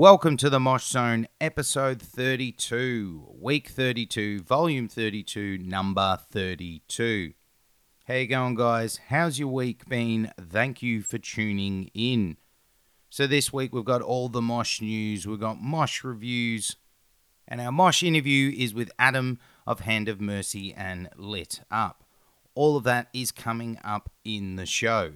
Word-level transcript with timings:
Welcome 0.00 0.38
to 0.38 0.48
the 0.48 0.58
Mosh 0.58 0.86
Zone, 0.86 1.28
episode 1.42 2.00
32, 2.00 3.36
week 3.38 3.68
32, 3.68 4.40
volume 4.40 4.88
32, 4.88 5.58
number 5.58 6.18
32. 6.30 7.34
How 8.08 8.14
you 8.14 8.26
going, 8.26 8.54
guys? 8.54 8.98
How's 9.08 9.38
your 9.38 9.48
week 9.48 9.86
been? 9.90 10.32
Thank 10.40 10.82
you 10.82 11.02
for 11.02 11.18
tuning 11.18 11.90
in. 11.92 12.38
So 13.10 13.26
this 13.26 13.52
week 13.52 13.74
we've 13.74 13.84
got 13.84 14.00
all 14.00 14.30
the 14.30 14.40
Mosh 14.40 14.80
news, 14.80 15.26
we've 15.26 15.38
got 15.38 15.60
Mosh 15.60 16.02
reviews, 16.02 16.76
and 17.46 17.60
our 17.60 17.70
Mosh 17.70 18.02
interview 18.02 18.54
is 18.56 18.72
with 18.72 18.90
Adam 18.98 19.38
of 19.66 19.80
Hand 19.80 20.08
of 20.08 20.18
Mercy 20.18 20.72
and 20.72 21.10
Lit 21.14 21.60
Up. 21.70 22.04
All 22.54 22.78
of 22.78 22.84
that 22.84 23.08
is 23.12 23.32
coming 23.32 23.78
up 23.84 24.10
in 24.24 24.56
the 24.56 24.64
show. 24.64 25.12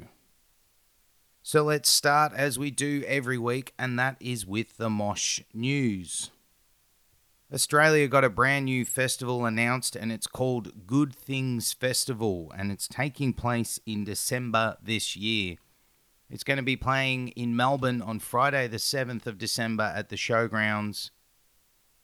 So 1.46 1.62
let's 1.62 1.90
start 1.90 2.32
as 2.34 2.58
we 2.58 2.70
do 2.70 3.04
every 3.06 3.36
week, 3.36 3.74
and 3.78 3.98
that 3.98 4.16
is 4.18 4.46
with 4.46 4.78
the 4.78 4.88
Mosh 4.88 5.42
News. 5.52 6.30
Australia 7.52 8.08
got 8.08 8.24
a 8.24 8.30
brand 8.30 8.64
new 8.64 8.86
festival 8.86 9.44
announced, 9.44 9.94
and 9.94 10.10
it's 10.10 10.26
called 10.26 10.86
Good 10.86 11.14
Things 11.14 11.74
Festival, 11.74 12.50
and 12.56 12.72
it's 12.72 12.88
taking 12.88 13.34
place 13.34 13.78
in 13.84 14.04
December 14.04 14.78
this 14.82 15.16
year. 15.16 15.56
It's 16.30 16.44
going 16.44 16.56
to 16.56 16.62
be 16.62 16.76
playing 16.76 17.28
in 17.36 17.54
Melbourne 17.54 18.01
on 18.01 18.20
Friday, 18.20 18.66
the 18.66 18.79
7th 18.79 19.26
of 19.26 19.36
December 19.36 19.92
at 19.95 20.08
the 20.08 20.16
Showgrounds, 20.16 21.10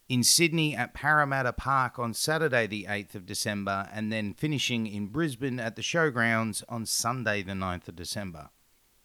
in 0.07 0.23
Sydney 0.23 0.77
at 0.77 0.93
Parramatta 0.93 1.55
Park 1.55 1.99
on 1.99 2.13
Saturday, 2.13 2.67
the 2.67 2.85
8th 2.91 3.15
of 3.15 3.25
December, 3.25 3.89
and 3.91 4.13
then 4.13 4.35
finishing 4.35 4.87
in 4.87 5.07
Brisbane 5.07 5.59
at 5.59 5.77
the 5.77 5.83
Showgrounds 5.83 6.63
on 6.69 6.85
Sunday, 6.85 7.41
the 7.41 7.53
9th 7.53 7.89
of 7.89 7.97
December. 7.97 8.51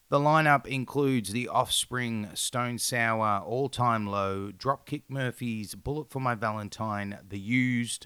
The 0.07 0.19
lineup 0.19 0.67
includes 0.67 1.31
The 1.31 1.47
Offspring, 1.47 2.29
Stone 2.35 2.77
Sour, 2.77 3.43
All 3.43 3.69
Time 3.69 4.05
Low, 4.05 4.51
Dropkick 4.51 5.03
Murphys, 5.07 5.73
Bullet 5.73 6.11
for 6.11 6.19
My 6.19 6.35
Valentine, 6.35 7.17
The 7.27 7.39
Used, 7.39 8.05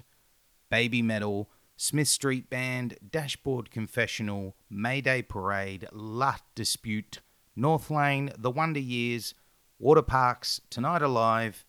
Babymetal, 0.72 1.48
Smith 1.76 2.08
Street 2.08 2.50
Band, 2.50 2.98
Dashboard 3.12 3.70
Confessional, 3.70 4.56
Mayday 4.70 5.22
Parade, 5.24 5.90
La 5.92 6.38
Dispute, 6.56 7.20
North 7.54 7.92
Lane, 7.92 8.32
The 8.38 8.52
Wonder 8.52 8.80
Years, 8.80 9.34
Waterparks, 9.82 10.62
Tonight 10.70 11.02
Alive, 11.02 11.66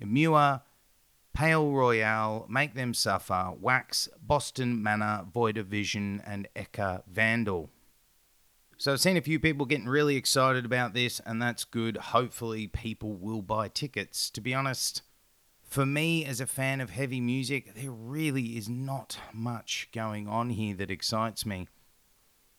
Emmure, 0.00 0.62
Palaye 1.36 1.72
Royale, 1.72 2.46
Make 2.48 2.74
Them 2.74 2.94
Suffer, 2.94 3.52
WAAX, 3.62 4.08
Boston 4.20 4.82
Manor, 4.82 5.24
Void 5.32 5.56
of 5.56 5.68
Vision, 5.68 6.20
and 6.26 6.48
Ecca 6.56 7.04
Vandal. 7.06 7.70
So 8.82 8.90
I've 8.90 9.00
seen 9.00 9.16
a 9.16 9.20
few 9.20 9.38
people 9.38 9.64
getting 9.64 9.88
really 9.88 10.16
excited 10.16 10.64
about 10.64 10.92
this, 10.92 11.20
and 11.24 11.40
that's 11.40 11.62
good. 11.62 11.96
Hopefully, 11.96 12.66
people 12.66 13.12
will 13.12 13.40
buy 13.40 13.68
tickets. 13.68 14.28
To 14.30 14.40
be 14.40 14.52
honest, 14.52 15.02
for 15.62 15.86
me 15.86 16.24
as 16.24 16.40
a 16.40 16.48
fan 16.48 16.80
of 16.80 16.90
heavy 16.90 17.20
music, 17.20 17.76
there 17.76 17.92
really 17.92 18.56
is 18.56 18.68
not 18.68 19.18
much 19.32 19.88
going 19.94 20.26
on 20.26 20.50
here 20.50 20.74
that 20.74 20.90
excites 20.90 21.46
me. 21.46 21.68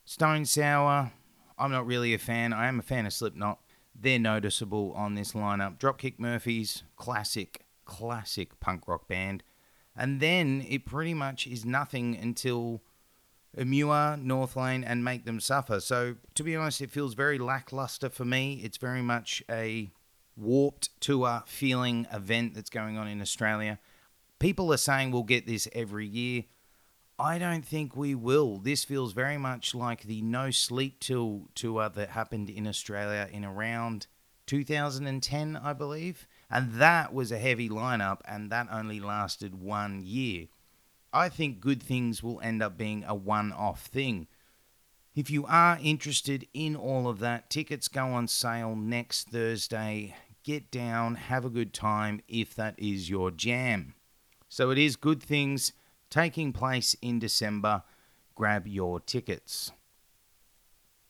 Stone 0.05 0.45
Sour, 0.45 1.11
I'm 1.57 1.71
not 1.71 1.85
really 1.85 2.13
a 2.13 2.17
fan. 2.17 2.53
I 2.53 2.69
am 2.69 2.79
a 2.79 2.83
fan 2.83 3.05
of 3.05 3.11
Slipknot. 3.11 3.59
They're 3.93 4.17
noticeable 4.17 4.93
on 4.95 5.15
this 5.15 5.33
lineup. 5.33 5.77
Dropkick 5.77 6.19
Murphys, 6.19 6.83
classic, 6.95 7.65
classic 7.83 8.61
punk 8.61 8.87
rock 8.87 9.09
band. 9.09 9.43
And 9.93 10.21
then 10.21 10.65
it 10.69 10.85
pretty 10.85 11.13
much 11.13 11.47
is 11.47 11.65
nothing 11.65 12.15
until 12.15 12.81
Emmure, 13.57 14.17
North 14.21 14.55
Lane, 14.55 14.83
and 14.83 15.03
Make 15.03 15.25
Them 15.25 15.39
Suffer. 15.39 15.79
So, 15.79 16.15
to 16.35 16.43
be 16.43 16.55
honest, 16.55 16.81
it 16.81 16.91
feels 16.91 17.13
very 17.13 17.37
lackluster 17.37 18.09
for 18.09 18.25
me. 18.25 18.61
It's 18.63 18.77
very 18.77 19.01
much 19.01 19.43
a 19.49 19.91
warped 20.35 20.99
tour 20.99 21.43
feeling 21.45 22.07
event 22.11 22.55
that's 22.55 22.69
going 22.69 22.97
on 22.97 23.07
in 23.07 23.21
Australia. 23.21 23.79
People 24.39 24.73
are 24.73 24.77
saying 24.77 25.11
we'll 25.11 25.23
get 25.23 25.45
this 25.45 25.67
every 25.73 26.07
year. 26.07 26.45
I 27.19 27.37
don't 27.37 27.63
think 27.63 27.95
we 27.95 28.15
will. 28.15 28.57
This 28.57 28.83
feels 28.83 29.13
very 29.13 29.37
much 29.37 29.75
like 29.75 30.03
the 30.03 30.21
No 30.21 30.49
Sleep 30.49 30.99
Till 30.99 31.49
tour 31.53 31.89
that 31.89 32.09
happened 32.09 32.49
in 32.49 32.67
Australia 32.67 33.29
in 33.31 33.45
around 33.45 34.07
2010, 34.47 35.55
I 35.55 35.73
believe. 35.73 36.27
And 36.49 36.73
that 36.73 37.13
was 37.13 37.31
a 37.31 37.37
heavy 37.37 37.69
lineup, 37.69 38.19
and 38.25 38.51
that 38.51 38.67
only 38.71 38.99
lasted 38.99 39.55
one 39.55 40.01
year. 40.03 40.47
I 41.13 41.29
think 41.29 41.59
good 41.61 41.81
things 41.81 42.23
will 42.23 42.41
end 42.41 42.63
up 42.63 42.75
being 42.75 43.03
a 43.05 43.13
one 43.13 43.53
off 43.53 43.85
thing. 43.85 44.27
If 45.13 45.29
you 45.29 45.45
are 45.45 45.77
interested 45.79 46.47
in 46.55 46.75
all 46.75 47.07
of 47.07 47.19
that, 47.19 47.51
tickets 47.51 47.87
go 47.87 48.07
on 48.07 48.27
sale 48.27 48.75
next 48.75 49.29
Thursday. 49.29 50.15
Get 50.43 50.71
down, 50.71 51.15
have 51.15 51.45
a 51.45 51.51
good 51.51 51.71
time 51.71 52.21
if 52.27 52.55
that 52.55 52.73
is 52.79 53.11
your 53.11 53.29
jam. 53.29 53.93
So 54.49 54.71
it 54.71 54.79
is 54.79 54.95
good 54.95 55.21
things 55.21 55.73
taking 56.09 56.51
place 56.51 56.95
in 56.99 57.19
December. 57.19 57.83
Grab 58.33 58.67
your 58.67 58.99
tickets. 58.99 59.71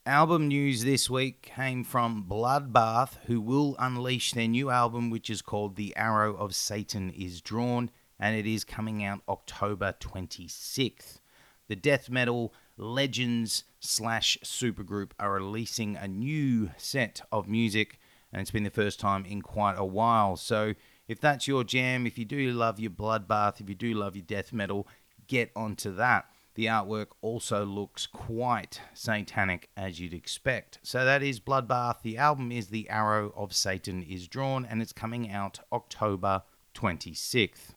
Album 0.05 0.49
news 0.49 0.83
this 0.83 1.09
week 1.09 1.41
came 1.41 1.85
from 1.85 2.25
Bloodbath, 2.29 3.15
who 3.27 3.39
will 3.39 3.77
unleash 3.79 4.33
their 4.33 4.49
new 4.49 4.69
album, 4.69 5.09
which 5.09 5.29
is 5.29 5.41
called 5.41 5.77
The 5.77 5.95
Arrow 5.95 6.35
of 6.35 6.53
Satan 6.53 7.09
is 7.09 7.39
Drawn 7.39 7.89
and 8.23 8.37
it 8.37 8.47
is 8.47 8.63
coming 8.63 9.03
out 9.03 9.19
October 9.27 9.93
26th. 9.99 11.19
The 11.67 11.75
death 11.75 12.09
metal 12.09 12.53
legends 12.77 13.65
slash 13.81 14.37
supergroup 14.45 15.11
are 15.19 15.33
releasing 15.33 15.97
a 15.97 16.07
new 16.07 16.71
set 16.77 17.19
of 17.33 17.49
music, 17.49 17.99
and 18.31 18.41
it's 18.41 18.49
been 18.49 18.63
the 18.63 18.69
first 18.69 18.97
time 18.97 19.25
in 19.25 19.41
quite 19.41 19.75
a 19.77 19.83
while. 19.83 20.37
So, 20.37 20.73
if 21.05 21.19
that's 21.19 21.49
your 21.49 21.65
jam, 21.65 22.07
if 22.07 22.17
you 22.17 22.23
do 22.23 22.53
love 22.53 22.79
your 22.79 22.91
bloodbath, 22.91 23.59
if 23.59 23.67
you 23.67 23.75
do 23.75 23.93
love 23.93 24.15
your 24.15 24.23
death 24.23 24.53
metal, 24.53 24.87
get 25.27 25.51
onto 25.53 25.93
that. 25.95 26.27
The 26.55 26.67
artwork 26.67 27.07
also 27.21 27.65
looks 27.65 28.07
quite 28.07 28.79
satanic 28.93 29.69
as 29.75 29.99
you'd 29.99 30.13
expect. 30.13 30.79
So 30.81 31.03
that 31.03 31.23
is 31.23 31.41
Bloodbath. 31.41 32.03
The 32.03 32.17
album 32.17 32.53
is 32.53 32.67
The 32.67 32.89
Arrow 32.89 33.33
of 33.35 33.53
Satan 33.53 34.01
is 34.03 34.27
Drawn 34.27 34.63
and 34.63 34.81
it's 34.81 34.93
coming 34.93 35.31
out 35.31 35.59
October 35.73 36.43
26th. 36.75 37.72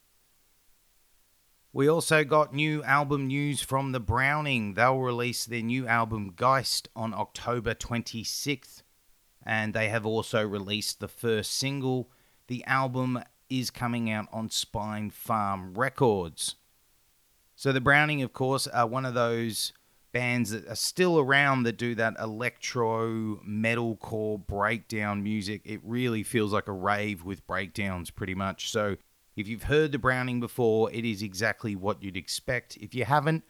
We 1.77 1.89
also 1.89 2.25
got 2.25 2.55
new 2.55 2.83
album 2.85 3.27
news 3.27 3.61
from 3.61 3.93
The 3.93 4.01
Browning. 4.01 4.73
They'll 4.73 4.97
release 4.97 5.45
their 5.45 5.61
new 5.61 5.87
album 5.87 6.33
Geist 6.35 6.89
on 6.97 7.13
October 7.13 7.75
26th, 7.75 8.83
and 9.45 9.75
they 9.75 9.91
have 9.91 10.07
also 10.07 10.43
released 10.43 11.01
the 11.01 11.07
first 11.07 11.53
single. 11.53 12.11
The 12.47 12.65
album 12.65 13.23
is 13.51 13.69
coming 13.69 14.11
out 14.11 14.27
on 14.33 14.49
Spinefarm 14.49 15.77
Records. 15.77 16.55
So, 17.57 17.73
The 17.73 17.83
Browning, 17.83 18.23
of 18.23 18.33
course, 18.33 18.67
are 18.67 18.87
one 18.87 19.05
of 19.05 19.13
those 19.13 19.75
bands 20.13 20.53
that 20.53 20.67
are 20.69 20.77
still 20.77 21.19
around 21.19 21.65
that 21.65 21.77
do 21.77 21.95
that 21.97 22.15
electro 22.19 23.39
metalcore 23.47 24.47
breakdown 24.47 25.23
music. 25.23 25.61
It 25.67 25.81
really 25.85 26.23
feels 26.23 26.55
like 26.55 26.69
a 26.69 26.73
rave 26.73 27.23
with 27.23 27.47
breakdowns, 27.47 28.11
pretty 28.11 28.35
much. 28.35 28.71
So, 28.71 28.97
if 29.37 29.47
you've 29.47 29.65
heard 29.65 29.93
the 29.93 29.99
Browning 29.99 30.41
before, 30.41 30.91
it 30.91 31.05
is 31.05 31.23
exactly 31.23 31.77
what 31.77 32.03
you'd 32.03 32.17
expect. 32.17 32.77
If 32.79 32.95
you 32.95 33.05
haven't, 33.05 33.45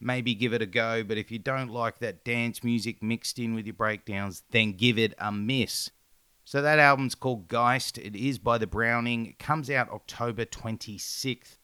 maybe 0.00 0.34
give 0.34 0.54
it 0.54 0.62
a 0.62 0.66
go. 0.66 1.04
But 1.04 1.18
if 1.18 1.30
you 1.30 1.38
don't 1.38 1.70
like 1.70 1.98
that 1.98 2.24
dance 2.24 2.64
music 2.64 3.02
mixed 3.02 3.38
in 3.38 3.54
with 3.54 3.66
your 3.66 3.74
breakdowns, 3.74 4.42
then 4.50 4.72
give 4.72 4.98
it 4.98 5.14
a 5.18 5.30
miss. 5.30 5.90
So 6.44 6.62
that 6.62 6.78
album's 6.78 7.14
called 7.14 7.48
Geist. 7.48 7.98
It 7.98 8.16
is 8.16 8.38
by 8.38 8.56
the 8.56 8.66
Browning. 8.66 9.26
It 9.26 9.38
comes 9.38 9.68
out 9.68 9.90
October 9.90 10.46
26th 10.46 11.58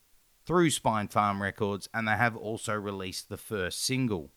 through 0.45 0.71
Spinefarm 0.71 1.41
Records, 1.41 1.89
and 1.95 2.07
they 2.07 2.13
have 2.13 2.37
also 2.37 2.75
released 2.75 3.29
the 3.29 3.37
first 3.37 3.83
single. 3.83 4.31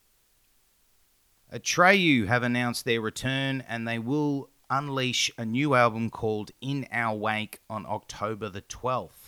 Atreyu 1.51 2.27
have 2.27 2.43
announced 2.43 2.85
their 2.85 3.01
return, 3.01 3.63
and 3.67 3.88
they 3.88 3.99
will 3.99 4.49
unleash 4.69 5.31
a 5.38 5.45
new 5.45 5.75
album 5.75 6.09
called 6.09 6.51
In 6.61 6.88
Our 6.91 7.15
Wake 7.17 7.59
on 7.69 7.85
October 7.85 8.49
the 8.49 8.61
12th. 8.61 9.25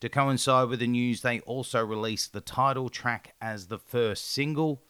To 0.00 0.08
coincide 0.08 0.68
with 0.70 0.80
the 0.80 0.86
news, 0.86 1.20
they 1.20 1.40
also 1.40 1.84
released 1.84 2.32
the 2.32 2.40
title 2.40 2.88
track 2.88 3.34
as 3.40 3.66
the 3.66 3.78
first 3.78 4.30
single. 4.30 4.82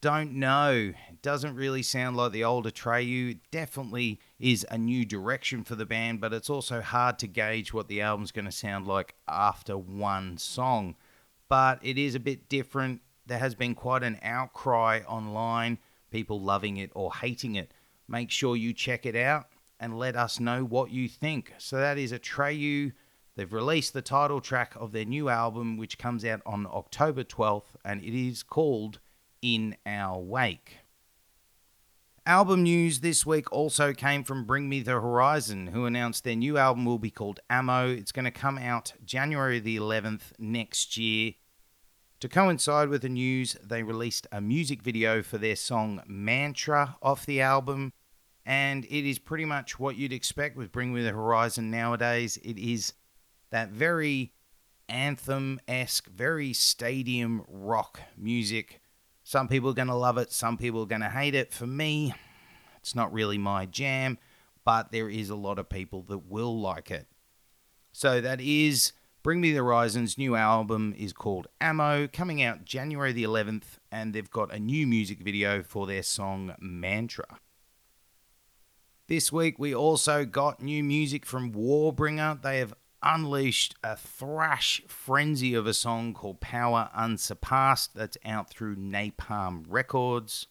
Don't 0.00 0.32
know. 0.32 0.92
It 1.08 1.22
doesn't 1.22 1.54
really 1.54 1.84
sound 1.84 2.16
like 2.16 2.32
the 2.32 2.42
old 2.42 2.66
Atreyu. 2.66 3.30
It 3.30 3.50
definitely 3.52 4.18
is 4.40 4.66
a 4.68 4.76
new 4.76 5.04
direction 5.04 5.62
for 5.62 5.76
the 5.76 5.86
band, 5.86 6.20
but 6.20 6.32
it's 6.32 6.50
also 6.50 6.80
hard 6.80 7.20
to 7.20 7.28
gauge 7.28 7.72
what 7.72 7.86
the 7.86 8.00
album's 8.00 8.32
going 8.32 8.46
to 8.46 8.50
sound 8.50 8.88
like 8.88 9.14
after 9.28 9.78
one 9.78 10.36
song. 10.36 10.96
But 11.48 11.78
it 11.82 11.96
is 11.96 12.16
a 12.16 12.20
bit 12.20 12.48
different. 12.48 13.02
There 13.26 13.38
has 13.38 13.54
been 13.54 13.76
quite 13.76 14.02
an 14.02 14.18
outcry 14.24 15.02
online, 15.06 15.78
people 16.10 16.40
loving 16.40 16.78
it 16.78 16.90
or 16.96 17.14
hating 17.14 17.54
it. 17.54 17.72
Make 18.08 18.32
sure 18.32 18.56
you 18.56 18.72
check 18.72 19.06
it 19.06 19.14
out 19.14 19.46
and 19.78 19.96
let 19.96 20.16
us 20.16 20.40
know 20.40 20.64
what 20.64 20.90
you 20.90 21.08
think. 21.08 21.54
So 21.58 21.76
that 21.76 21.98
is 21.98 22.12
Atreyu 22.12 22.92
They've 23.34 23.52
released 23.52 23.94
the 23.94 24.02
title 24.02 24.40
track 24.40 24.74
of 24.76 24.92
their 24.92 25.06
new 25.06 25.30
album, 25.30 25.78
which 25.78 25.96
comes 25.98 26.24
out 26.24 26.42
on 26.44 26.66
October 26.66 27.24
12th, 27.24 27.76
and 27.84 28.02
it 28.02 28.14
is 28.14 28.42
called 28.42 29.00
In 29.40 29.76
Our 29.86 30.18
Wake. 30.18 30.78
Album 32.26 32.62
news 32.62 33.00
this 33.00 33.24
week 33.24 33.50
also 33.50 33.94
came 33.94 34.22
from 34.22 34.44
Bring 34.44 34.68
Me 34.68 34.80
the 34.80 34.92
Horizon, 34.92 35.68
who 35.68 35.86
announced 35.86 36.24
their 36.24 36.36
new 36.36 36.58
album 36.58 36.84
will 36.84 36.98
be 36.98 37.10
called 37.10 37.40
Ammo. 37.48 37.88
It's 37.88 38.12
going 38.12 38.26
to 38.26 38.30
come 38.30 38.58
out 38.58 38.92
January 39.04 39.58
the 39.58 39.78
11th 39.78 40.32
next 40.38 40.96
year. 40.96 41.32
To 42.20 42.28
coincide 42.28 42.90
with 42.90 43.02
the 43.02 43.08
news, 43.08 43.56
they 43.64 43.82
released 43.82 44.28
a 44.30 44.40
music 44.40 44.82
video 44.82 45.22
for 45.22 45.38
their 45.38 45.56
song 45.56 46.02
Mantra 46.06 46.96
off 47.02 47.26
the 47.26 47.40
album, 47.40 47.92
and 48.46 48.84
it 48.84 49.08
is 49.08 49.18
pretty 49.18 49.46
much 49.46 49.80
what 49.80 49.96
you'd 49.96 50.12
expect 50.12 50.56
with 50.56 50.70
Bring 50.70 50.94
Me 50.94 51.02
the 51.02 51.10
Horizon 51.10 51.70
nowadays. 51.70 52.36
It 52.44 52.58
is 52.58 52.92
that 53.52 53.68
very 53.68 54.32
anthem 54.88 55.60
esque, 55.68 56.08
very 56.08 56.52
stadium 56.52 57.44
rock 57.46 58.00
music. 58.16 58.80
Some 59.22 59.46
people 59.46 59.70
are 59.70 59.74
going 59.74 59.88
to 59.88 59.94
love 59.94 60.18
it, 60.18 60.32
some 60.32 60.56
people 60.56 60.82
are 60.82 60.86
going 60.86 61.02
to 61.02 61.08
hate 61.08 61.34
it. 61.34 61.52
For 61.52 61.66
me, 61.66 62.12
it's 62.80 62.94
not 62.94 63.12
really 63.12 63.38
my 63.38 63.66
jam, 63.66 64.18
but 64.64 64.90
there 64.90 65.08
is 65.08 65.30
a 65.30 65.36
lot 65.36 65.58
of 65.58 65.68
people 65.68 66.02
that 66.08 66.26
will 66.26 66.58
like 66.60 66.90
it. 66.90 67.06
So 67.92 68.20
that 68.20 68.40
is 68.40 68.92
Bring 69.22 69.40
Me 69.40 69.52
the 69.52 69.58
Horizon's 69.58 70.18
new 70.18 70.34
album 70.34 70.94
is 70.96 71.12
called 71.12 71.46
Ammo, 71.60 72.08
coming 72.08 72.42
out 72.42 72.64
January 72.64 73.12
the 73.12 73.22
11th, 73.22 73.78
and 73.92 74.12
they've 74.14 74.30
got 74.30 74.52
a 74.52 74.58
new 74.58 74.86
music 74.86 75.20
video 75.20 75.62
for 75.62 75.86
their 75.86 76.02
song 76.02 76.54
Mantra. 76.58 77.38
This 79.08 79.30
week 79.30 79.58
we 79.58 79.74
also 79.74 80.24
got 80.24 80.62
new 80.62 80.82
music 80.82 81.26
from 81.26 81.52
Warbringer. 81.52 82.40
They 82.40 82.58
have 82.58 82.74
unleashed 83.02 83.74
a 83.82 83.96
thrash 83.96 84.82
frenzy 84.86 85.54
of 85.54 85.66
a 85.66 85.74
song 85.74 86.14
called 86.14 86.40
Power 86.40 86.90
Unsurpassed 86.94 87.94
that's 87.94 88.16
out 88.24 88.50
through 88.50 88.76
Napalm 88.76 89.64
Records. 89.68 90.46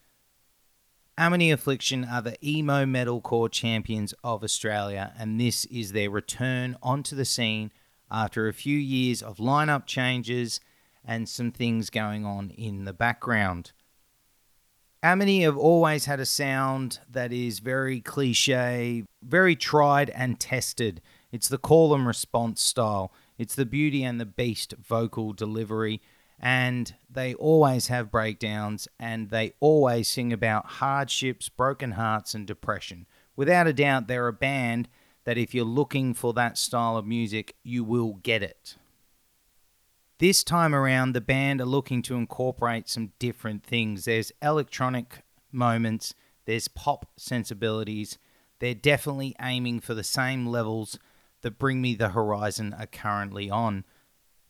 Amity 1.17 1.51
Affliction 1.51 2.05
are 2.05 2.21
the 2.21 2.37
emo 2.47 2.85
metalcore 2.85 3.51
champions 3.51 4.13
of 4.23 4.45
Australia, 4.45 5.15
and 5.19 5.41
this 5.41 5.65
is 5.65 5.93
their 5.93 6.11
return 6.11 6.77
onto 6.83 7.17
the 7.17 7.25
scene 7.25 7.73
after 8.11 8.49
a 8.49 8.53
few 8.53 8.77
years 8.77 9.23
of 9.23 9.39
lineup 9.39 9.87
changes 9.87 10.61
and 11.07 11.27
some 11.27 11.51
things 11.51 11.89
going 11.89 12.27
on 12.27 12.51
in 12.51 12.85
the 12.85 12.93
background. 12.93 13.73
Amity 15.03 15.41
have 15.41 15.57
always 15.57 16.05
had 16.05 16.21
a 16.21 16.27
sound 16.27 16.99
that 17.11 17.33
is 17.33 17.61
very 17.61 18.03
cliche, 18.03 19.05
very 19.23 19.57
tried 19.57 20.11
and 20.11 20.39
tested. 20.39 21.01
It's 21.33 21.49
the 21.49 21.57
call 21.57 21.95
and 21.95 22.07
response 22.07 22.61
style, 22.61 23.11
it's 23.39 23.55
the 23.55 23.65
beauty 23.65 24.05
and 24.05 24.21
the 24.21 24.27
beast 24.27 24.75
vocal 24.75 25.33
delivery, 25.33 26.03
and 26.39 26.95
they 27.09 27.33
always 27.33 27.87
have 27.87 28.11
breakdowns 28.11 28.89
and 28.99 29.31
they 29.31 29.55
always 29.59 30.07
sing 30.07 30.35
about 30.35 30.67
hardships, 30.67 31.49
broken 31.49 31.93
hearts, 31.93 32.35
and 32.35 32.47
depression. 32.47 33.07
Without 33.37 33.67
a 33.67 33.73
doubt, 33.73 34.07
they're 34.07 34.29
a 34.29 34.35
band 34.35 34.87
that 35.25 35.39
if 35.39 35.55
you're 35.55 35.65
looking 35.65 36.13
for 36.13 36.35
that 36.35 36.59
style 36.59 36.99
of 36.99 37.07
music, 37.07 37.57
you 37.63 37.85
will 37.85 38.15
get 38.23 38.43
it. 38.43 38.77
This 40.21 40.45
time 40.45 40.75
around, 40.75 41.15
the 41.15 41.23
band 41.23 41.63
are 41.63 41.65
looking 41.65 42.03
to 42.03 42.15
incorporate 42.15 42.91
some 42.91 43.13
different 43.19 43.65
things. 43.65 44.05
There's 44.05 44.33
electronic 44.43 45.23
moments, 45.51 46.13
there's 46.45 46.69
pop 46.69 47.07
sensibilities. 47.17 48.19
They're 48.59 48.75
definitely 48.75 49.35
aiming 49.41 49.81
for 49.81 49.95
the 49.95 50.05
same 50.05 50.47
levels 50.47 50.99
that 51.41 51.59
Bring 51.59 51.81
Me 51.81 51.95
the 51.95 52.11
Horizon 52.11 52.75
are 52.79 52.85
currently 52.85 53.49
on. 53.49 53.87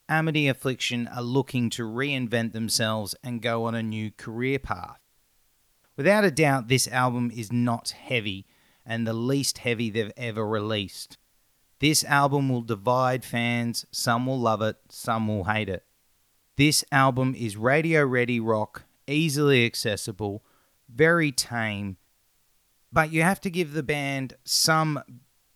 Amity 0.08 0.48
Affliction 0.48 1.06
are 1.06 1.22
looking 1.22 1.70
to 1.70 1.84
reinvent 1.84 2.52
themselves 2.52 3.14
and 3.22 3.40
go 3.40 3.62
on 3.62 3.76
a 3.76 3.82
new 3.84 4.10
career 4.10 4.58
path. 4.58 4.98
Without 5.96 6.24
a 6.24 6.32
doubt, 6.32 6.66
this 6.66 6.88
album 6.88 7.30
is 7.32 7.52
not 7.52 7.90
heavy 7.90 8.44
and 8.84 9.06
the 9.06 9.12
least 9.12 9.58
heavy 9.58 9.88
they've 9.88 10.10
ever 10.16 10.44
released. 10.44 11.16
This 11.80 12.04
album 12.04 12.48
will 12.48 12.62
divide 12.62 13.24
fans. 13.24 13.86
Some 13.90 14.26
will 14.26 14.38
love 14.38 14.62
it, 14.62 14.76
some 14.90 15.26
will 15.26 15.44
hate 15.44 15.68
it. 15.68 15.84
This 16.56 16.84
album 16.92 17.34
is 17.36 17.56
radio 17.56 18.04
ready 18.04 18.38
rock, 18.38 18.84
easily 19.06 19.64
accessible, 19.64 20.44
very 20.88 21.32
tame, 21.32 21.96
but 22.92 23.12
you 23.12 23.22
have 23.22 23.40
to 23.40 23.50
give 23.50 23.72
the 23.72 23.82
band 23.82 24.34
some 24.44 25.02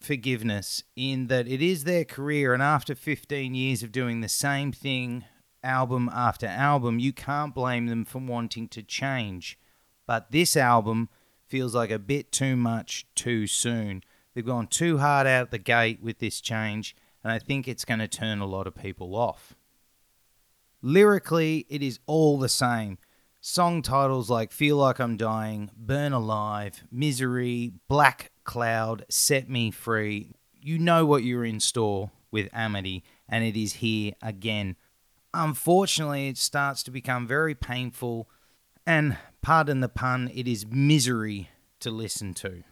forgiveness 0.01 0.85
in 0.97 1.27
that 1.27 1.47
it 1.47 1.61
is 1.61 1.85
their 1.85 2.05
career, 2.05 2.55
and 2.55 2.63
after 2.63 2.95
15 2.95 3.55
years 3.55 3.83
of 3.83 3.93
doing 3.93 4.21
the 4.21 4.29
same 4.29 4.73
thing 4.73 5.25
album 5.63 6.11
after 6.13 6.47
album, 6.47 6.99
you 6.99 7.13
can't 7.13 7.55
blame 7.55 7.87
them 7.87 8.05
for 8.05 8.19
wanting 8.19 8.69
to 8.69 8.83
change. 8.83 9.59
But 10.07 10.31
this 10.31 10.57
album 10.57 11.09
feels 11.47 11.75
like 11.75 11.91
a 11.91 11.99
bit 11.99 12.33
too 12.33 12.57
much 12.57 13.07
too 13.15 13.47
soon. 13.47 14.03
They've 14.35 14.45
gone 14.45 14.67
too 14.67 14.99
hard 14.99 15.27
out 15.27 15.51
the 15.51 15.59
gate 15.59 16.03
with 16.03 16.19
this 16.19 16.41
change, 16.41 16.97
and 17.23 17.33
I 17.33 17.39
think 17.39 17.69
it's 17.69 17.85
going 17.85 18.01
to 18.01 18.09
turn 18.09 18.41
a 18.41 18.47
lot 18.47 18.67
of 18.67 18.75
people 18.75 19.15
off. 19.15 19.55
Lyrically, 20.83 21.67
it 21.69 21.83
is 21.83 22.01
all 22.07 22.39
the 22.39 22.49
same. 22.49 22.99
Song 23.41 23.81
titles 23.83 24.29
like 24.29 24.53
Feel 24.53 24.77
Like 24.79 24.99
I'm 24.99 25.17
Dying, 25.17 25.71
Burn 25.77 26.13
Alive, 26.13 26.83
Misery, 26.91 27.73
Black 27.89 28.33
Cloud, 28.43 29.05
Set 29.09 29.49
Me 29.49 29.71
Free. 29.71 30.33
You 30.61 30.79
know 30.79 31.07
what 31.07 31.25
you're 31.25 31.45
in 31.45 31.61
store 31.61 32.11
with 32.31 32.49
Amity, 32.53 33.05
and 33.29 33.45
it 33.45 33.57
is 33.57 33.75
here 33.75 34.13
again. 34.21 34.77
Unfortunately, 35.33 36.29
it 36.29 36.39
starts 36.39 36.83
to 36.85 36.91
become 36.91 37.27
very 37.27 37.55
painful, 37.55 38.29
and 38.87 39.17
pardon 39.43 39.81
the 39.81 39.89
pun, 39.89 40.31
it 40.35 40.49
is 40.49 40.67
misery 40.67 41.51
to 41.81 41.91
listen 41.91 42.35
to. 42.35 42.65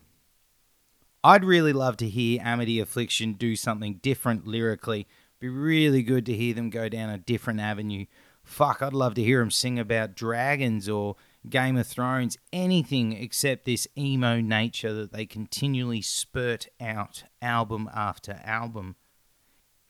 I'd 1.25 1.45
really 1.45 1.73
love 1.73 1.97
to 1.99 2.09
hear 2.09 2.41
Amity 2.43 2.81
Affliction 2.81 3.35
do 3.35 3.55
something 3.55 4.00
different 4.02 4.45
lyrically. 4.45 5.07
Be 5.38 5.49
really 5.49 6.02
good 6.02 6.26
to 6.26 6.37
hear 6.37 6.52
them 6.52 6.69
go 6.69 6.88
down 6.88 7.11
a 7.11 7.19
different 7.19 7.61
avenue. 7.61 8.07
fuck, 8.43 8.83
I'd 8.83 8.93
love 8.93 9.14
to 9.14 9.23
hear 9.23 9.38
them 9.38 9.52
sing 9.52 9.79
about 9.79 10.17
dragons 10.17 10.88
or 10.88 11.14
Game 11.49 11.76
of 11.76 11.87
Thrones, 11.87 12.38
anything 12.52 13.12
except 13.12 13.64
this 13.64 13.87
emo 13.97 14.41
nature 14.41 14.93
that 14.95 15.12
they 15.12 15.25
continually 15.25 16.02
spurt 16.02 16.67
out 16.81 17.23
album 17.41 17.88
after 17.95 18.41
album. 18.43 18.97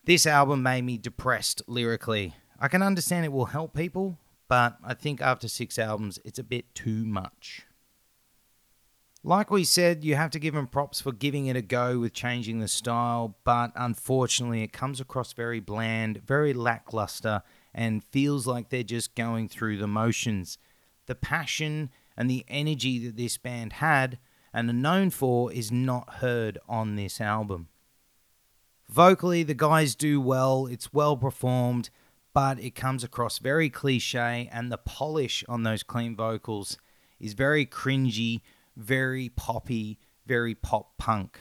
This 0.05 0.27
album 0.27 0.63
made 0.63 0.83
me 0.83 0.99
depressed 0.99 1.63
lyrically. 1.67 2.35
I 2.61 2.69
can 2.69 2.83
understand 2.83 3.25
it 3.25 3.33
will 3.33 3.47
help 3.47 3.75
people, 3.75 4.19
but 4.49 4.77
I 4.85 4.93
think 4.93 5.23
after 5.23 5.49
six 5.49 5.79
albums, 5.79 6.19
it's 6.27 6.39
a 6.39 6.45
bit 6.45 6.75
too 6.75 7.07
much. 7.07 7.67
Like 9.25 9.53
we 9.53 9.63
said, 9.63 10.03
you 10.03 10.17
have 10.17 10.31
to 10.33 10.41
give 10.41 10.55
them 10.55 10.67
props 10.67 11.01
for 11.01 11.13
giving 11.13 11.47
it 11.47 11.55
a 11.55 11.63
go 11.63 12.01
with 12.01 12.13
changing 12.13 12.59
the 12.59 12.67
style, 12.67 13.37
but 13.45 13.71
unfortunately, 13.77 14.65
it 14.65 14.73
comes 14.73 15.01
across 15.01 15.33
very 15.33 15.61
bland, 15.61 16.23
very 16.27 16.53
lackluster, 16.53 17.43
and 17.73 18.03
feels 18.03 18.49
like 18.49 18.69
they're 18.69 18.83
just 18.83 19.15
going 19.15 19.49
through 19.49 19.79
the 19.79 19.87
motions 19.87 20.59
the 21.07 21.15
passion 21.15 21.91
and 22.17 22.31
the 22.31 22.45
energy 22.49 22.99
that 23.05 23.17
this 23.17 23.37
band 23.37 23.75
had 23.75 24.19
and 24.53 24.69
are 24.69 24.73
known 24.73 25.11
for 25.11 25.53
is 25.53 25.73
not 25.73 26.15
heard 26.15 26.59
on 26.69 26.97
this 26.97 27.21
album. 27.21 27.69
Vocally, 28.89 29.43
the 29.43 29.55
guys 29.55 29.95
do 29.95 30.21
well, 30.21 30.67
it's 30.67 30.93
well 30.93 31.17
performed, 31.17 31.91
but 32.35 32.59
it 32.61 32.75
comes 32.75 33.03
across 33.03 33.39
very 33.39 33.71
cliche, 33.71 34.49
and 34.53 34.71
the 34.71 34.79
polish 34.79 35.43
on 35.49 35.63
those 35.63 35.83
clean 35.83 36.15
vocals 36.15 36.77
is 37.19 37.33
very 37.33 37.65
cringy, 37.65 38.43
very 38.77 39.29
poppy, 39.29 39.99
very 40.27 40.55
pop 40.55 40.97
punk. 40.99 41.41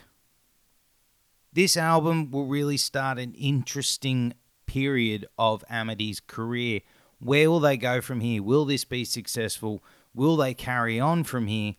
This 1.53 1.75
album 1.75 2.31
will 2.31 2.45
really 2.45 2.77
start 2.77 3.17
an 3.17 3.33
interesting 3.33 4.33
period 4.65 5.25
of 5.37 5.63
Amity's 5.69 6.19
career 6.19 6.81
where 7.21 7.51
will 7.51 7.59
they 7.59 7.77
go 7.77 8.01
from 8.01 8.19
here? 8.19 8.41
Will 8.41 8.65
this 8.65 8.83
be 8.83 9.05
successful? 9.05 9.83
Will 10.13 10.35
they 10.35 10.55
carry 10.55 10.99
on 10.99 11.23
from 11.23 11.45
here? 11.45 11.75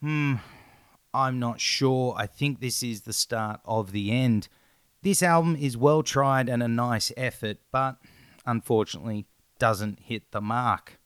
Hmm, 0.00 0.36
I'm 1.14 1.38
not 1.38 1.60
sure. 1.60 2.14
I 2.18 2.26
think 2.26 2.58
this 2.58 2.82
is 2.82 3.02
the 3.02 3.12
start 3.12 3.60
of 3.64 3.92
the 3.92 4.10
end. 4.10 4.48
This 5.02 5.22
album 5.22 5.54
is 5.54 5.76
well 5.76 6.02
tried 6.02 6.48
and 6.48 6.60
a 6.60 6.68
nice 6.68 7.12
effort, 7.16 7.58
but 7.70 7.98
unfortunately 8.44 9.26
doesn't 9.60 10.00
hit 10.00 10.32
the 10.32 10.40
mark. 10.40 10.98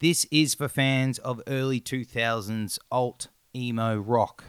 This 0.00 0.24
is 0.30 0.54
for 0.54 0.66
fans 0.66 1.18
of 1.18 1.42
early 1.46 1.78
2000s 1.78 2.78
alt 2.90 3.28
emo 3.54 3.98
rock. 3.98 4.44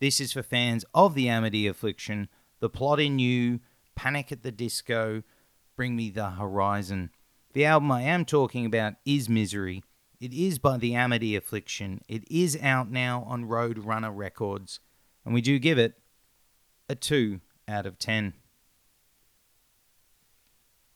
This 0.00 0.20
is 0.20 0.32
for 0.32 0.42
fans 0.42 0.84
of 0.92 1.14
the 1.14 1.28
Amity 1.28 1.68
Affliction, 1.68 2.28
The 2.58 2.68
Plot 2.68 2.98
in 2.98 3.20
You, 3.20 3.60
Panic 3.94 4.32
at 4.32 4.42
the 4.42 4.50
Disco, 4.50 5.22
Bring 5.76 5.94
Me 5.94 6.10
the 6.10 6.30
Horizon. 6.30 7.10
The 7.52 7.66
album 7.66 7.92
I 7.92 8.02
am 8.02 8.24
talking 8.24 8.66
about 8.66 8.94
is 9.04 9.28
Misery. 9.28 9.84
It 10.18 10.34
is 10.34 10.58
by 10.58 10.76
the 10.76 10.96
Amity 10.96 11.36
Affliction. 11.36 12.00
It 12.08 12.28
is 12.28 12.58
out 12.60 12.90
now 12.90 13.22
on 13.28 13.44
Roadrunner 13.44 14.10
Records, 14.12 14.80
and 15.24 15.32
we 15.32 15.40
do 15.40 15.60
give 15.60 15.78
it 15.78 16.00
a 16.88 16.96
2 16.96 17.40
out 17.68 17.86
of 17.86 17.96
10. 17.96 18.34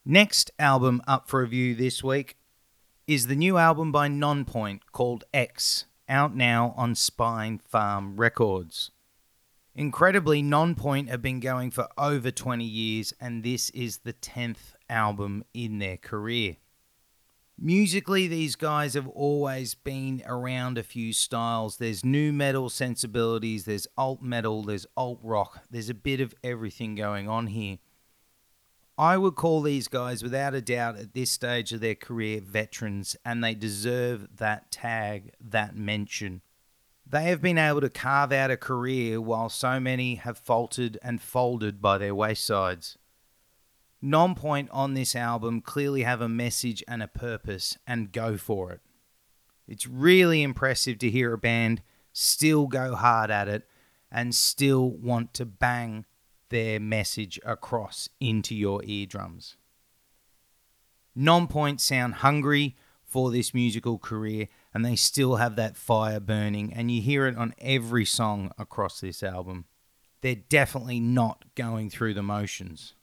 Next 0.05 0.51
album 0.59 1.01
up 1.07 1.29
for 1.29 1.43
review 1.43 1.77
this 1.77 2.03
week 2.03 2.37
is 3.07 3.27
the 3.27 3.37
new 3.37 3.59
album 3.59 3.93
by 3.93 4.09
Nonpoint 4.09 4.81
called 4.93 5.25
X, 5.35 5.85
out 6.09 6.35
now 6.35 6.73
on 6.77 6.95
Spinefarm 6.95 8.15
Records. 8.19 8.93
Incredibly, 9.75 10.43
Nonpoint 10.43 11.09
have 11.09 11.21
been 11.21 11.41
going 11.41 11.71
for 11.71 11.89
over 11.99 12.31
20 12.31 12.65
years, 12.65 13.13
and 13.21 13.43
this 13.43 13.69
is 13.71 13.99
the 13.99 14.15
10th 14.15 14.75
album 14.89 15.45
in 15.53 15.81
their 15.81 15.99
career. 15.99 16.57
Musically, 17.59 18.27
these 18.27 18.57
guys 18.57 18.95
have 18.95 19.09
always 19.09 19.75
been 19.75 20.23
around 20.27 20.79
a 20.79 20.83
few 20.83 21.13
styles. 21.13 21.77
There's 21.77 22.05
nu 22.05 22.33
metal 22.33 22.71
sensibilities, 22.71 23.67
there's 23.67 23.87
alt 23.99 24.23
metal, 24.23 24.63
there's 24.63 24.87
alt 24.97 25.21
rock, 25.23 25.63
there's 25.71 25.91
a 25.91 25.95
bit 25.95 26.21
of 26.21 26.35
everything 26.43 26.95
going 26.95 27.29
on 27.29 27.49
here. 27.49 27.79
I 28.97 29.17
would 29.17 29.35
call 29.35 29.61
these 29.61 29.89
guys, 29.89 30.23
without 30.23 30.55
a 30.55 30.61
doubt, 30.61 30.97
at 30.97 31.15
this 31.15 31.31
stage 31.31 31.73
of 31.73 31.81
their 31.81 31.97
career, 31.97 32.41
veterans, 32.41 33.17
and 33.25 33.43
they 33.43 33.55
deserve 33.55 34.37
that 34.37 34.71
tag, 34.71 35.33
that 35.41 35.77
mention. 35.77 36.43
They 37.05 37.25
have 37.25 37.43
been 37.43 37.59
able 37.59 37.81
to 37.81 37.91
carve 37.91 38.31
out 38.33 38.53
a 38.53 38.57
career 38.57 39.21
while 39.21 39.49
so 39.49 39.81
many 39.81 40.15
have 40.15 40.39
faltered 40.39 40.97
and 41.03 41.21
folded 41.21 41.83
by 41.83 41.99
their 41.99 42.15
waysides. 42.15 42.97
Nonpoint 44.03 44.69
on 44.71 44.95
this 44.95 45.17
album 45.17 45.61
clearly 45.61 46.03
have 46.03 46.21
a 46.21 46.29
message 46.29 46.85
and 46.87 47.03
a 47.03 47.09
purpose 47.09 47.77
and 47.87 48.13
go 48.13 48.37
for 48.37 48.71
it. 48.71 48.81
It's 49.67 49.87
really 49.87 50.43
impressive 50.43 50.99
to 50.99 51.11
hear 51.11 51.33
a 51.33 51.39
band 51.39 51.83
still 52.13 52.67
go 52.67 52.95
hard 52.95 53.31
at 53.31 53.49
it 53.49 53.67
and 54.11 54.35
still 54.35 54.91
want 54.91 55.35
to 55.35 55.45
bang 55.45 56.05
their 56.49 56.81
message 56.81 57.41
across 57.45 58.09
into 58.21 58.55
your 58.55 58.83
eardrums. 58.85 59.57
Nonpoint 61.17 61.81
sound 61.81 62.15
hungry 62.15 62.77
for 63.05 63.31
this 63.31 63.55
musical 63.55 63.99
career 63.99 64.49
and 64.75 64.85
they 64.85 64.97
still 64.97 65.37
have 65.37 65.55
that 65.55 65.77
fire 65.77 66.19
burning, 66.19 66.73
and 66.75 66.91
you 66.91 67.01
hear 67.01 67.29
it 67.29 67.37
on 67.37 67.55
every 67.59 68.05
song 68.05 68.51
across 68.59 69.01
this 69.01 69.23
album. 69.23 69.67
They're 70.21 70.35
definitely 70.35 70.99
not 70.99 71.45
going 71.55 71.91
through 71.91 72.15
the 72.15 72.25
motions. 72.25 72.95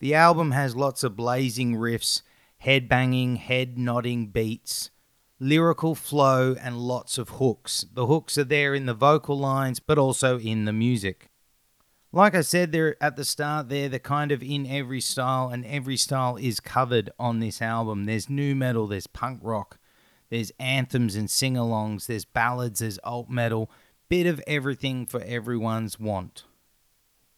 The 0.00 0.14
album 0.14 0.50
has 0.50 0.74
lots 0.74 1.04
of 1.04 1.14
blazing 1.14 1.76
riffs, 1.76 2.22
head 2.58 2.88
banging, 2.88 3.36
head 3.36 3.78
nodding 3.78 4.26
beats, 4.26 4.90
lyrical 5.38 5.94
flow, 5.94 6.56
and 6.60 6.76
lots 6.76 7.18
of 7.18 7.28
hooks. 7.30 7.86
The 7.92 8.06
hooks 8.06 8.36
are 8.36 8.44
there 8.44 8.74
in 8.74 8.86
the 8.86 8.94
vocal 8.94 9.38
lines, 9.38 9.78
but 9.78 9.96
also 9.96 10.40
in 10.40 10.64
the 10.64 10.72
music. 10.72 11.30
Like 12.14 12.36
I 12.36 12.42
said 12.42 12.70
there 12.70 12.94
at 13.02 13.16
the 13.16 13.24
start, 13.24 13.68
there 13.68 13.88
they're 13.88 13.98
kind 13.98 14.30
of 14.30 14.40
in 14.40 14.68
every 14.68 15.00
style, 15.00 15.48
and 15.48 15.66
every 15.66 15.96
style 15.96 16.36
is 16.36 16.60
covered 16.60 17.10
on 17.18 17.40
this 17.40 17.60
album. 17.60 18.04
There's 18.04 18.30
nu 18.30 18.54
metal, 18.54 18.86
there's 18.86 19.08
punk 19.08 19.40
rock, 19.42 19.78
there's 20.30 20.52
anthems 20.60 21.16
and 21.16 21.28
sing 21.28 21.54
alongs, 21.54 22.06
there's 22.06 22.24
ballads, 22.24 22.78
there's 22.78 23.00
alt 23.02 23.28
metal, 23.30 23.68
bit 24.08 24.28
of 24.28 24.40
everything 24.46 25.06
for 25.06 25.22
everyone's 25.24 25.98
want. 25.98 26.44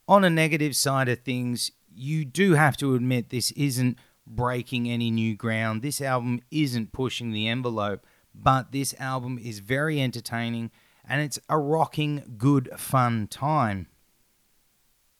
On 0.07 0.25
a 0.25 0.29
negative 0.29 0.77
side 0.77 1.09
of 1.09 1.21
things, 1.21 1.73
you 1.91 2.27
do 2.27 2.53
have 2.53 2.77
to 2.77 2.95
admit 2.95 3.31
this 3.31 3.53
isn't 3.53 3.97
breaking 4.27 4.91
any 4.91 5.11
new 5.11 5.35
ground. 5.35 5.81
This 5.81 6.03
album 6.03 6.43
isn't 6.51 6.93
pushing 6.93 7.33
the 7.33 7.49
envelope, 7.49 8.05
but 8.35 8.73
this 8.73 8.95
album 9.01 9.39
is 9.43 9.61
very 9.61 10.03
entertaining 10.03 10.71
and 11.09 11.23
it's 11.23 11.39
a 11.49 11.57
rocking, 11.57 12.35
good, 12.37 12.69
fun 12.77 13.27
time. 13.27 13.87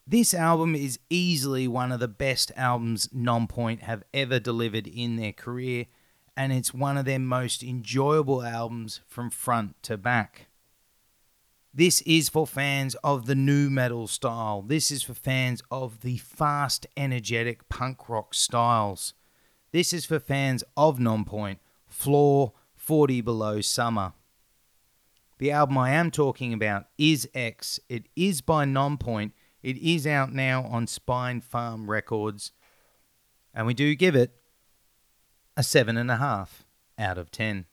This 0.09 0.35
album 0.35 0.77
is 0.77 1.01
easily 1.11 1.67
one 1.67 1.91
of 1.91 1.99
the 1.99 2.07
best 2.07 2.53
albums 2.55 3.09
Nonpoint 3.09 3.81
have 3.81 4.05
ever 4.15 4.39
delivered 4.39 4.87
in 4.87 5.17
their 5.17 5.33
career, 5.33 5.87
and 6.37 6.53
it's 6.53 6.73
one 6.73 6.97
of 6.97 7.07
their 7.07 7.19
most 7.19 7.65
enjoyable 7.65 8.45
albums 8.45 9.01
from 9.09 9.31
front 9.31 9.83
to 9.83 9.97
back. 9.97 10.47
This 11.75 12.03
is 12.03 12.29
for 12.29 12.47
fans 12.47 12.95
of 13.03 13.27
the 13.27 13.35
nu 13.35 13.69
metal 13.69 14.07
style. 14.07 14.63
This 14.63 14.93
is 14.93 15.03
for 15.03 15.13
fans 15.13 15.61
of 15.73 16.03
the 16.03 16.19
fast, 16.19 16.87
energetic 16.97 17.69
punk 17.69 18.09
rock 18.09 18.33
styles. 18.33 19.13
This 19.73 19.93
is 19.93 20.05
for 20.05 20.21
fans 20.21 20.63
of 20.77 20.99
Nonpoint, 20.99 21.59
Flaw, 21.85 22.53
40 22.77 23.23
Below 23.23 23.61
Summer. 23.61 24.13
The 25.39 25.51
album 25.51 25.77
I 25.77 25.91
am 25.91 26.13
talking 26.13 26.53
about 26.53 26.87
is 26.97 27.29
X. 27.35 27.81
It 27.89 28.07
is 28.15 28.41
by 28.41 28.65
Nonpoint. 28.67 29.33
It 29.67 29.79
is 29.79 30.07
out 30.07 30.33
now 30.33 30.63
on 30.63 30.87
Spinefarm 30.87 31.89
Records. 31.89 32.53
And 33.53 33.67
we 33.67 33.75
do 33.75 33.97
give 33.97 34.15
it 34.15 34.31
a 35.57 35.63
7.5 35.63 36.49
out 36.97 37.19
of 37.19 37.33
10. 37.33 37.65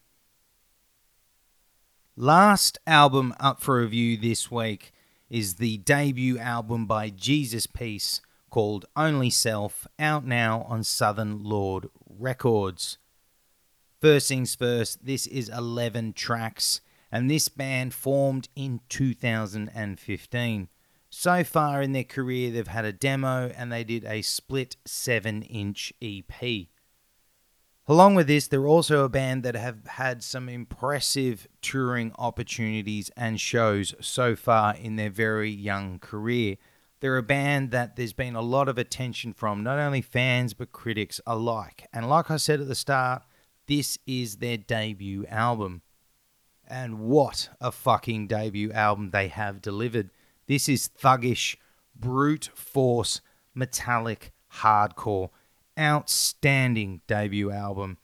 Last 2.15 2.79
album 2.87 3.35
up 3.39 3.61
for 3.61 3.79
review 3.79 4.17
this 4.17 4.49
week 4.49 4.91
is 5.29 5.57
the 5.57 5.77
debut 5.77 6.39
album 6.39 6.87
by 6.87 7.11
Jesus 7.11 7.67
Piece 7.67 8.21
called 8.49 8.85
Only 8.95 9.29
Self, 9.29 9.85
out 9.99 10.25
now 10.25 10.65
on 10.67 10.83
Southern 10.83 11.43
Lord 11.43 11.89
Records. 12.09 12.97
First 14.01 14.29
things 14.29 14.55
first, 14.55 15.05
this 15.05 15.27
is 15.27 15.47
11 15.47 16.13
tracks, 16.13 16.81
and 17.11 17.29
this 17.29 17.49
band 17.49 17.93
formed 17.93 18.49
in 18.55 18.79
2015. 18.89 20.69
So 21.15 21.43
far 21.43 21.83
in 21.83 21.91
their 21.91 22.03
career, 22.03 22.49
they've 22.49 22.65
had 22.65 22.85
a 22.85 22.91
demo 22.91 23.51
and 23.55 23.71
they 23.71 23.83
did 23.83 24.03
a 24.03 24.23
split 24.23 24.77
7 24.83 25.43
inch 25.43 25.93
EP. 26.01 26.67
Along 27.87 28.15
with 28.15 28.25
this, 28.25 28.47
they're 28.47 28.65
also 28.65 29.03
a 29.03 29.09
band 29.09 29.43
that 29.43 29.55
have 29.55 29.85
had 29.85 30.23
some 30.23 30.49
impressive 30.49 31.47
touring 31.61 32.13
opportunities 32.17 33.11
and 33.15 33.39
shows 33.39 33.93
so 34.01 34.35
far 34.35 34.75
in 34.75 34.95
their 34.95 35.11
very 35.11 35.51
young 35.51 35.99
career. 35.99 36.57
They're 36.99 37.17
a 37.17 37.23
band 37.23 37.69
that 37.69 37.95
there's 37.95 38.13
been 38.13 38.35
a 38.35 38.41
lot 38.41 38.67
of 38.67 38.79
attention 38.79 39.33
from, 39.33 39.61
not 39.61 39.77
only 39.77 40.01
fans 40.01 40.55
but 40.55 40.71
critics 40.71 41.21
alike. 41.27 41.87
And 41.93 42.09
like 42.09 42.31
I 42.31 42.37
said 42.37 42.59
at 42.59 42.67
the 42.67 42.73
start, 42.73 43.21
this 43.67 43.99
is 44.07 44.37
their 44.37 44.57
debut 44.57 45.27
album. 45.27 45.83
And 46.67 47.01
what 47.01 47.49
a 47.61 47.71
fucking 47.71 48.25
debut 48.27 48.71
album 48.71 49.11
they 49.11 49.27
have 49.27 49.61
delivered. 49.61 50.09
This 50.47 50.67
is 50.67 50.89
thuggish, 50.89 51.55
brute 51.95 52.49
force, 52.53 53.21
metallic, 53.53 54.31
hardcore. 54.61 55.29
Outstanding 55.79 57.01
debut 57.07 57.49
album. 57.49 57.97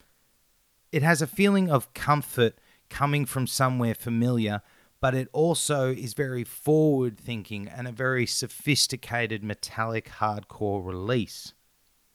It 0.91 1.03
has 1.03 1.21
a 1.21 1.27
feeling 1.27 1.69
of 1.69 1.93
comfort 1.93 2.57
coming 2.89 3.25
from 3.27 3.45
somewhere 3.45 3.93
familiar, 3.93 4.63
but 4.99 5.13
it 5.13 5.29
also 5.33 5.91
is 5.91 6.15
very 6.15 6.43
forward 6.43 7.19
thinking 7.19 7.67
and 7.67 7.87
a 7.87 7.91
very 7.91 8.25
sophisticated 8.25 9.43
metallic 9.43 10.09
hardcore 10.19 10.83
release. 10.83 11.53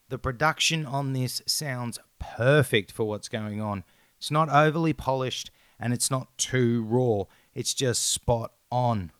The 0.09 0.19
production 0.19 0.85
on 0.85 1.13
this 1.13 1.41
sounds 1.47 2.01
perfect 2.19 2.91
for 2.91 3.05
what's 3.05 3.29
going 3.29 3.61
on. 3.61 3.85
It's 4.19 4.31
not 4.31 4.49
overly 4.49 4.93
polished 4.93 5.51
and 5.79 5.93
it's 5.93 6.11
not 6.11 6.37
too 6.37 6.83
raw, 6.83 7.25
it's 7.55 7.75
just 7.75 8.09
spot 8.11 8.53
on. 8.71 9.13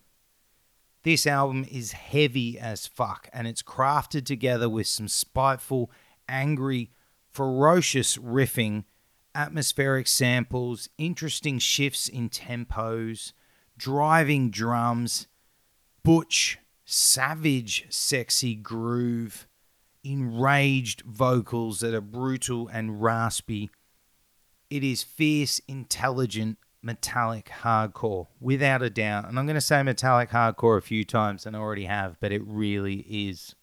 This 1.05 1.27
album 1.27 1.67
is 1.69 1.91
heavy 1.91 2.57
as 2.57 2.87
fuck 2.87 3.29
and 3.31 3.45
it's 3.47 3.61
crafted 3.61 4.25
together 4.25 4.67
with 4.67 4.87
some 4.87 5.07
spiteful, 5.07 5.91
angry, 6.27 6.89
ferocious 7.29 8.17
riffing, 8.17 8.85
atmospheric 9.35 10.07
samples, 10.07 10.89
interesting 10.97 11.59
shifts 11.59 12.07
in 12.07 12.29
tempos, 12.29 13.33
driving 13.77 14.49
drums, 14.49 15.27
butch, 16.01 16.57
savage, 16.85 17.85
sexy 17.91 18.55
groove, 18.55 19.47
enraged 20.03 21.03
vocals 21.03 21.81
that 21.81 21.93
are 21.93 22.01
brutal 22.01 22.67
and 22.67 22.99
raspy. 23.03 23.69
It 24.71 24.83
is 24.83 25.03
fierce, 25.03 25.61
intelligent, 25.67 26.57
metallic 26.85 27.49
hardcore, 27.63 28.27
without 28.39 28.83
a 28.83 28.89
doubt. 28.89 29.27
And 29.27 29.39
I'm 29.39 29.45
going 29.45 29.55
to 29.55 29.61
say 29.61 29.81
metallic 29.81 30.29
hardcore 30.29 30.77
a 30.77 30.81
few 30.81 31.03
times, 31.03 31.45
and 31.45 31.55
I 31.55 31.59
already 31.59 31.85
have, 31.85 32.17
but 32.19 32.31
it 32.31 32.43
really 32.45 33.05
is. 33.09 33.55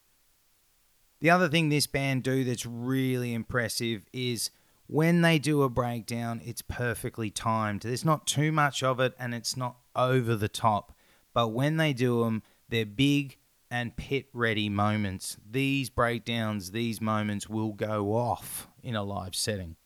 The 1.20 1.30
other 1.30 1.48
thing 1.48 1.68
this 1.68 1.86
band 1.86 2.24
do 2.24 2.42
that's 2.42 2.66
really 2.66 3.32
impressive 3.32 4.06
is 4.12 4.50
when 4.88 5.22
they 5.22 5.38
do 5.38 5.62
a 5.62 5.68
breakdown, 5.68 6.40
it's 6.44 6.62
perfectly 6.62 7.30
timed. 7.30 7.82
There's 7.82 8.04
not 8.04 8.26
too 8.26 8.50
much 8.50 8.82
of 8.82 8.98
it, 8.98 9.14
and 9.18 9.32
it's 9.32 9.56
not 9.56 9.76
over 9.94 10.34
the 10.34 10.48
top. 10.48 10.92
But 11.32 11.48
when 11.48 11.76
they 11.76 11.92
do 11.92 12.24
them, 12.24 12.42
they're 12.68 12.84
big 12.84 13.38
and 13.70 13.96
pit 13.96 14.26
ready 14.32 14.68
moments. 14.68 15.36
These 15.48 15.90
breakdowns, 15.90 16.72
these 16.72 17.00
moments 17.00 17.48
will 17.48 17.72
go 17.72 18.14
off 18.14 18.68
in 18.82 18.96
a 18.96 19.04
live 19.04 19.36
setting. 19.36 19.76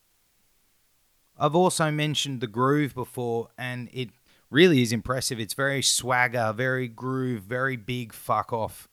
I've 1.38 1.54
also 1.54 1.90
mentioned 1.90 2.40
the 2.40 2.46
groove 2.46 2.94
before, 2.94 3.48
and 3.58 3.88
it 3.92 4.10
really 4.50 4.82
is 4.82 4.92
impressive. 4.92 5.38
It's 5.38 5.54
very 5.54 5.82
swagger, 5.82 6.52
very 6.56 6.88
groove, 6.88 7.42
very 7.42 7.76
big 7.76 8.12
fuck 8.12 8.52
off. 8.52 8.88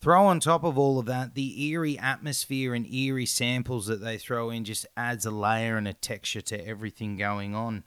Throw 0.00 0.26
on 0.26 0.40
top 0.40 0.64
of 0.64 0.78
all 0.78 0.98
of 0.98 1.06
that 1.06 1.34
the 1.34 1.64
eerie 1.64 1.98
atmosphere 1.98 2.74
and 2.74 2.86
eerie 2.86 3.26
samples 3.26 3.86
that 3.86 4.02
they 4.02 4.18
throw 4.18 4.50
in 4.50 4.64
just 4.64 4.86
adds 4.96 5.24
a 5.24 5.30
layer 5.30 5.76
and 5.76 5.88
a 5.88 5.92
texture 5.92 6.42
to 6.42 6.66
everything 6.66 7.16
going 7.16 7.54
on 7.54 7.84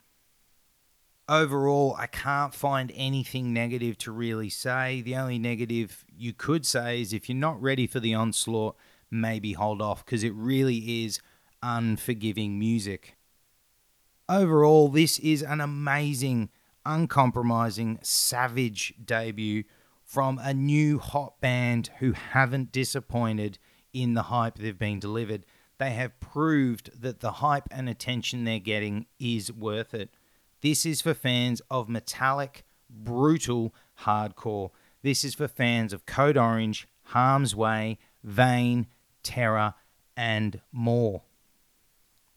overall, 1.30 1.94
I 1.96 2.06
can't 2.08 2.52
find 2.52 2.92
anything 2.94 3.54
negative 3.54 3.96
to 3.98 4.10
really 4.10 4.50
say. 4.50 5.00
The 5.00 5.16
only 5.16 5.38
negative 5.38 6.04
you 6.14 6.34
could 6.34 6.66
say 6.66 7.00
is 7.00 7.12
if 7.12 7.28
you're 7.28 7.36
not 7.36 7.62
ready 7.62 7.86
for 7.86 8.00
the 8.00 8.14
onslaught, 8.14 8.76
maybe 9.10 9.52
hold 9.52 9.80
off 9.80 10.04
because 10.04 10.24
it 10.24 10.34
really 10.34 11.04
is 11.04 11.20
unforgiving 11.62 12.58
music. 12.58 13.16
Overall, 14.30 14.88
this 14.88 15.18
is 15.18 15.42
an 15.42 15.60
amazing, 15.60 16.50
uncompromising, 16.86 17.98
savage 18.00 18.94
debut 19.04 19.64
from 20.04 20.38
a 20.38 20.54
new 20.54 21.00
hot 21.00 21.40
band 21.40 21.90
who 21.98 22.12
haven't 22.12 22.70
disappointed 22.70 23.58
in 23.92 24.14
the 24.14 24.22
hype 24.22 24.56
they've 24.56 24.78
been 24.78 25.00
delivered. 25.00 25.44
They 25.78 25.90
have 25.90 26.20
proved 26.20 27.02
that 27.02 27.18
the 27.18 27.32
hype 27.32 27.66
and 27.72 27.88
attention 27.88 28.44
they're 28.44 28.60
getting 28.60 29.06
is 29.18 29.52
worth 29.52 29.94
it. 29.94 30.10
This 30.60 30.86
is 30.86 31.00
for 31.00 31.12
fans 31.12 31.60
of 31.68 31.88
metallic, 31.88 32.62
brutal 32.88 33.74
hardcore. 34.02 34.70
This 35.02 35.24
is 35.24 35.34
for 35.34 35.48
fans 35.48 35.92
of 35.92 36.06
Code 36.06 36.36
Orange, 36.36 36.86
Harm's 37.02 37.56
Way, 37.56 37.98
Vein, 38.22 38.86
Terror, 39.24 39.74
and 40.16 40.60
more. 40.70 41.22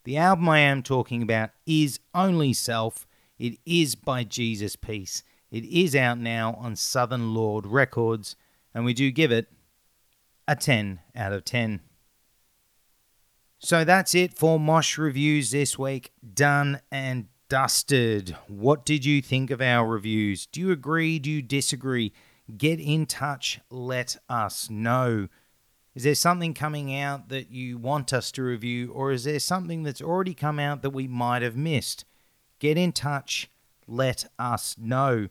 The 0.04 0.18
album 0.18 0.50
I 0.50 0.58
am 0.58 0.82
talking 0.82 1.22
about 1.22 1.50
is 1.66 1.98
Only 2.14 2.52
Self. 2.52 3.06
It 3.38 3.58
is 3.64 3.94
by 3.94 4.22
Jesus 4.22 4.76
Piece. 4.76 5.22
It 5.50 5.64
is 5.64 5.96
out 5.96 6.18
now 6.18 6.58
on 6.60 6.76
Southern 6.76 7.32
Lord 7.32 7.64
Records, 7.64 8.36
and 8.74 8.84
we 8.84 8.92
do 8.92 9.10
give 9.10 9.32
it 9.32 9.48
a 10.46 10.56
10 10.56 11.00
out 11.16 11.32
of 11.32 11.46
10. 11.46 11.80
So 13.58 13.82
that's 13.82 14.14
it 14.14 14.36
for 14.36 14.60
Mosh 14.60 14.98
Reviews 14.98 15.52
this 15.52 15.78
week. 15.78 16.12
Done 16.34 16.82
and 16.92 17.28
dusted. 17.48 18.36
What 18.46 18.84
did 18.84 19.06
you 19.06 19.22
think 19.22 19.50
of 19.50 19.62
our 19.62 19.86
reviews? 19.86 20.44
Do 20.44 20.60
you 20.60 20.70
agree? 20.70 21.18
Do 21.18 21.30
you 21.30 21.40
disagree? 21.40 22.12
Get 22.58 22.78
in 22.78 23.06
touch. 23.06 23.58
Let 23.70 24.18
us 24.28 24.68
know. 24.68 25.28
Is 25.94 26.02
there 26.02 26.14
something 26.16 26.54
coming 26.54 26.94
out 26.94 27.28
that 27.28 27.50
you 27.50 27.78
want 27.78 28.12
us 28.12 28.32
to 28.32 28.42
review, 28.42 28.90
or 28.92 29.12
is 29.12 29.24
there 29.24 29.38
something 29.38 29.84
that's 29.84 30.02
already 30.02 30.34
come 30.34 30.58
out 30.58 30.82
that 30.82 30.90
we 30.90 31.06
might 31.06 31.42
have 31.42 31.56
missed? 31.56 32.04
Get 32.58 32.76
in 32.76 32.90
touch. 32.90 33.48
Let 33.86 34.26
us 34.38 34.76
know. 34.76 35.28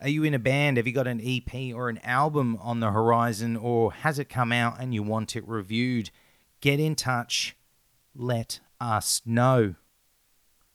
Are 0.00 0.08
you 0.08 0.22
in 0.22 0.32
a 0.32 0.38
band? 0.38 0.76
Have 0.76 0.86
you 0.86 0.92
got 0.92 1.08
an 1.08 1.20
EP 1.22 1.74
or 1.74 1.88
an 1.88 1.98
album 2.04 2.56
on 2.62 2.78
the 2.78 2.92
horizon, 2.92 3.56
or 3.56 3.92
has 3.92 4.18
it 4.18 4.28
come 4.28 4.52
out 4.52 4.80
and 4.80 4.94
you 4.94 5.02
want 5.02 5.34
it 5.34 5.46
reviewed? 5.46 6.10
Get 6.60 6.78
in 6.78 6.94
touch. 6.94 7.56
Let 8.14 8.60
us 8.80 9.22
know. 9.26 9.74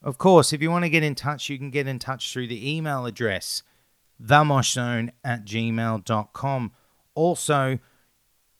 Of 0.03 0.17
course, 0.17 0.51
if 0.51 0.61
you 0.61 0.69
want 0.69 0.83
to 0.83 0.89
get 0.89 1.03
in 1.03 1.15
touch, 1.15 1.49
you 1.49 1.57
can 1.57 1.71
get 1.71 1.87
in 1.87 1.99
touch 1.99 2.31
through 2.31 2.47
the 2.47 2.75
email 2.75 3.05
address, 3.05 3.63
themoshzone 4.21 5.11
at 5.23 5.45
gmail.com. 5.45 6.71
Also, 7.15 7.79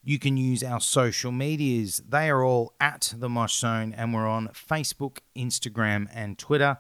you 0.06 0.18
can 0.20 0.38
use 0.38 0.64
our 0.64 0.80
social 0.80 1.32
medias. 1.32 2.04
They 2.08 2.30
are 2.30 2.44
all 2.44 2.74
at 2.80 3.16
the 3.18 3.28
Mosh 3.28 3.56
Zone, 3.56 3.92
and 3.92 4.14
we're 4.14 4.28
on 4.28 4.50
Facebook, 4.50 5.18
Instagram, 5.36 6.08
and 6.14 6.38
Twitter. 6.38 6.78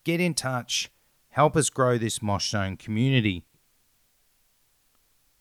Get 0.03 0.21
in 0.21 0.35
touch, 0.35 0.91
help 1.29 1.57
us 1.57 1.71
grow 1.71 1.97
this 1.97 2.21
Mosh 2.21 2.51
Zone 2.51 2.77
community. 2.77 3.45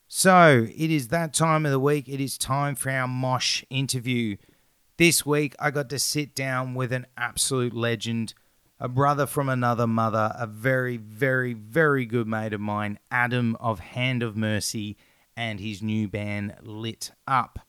So 0.07 0.67
it 0.75 0.91
is 0.91 1.07
that 1.07 1.33
time 1.33 1.65
of 1.65 1.71
the 1.71 1.79
week. 1.79 2.07
It 2.07 2.21
is 2.21 2.37
time 2.37 2.75
for 2.75 2.91
our 2.91 3.07
Mosh 3.07 3.63
interview. 3.69 4.37
This 4.97 5.25
week, 5.25 5.55
I 5.59 5.71
got 5.71 5.89
to 5.89 5.97
sit 5.97 6.35
down 6.35 6.75
with 6.75 6.91
an 6.91 7.07
absolute 7.15 7.73
legend, 7.73 8.33
a 8.79 8.87
brother 8.87 9.25
from 9.25 9.49
another 9.49 9.87
mother, 9.87 10.31
a 10.35 10.47
very, 10.47 10.97
very, 10.97 11.53
very 11.53 12.05
good 12.05 12.27
mate 12.27 12.53
of 12.53 12.61
mine, 12.61 12.99
Adam 13.11 13.55
of 13.59 13.79
Hand 13.79 14.23
of 14.23 14.37
Mercy, 14.37 14.97
and 15.35 15.59
his 15.59 15.81
new 15.81 16.07
band, 16.07 16.55
Lit 16.61 17.11
Up. 17.27 17.59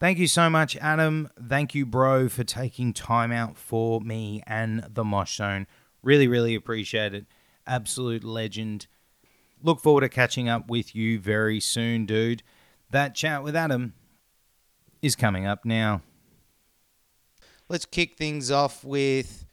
Thank 0.00 0.18
you 0.18 0.28
so 0.28 0.48
much, 0.48 0.76
Adam. 0.76 1.28
Thank 1.48 1.74
you, 1.74 1.84
bro, 1.84 2.28
for 2.28 2.44
taking 2.44 2.92
time 2.92 3.32
out 3.32 3.56
for 3.56 4.00
me 4.00 4.42
and 4.46 4.84
the 4.88 5.04
Mosh 5.04 5.36
Zone. 5.36 5.66
Really, 6.02 6.28
really 6.28 6.54
appreciate 6.54 7.14
it. 7.14 7.26
Absolute 7.66 8.24
legend 8.24 8.86
look 9.62 9.80
forward 9.80 10.02
to 10.02 10.08
catching 10.08 10.48
up 10.48 10.68
with 10.68 10.94
you 10.94 11.18
very 11.18 11.60
soon, 11.60 12.06
dude. 12.06 12.42
That 12.90 13.14
chat 13.14 13.42
with 13.42 13.56
Adam 13.56 13.94
is 15.02 15.16
coming 15.16 15.46
up 15.46 15.64
now. 15.64 16.02
Let's 17.68 17.84
kick 17.84 18.16
things 18.16 18.50
off 18.50 18.84
with 18.84 19.44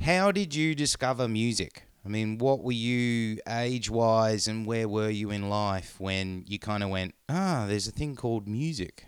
how 0.00 0.32
did 0.32 0.54
you 0.54 0.74
discover 0.74 1.28
music? 1.28 1.84
I 2.04 2.08
mean, 2.08 2.38
what 2.38 2.62
were 2.62 2.72
you 2.72 3.38
age 3.48 3.90
wise 3.90 4.46
and 4.48 4.64
where 4.66 4.88
were 4.88 5.10
you 5.10 5.30
in 5.30 5.48
life 5.48 5.96
when 5.98 6.44
you 6.46 6.58
kind 6.58 6.82
of 6.82 6.90
went, 6.90 7.14
ah, 7.28 7.66
there's 7.68 7.88
a 7.88 7.92
thing 7.92 8.16
called 8.16 8.48
music? 8.48 9.06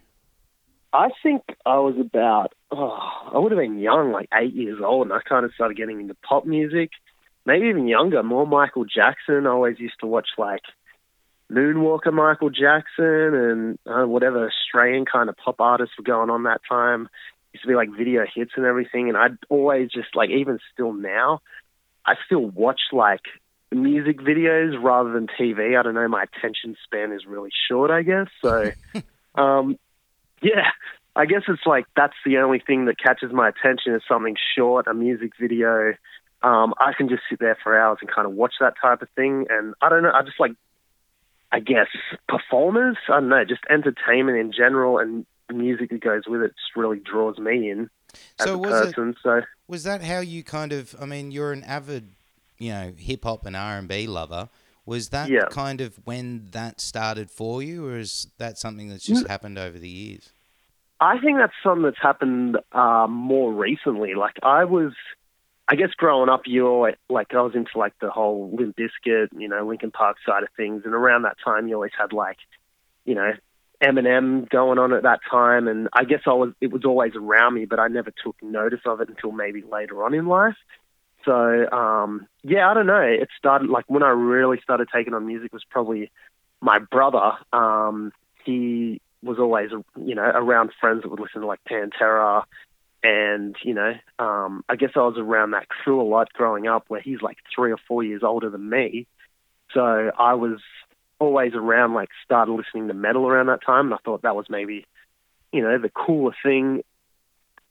I 0.92 1.09
think 1.22 1.42
I 1.64 1.79
was 1.79 1.94
about, 2.00 2.53
oh, 2.72 2.98
I 3.33 3.38
would 3.38 3.53
have 3.53 3.61
been 3.61 3.79
young, 3.79 4.12
like 4.12 4.29
eight 4.35 4.55
years 4.55 4.81
old, 4.85 5.07
and 5.07 5.12
I 5.12 5.20
kind 5.26 5.44
of 5.44 5.53
started 5.55 5.76
getting 5.76 6.00
into 6.00 6.14
pop 6.14 6.44
music 6.44 6.90
maybe 7.46 7.66
even 7.66 7.88
younger, 7.88 8.22
more 8.22 8.46
Michael 8.46 8.85
Jackson. 8.85 9.46
I 9.46 9.50
always 9.50 9.79
used 9.79 10.00
to 10.00 10.07
watch 10.07 10.29
like 10.38 10.62
Moonwalker 11.50 12.12
Michael 12.12 12.50
Jackson 12.50 13.35
and 13.35 13.79
uh, 13.87 14.07
whatever 14.07 14.48
Australian 14.48 15.05
kind 15.05 15.29
of 15.29 15.37
pop 15.37 15.57
artists 15.61 15.94
were 15.98 16.05
going 16.05 16.31
on 16.31 16.44
that 16.44 16.61
time. 16.68 17.09
Used 17.53 17.63
to 17.63 17.69
be 17.69 17.75
like 17.75 17.91
video 17.97 18.25
hits 18.33 18.53
and 18.57 18.67
everything, 18.67 19.09
and 19.09 19.17
I'd 19.17 19.39
always 19.49 19.91
just 19.91 20.15
like 20.15 20.31
even 20.31 20.59
still 20.73 20.93
now, 20.93 21.41
I 22.07 22.15
still 22.27 22.47
watch 22.47 22.81
like 22.93 23.23
music 23.73 24.19
videos 24.21 24.81
rather 24.83 25.13
than 25.13 25.27
TV. 25.27 25.79
I 25.79 25.83
don't 25.83 25.95
know, 25.95 26.09
my 26.09 26.25
attention 26.25 26.77
span 26.85 27.13
is 27.13 27.27
really 27.27 27.51
short, 27.69 27.91
I 27.91 28.03
guess. 28.03 28.27
So, 28.43 28.73
um, 29.35 29.79
yeah, 30.43 30.71
I 31.15 31.27
guess 31.27 31.43
it's 31.49 31.67
like 31.67 31.87
that's 31.97 32.15
the 32.25 32.39
only 32.39 32.61
thing 32.61 32.87
that 32.87 32.99
catches 32.99 33.33
my 33.33 33.49
attention 33.49 33.95
is 33.95 34.03
something 34.09 34.37
short, 34.57 34.87
a 34.87 34.95
music 34.95 35.33
video. 35.39 35.95
Um, 36.43 36.73
I 36.79 36.93
can 36.97 37.09
just 37.09 37.23
sit 37.29 37.39
there 37.39 37.59
for 37.63 37.79
hours 37.79 37.99
and 38.01 38.11
kind 38.11 38.27
of 38.27 38.33
watch 38.33 38.55
that 38.61 38.75
type 38.81 39.03
of 39.03 39.09
thing. 39.15 39.47
And 39.51 39.75
I 39.83 39.89
don't 39.89 40.03
know, 40.03 40.13
I 40.13 40.23
just 40.23 40.41
like, 40.41 40.53
I 41.53 41.61
guess, 41.61 41.89
performers. 42.29 42.97
I 43.09 43.21
don't 43.21 43.29
know, 43.29 43.45
just 43.45 43.61
entertainment 43.69 44.39
in 44.39 44.53
general 44.53 44.99
and 44.99 45.27
music 45.53 45.91
that 45.91 46.01
goes 46.01 46.23
with 46.27 46.43
it 46.43 46.49
just 46.57 46.77
really 46.77 46.99
draws 46.99 47.39
me 47.39 47.71
in 47.71 47.91
as 48.39 48.47
So 48.47 48.55
a 48.55 48.59
was 48.59 48.71
it- 48.81 48.95
person. 48.97 49.17
So, 49.23 49.43
Was 49.69 49.85
that 49.85 50.03
how 50.03 50.21
you 50.21 50.43
kind 50.43 50.73
of? 50.73 50.95
I 51.01 51.07
mean, 51.07 51.31
you're 51.31 51.53
an 51.53 51.63
avid, 51.65 52.11
you 52.59 52.71
know, 52.71 52.93
hip 52.97 53.25
hop 53.25 53.47
and 53.47 53.55
R 53.57 53.79
and 53.79 53.87
B 53.89 54.07
lover. 54.07 54.49
Was 54.87 55.11
that 55.11 55.29
Yeah. 55.31 55.45
kind 55.51 55.81
of 55.81 55.95
when 56.05 56.49
that 56.53 56.81
started 56.81 57.31
for 57.31 57.63
you, 57.63 57.87
or 57.87 57.97
is 57.99 58.27
that 58.39 58.59
something 58.59 58.89
that's 58.89 59.05
just 59.07 59.25
Mm. 59.25 59.29
happened 59.29 59.59
over 59.59 59.79
the 59.79 59.89
years? 59.89 60.33
I 61.01 61.19
think 61.21 61.39
that's 61.39 61.53
something 61.63 61.83
that's 61.85 62.01
happened 62.03 62.59
uh, 62.73 63.07
more 63.09 63.53
recently. 63.53 64.15
Like 64.15 64.37
I 64.43 64.65
was, 64.65 64.93
I 65.69 65.77
guess 65.77 65.91
growing 65.97 66.29
up, 66.29 66.43
you 66.47 66.67
always, 66.67 66.97
like 67.09 67.33
I 67.33 67.41
was 67.43 67.55
into 67.55 67.79
like 67.79 67.93
the 68.01 68.11
whole 68.11 68.51
Limp 68.55 68.77
Bizkit, 68.77 69.29
you 69.39 69.47
know, 69.49 69.65
Linkin 69.67 69.93
Park 69.93 70.17
side 70.27 70.43
of 70.43 70.49
things, 70.57 70.83
and 70.85 70.93
around 70.95 71.23
that 71.23 71.37
time, 71.45 71.69
you 71.69 71.75
always 71.77 71.93
had 71.97 72.13
like, 72.13 72.39
you 73.05 73.15
know, 73.15 73.33
Eminem 73.83 74.49
going 74.49 74.79
on 74.79 74.93
at 74.93 75.05
that 75.05 75.21
time, 75.31 75.66
and 75.69 75.88
I 75.93 76.05
guess 76.05 76.21
I 76.27 76.33
was 76.33 76.53
it 76.61 76.71
was 76.71 76.85
always 76.85 77.12
around 77.16 77.55
me, 77.55 77.64
but 77.64 77.81
I 77.81 77.88
never 77.88 78.12
took 78.23 78.37
notice 78.43 78.81
of 78.85 79.01
it 79.01 79.09
until 79.09 79.33
maybe 79.33 79.62
later 79.62 80.05
on 80.05 80.14
in 80.14 80.27
life. 80.27 80.57
So 81.25 81.71
um, 81.71 82.27
yeah, 82.43 82.71
I 82.71 82.75
don't 82.75 82.87
know. 82.87 83.01
It 83.01 83.29
started 83.38 83.71
like 83.71 83.85
when 83.88 84.03
I 84.03 84.11
really 84.11 84.59
started 84.62 84.88
taking 84.95 85.14
on 85.14 85.27
music 85.27 85.53
was 85.53 85.64
probably 85.69 86.11
my 86.61 86.79
brother. 86.79 87.33
Um, 87.53 88.12
he 88.45 89.01
was 89.23 89.38
always 89.38 89.71
you 89.97 90.14
know 90.14 90.23
around 90.23 90.73
friends 90.81 91.03
that 91.03 91.09
would 91.09 91.21
listen 91.21 91.40
to 91.40 91.47
like 91.47 91.61
Pantera, 91.64 92.45
and 93.03 93.57
you 93.62 93.75
know 93.75 93.95
um, 94.19 94.62
I 94.69 94.77
guess 94.77 94.90
I 94.95 95.01
was 95.01 95.16
around 95.19 95.53
that 95.53 95.69
crew 95.69 96.01
a 96.01 96.05
lot 96.05 96.33
growing 96.35 96.66
up, 96.66 96.85
where 96.88 97.01
he's 97.01 97.23
like 97.23 97.38
three 97.55 97.73
or 97.73 97.79
four 97.88 98.05
years 98.05 98.23
older 98.23 98.51
than 98.51 98.69
me. 98.69 99.07
So 99.73 100.11
I 100.19 100.35
was 100.35 100.61
always 101.20 101.54
around, 101.54 101.94
like 101.94 102.09
started 102.24 102.52
listening 102.52 102.88
to 102.88 102.94
metal 102.94 103.28
around 103.28 103.46
that 103.46 103.64
time, 103.64 103.87
and 103.87 103.94
I 103.94 103.98
thought 104.04 104.22
that 104.22 104.35
was 104.35 104.46
maybe 104.48 104.87
you 105.52 105.62
know 105.62 105.78
the 105.78 105.90
cooler 105.90 106.33
thing 106.42 106.83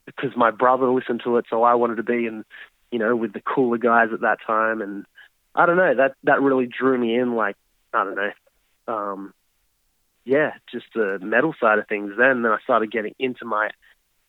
because 0.05 0.31
my 0.37 0.51
brother 0.51 0.89
listened 0.89 1.21
to 1.25 1.37
it, 1.37 1.45
so 1.49 1.63
I 1.63 1.75
wanted 1.75 1.95
to 1.95 2.03
be 2.03 2.25
in 2.25 2.45
you 2.91 2.99
know 2.99 3.15
with 3.15 3.33
the 3.33 3.41
cooler 3.41 3.77
guys 3.77 4.09
at 4.13 4.21
that 4.21 4.37
time, 4.45 4.81
and 4.81 5.05
I 5.53 5.65
don't 5.65 5.77
know 5.77 5.95
that 5.95 6.13
that 6.23 6.41
really 6.41 6.67
drew 6.67 6.97
me 6.97 7.15
in. 7.15 7.35
Like 7.35 7.57
I 7.93 8.03
don't 8.05 8.15
know. 8.15 8.31
Um, 8.87 9.33
yeah, 10.25 10.51
just 10.71 10.85
the 10.93 11.19
metal 11.21 11.55
side 11.59 11.79
of 11.79 11.87
things. 11.87 12.13
Then, 12.17 12.43
then 12.43 12.51
I 12.51 12.59
started 12.63 12.91
getting 12.91 13.15
into 13.19 13.45
my 13.45 13.71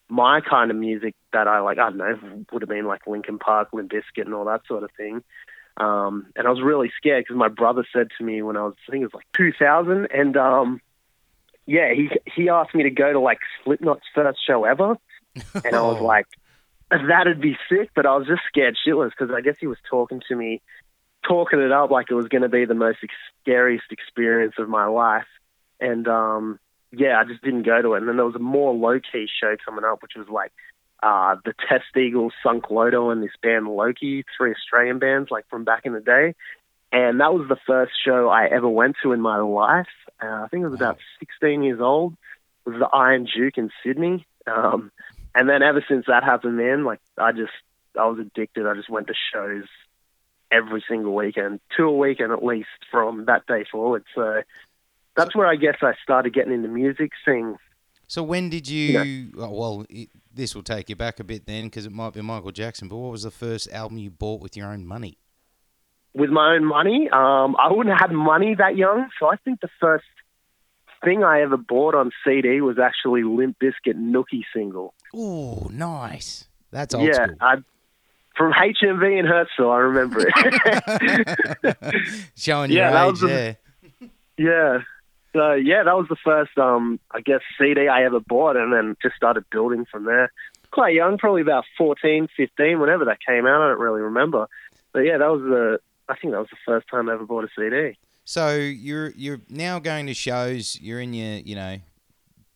my 0.09 0.41
kind 0.41 0.71
of 0.71 0.77
music 0.77 1.15
that 1.33 1.47
I 1.47 1.61
like. 1.61 1.79
I 1.79 1.91
don't 1.91 1.99
know, 1.99 2.45
would 2.53 2.63
have 2.63 2.69
been 2.69 2.87
like 2.87 3.07
Linkin 3.07 3.39
Park, 3.39 3.69
Limp 3.73 3.93
Bizkit, 3.93 4.25
and 4.25 4.35
all 4.35 4.47
that 4.47 4.67
sort 4.67 4.83
of 4.83 4.91
thing. 4.97 5.23
Um, 5.77 6.27
and 6.37 6.47
I 6.47 6.51
was 6.51 6.61
really 6.63 6.91
scared 6.97 7.25
because 7.25 7.37
my 7.37 7.49
brother 7.49 7.87
said 7.93 8.09
to 8.19 8.25
me 8.25 8.43
when 8.43 8.57
I 8.57 8.63
was, 8.65 8.75
I 8.89 8.91
think 8.93 9.03
it 9.03 9.13
was 9.13 9.15
like 9.15 9.27
2000, 9.37 10.09
and 10.13 10.37
um, 10.37 10.81
yeah, 11.67 11.93
he 11.95 12.09
he 12.35 12.49
asked 12.49 12.75
me 12.75 12.83
to 12.83 12.91
go 12.91 13.13
to 13.13 13.21
like 13.21 13.39
Slipknot's 13.65 14.03
first 14.15 14.39
show 14.47 14.65
ever, 14.65 14.97
and 15.65 15.75
I 15.77 15.83
was 15.83 15.99
Oh. 16.01 16.05
like, 16.05 16.27
that'd 16.91 17.41
be 17.41 17.57
sick, 17.69 17.91
but 17.95 18.05
I 18.07 18.17
was 18.17 18.27
just 18.27 18.43
scared 18.49 18.77
shitless 18.87 19.11
because 19.17 19.35
I 19.35 19.41
guess 19.41 19.55
he 19.61 19.67
was 19.69 19.79
talking 19.89 20.21
to 20.29 20.35
me, 20.37 20.61
talking 21.27 21.61
it 21.61 21.73
up 21.73 21.91
like 21.91 22.11
it 22.11 22.15
was 22.15 22.29
going 22.29 22.43
to 22.43 22.49
be 22.49 22.65
the 22.65 22.75
most 22.75 22.99
ex- 23.03 23.15
scariest 23.43 23.87
experience 23.91 24.55
of 24.59 24.69
my 24.69 24.87
life. 24.87 25.27
And 25.81 26.07
um, 26.09 26.59
yeah, 26.93 27.19
I 27.21 27.25
just 27.25 27.43
didn't 27.43 27.63
go 27.63 27.81
to 27.81 27.95
it. 27.95 27.99
And 27.99 28.09
then 28.09 28.17
there 28.17 28.27
was 28.27 28.35
a 28.35 28.41
more 28.41 28.75
low 28.75 28.99
key 29.01 29.29
show 29.41 29.55
coming 29.65 29.85
up, 29.85 30.03
which 30.03 30.13
was 30.17 30.29
like 30.29 30.53
uh, 31.03 31.37
the 31.45 31.55
Testeagles, 31.55 32.31
Sunk 32.43 32.71
Loto, 32.71 33.11
and 33.11 33.23
this 33.23 33.31
band 33.43 33.69
Loki, 33.69 34.25
three 34.37 34.53
Australian 34.53 34.99
bands 34.99 35.31
like 35.31 35.49
from 35.49 35.65
back 35.65 35.87
in 35.87 35.93
the 35.93 36.01
day. 36.01 36.35
And 36.93 37.21
that 37.21 37.33
was 37.33 37.49
the 37.49 37.59
first 37.67 37.93
show 38.05 38.29
I 38.29 38.47
ever 38.47 38.69
went 38.69 38.97
to 39.03 39.13
in 39.13 39.21
my 39.21 39.39
life. 39.39 39.87
Uh, 40.23 40.27
I 40.27 40.49
think 40.51 40.65
I 40.65 40.69
was 40.69 40.79
about 40.79 40.99
16 41.21 41.63
years 41.63 41.81
old. 41.81 42.15
It 42.67 42.71
was 42.71 42.79
the 42.81 42.89
Iron 42.89 43.27
Duke 43.33 43.59
in 43.59 43.71
Sydney. 43.85 44.27
Um, 44.47 44.91
and 45.35 45.49
then 45.49 45.63
ever 45.63 45.85
since 45.89 46.07
that 46.07 46.25
happened, 46.25 46.57
man, 46.57 46.85
like 46.85 47.01
I 47.17 47.33
just 47.33 47.53
I 47.99 48.07
was 48.07 48.19
addicted. 48.19 48.67
I 48.67 48.75
just 48.75 48.91
went 48.91 49.07
to 49.07 49.15
shows 49.33 49.65
every 50.51 50.83
single 50.89 51.15
weekend, 51.15 51.61
two 51.77 51.85
a 51.85 51.97
weekend 51.97 52.33
at 52.33 52.45
least 52.45 52.69
from 52.91 53.27
that 53.27 53.47
day 53.47 53.65
forward. 53.71 54.05
So 54.15 54.43
that's 55.17 55.35
where 55.35 55.47
I 55.47 55.57
guess 55.57 55.77
I 55.83 55.95
started 56.03 56.35
getting 56.35 56.53
into 56.53 56.69
music, 56.69 57.13
sing. 57.25 57.57
So 58.11 58.25
when 58.25 58.51
did 58.51 58.69
you? 58.69 59.31
oh, 59.39 59.51
well, 59.51 59.87
it, 59.89 60.09
this 60.35 60.57
will 60.57 60.65
take 60.65 60.89
you 60.91 60.97
back 60.97 61.21
a 61.21 61.25
bit 61.25 61.47
then, 61.47 61.67
because 61.67 61.87
it 61.87 61.93
might 61.93 62.13
be 62.13 62.21
Michael 62.23 62.51
Jackson. 62.51 62.89
But 62.89 62.97
what 62.97 63.13
was 63.13 63.23
the 63.23 63.31
first 63.31 63.71
album 63.71 63.99
you 63.99 64.11
bought 64.11 64.41
with 64.41 64.57
your 64.57 64.67
own 64.67 64.85
money? 64.85 65.17
with 66.13 66.29
my 66.31 66.55
own 66.57 66.65
money. 66.65 67.09
Um, 67.13 67.55
I 67.57 67.71
wouldn't 67.71 67.97
have 67.97 68.11
had 68.11 68.13
money 68.13 68.57
that 68.57 68.77
young, 68.77 69.09
so 69.21 69.27
I 69.27 69.37
think 69.37 69.61
the 69.61 69.69
first 69.79 70.05
thing 71.05 71.23
I 71.23 71.43
ever 71.43 71.57
bought 71.57 71.95
on 71.95 72.11
CD 72.25 72.61
was 72.61 72.81
actually 72.81 73.23
Limp 73.23 73.57
Bizkit 73.61 73.95
Nookie 73.95 74.43
single. 74.53 74.93
Oh, 75.15 75.69
nice. 75.73 76.49
That's 76.73 76.95
old 76.97 77.07
yeah, 77.07 77.27
school. 77.27 77.37
I, 77.41 77.55
from 78.37 78.53
HMV 78.53 79.21
in 79.21 79.25
Hurstville, 79.25 79.73
I 79.73 79.79
remember 79.79 80.27
it. 80.27 81.95
Showing 82.37 82.73
Yeah, 82.73 83.05
your 83.05 83.13
age 83.13 83.21
the- 83.21 83.27
there. 83.29 83.57
yeah. 84.37 84.79
So 85.33 85.53
yeah, 85.53 85.85
that 85.85 85.97
was 85.97 86.07
the 86.09 86.17
first, 86.25 86.57
um, 86.59 86.99
I 87.13 87.21
guess, 87.21 87.41
CD 87.59 87.89
I 87.89 88.05
ever 88.05 88.21
bought, 88.21 88.57
and 88.57 88.73
then 88.73 88.97
just 89.01 89.15
started 89.17 89.45
building 89.51 89.87
from 89.91 90.05
there. 90.05 90.33
Quite 90.73 90.95
young, 90.95 91.19
probably 91.19 91.43
about 91.43 91.65
14, 91.79 92.29
15, 92.37 92.81
whenever 92.81 93.05
that 93.07 93.19
came 93.27 93.47
out. 93.47 93.61
I 93.63 93.69
don't 93.69 93.81
really 93.81 94.01
remember, 94.03 94.47
but 94.93 95.01
yeah, 95.01 95.19
that 95.19 95.29
was 95.31 95.41
the. 95.43 95.79
I 96.09 96.17
think 96.17 96.33
that 96.33 96.41
was 96.41 96.49
the 96.51 96.57
first 96.67 96.89
time 96.89 97.09
I 97.09 97.13
ever 97.15 97.25
bought 97.27 97.45
a 97.45 97.49
CD. 97.57 97.97
So 98.25 98.55
you're 98.57 99.11
you're 99.11 99.41
now 99.49 99.79
going 99.79 100.07
to 100.07 100.15
shows. 100.15 100.79
You're 100.81 101.01
in 101.01 101.15
your 101.15 101.39
you 101.39 101.55
know 101.55 101.79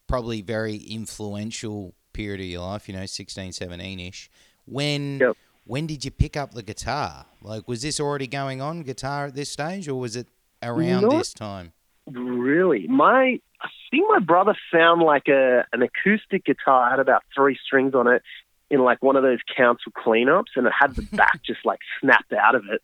probably 0.06 0.42
very 0.42 0.76
influential 0.76 1.94
period 2.12 2.40
of 2.40 2.46
your 2.46 2.60
life. 2.62 2.88
You 2.88 2.94
know, 2.96 3.06
16, 3.06 3.52
17 3.52 4.00
ish. 4.00 4.30
When 4.66 5.18
Yep. 5.20 5.36
when 5.64 5.86
did 5.86 6.04
you 6.04 6.10
pick 6.10 6.36
up 6.36 6.52
the 6.52 6.62
guitar? 6.62 7.26
Like, 7.42 7.66
was 7.68 7.82
this 7.82 8.00
already 8.00 8.26
going 8.26 8.60
on 8.60 8.82
guitar 8.82 9.26
at 9.26 9.34
this 9.34 9.50
stage, 9.50 9.88
or 9.88 9.94
was 9.96 10.16
it 10.16 10.26
around 10.62 11.02
Not- 11.02 11.18
this 11.18 11.32
time? 11.32 11.72
Really, 12.06 12.86
my 12.86 13.40
I 13.60 13.68
think 13.90 14.06
my 14.08 14.18
brother 14.18 14.54
found 14.70 15.02
like 15.02 15.28
a 15.28 15.64
an 15.72 15.82
acoustic 15.82 16.44
guitar 16.44 16.90
had 16.90 16.98
about 16.98 17.22
three 17.34 17.58
strings 17.64 17.94
on 17.94 18.06
it 18.06 18.22
in 18.70 18.80
like 18.80 19.02
one 19.02 19.16
of 19.16 19.22
those 19.22 19.38
council 19.56 19.90
cleanups, 19.92 20.56
and 20.56 20.66
it 20.66 20.72
had 20.78 20.94
the 20.94 21.02
back 21.16 21.42
just 21.42 21.64
like 21.64 21.80
snapped 22.00 22.32
out 22.32 22.54
of 22.54 22.64
it. 22.70 22.82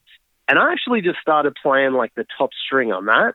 And 0.48 0.58
I 0.58 0.72
actually 0.72 1.02
just 1.02 1.18
started 1.20 1.54
playing 1.62 1.92
like 1.92 2.14
the 2.14 2.26
top 2.38 2.50
string 2.66 2.92
on 2.92 3.06
that. 3.06 3.34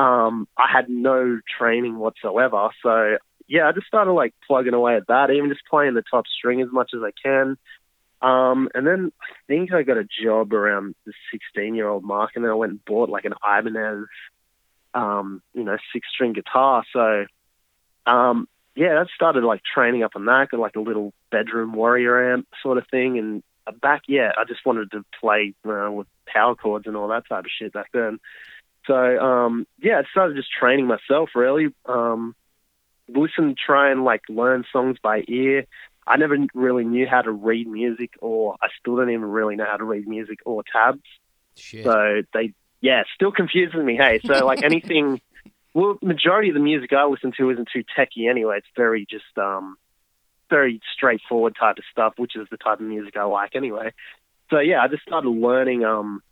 Um, 0.00 0.48
I 0.56 0.70
had 0.72 0.88
no 0.88 1.40
training 1.58 1.98
whatsoever, 1.98 2.70
so 2.82 3.16
yeah, 3.48 3.68
I 3.68 3.72
just 3.72 3.86
started 3.86 4.12
like 4.12 4.34
plugging 4.46 4.74
away 4.74 4.96
at 4.96 5.08
that, 5.08 5.30
even 5.30 5.50
just 5.50 5.66
playing 5.68 5.94
the 5.94 6.04
top 6.10 6.26
string 6.26 6.62
as 6.62 6.68
much 6.70 6.92
as 6.94 7.00
I 7.02 7.10
can. 7.22 7.58
Um, 8.22 8.68
and 8.74 8.86
then 8.86 9.12
I 9.20 9.34
think 9.46 9.72
I 9.72 9.82
got 9.82 9.98
a 9.98 10.06
job 10.22 10.54
around 10.54 10.94
the 11.04 11.12
16 11.30 11.74
year 11.74 11.88
old 11.88 12.04
mark, 12.04 12.30
and 12.34 12.44
then 12.44 12.52
I 12.52 12.54
went 12.54 12.72
and 12.72 12.84
bought 12.84 13.10
like 13.10 13.24
an 13.24 13.34
Ibanez 13.44 14.06
um, 14.94 15.42
you 15.52 15.64
know, 15.64 15.76
six 15.92 16.08
string 16.12 16.32
guitar. 16.32 16.84
So, 16.92 17.26
um, 18.06 18.48
yeah, 18.76 18.94
that 18.94 19.08
started 19.14 19.44
like 19.44 19.62
training 19.62 20.02
up 20.02 20.12
on 20.16 20.24
that, 20.26 20.50
got 20.50 20.60
like 20.60 20.76
a 20.76 20.80
little 20.80 21.12
bedroom 21.30 21.72
warrior 21.72 22.32
amp 22.32 22.48
sort 22.62 22.78
of 22.78 22.86
thing. 22.90 23.18
And 23.18 23.42
back, 23.80 24.02
yeah, 24.08 24.32
I 24.36 24.44
just 24.44 24.64
wanted 24.64 24.90
to 24.92 25.04
play 25.20 25.54
uh, 25.68 25.90
with 25.90 26.06
power 26.26 26.54
chords 26.54 26.86
and 26.86 26.96
all 26.96 27.08
that 27.08 27.28
type 27.28 27.44
of 27.44 27.50
shit 27.50 27.72
back 27.72 27.90
then. 27.92 28.18
So, 28.86 29.18
um, 29.18 29.66
yeah, 29.80 29.98
I 29.98 30.02
started 30.10 30.36
just 30.36 30.50
training 30.50 30.86
myself 30.86 31.30
really. 31.34 31.68
Um, 31.86 32.34
listen, 33.08 33.54
try 33.54 33.90
and 33.90 34.04
like 34.04 34.22
learn 34.28 34.64
songs 34.72 34.98
by 35.02 35.24
ear. 35.26 35.66
I 36.06 36.18
never 36.18 36.36
really 36.52 36.84
knew 36.84 37.06
how 37.06 37.22
to 37.22 37.30
read 37.32 37.66
music, 37.66 38.10
or 38.20 38.56
I 38.60 38.68
still 38.78 38.96
don't 38.96 39.08
even 39.08 39.24
really 39.24 39.56
know 39.56 39.64
how 39.64 39.78
to 39.78 39.84
read 39.84 40.06
music 40.06 40.40
or 40.44 40.62
tabs. 40.70 41.00
Shit. 41.56 41.84
So 41.84 42.22
they, 42.34 42.52
yeah, 42.84 43.04
still 43.14 43.32
confuses 43.32 43.82
me. 43.82 43.96
Hey, 43.96 44.20
so 44.22 44.44
like 44.44 44.62
anything, 44.62 45.22
well, 45.72 45.96
majority 46.02 46.50
of 46.50 46.54
the 46.54 46.60
music 46.60 46.92
I 46.92 47.06
listen 47.06 47.32
to 47.38 47.50
isn't 47.50 47.70
too 47.72 47.82
techy 47.96 48.28
anyway. 48.28 48.58
It's 48.58 48.66
very 48.76 49.06
just, 49.10 49.38
um, 49.38 49.78
very 50.50 50.82
straightforward 50.94 51.56
type 51.58 51.78
of 51.78 51.84
stuff, 51.90 52.12
which 52.18 52.36
is 52.36 52.46
the 52.50 52.58
type 52.58 52.80
of 52.80 52.86
music 52.86 53.16
I 53.16 53.24
like 53.24 53.56
anyway. 53.56 53.94
So 54.50 54.58
yeah, 54.58 54.82
I 54.82 54.88
just 54.88 55.02
started 55.02 55.30
learning, 55.30 55.82
um, 55.82 56.22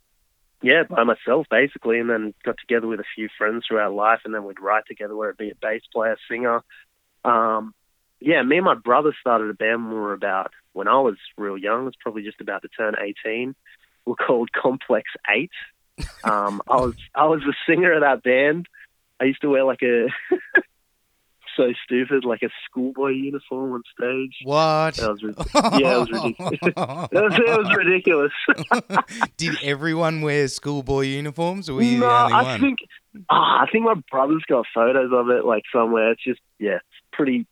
yeah, 0.61 0.83
by 0.87 1.03
myself 1.03 1.47
basically, 1.49 1.99
and 1.99 2.07
then 2.07 2.35
got 2.45 2.57
together 2.59 2.85
with 2.85 2.99
a 2.99 3.15
few 3.15 3.29
friends 3.35 3.65
throughout 3.67 3.91
life, 3.95 4.19
and 4.23 4.31
then 4.31 4.43
we'd 4.43 4.61
write 4.61 4.83
together, 4.87 5.15
whether 5.15 5.31
it 5.31 5.39
be 5.39 5.49
a 5.49 5.55
bass 5.59 5.81
player, 5.91 6.17
singer. 6.29 6.61
Um, 7.25 7.73
yeah, 8.19 8.43
me 8.43 8.57
and 8.57 8.65
my 8.65 8.75
brother 8.75 9.15
started 9.19 9.49
a 9.49 9.55
band 9.55 9.85
when 9.85 9.95
we 9.95 9.99
were 9.99 10.13
about 10.13 10.51
when 10.73 10.87
I 10.87 10.99
was 10.99 11.17
real 11.35 11.57
young. 11.57 11.81
I 11.81 11.85
was 11.85 11.95
probably 11.99 12.21
just 12.21 12.41
about 12.41 12.61
to 12.61 12.67
turn 12.67 12.93
eighteen. 13.01 13.55
We're 14.05 14.15
called 14.15 14.51
Complex 14.51 15.09
Eight. 15.35 15.49
Um, 16.23 16.61
I 16.69 16.77
was 16.77 16.95
I 17.13 17.25
was 17.25 17.41
the 17.41 17.53
singer 17.67 17.91
of 17.91 18.01
that 18.01 18.23
band. 18.23 18.67
I 19.19 19.25
used 19.25 19.41
to 19.41 19.49
wear 19.49 19.65
like 19.65 19.81
a 19.81 20.07
so 21.55 21.71
stupid, 21.83 22.25
like 22.25 22.41
a 22.43 22.49
schoolboy 22.65 23.09
uniform 23.09 23.73
on 23.73 23.83
stage. 23.95 24.35
What? 24.43 24.95
That 24.95 25.11
was 25.11 25.21
yeah, 25.79 25.95
it 25.95 25.99
was 25.99 26.11
ridiculous. 26.11 26.59
it, 26.61 26.75
was, 26.75 27.33
it 27.39 27.57
was 27.57 27.75
ridiculous. 27.75 29.33
Did 29.37 29.57
everyone 29.61 30.21
wear 30.21 30.47
schoolboy 30.47 31.01
uniforms, 31.01 31.69
or 31.69 31.75
were 31.75 31.83
you 31.83 31.99
no, 31.99 32.07
the 32.07 32.15
only 32.15 32.33
I 32.33 32.43
one? 32.43 32.61
think 32.61 32.79
ah, 33.29 33.63
I 33.63 33.67
think 33.71 33.85
my 33.85 33.95
brother's 34.09 34.43
got 34.47 34.65
photos 34.73 35.11
of 35.13 35.29
it 35.29 35.45
like 35.45 35.63
somewhere. 35.73 36.11
It's 36.11 36.23
just 36.23 36.41
yeah, 36.59 36.75
it's 36.75 36.83
pretty, 37.11 37.45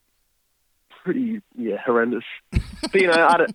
pretty 1.04 1.42
yeah, 1.58 1.78
horrendous. 1.78 2.26
but 2.52 2.96
you 2.96 3.08
know, 3.08 3.14
I 3.14 3.46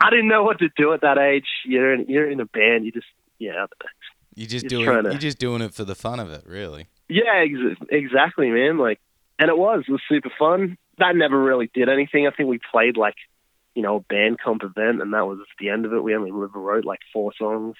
I 0.00 0.10
didn't 0.10 0.28
know 0.28 0.42
what 0.42 0.60
to 0.60 0.68
do 0.76 0.92
at 0.92 1.02
that 1.02 1.18
age. 1.18 1.46
You're 1.64 1.94
in, 1.94 2.06
you're 2.08 2.30
in 2.30 2.40
a 2.40 2.46
band. 2.46 2.84
You 2.84 2.92
just 2.92 3.06
yeah, 3.38 3.66
I 4.40 4.52
don't 4.52 4.54
know. 4.54 4.60
You're 4.60 4.60
just 4.60 4.68
doing 4.68 5.04
to- 5.04 5.10
you're 5.10 5.18
just 5.20 5.38
doing 5.38 5.62
it 5.62 5.74
for 5.74 5.84
the 5.84 5.94
fun 5.94 6.20
of 6.20 6.30
it, 6.30 6.44
really. 6.46 6.86
Yeah, 7.08 7.44
ex- 7.44 7.80
exactly, 7.90 8.50
man. 8.50 8.78
Like, 8.78 9.00
and 9.38 9.48
it 9.48 9.56
was 9.58 9.84
it 9.88 9.92
was 9.92 10.02
super 10.08 10.30
fun. 10.38 10.76
That 10.98 11.16
never 11.16 11.42
really 11.42 11.70
did 11.72 11.88
anything. 11.88 12.26
I 12.26 12.30
think 12.30 12.48
we 12.48 12.58
played 12.70 12.96
like, 12.96 13.14
you 13.74 13.82
know, 13.82 13.96
a 13.96 14.00
band 14.00 14.38
comp 14.38 14.62
event, 14.62 15.00
and 15.00 15.12
that 15.14 15.26
was 15.26 15.38
the 15.58 15.70
end 15.70 15.86
of 15.86 15.92
it. 15.92 16.02
We 16.02 16.14
only 16.14 16.30
wrote 16.30 16.84
like 16.84 17.00
four 17.12 17.32
songs. 17.38 17.76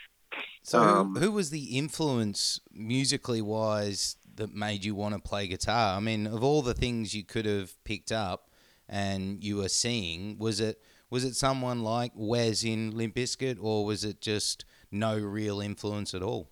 So 0.62 0.78
Um, 0.78 1.14
who, 1.16 1.20
who 1.26 1.32
was 1.32 1.50
the 1.50 1.76
influence 1.76 2.60
musically 2.72 3.42
wise 3.42 4.16
that 4.36 4.54
made 4.54 4.84
you 4.84 4.94
want 4.94 5.14
to 5.14 5.20
play 5.20 5.46
guitar? 5.48 5.96
I 5.96 6.00
mean, 6.00 6.26
of 6.26 6.42
all 6.44 6.62
the 6.62 6.74
things 6.74 7.14
you 7.14 7.24
could 7.24 7.46
have 7.46 7.72
picked 7.84 8.12
up 8.12 8.48
and 8.88 9.42
you 9.44 9.56
were 9.56 9.68
seeing, 9.68 10.38
was 10.38 10.60
it 10.60 10.80
was 11.10 11.24
it 11.24 11.34
someone 11.34 11.82
like 11.82 12.12
Wes 12.14 12.64
in 12.64 12.96
Limp 12.96 13.14
Bizkit, 13.16 13.58
or 13.60 13.84
was 13.84 14.04
it 14.04 14.20
just 14.20 14.64
no 14.90 15.18
real 15.18 15.60
influence 15.60 16.14
at 16.14 16.22
all? 16.22 16.48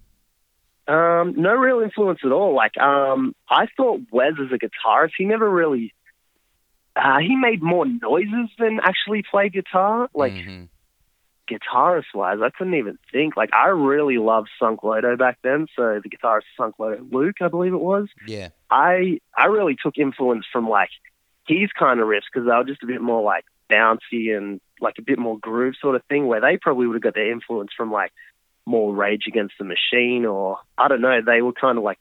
Um, 0.86 1.34
no 1.36 1.54
real 1.54 1.80
influence 1.80 2.20
at 2.24 2.32
all. 2.32 2.54
Like, 2.54 2.78
um, 2.78 3.34
I 3.50 3.66
thought 3.76 4.00
Wes 4.10 4.32
as 4.40 4.50
a 4.52 4.58
guitarist, 4.58 5.10
he 5.18 5.24
never 5.24 5.48
really. 5.48 5.92
Uh, 6.96 7.18
he 7.18 7.36
made 7.36 7.62
more 7.62 7.84
noises 7.86 8.50
than 8.58 8.80
actually 8.82 9.22
play 9.30 9.50
guitar. 9.50 10.08
Like 10.14 10.32
Mhm. 10.32 10.68
guitarist 11.48 12.12
wise, 12.14 12.38
I 12.42 12.50
couldn't 12.50 12.74
even 12.74 12.98
think. 13.12 13.36
Like 13.36 13.50
I 13.54 13.68
really 13.68 14.18
loved 14.18 14.48
Sunk 14.58 14.82
Loto 14.82 15.16
back 15.16 15.38
then. 15.42 15.66
So 15.76 16.00
the 16.02 16.08
guitarist 16.10 16.42
Sunk 16.56 16.78
Loto, 16.78 17.02
Luke, 17.10 17.36
I 17.40 17.48
believe 17.48 17.72
it 17.72 17.80
was. 17.80 18.08
yeah, 18.26 18.48
I 18.70 19.20
I 19.36 19.46
really 19.46 19.76
took 19.80 19.96
influence 19.98 20.44
from 20.52 20.68
like 20.68 20.90
his 21.46 21.70
kind 21.78 22.00
of 22.00 22.06
riffs 22.08 22.22
because 22.32 22.46
they 22.48 22.54
were 22.54 22.64
just 22.64 22.82
a 22.82 22.86
bit 22.86 23.00
more 23.00 23.22
like 23.22 23.44
bouncy 23.70 24.36
and 24.36 24.60
like 24.80 24.94
a 24.98 25.02
bit 25.02 25.18
more 25.18 25.38
groove 25.38 25.74
sort 25.80 25.96
of 25.96 26.04
thing. 26.04 26.26
Where 26.26 26.40
they 26.40 26.56
probably 26.56 26.86
would 26.86 26.94
have 26.94 27.02
got 27.02 27.14
their 27.14 27.32
influence 27.32 27.70
from 27.76 27.90
like 27.90 28.12
more 28.66 28.94
Rage 28.94 29.24
Against 29.26 29.54
the 29.58 29.64
Machine 29.64 30.26
or 30.26 30.58
I 30.76 30.88
don't 30.88 31.00
know. 31.00 31.20
They 31.24 31.42
were 31.42 31.52
kind 31.52 31.78
of 31.78 31.84
like 31.84 31.98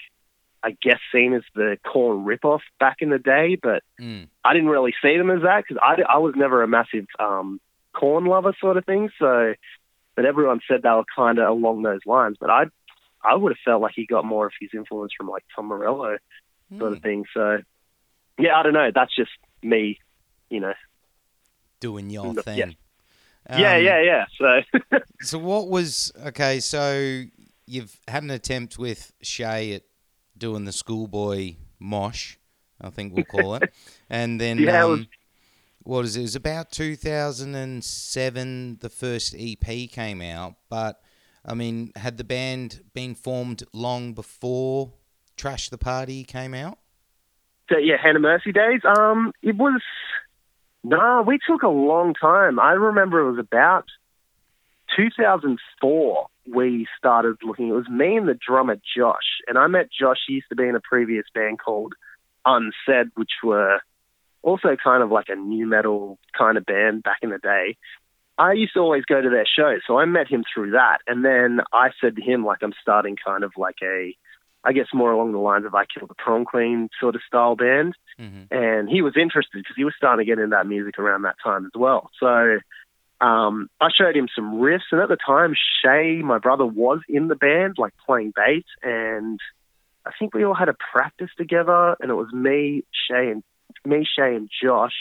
I 0.64 0.72
guess 0.82 1.00
seen 1.14 1.34
as 1.34 1.44
the 1.56 1.78
Korn 1.86 2.26
ripoff 2.26 2.62
back 2.80 2.98
in 3.00 3.10
the 3.10 3.20
day, 3.20 3.58
but 3.62 3.84
mm. 4.00 4.28
I 4.44 4.54
didn't 4.54 4.70
really 4.70 4.94
see 5.02 5.18
them 5.18 5.30
as 5.30 5.44
that 5.44 5.64
because 5.64 5.82
I, 5.82 6.02
I 6.02 6.18
was 6.18 6.34
never 6.36 6.64
a 6.64 6.68
massive 6.68 7.06
um, 7.20 7.62
Korn 7.94 8.26
lover 8.26 8.54
sort 8.60 8.78
of 8.78 8.86
thing. 8.86 9.10
So, 9.20 9.54
but 10.16 10.26
everyone 10.26 10.60
said 10.68 10.82
they 10.82 10.90
were 10.90 11.06
kind 11.16 11.38
of 11.38 11.48
along 11.50 11.84
those 11.84 12.02
lines. 12.06 12.38
But 12.40 12.50
I, 12.50 12.64
I 13.24 13.36
would 13.36 13.52
have 13.52 13.60
felt 13.64 13.82
like 13.82 13.94
he 13.96 14.06
got 14.06 14.26
more 14.26 14.48
of 14.48 14.54
his 14.60 14.72
influence 14.74 15.12
from 15.16 15.30
like 15.30 15.46
Tom 15.56 15.68
Morello 15.68 16.18
sort 16.78 16.92
of 16.92 17.00
Mm. 17.00 17.04
thing. 17.04 17.26
So, 17.34 17.60
yeah, 18.38 18.58
I 18.58 18.64
don't 18.64 18.74
know. 18.74 18.92
That's 18.94 19.16
just 19.16 19.32
me, 19.62 20.00
you 20.50 20.60
know. 20.60 20.74
Doing 21.80 22.10
your 22.10 22.34
thing. 22.36 22.58
yeah, 22.58 22.66
Um, 23.50 23.62
yeah, 23.62 24.02
yeah. 24.02 24.26
So, 24.38 24.62
So 25.22 25.38
what 25.40 25.68
was 25.70 26.12
okay? 26.28 26.60
So 26.60 27.24
you've 27.66 28.00
had 28.08 28.24
an 28.24 28.32
attempt 28.32 28.78
with 28.80 29.12
Shay 29.22 29.74
at 29.74 29.84
doing 30.38 30.66
the 30.66 30.72
schoolboy 30.72 31.56
mosh, 31.80 32.36
I 32.82 32.90
think 32.90 33.14
we'll 33.14 33.26
call 33.26 33.56
it, 33.56 33.72
and 34.10 34.40
then 34.42 34.58
Yeah, 34.60 34.82
it 34.82 34.86
um, 34.86 34.92
was- 34.92 35.06
what 35.84 36.04
is 36.06 36.16
it? 36.18 36.20
It 36.20 36.24
was 36.24 36.36
about 36.36 36.72
2007. 36.72 38.78
The 38.82 38.90
first 38.90 39.34
EP 39.38 39.90
came 39.90 40.22
out, 40.22 40.56
but 40.70 41.00
I 41.46 41.54
mean, 41.54 41.92
had 41.96 42.18
the 42.18 42.26
band 42.26 42.82
been 42.94 43.16
formed 43.16 43.64
long 43.74 44.14
before 44.14 44.92
Trash 45.38 45.70
the 45.70 45.78
Party 45.78 46.24
came 46.26 46.54
out? 46.54 46.78
so 47.70 47.78
yeah, 47.78 47.96
Hand 48.02 48.16
of 48.18 48.22
Mercy 48.22 48.52
days. 48.54 48.80
Um, 48.86 49.32
it 49.42 49.56
was 49.58 49.82
no, 50.90 51.24
we 51.26 51.40
took 51.46 51.64
a 51.64 51.68
long 51.70 52.14
time. 52.14 52.60
I 52.60 52.72
remember 52.72 53.20
it 53.20 53.32
was 53.32 53.40
about 53.40 53.86
2004 54.96 56.28
we 56.54 56.88
started 56.98 57.36
looking. 57.44 57.70
It 57.70 57.74
was 57.74 57.90
me 57.90 58.16
and 58.16 58.28
the 58.28 58.34
drummer 58.36 58.78
Josh, 58.96 59.42
and 59.48 59.58
I 59.58 59.68
met 59.68 59.90
Josh. 59.92 60.18
He 60.28 60.36
used 60.36 60.50
to 60.50 60.56
be 60.56 60.68
in 60.68 60.76
a 60.76 60.80
previous 60.80 61.26
band 61.34 61.60
called 61.60 61.94
Unsaid, 62.46 63.12
which 63.16 63.32
were 63.44 63.82
also 64.42 64.78
kind 64.82 65.04
of 65.04 65.12
like 65.12 65.28
a 65.30 65.36
nu 65.36 65.66
metal 65.66 66.18
kind 66.38 66.58
of 66.58 66.66
band 66.66 67.04
back 67.04 67.20
in 67.22 67.32
the 67.32 67.38
day. 67.38 67.76
I 68.38 68.54
used 68.54 68.74
to 68.76 68.80
always 68.80 69.04
go 69.04 69.20
to 69.20 69.30
their 69.30 69.48
shows, 69.48 69.82
so 69.86 69.98
I 69.98 70.06
met 70.06 70.28
him 70.28 70.44
through 70.54 70.72
that. 70.72 71.00
And 71.08 71.26
then 71.26 71.60
I 71.74 71.90
said 72.00 72.16
to 72.16 72.22
him, 72.22 72.46
like, 72.46 72.60
I'm 72.62 72.74
starting 72.82 73.18
kind 73.18 73.44
of 73.44 73.52
like 73.58 73.78
a, 73.82 74.16
I 74.68 74.74
guess 74.74 74.88
more 74.94 75.12
along 75.12 75.32
the 75.32 75.40
lines 75.40 75.66
of 75.66 75.74
I 75.74 75.86
Killed 75.86 76.10
the 76.10 76.16
Prom 76.16 76.44
Queen 76.44 76.90
sort 77.00 77.16
of 77.16 77.22
style 77.26 77.56
band 77.56 77.96
Mm-hmm. 78.20 78.46
and 78.50 78.90
he 78.90 79.04
was 79.04 79.14
interested 79.16 79.52
because 79.54 79.76
he 79.76 79.84
was 79.84 79.94
starting 79.96 80.26
to 80.26 80.28
get 80.28 80.40
into 80.40 80.56
that 80.56 80.66
music 80.66 80.98
around 80.98 81.22
that 81.22 81.36
time 81.44 81.66
as 81.66 81.72
well. 81.76 82.10
So 82.20 82.58
um, 83.22 83.70
I 83.80 83.90
showed 83.96 84.18
him 84.18 84.28
some 84.36 84.56
riffs, 84.56 84.90
and 84.92 85.02
at 85.02 85.10
the 85.10 85.18
time, 85.18 85.54
Shay, 85.84 86.24
my 86.24 86.40
brother, 86.40 86.66
was 86.66 87.02
in 87.08 87.28
the 87.28 87.36
band, 87.36 87.76
like 87.78 87.94
playing 88.08 88.34
bass, 88.36 88.64
and 88.82 89.40
I 90.04 90.14
think 90.18 90.34
we 90.34 90.46
all 90.46 90.56
had 90.56 90.68
a 90.68 90.76
practice 90.92 91.30
together, 91.38 91.96
and 92.00 92.10
it 92.10 92.16
was 92.16 92.34
me, 92.34 92.86
Shay, 93.08 93.30
and 93.30 93.44
me, 93.86 94.04
Shay, 94.04 94.36
and 94.36 94.50
Josh, 94.64 94.96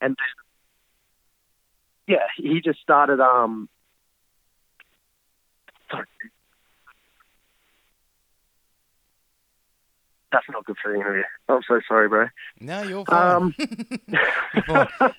and 0.00 0.16
then 0.16 2.16
yeah, 2.16 2.26
he 2.36 2.60
just 2.60 2.80
started. 2.80 3.20
Um, 3.20 3.68
sorry. 5.90 6.06
That's 10.32 10.46
not 10.50 10.64
good 10.64 10.76
for 10.82 10.92
the 10.92 10.98
interview. 11.00 11.22
I'm 11.48 11.60
so 11.66 11.80
sorry, 11.88 12.08
bro. 12.08 12.26
No, 12.60 12.82
you're 12.82 13.04
fine. 13.04 13.34
Um, 13.34 13.54
You're 14.54 14.86
fine. 14.96 15.12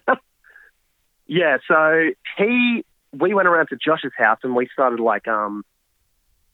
yeah, 1.28 1.58
so 1.68 2.10
he, 2.38 2.86
we 3.12 3.34
went 3.34 3.48
around 3.48 3.68
to 3.68 3.76
Josh's 3.76 4.14
house 4.18 4.40
and 4.44 4.56
we 4.56 4.68
started 4.72 5.00
like 5.02 5.28
um, 5.28 5.64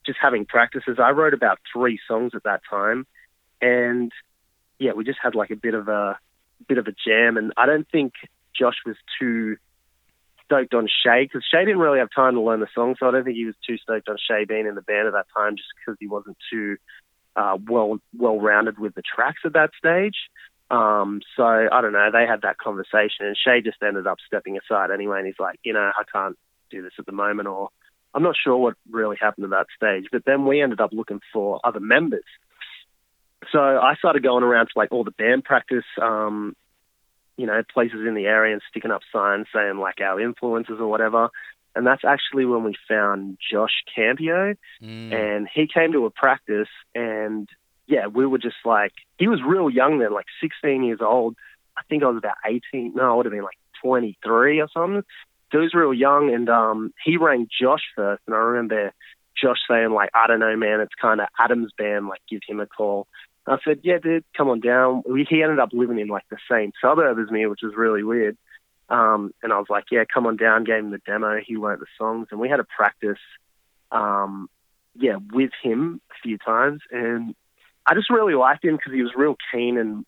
just 0.06 0.17
having 0.22 0.46
practices. 0.46 0.98
I 1.00 1.12
wrote 1.12 1.34
about 1.34 1.60
three 1.72 2.00
songs 2.08 2.32
at 2.34 2.43
that 2.43 2.62
time, 2.70 3.06
and 3.62 4.12
yeah, 4.80 4.93
we 4.93 5.04
just 5.04 5.20
had 5.22 5.36
like 5.36 5.52
a 5.52 5.56
bit 5.56 5.76
of 5.76 5.88
a 5.88 6.17
bit 6.67 6.78
of 6.80 6.88
a 6.88 6.91
jam. 7.06 7.38
And 7.38 7.54
I 7.58 7.65
don't 7.67 7.88
think 7.91 8.13
Josh 8.60 8.78
was 8.86 8.96
too 9.20 9.58
stoked 10.46 10.74
on 10.74 10.88
Shay 10.88 11.26
because 11.26 11.43
Shay 11.52 11.65
didn't 11.65 11.80
really 11.80 12.00
have 12.00 12.10
time 12.15 12.34
to 12.36 12.41
learn 12.41 12.62
the 12.62 12.67
song, 12.74 12.96
so 13.00 13.08
I 13.08 13.12
don't 13.12 13.24
think 13.24 13.36
he 13.36 13.46
was 13.46 13.56
too 13.67 13.78
stoked 13.78 14.10
on 14.10 14.17
Shay 14.17 14.46
being 14.46 14.65
in 14.65 14.76
the 14.76 14.82
band 14.82 15.08
at 15.08 15.13
that 15.13 15.28
time, 15.36 15.58
just 15.58 15.70
because 15.78 15.98
he 16.00 16.08
wasn't 16.08 16.38
too 16.52 16.78
uh, 17.38 17.58
well 17.69 18.00
well 18.17 18.39
rounded 18.39 18.80
with 18.80 18.95
the 18.95 19.04
tracks 19.04 19.41
at 19.45 19.54
that 19.54 19.69
stage. 19.78 20.15
Um, 20.69 21.21
so 21.38 21.43
I 21.43 21.82
don't 21.82 21.93
know. 21.93 22.10
They 22.12 22.26
had 22.26 22.41
that 22.41 22.58
conversation, 22.58 23.26
and 23.26 23.38
Shay 23.38 23.62
just 23.62 23.78
ended 23.82 24.08
up 24.08 24.17
stepping 24.26 24.58
aside 24.58 24.91
anyway. 24.91 25.19
And 25.19 25.28
he's 25.28 25.39
like, 25.39 25.60
you 25.63 25.71
know, 25.71 25.91
I 25.97 26.04
can't 26.12 26.36
do 26.69 26.82
this 26.82 26.93
at 27.00 27.06
the 27.06 27.13
moment, 27.13 27.47
or 27.47 27.69
I'm 28.13 28.23
not 28.23 28.36
sure 28.41 28.58
what 28.58 28.76
really 28.89 29.15
happened 29.21 29.45
at 29.45 29.52
that 29.52 29.67
stage. 29.76 30.10
But 30.12 30.26
then 30.26 30.45
we 30.45 30.62
ended 30.62 30.82
up 30.82 30.91
looking 30.91 31.21
for 31.32 31.62
other 31.63 31.80
members. 31.80 32.26
So 33.52 33.60
I 33.60 33.95
started 33.95 34.23
going 34.23 34.43
around 34.43 34.65
to 34.65 34.73
like 34.76 34.91
all 34.91 35.04
the 35.04 35.12
band 35.12 35.43
practice, 35.43 35.86
um, 36.02 36.56
you 37.38 37.45
know, 37.45 37.62
places 37.71 38.00
in 38.06 38.15
the 38.15 38.26
area 38.26 38.54
and 38.54 38.62
sticking 38.69 38.91
up 38.91 39.02
signs 39.13 39.45
saying 39.54 39.78
like 39.78 40.02
our 40.02 40.19
influences 40.19 40.78
or 40.80 40.88
whatever. 40.88 41.30
And 41.78 41.86
that's 41.86 42.04
actually 42.04 42.46
when 42.46 42.63
we 42.63 42.74
found 42.88 43.38
Josh 43.52 43.84
Campio. 43.96 44.56
Mm. 44.82 45.13
and 45.13 45.48
he 45.54 45.68
came 45.68 45.92
to 45.92 46.06
a 46.06 46.10
practice 46.10 46.68
and 46.96 47.48
yeah 47.88 48.08
we 48.08 48.26
were 48.26 48.38
just 48.38 48.58
like 48.66 48.94
he 49.18 49.28
was 49.28 49.40
real 49.46 49.70
young 49.70 50.00
then 50.00 50.13
like 50.13 50.26
16 50.42 50.84
years 50.84 51.00
old. 51.02 51.36
I 51.78 51.82
think 51.88 52.04
i 52.04 52.08
was 52.08 52.18
about 52.18 52.36
18 52.46 52.94
no 52.96 53.12
i 53.12 53.16
would 53.16 53.26
have 53.26 53.34
been 53.34 53.44
like 53.44 53.58
23 53.84 54.60
or 54.60 54.68
something. 54.74 55.04
So 55.52 55.60
he 55.60 55.63
was 55.63 55.74
real 55.74 55.94
young 55.94 56.34
and 56.34 56.50
um 56.50 56.94
he 57.04 57.18
rang 57.18 57.48
josh 57.62 57.84
first. 57.96 58.24
And 58.26 58.36
i 58.36 58.40
remember 58.40 58.92
josh 59.40 59.60
saying 59.70 59.92
like 59.92 60.10
i 60.16 60.26
don't 60.26 60.40
know 60.40 60.56
man 60.56 60.82
it's 60.82 60.96
kind 61.00 61.22
of 61.22 61.28
adam's 61.40 61.72
band 61.78 62.08
like 62.08 62.22
give 62.30 62.42
him 62.48 62.60
a 62.60 62.66
call. 62.66 63.08
I 63.46 63.58
said 63.63 63.82
yeah 63.84 64.00
dude 64.00 64.26
come 64.36 64.50
on 64.50 64.62
down. 64.62 65.04
We, 65.08 65.26
he 65.30 65.44
ended 65.44 65.60
up 65.60 65.70
living 65.74 66.00
in 66.00 66.08
like 66.08 66.28
the 66.30 66.38
same 66.50 66.72
suburb 66.82 67.20
as 67.20 67.32
me 67.32 67.46
which 67.46 67.62
was 67.62 67.76
really 67.76 68.04
weird 68.04 68.36
um 68.89 69.32
and 69.43 69.52
i 69.52 69.58
was 69.58 69.67
like 69.69 69.86
yeah 69.91 70.04
come 70.12 70.26
on 70.26 70.38
down 70.38 70.63
gave 70.63 70.80
him 70.80 70.91
the 70.91 71.00
demo 71.00 71.39
he 71.45 71.58
learnt 71.58 71.80
the 71.80 71.86
songs 71.97 72.28
and 72.32 72.39
we 72.39 72.50
had 72.50 72.60
a 72.60 72.65
practice 72.65 73.19
um 73.91 74.50
yeah, 75.00 75.17
with 75.32 75.52
him 75.62 76.02
a 76.12 76.15
few 76.23 76.38
times, 76.38 76.82
and 76.91 77.36
I 77.86 77.93
just 77.93 78.10
really 78.10 78.34
liked 78.34 78.65
him 78.65 78.76
because 78.76 78.93
he 78.93 79.02
was 79.02 79.13
real 79.15 79.36
keen 79.52 79.78
and, 79.78 80.06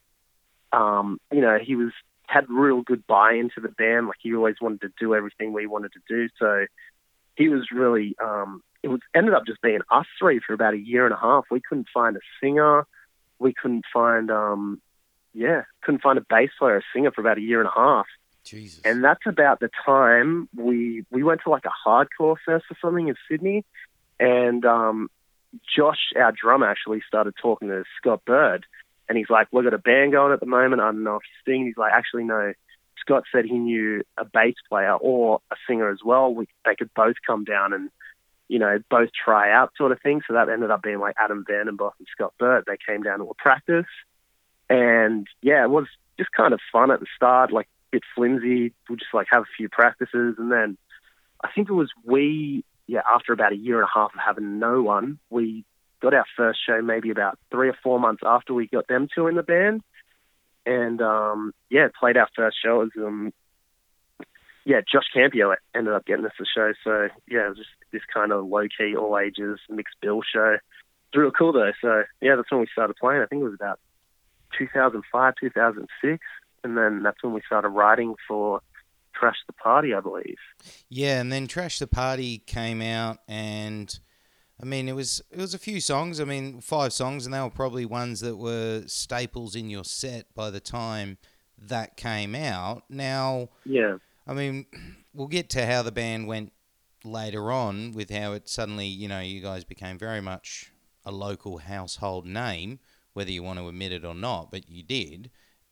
um, 0.72 1.20
you 1.32 1.42
know, 1.42 1.58
he 1.62 1.76
was 1.76 1.92
had 2.28 2.46
real 2.50 2.82
good 2.82 3.06
buy 3.08 3.34
into 3.34 3.60
the 3.62 3.70
band. 3.70 4.08
Like 4.08 4.18
he 4.22 4.36
always 4.36 4.56
wanted 4.62 4.82
to 4.82 4.92
do 5.00 5.16
everything 5.16 5.54
we 5.54 5.66
wanted 5.66 5.94
to 5.94 6.00
do. 6.08 6.30
So 6.38 6.66
he 7.36 7.50
was 7.50 7.68
really 7.72 8.16
um, 8.24 8.62
it 8.84 8.88
was 8.88 9.00
ended 9.16 9.34
up 9.34 9.46
just 9.46 9.62
being 9.62 9.80
us 9.90 10.06
three 10.20 10.40
for 10.46 10.54
about 10.54 10.74
a 10.74 10.80
year 10.80 11.06
and 11.06 11.14
a 11.14 11.20
half. 11.20 11.46
We 11.50 11.62
couldn't 11.62 11.88
find 11.94 12.16
a 12.16 12.20
singer. 12.42 12.86
We 13.40 13.54
couldn't 13.54 13.86
find 13.92 14.30
um, 14.30 14.82
yeah, 15.34 15.64
couldn't 15.82 16.02
find 16.02 16.18
a 16.18 16.26
bass 16.28 16.50
player, 16.60 16.76
or 16.76 16.78
a 16.78 16.82
singer 16.94 17.12
for 17.12 17.22
about 17.22 17.38
a 17.38 17.42
year 17.42 17.62
and 17.62 17.70
a 17.70 17.80
half. 17.80 18.06
Jesus. 18.50 18.82
And 18.84 19.04
that's 19.04 19.26
about 19.26 19.60
the 19.60 19.70
time 19.86 20.50
we 20.56 21.06
we 21.12 21.24
went 21.24 21.42
to 21.44 21.50
like 21.50 21.66
a 21.66 21.90
hardcore 21.90 22.38
fest 22.46 22.66
or 22.70 22.78
something 22.82 23.08
in 23.08 23.16
Sydney, 23.30 23.64
and 24.20 24.66
um, 24.66 25.10
Josh, 25.76 26.12
our 26.16 26.32
drummer, 26.32 26.68
actually 26.68 27.02
started 27.08 27.34
talking 27.42 27.70
to 27.70 27.84
Scott 27.98 28.24
Bird, 28.26 28.66
and 29.08 29.18
he's 29.18 29.30
like, 29.30 29.48
"We've 29.52 29.64
got 29.64 29.74
a 29.74 29.80
band 29.80 30.12
going 30.12 30.34
at 30.34 30.40
the 30.40 30.46
moment. 30.46 30.82
I 30.82 30.86
don't 30.86 31.04
know 31.04 31.18
if 31.18 31.24
you're 31.24 31.54
singing." 31.54 31.68
He's 31.68 31.78
like, 31.78 31.94
"Actually, 31.94 32.24
no." 32.24 32.54
Scott 33.00 33.24
said 33.32 33.46
he 33.46 33.58
knew 33.58 34.04
a 34.18 34.26
bass 34.26 34.56
player 34.68 34.94
or 34.94 35.40
a 35.52 35.56
singer 35.68 35.90
as 35.90 36.00
well. 36.04 36.34
We, 36.34 36.48
they 36.66 36.76
could 36.76 36.94
both 36.94 37.16
come 37.26 37.46
down 37.46 37.72
and, 37.72 37.90
you 38.50 38.60
know, 38.60 38.78
both 38.90 39.10
try 39.14 39.52
out 39.52 39.72
sort 39.78 39.94
of 39.94 40.02
thing. 40.02 40.22
So 40.28 40.34
that 40.34 40.50
ended 40.50 40.70
up 40.70 40.84
being 40.84 41.00
like 41.00 41.16
Adam 41.18 41.46
Vandenbosch 41.50 41.94
and 41.98 42.08
Scott 42.12 42.34
Bird. 42.38 42.66
They 42.68 42.78
came 42.86 43.02
down 43.02 43.20
to 43.20 43.26
a 43.26 43.34
practice, 43.34 43.88
and 44.70 45.28
yeah, 45.42 45.64
it 45.64 45.70
was 45.70 45.88
just 46.18 46.32
kind 46.34 46.54
of 46.54 46.60
fun 46.72 46.92
at 46.92 47.00
the 47.00 47.08
start, 47.16 47.52
like 47.52 47.70
bit 47.92 48.04
flimsy. 48.16 48.74
We'll 48.88 48.98
just 48.98 49.14
like 49.14 49.28
have 49.32 49.44
a 49.44 49.56
few 49.58 49.70
practices, 49.70 50.36
and 50.38 50.52
then 50.52 50.78
I 51.44 51.50
think 51.54 51.70
it 51.70 51.74
was 51.74 51.92
we, 52.04 52.64
yeah, 52.88 53.02
after 53.10 53.34
about 53.34 53.54
a 53.54 53.58
year 53.58 53.80
and 53.80 53.88
a 53.88 54.00
half 54.00 54.14
of 54.14 54.20
having 54.20 54.60
no 54.60 54.82
one, 54.82 55.20
we 55.30 55.66
got 56.02 56.14
our 56.14 56.26
first 56.36 56.60
show 56.66 56.82
maybe 56.82 57.10
about 57.10 57.38
three 57.52 57.70
or 57.70 57.78
four 57.84 58.00
months 58.00 58.24
after 58.26 58.54
we 58.54 58.68
got 58.68 58.88
them 58.88 59.08
two 59.14 59.28
in 59.28 59.36
the 59.36 59.44
band, 59.44 59.82
and 60.66 61.02
um, 61.02 61.54
yeah, 61.70 61.88
played 62.00 62.18
our 62.18 62.30
first 62.36 62.58
show. 62.64 62.82
It 62.82 62.92
was, 62.96 63.08
um, 63.08 63.34
yeah, 64.66 64.82
Josh 64.82 65.08
Campio 65.14 65.56
ended 65.74 65.94
up 65.94 66.06
getting 66.06 66.26
us 66.26 66.32
the 66.38 66.46
show. 66.46 66.74
So 66.84 67.10
yeah, 67.28 67.46
it 67.46 67.50
was 67.50 67.58
just 67.58 67.70
this 67.92 68.02
kind 68.14 68.32
of 68.32 68.46
low 68.46 68.68
key, 68.78 68.96
all 68.96 69.18
ages 69.18 69.60
mixed 69.70 69.96
bill 70.02 70.22
show. 70.22 70.58
It's 71.08 71.18
real 71.18 71.32
cool 71.32 71.54
though. 71.54 71.72
So 71.82 72.04
yeah, 72.22 72.36
that's 72.36 72.52
when 72.52 72.62
we 72.62 72.68
started 72.72 72.96
playing. 72.98 73.22
I 73.22 73.26
think 73.26 73.42
it 73.42 73.46
was 73.46 73.56
about 73.56 73.80
2005, 74.58 75.34
2006, 75.40 76.24
and 76.64 76.78
then 76.78 77.04
that's 77.04 77.22
when 77.24 77.34
we 77.34 77.42
started 77.46 77.70
writing 77.70 78.16
for 78.28 78.62
Trash 79.14 79.38
the 79.48 79.54
Party, 79.54 79.94
I 79.94 80.00
believe. 80.00 80.38
Yeah, 80.90 81.20
and 81.20 81.32
then 81.32 81.48
Trash 81.48 81.80
the 81.80 81.88
Party 81.88 82.40
came 82.40 82.82
out, 82.82 83.20
and 83.28 84.00
I 84.62 84.66
mean, 84.66 84.90
it 84.90 84.96
was 84.96 85.22
it 85.32 85.38
was 85.38 85.54
a 85.54 85.60
few 85.60 85.82
songs. 85.82 86.20
I 86.20 86.26
mean, 86.26 86.62
five 86.62 86.94
songs, 86.94 87.26
and 87.26 87.34
they 87.34 87.42
were 87.42 87.50
probably 87.50 87.86
ones 87.86 88.20
that 88.22 88.38
were 88.38 88.84
staples 88.88 89.56
in 89.56 89.70
your 89.70 89.84
set 89.84 90.34
by 90.36 90.50
the 90.50 90.60
time 90.60 91.18
that 91.58 91.98
came 91.98 92.36
out. 92.36 92.84
Now, 92.90 93.50
Yeah, 93.66 93.98
I 94.28 94.34
mean, 94.34 94.66
we'll 95.14 95.28
get 95.28 95.50
to 95.52 95.66
how 95.66 95.82
the 95.82 95.92
band 95.92 96.28
went 96.28 96.54
later 97.04 97.52
on 97.52 97.94
with 97.94 98.10
how 98.10 98.34
it 98.34 98.50
suddenly, 98.50 98.88
you 98.88 99.08
know, 99.08 99.20
you 99.20 99.42
guys 99.42 99.64
became 99.64 99.98
very 99.98 100.22
much 100.22 100.72
a 101.06 101.12
local 101.12 101.60
household 101.60 102.26
name, 102.26 102.80
whether 103.14 103.32
you 103.32 103.44
want 103.44 103.60
to 103.60 103.68
admit 103.68 103.92
it 103.92 104.06
or 104.06 104.14
not, 104.14 104.52
but 104.52 104.70
you 104.70 104.84
did. 104.84 105.32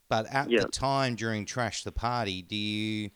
But 0.10 0.26
at 0.34 0.50
Yeah. 0.50 0.62
the 0.62 0.68
time 0.68 1.16
during 1.16 1.46
Trash 1.46 1.84
the 1.84 1.92
Party, 1.92 2.42
do 2.42 2.56
you 2.56 3.12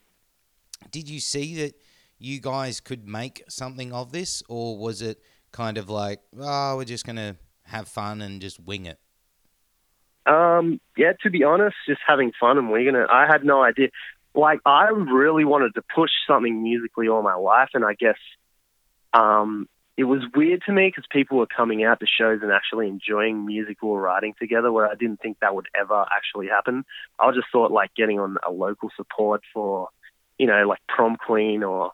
did 0.90 1.10
you 1.10 1.20
see 1.20 1.56
that 1.56 1.76
you 2.18 2.40
guys 2.40 2.80
could 2.80 3.08
make 3.08 3.44
something 3.48 3.94
of 3.94 4.12
this, 4.12 4.42
or 4.50 4.78
was 4.78 5.02
it 5.02 5.22
kind 5.52 5.78
of 5.78 5.90
like, 5.90 6.22
oh, 6.40 6.78
we're 6.78 6.86
just 6.86 7.06
gonna 7.06 7.38
have 7.66 7.88
fun 7.88 8.22
and 8.22 8.42
just 8.42 8.60
wing 8.60 8.86
it? 8.86 9.00
Um, 10.26 10.80
yeah, 10.98 11.14
to 11.24 11.30
be 11.30 11.44
honest, 11.44 11.76
just 11.88 12.02
having 12.06 12.32
fun 12.40 12.58
and 12.58 12.70
winging 12.70 12.96
it. 12.96 13.08
I 13.12 13.26
had 13.26 13.44
no 13.44 13.64
idea. 13.64 13.90
Like, 14.34 14.60
I 14.66 14.86
really 14.86 15.46
wanted 15.46 15.74
to 15.76 15.82
push 15.94 16.12
something 16.28 16.62
musically 16.64 17.08
all 17.08 17.22
my 17.22 17.36
life, 17.36 17.70
and 17.74 17.84
I 17.84 17.96
guess 17.96 18.18
um, 19.14 19.68
it 20.02 20.06
was 20.06 20.24
weird 20.36 20.64
to 20.66 20.72
me 20.72 20.88
because 20.88 21.04
people 21.12 21.38
were 21.38 21.46
coming 21.46 21.84
out 21.84 22.00
to 22.00 22.08
shows 22.08 22.40
and 22.42 22.52
actually 22.52 22.88
enjoying 22.88 23.46
musical 23.46 24.00
writing 24.00 24.34
together, 24.40 24.72
where 24.72 24.90
I 24.90 24.96
didn't 24.96 25.22
think 25.22 25.38
that 25.40 25.54
would 25.54 25.68
ever 25.80 26.08
actually 26.12 26.48
happen. 26.48 26.86
I 27.20 27.30
just 27.34 27.46
thought 27.52 27.72
like 27.72 27.94
getting 27.94 28.20
on 28.20 28.38
a 28.44 28.50
local 28.50 28.90
support 28.98 29.44
for, 29.54 29.90
you 30.40 30.48
know, 30.48 30.68
like 30.68 30.80
Prom 30.88 31.18
Queen 31.18 31.62
or, 31.62 31.92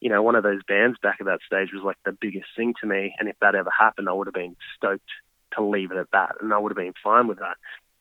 you 0.00 0.10
know, 0.10 0.20
one 0.20 0.34
of 0.34 0.42
those 0.42 0.64
bands 0.66 0.98
back 1.00 1.18
at 1.20 1.26
that 1.26 1.38
stage 1.46 1.68
was 1.72 1.84
like 1.84 1.96
the 2.04 2.10
biggest 2.10 2.48
thing 2.56 2.74
to 2.80 2.88
me. 2.88 3.14
And 3.20 3.28
if 3.28 3.36
that 3.40 3.54
ever 3.54 3.70
happened, 3.70 4.08
I 4.08 4.14
would 4.14 4.26
have 4.26 4.34
been 4.34 4.56
stoked 4.76 5.08
to 5.52 5.62
leave 5.62 5.92
it 5.92 5.96
at 5.96 6.10
that, 6.10 6.34
and 6.40 6.52
I 6.52 6.58
would 6.58 6.72
have 6.72 6.76
been 6.76 6.94
fine 7.04 7.28
with 7.28 7.38
that. 7.38 7.56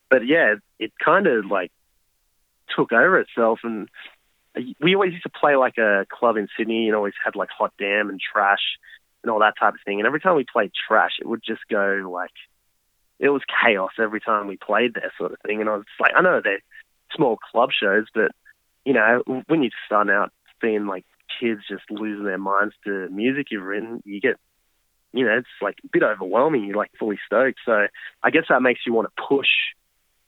But 0.09 0.25
yeah, 0.25 0.55
it 0.79 0.93
kind 0.97 1.27
of 1.27 1.45
like 1.45 1.71
took 2.75 2.91
over 2.91 3.19
itself, 3.19 3.59
and 3.63 3.87
we 4.81 4.95
always 4.95 5.11
used 5.11 5.25
to 5.25 5.29
play 5.29 5.55
like 5.55 5.77
a 5.77 6.07
club 6.09 6.37
in 6.37 6.47
Sydney, 6.57 6.87
and 6.87 6.95
always 6.95 7.13
had 7.23 7.35
like 7.35 7.49
Hot 7.49 7.71
Damn 7.77 8.09
and 8.09 8.19
Trash 8.19 8.79
and 9.23 9.31
all 9.31 9.39
that 9.39 9.55
type 9.59 9.73
of 9.73 9.79
thing. 9.85 9.99
And 9.99 10.07
every 10.07 10.19
time 10.19 10.35
we 10.35 10.45
played 10.51 10.71
Trash, 10.87 11.13
it 11.19 11.27
would 11.27 11.41
just 11.45 11.61
go 11.69 12.09
like 12.11 12.31
it 13.19 13.29
was 13.29 13.41
chaos 13.63 13.91
every 13.99 14.19
time 14.19 14.47
we 14.47 14.57
played 14.57 14.93
there, 14.95 15.11
sort 15.17 15.31
of 15.31 15.39
thing. 15.45 15.61
And 15.61 15.69
I 15.69 15.77
was 15.77 15.85
like, 15.99 16.11
I 16.15 16.21
know 16.21 16.41
they're 16.43 16.59
small 17.15 17.37
club 17.37 17.69
shows, 17.71 18.05
but 18.13 18.31
you 18.85 18.93
know, 18.93 19.23
when 19.47 19.63
you're 19.63 19.71
starting 19.85 20.13
out 20.13 20.31
seeing 20.61 20.87
like 20.87 21.05
kids 21.39 21.61
just 21.69 21.83
losing 21.89 22.25
their 22.25 22.37
minds 22.37 22.75
to 22.83 23.07
music 23.09 23.47
you've 23.49 23.63
written, 23.63 24.01
you 24.05 24.19
get 24.19 24.37
you 25.13 25.25
know, 25.25 25.37
it's 25.37 25.47
like 25.61 25.75
a 25.83 25.87
bit 25.87 26.03
overwhelming. 26.03 26.65
You're 26.65 26.75
like 26.75 26.91
fully 26.97 27.19
stoked. 27.25 27.59
So 27.65 27.87
I 28.23 28.29
guess 28.31 28.45
that 28.49 28.61
makes 28.61 28.81
you 28.85 28.93
want 28.93 29.07
to 29.07 29.23
push 29.27 29.47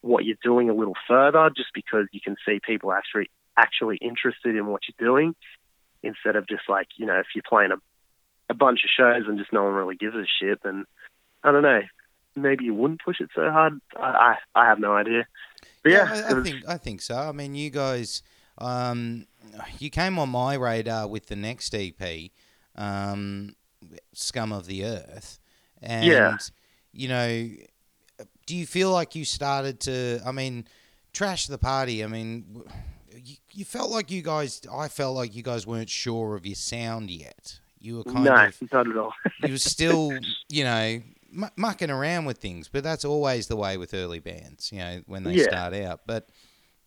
what 0.02 0.24
you're 0.24 0.38
doing 0.44 0.70
a 0.70 0.74
little 0.74 0.94
further 1.08 1.50
just 1.56 1.70
because 1.74 2.06
you 2.12 2.22
can 2.22 2.36
see 2.46 2.60
people 2.64 2.92
actually 2.92 3.32
actually 3.58 3.98
interested 3.98 4.56
in 4.56 4.68
what 4.68 4.82
you're 4.88 5.08
doing 5.08 5.36
instead 6.04 6.36
of 6.36 6.48
just 6.48 6.64
like, 6.70 6.88
you 6.98 7.06
know, 7.06 7.18
if 7.18 7.26
you're 7.34 7.44
playing 7.48 7.72
a, 7.72 7.78
a 8.50 8.54
bunch 8.54 8.82
of 8.84 8.90
shows 8.96 9.24
and 9.28 9.38
just 9.38 9.52
no 9.54 9.64
one 9.64 9.74
really 9.74 9.96
gives 9.96 10.16
a 10.16 10.26
shit, 10.40 10.60
then 10.64 10.86
I 11.44 11.52
don't 11.52 11.64
know. 11.64 11.82
Maybe 12.36 12.66
you 12.66 12.74
wouldn't 12.74 13.02
push 13.04 13.22
it 13.22 13.30
so 13.34 13.50
hard. 13.50 13.80
I 13.98 14.36
I, 14.56 14.62
I 14.62 14.66
have 14.66 14.80
no 14.80 14.94
idea. 14.96 15.26
But 15.84 15.92
yeah, 15.94 16.08
I, 16.12 16.32
I 16.32 16.34
was- 16.34 16.50
think 16.50 16.68
I 16.68 16.78
think 16.78 17.02
so. 17.02 17.16
I 17.16 17.32
mean, 17.32 17.56
you 17.56 17.70
guys, 17.70 18.22
um, 18.58 19.26
you 19.80 19.90
came 19.90 20.20
on 20.20 20.30
my 20.30 20.56
radar 20.56 21.08
with 21.08 21.28
the 21.28 21.36
next 21.36 21.74
EP, 21.74 22.32
um, 22.76 23.56
"Scum 24.14 24.52
of 24.52 24.66
the 24.66 24.84
Earth," 24.86 25.40
and 25.82 26.06
Yeah. 26.06 26.38
you 26.92 27.08
know, 27.08 27.50
do 28.46 28.56
you 28.56 28.66
feel 28.66 28.92
like 28.92 29.16
you 29.16 29.26
started 29.26 29.80
to? 29.82 30.20
I 30.26 30.32
mean, 30.32 30.68
trash 31.14 31.48
the 31.48 31.58
party. 31.58 32.04
I 32.04 32.08
mean, 32.08 32.64
you, 33.16 33.36
you 33.54 33.66
felt 33.66 33.92
like 33.92 34.12
you 34.12 34.22
guys. 34.22 34.62
I 34.72 34.88
felt 34.90 35.16
like 35.16 35.36
you 35.36 35.42
guys 35.44 35.66
weren't 35.66 35.90
sure 35.90 36.36
of 36.36 36.46
your 36.46 36.56
sound 36.56 37.10
yet. 37.10 37.60
You 37.86 37.98
were 37.98 38.04
kind 38.04 38.26
no, 38.26 38.34
of 38.34 38.72
not 38.72 38.88
at 38.88 38.98
all. 38.98 39.14
you 39.44 39.52
were 39.52 39.58
still, 39.58 40.12
you 40.50 40.64
know, 40.64 41.02
mu- 41.32 41.48
mucking 41.56 41.92
around 41.92 42.26
with 42.26 42.40
things. 42.40 42.68
But 42.68 42.84
that's 42.84 43.06
always 43.06 43.48
the 43.48 43.56
way 43.56 43.78
with 43.78 43.94
early 43.94 44.20
bands, 44.20 44.72
you 44.72 44.80
know, 44.80 45.02
when 45.06 45.24
they 45.24 45.36
Yeah. 45.36 45.44
start 45.44 45.74
out. 45.76 46.02
But 46.08 46.30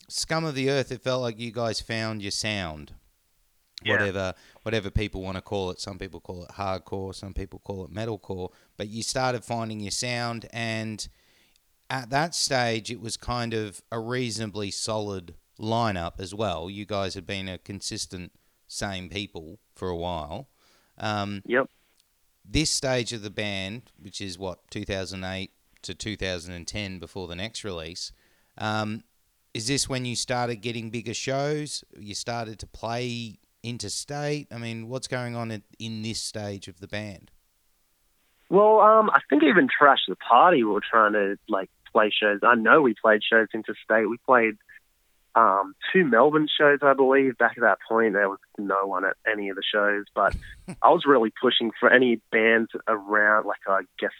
Scum 0.08 0.44
of 0.44 0.54
the 0.54 0.70
Earth, 0.70 0.90
it 0.90 1.02
felt 1.02 1.22
like 1.22 1.38
you 1.38 1.52
guys 1.52 1.80
found 1.80 2.22
your 2.22 2.32
sound. 2.32 2.94
Yeah. 3.84 3.92
Whatever, 3.92 4.34
whatever 4.62 4.90
people 4.90 5.22
want 5.22 5.36
to 5.36 5.40
call 5.40 5.70
it. 5.70 5.78
Some 5.80 5.98
people 5.98 6.18
call 6.18 6.42
it 6.42 6.50
hardcore. 6.50 7.14
Some 7.14 7.32
people 7.32 7.60
call 7.60 7.84
it 7.84 7.92
metalcore. 7.92 8.50
But 8.76 8.88
you 8.88 9.04
started 9.04 9.44
finding 9.44 9.78
your 9.78 9.92
sound, 9.92 10.48
and 10.52 11.06
at 11.88 12.10
that 12.10 12.34
stage, 12.34 12.90
it 12.90 13.00
was 13.00 13.16
kind 13.16 13.54
of 13.54 13.80
a 13.92 14.00
reasonably 14.00 14.72
solid 14.72 15.34
lineup 15.60 16.18
as 16.18 16.34
well. 16.34 16.68
You 16.68 16.86
guys 16.86 17.14
had 17.14 17.24
been 17.24 17.48
a 17.48 17.56
consistent 17.56 18.32
same 18.66 19.08
people 19.08 19.60
for 19.76 19.88
a 19.88 19.96
while. 19.96 20.48
Um, 20.98 21.42
Yep. 21.46 21.68
this 22.44 22.70
stage 22.70 23.12
of 23.12 23.22
the 23.22 23.30
band, 23.30 23.92
which 24.00 24.20
is 24.20 24.38
what 24.38 24.58
2008 24.70 25.50
to 25.82 25.94
2010 25.94 26.98
before 26.98 27.28
the 27.28 27.36
next 27.36 27.64
release, 27.64 28.12
um, 28.56 29.04
is 29.54 29.66
this 29.68 29.88
when 29.88 30.04
you 30.04 30.14
started 30.16 30.56
getting 30.56 30.90
bigger 30.90 31.14
shows? 31.14 31.84
You 31.98 32.14
started 32.14 32.58
to 32.60 32.66
play 32.66 33.38
interstate. 33.62 34.48
I 34.52 34.58
mean, 34.58 34.88
what's 34.88 35.08
going 35.08 35.34
on 35.34 35.50
in, 35.50 35.62
in 35.78 36.02
this 36.02 36.20
stage 36.20 36.68
of 36.68 36.80
the 36.80 36.88
band? 36.88 37.30
Well, 38.50 38.80
um, 38.80 39.10
I 39.10 39.20
think 39.28 39.42
even 39.42 39.68
Trash 39.68 40.00
the 40.08 40.16
Party 40.16 40.64
we 40.64 40.70
were 40.70 40.82
trying 40.88 41.12
to 41.12 41.36
like 41.48 41.70
play 41.92 42.10
shows. 42.10 42.40
I 42.42 42.54
know 42.54 42.80
we 42.80 42.94
played 42.94 43.22
shows 43.28 43.48
interstate. 43.52 44.08
We 44.08 44.18
played 44.24 44.56
um, 45.38 45.74
two 45.92 46.04
Melbourne 46.04 46.48
shows, 46.48 46.80
I 46.82 46.94
believe. 46.94 47.38
Back 47.38 47.54
at 47.56 47.60
that 47.60 47.78
point, 47.88 48.14
there 48.14 48.28
was 48.28 48.40
no 48.58 48.86
one 48.86 49.04
at 49.04 49.16
any 49.30 49.50
of 49.50 49.56
the 49.56 49.62
shows, 49.62 50.04
but 50.12 50.34
I 50.82 50.90
was 50.90 51.04
really 51.06 51.32
pushing 51.40 51.70
for 51.78 51.90
any 51.90 52.20
bands 52.32 52.70
around. 52.88 53.46
Like 53.46 53.60
I 53.68 53.82
guess, 54.00 54.10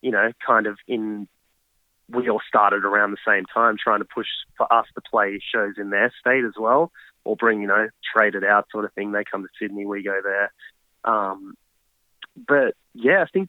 you 0.00 0.10
know, 0.10 0.32
kind 0.44 0.66
of 0.66 0.78
in. 0.88 1.28
We 2.08 2.28
all 2.28 2.40
started 2.46 2.84
around 2.84 3.12
the 3.12 3.16
same 3.26 3.44
time, 3.46 3.76
trying 3.82 4.00
to 4.00 4.04
push 4.04 4.26
for 4.58 4.70
us 4.70 4.86
to 4.94 5.00
play 5.00 5.40
shows 5.54 5.74
in 5.78 5.90
their 5.90 6.12
state 6.20 6.44
as 6.44 6.52
well, 6.58 6.92
or 7.24 7.36
bring, 7.36 7.62
you 7.62 7.66
know, 7.66 7.88
trade 8.14 8.34
it 8.34 8.44
out 8.44 8.66
sort 8.70 8.84
of 8.84 8.92
thing. 8.92 9.12
They 9.12 9.24
come 9.24 9.42
to 9.42 9.48
Sydney, 9.58 9.86
we 9.86 10.02
go 10.02 10.20
there. 10.22 10.52
Um, 11.04 11.54
but 12.36 12.74
yeah, 12.92 13.22
I 13.22 13.26
think 13.32 13.48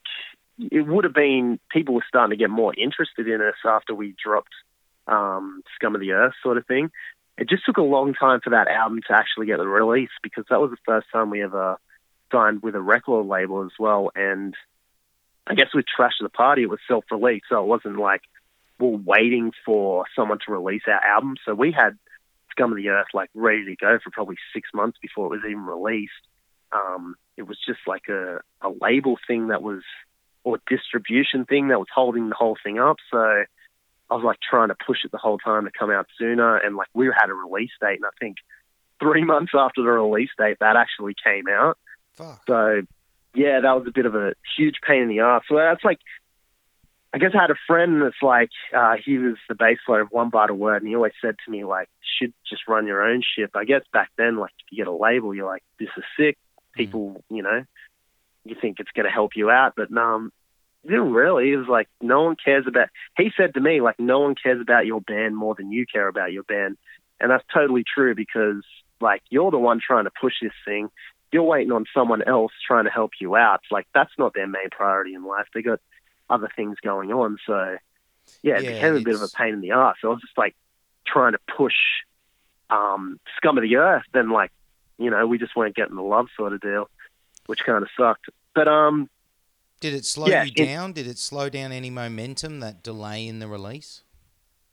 it 0.60 0.88
would 0.88 1.04
have 1.04 1.14
been 1.14 1.60
people 1.72 1.96
were 1.96 2.06
starting 2.08 2.38
to 2.38 2.42
get 2.42 2.50
more 2.50 2.74
interested 2.76 3.28
in 3.28 3.42
us 3.42 3.56
after 3.66 3.94
we 3.94 4.16
dropped 4.24 4.54
um, 5.08 5.64
Scum 5.76 5.96
of 5.96 6.02
the 6.02 6.12
Earth 6.12 6.34
sort 6.42 6.58
of 6.58 6.66
thing. 6.66 6.92
It 7.38 7.50
just 7.50 7.66
took 7.66 7.78
a 7.78 7.82
long 7.82 8.14
time 8.14 8.42
for 8.44 8.52
that 8.52 8.68
album 8.68 9.02
to 9.08 9.14
actually 9.16 9.48
get 9.48 9.58
the 9.58 9.68
release 9.68 10.12
because 10.22 10.46
that 10.50 10.62
was 10.62 10.72
the 10.72 10.78
first 10.86 11.08
time 11.12 11.30
we 11.30 11.44
ever 11.44 11.78
signed 12.32 12.62
with 12.62 12.76
a 12.76 12.82
record 12.82 13.26
label 13.26 13.64
as 13.64 13.72
well. 13.80 14.12
And 14.16 14.54
I 15.48 15.56
guess 15.56 15.74
with 15.74 15.86
Trash 15.86 16.14
of 16.22 16.26
the 16.26 16.30
Party, 16.30 16.64
it 16.64 16.70
was 16.70 16.80
self-released, 16.88 17.46
so 17.50 17.60
it 17.62 17.68
wasn't 17.68 17.98
like 17.98 18.22
we're 18.80 18.98
waiting 18.98 19.52
for 19.66 20.06
someone 20.16 20.40
to 20.46 20.52
release 20.52 20.84
our 20.88 21.04
album. 21.04 21.36
So 21.46 21.54
we 21.54 21.72
had 21.72 21.98
Scum 22.52 22.72
of 22.72 22.78
the 22.78 22.90
Earth 22.90 23.08
like 23.14 23.30
ready 23.34 23.66
to 23.66 23.76
go 23.76 23.98
for 24.04 24.12
probably 24.12 24.38
six 24.54 24.70
months 24.74 24.98
before 25.02 25.28
it 25.28 25.38
was 25.38 25.46
even 25.46 25.66
released. 25.66 26.12
Um, 26.72 27.16
it 27.38 27.44
was 27.44 27.58
just 27.66 27.80
like 27.88 28.08
a, 28.10 28.42
a 28.62 28.70
label 28.70 29.18
thing 29.28 29.48
that 29.48 29.62
was, 29.62 29.82
or 30.44 30.60
distribution 30.68 31.46
thing 31.46 31.70
that 31.70 31.80
was 31.80 31.88
holding 31.94 32.30
the 32.30 32.36
whole 32.36 32.58
thing 32.64 32.80
up. 32.80 32.98
So 33.12 33.44
I 34.10 34.16
was 34.16 34.24
like 34.24 34.40
trying 34.48 34.70
to 34.70 34.76
push 34.86 35.00
it 35.04 35.12
the 35.12 35.18
whole 35.18 35.38
time 35.38 35.66
to 35.66 35.72
come 35.78 35.90
out 35.90 36.08
sooner. 36.18 36.58
And 36.58 36.76
like 36.76 36.88
we 36.94 37.08
had 37.08 37.30
a 37.30 37.34
release 37.34 37.72
date, 37.82 37.96
and 37.96 38.06
I 38.06 38.16
think 38.20 38.38
three 39.00 39.24
months 39.26 39.54
after 39.56 39.82
the 39.82 39.90
release 39.90 40.30
date, 40.38 40.58
that 40.60 40.76
actually 40.76 41.16
came 41.24 41.48
out. 41.48 41.78
Fuck. 42.16 42.42
So 42.48 42.82
yeah, 43.36 43.60
that 43.62 43.76
was 43.76 43.88
a 43.88 43.92
bit 43.92 44.06
of 44.06 44.16
a 44.16 44.34
huge 44.58 44.76
pain 44.86 45.04
in 45.04 45.08
the 45.10 45.20
ass. 45.20 45.44
So 45.50 45.56
that's 45.56 45.84
like, 45.84 46.00
I 47.14 47.18
guess 47.18 47.32
I 47.36 47.42
had 47.42 47.52
a 47.52 47.56
friend 47.68 48.02
that's 48.02 48.22
like, 48.22 48.50
uh, 48.76 48.96
he 49.04 49.18
was 49.18 49.38
the 49.50 49.56
bass 49.56 49.78
player 49.86 50.02
of 50.02 50.10
One 50.12 50.30
Bite 50.30 50.50
of 50.50 50.58
Word, 50.58 50.82
and 50.82 50.88
he 50.88 50.96
always 50.96 51.14
said 51.22 51.36
to 51.46 51.52
me 51.52 51.64
like, 51.64 51.90
you 52.02 52.28
should 52.28 52.34
just 52.50 52.68
run 52.68 52.88
your 52.88 53.04
own 53.04 53.22
ship. 53.22 53.52
I 53.56 53.66
guess 53.66 53.82
back 53.92 54.10
then, 54.18 54.38
like, 54.38 54.52
if 54.60 54.72
you 54.72 54.84
get 54.84 54.88
a 54.88 54.96
label, 54.96 55.34
you're 55.34 55.48
like, 55.48 55.64
this 55.80 55.90
is 55.98 56.04
sick. 56.18 56.38
People, 56.74 57.24
you 57.30 57.44
know, 57.44 57.64
you 58.46 58.56
think 58.60 58.80
it's 58.80 58.90
going 58.92 59.06
to 59.06 59.12
help 59.12 59.36
you 59.36 59.52
out, 59.52 59.74
but 59.76 59.96
um, 59.96 60.26
it 60.26 60.43
didn't 60.88 61.14
really. 61.14 61.52
It 61.52 61.58
was 61.58 61.68
like 61.68 61.88
no 62.02 62.24
one 62.24 62.36
cares 62.44 62.66
about. 62.68 62.90
He 63.18 63.32
said 63.38 63.54
to 63.54 63.62
me 63.62 63.82
like, 63.82 64.00
no 64.00 64.20
one 64.20 64.36
cares 64.36 64.62
about 64.62 64.86
your 64.86 65.02
band 65.02 65.36
more 65.36 65.56
than 65.56 65.72
you 65.72 65.86
care 65.92 66.08
about 66.08 66.34
your 66.34 66.44
band, 66.44 66.78
and 67.20 67.32
that's 67.32 67.46
totally 67.54 67.84
true 67.84 68.16
because 68.16 68.64
like 69.02 69.22
you're 69.30 69.52
the 69.52 69.58
one 69.60 69.80
trying 69.86 70.06
to 70.06 70.12
push 70.22 70.34
this 70.42 70.54
thing 70.66 70.90
you're 71.34 71.44
waiting 71.44 71.72
on 71.72 71.86
someone 71.94 72.22
else 72.22 72.52
trying 72.66 72.86
to 72.86 72.92
help 72.92 73.12
you 73.20 73.36
out. 73.36 73.62
Like 73.72 73.88
that's 73.94 74.12
not 74.18 74.34
their 74.36 74.48
main 74.48 74.70
priority 74.72 75.16
in 75.16 75.26
life. 75.26 75.48
They 75.54 75.64
got 75.64 75.80
other 76.30 76.48
things 76.56 76.78
going 76.82 77.12
on. 77.12 77.38
So 77.46 77.78
yeah, 78.44 78.60
it 78.60 78.66
Yeah, 78.66 78.68
became 78.68 78.96
a 78.96 79.02
bit 79.02 79.16
of 79.16 79.22
a 79.24 79.30
pain 79.30 79.54
in 79.54 79.62
the 79.62 79.72
ass. 79.72 79.96
So 80.02 80.10
I 80.10 80.12
was 80.12 80.22
just 80.22 80.38
like 80.38 80.56
trying 81.08 81.34
to 81.34 81.40
push 81.58 81.74
um, 82.70 83.20
scum 83.36 83.58
of 83.58 83.64
the 83.64 83.78
earth. 83.78 84.04
Then 84.14 84.30
like 84.30 84.52
you 85.00 85.10
know 85.10 85.26
we 85.26 85.40
just 85.40 85.56
weren't 85.56 85.76
getting 85.76 85.96
the 85.96 86.04
love 86.04 86.28
sort 86.38 86.54
of 86.54 86.62
deal, 86.62 86.88
which 87.48 87.62
kind 87.66 87.82
of 87.82 87.90
sucked. 87.98 88.28
But 88.54 88.68
um, 88.68 89.10
Did 89.84 89.96
it 89.96 90.06
slow 90.06 90.28
Yeah, 90.28 90.44
you 90.46 90.54
it- 90.56 90.66
down? 90.66 90.94
Did 90.94 91.08
it 91.08 91.18
slow 91.18 91.50
down 91.50 91.74
any 91.74 91.90
momentum, 91.90 92.62
that 92.62 92.82
delay 92.84 93.28
in 93.28 93.40
the 93.40 93.50
release? 93.50 94.02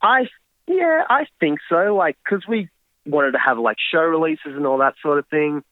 I 0.00 0.28
yeah, 0.68 1.02
I 1.10 1.26
think 1.40 1.58
so. 1.68 1.96
Like, 1.96 2.16
because 2.22 2.46
we 2.46 2.68
wanted 3.04 3.32
to 3.32 3.40
have 3.40 3.58
like 3.58 3.76
show 3.92 4.02
releases 4.02 4.54
and 4.54 4.64
all 4.68 4.78
that 4.78 4.94
sort 5.02 5.18
of 5.18 5.26
thing, 5.26 5.64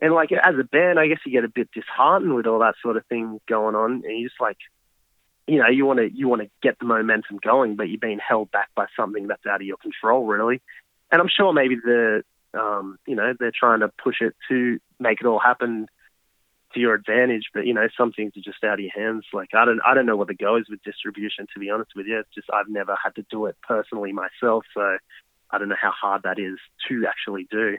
and 0.00 0.12
like 0.12 0.32
as 0.32 0.56
a 0.58 0.64
band, 0.64 0.98
I 0.98 1.06
guess 1.06 1.20
you 1.24 1.30
get 1.30 1.44
a 1.44 1.48
bit 1.48 1.70
disheartened 1.70 2.34
with 2.34 2.48
all 2.48 2.58
that 2.58 2.74
sort 2.82 2.96
of 2.96 3.06
thing 3.06 3.40
going 3.48 3.76
on, 3.76 4.02
and 4.04 4.18
you 4.18 4.28
just 4.28 4.40
like, 4.40 4.58
you 5.46 5.58
know, 5.58 5.68
you 5.68 5.86
want 5.86 6.00
to 6.00 6.10
you 6.12 6.26
want 6.26 6.42
to 6.42 6.50
get 6.60 6.80
the 6.80 6.84
momentum 6.84 7.38
going, 7.40 7.76
but 7.76 7.88
you're 7.88 8.00
being 8.00 8.18
held 8.18 8.50
back 8.50 8.70
by 8.74 8.86
something 8.96 9.28
that's 9.28 9.46
out 9.46 9.60
of 9.60 9.66
your 9.66 9.76
control, 9.76 10.26
really. 10.26 10.60
And 11.12 11.22
I'm 11.22 11.28
sure 11.28 11.52
maybe 11.52 11.76
the, 11.76 12.24
um, 12.52 12.98
you 13.06 13.14
know, 13.14 13.32
they're 13.38 13.52
trying 13.56 13.78
to 13.78 13.92
push 14.02 14.16
it 14.20 14.34
to 14.48 14.80
make 14.98 15.20
it 15.20 15.26
all 15.28 15.38
happen 15.38 15.86
to 16.74 16.80
your 16.80 16.94
advantage, 16.94 17.44
but 17.52 17.66
you 17.66 17.74
know, 17.74 17.88
some 17.96 18.12
things 18.12 18.32
are 18.36 18.40
just 18.40 18.62
out 18.64 18.74
of 18.74 18.80
your 18.80 18.92
hands. 18.94 19.24
Like 19.32 19.50
I 19.54 19.64
don't, 19.64 19.80
I 19.86 19.94
don't 19.94 20.06
know 20.06 20.16
what 20.16 20.28
the 20.28 20.34
go 20.34 20.56
is 20.56 20.66
with 20.68 20.82
distribution. 20.82 21.46
To 21.52 21.60
be 21.60 21.70
honest 21.70 21.92
with 21.94 22.06
you, 22.06 22.18
it's 22.18 22.34
just 22.34 22.48
I've 22.52 22.68
never 22.68 22.96
had 23.02 23.14
to 23.16 23.26
do 23.30 23.46
it 23.46 23.56
personally 23.66 24.12
myself, 24.12 24.64
so 24.74 24.98
I 25.50 25.58
don't 25.58 25.68
know 25.68 25.76
how 25.80 25.92
hard 25.92 26.22
that 26.22 26.38
is 26.38 26.58
to 26.88 27.06
actually 27.06 27.46
do. 27.50 27.76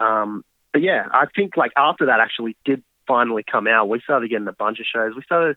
Um, 0.00 0.44
but 0.72 0.82
yeah, 0.82 1.06
I 1.10 1.26
think 1.34 1.56
like 1.56 1.72
after 1.76 2.06
that 2.06 2.20
actually 2.20 2.56
did 2.64 2.82
finally 3.06 3.44
come 3.50 3.66
out, 3.66 3.88
we 3.88 4.00
started 4.00 4.30
getting 4.30 4.48
a 4.48 4.52
bunch 4.52 4.80
of 4.80 4.86
shows. 4.86 5.14
We 5.14 5.22
started 5.22 5.56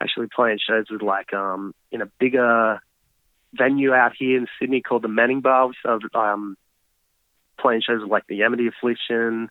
actually 0.00 0.28
playing 0.34 0.58
shows 0.66 0.86
with 0.90 1.02
like 1.02 1.32
um 1.32 1.74
in 1.90 2.02
a 2.02 2.06
bigger 2.18 2.80
venue 3.54 3.92
out 3.92 4.12
here 4.18 4.38
in 4.38 4.46
Sydney 4.58 4.80
called 4.80 5.02
the 5.02 5.08
Manning 5.08 5.40
Bar. 5.40 5.68
We 5.68 5.74
started 5.80 6.14
um 6.14 6.56
playing 7.58 7.82
shows 7.82 8.02
with 8.02 8.10
like 8.10 8.26
the 8.28 8.42
Amity 8.42 8.68
Affliction, 8.68 9.48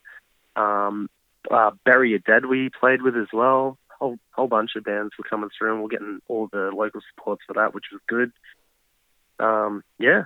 um, 0.55 1.09
uh, 1.49 1.71
Bury 1.85 2.11
Your 2.11 2.19
Dead 2.19 2.45
we 2.45 2.69
played 2.79 3.01
with 3.01 3.15
as 3.15 3.27
well. 3.33 3.77
Whole 3.99 4.17
whole 4.31 4.47
bunch 4.47 4.71
of 4.75 4.83
bands 4.83 5.11
were 5.17 5.25
coming 5.29 5.49
through, 5.57 5.73
and 5.73 5.83
we're 5.83 5.89
getting 5.89 6.19
all 6.27 6.49
the 6.51 6.71
local 6.73 7.01
supports 7.13 7.43
for 7.47 7.53
that, 7.53 7.73
which 7.73 7.85
was 7.91 8.01
good. 8.07 8.31
Um, 9.39 9.83
yeah, 9.99 10.25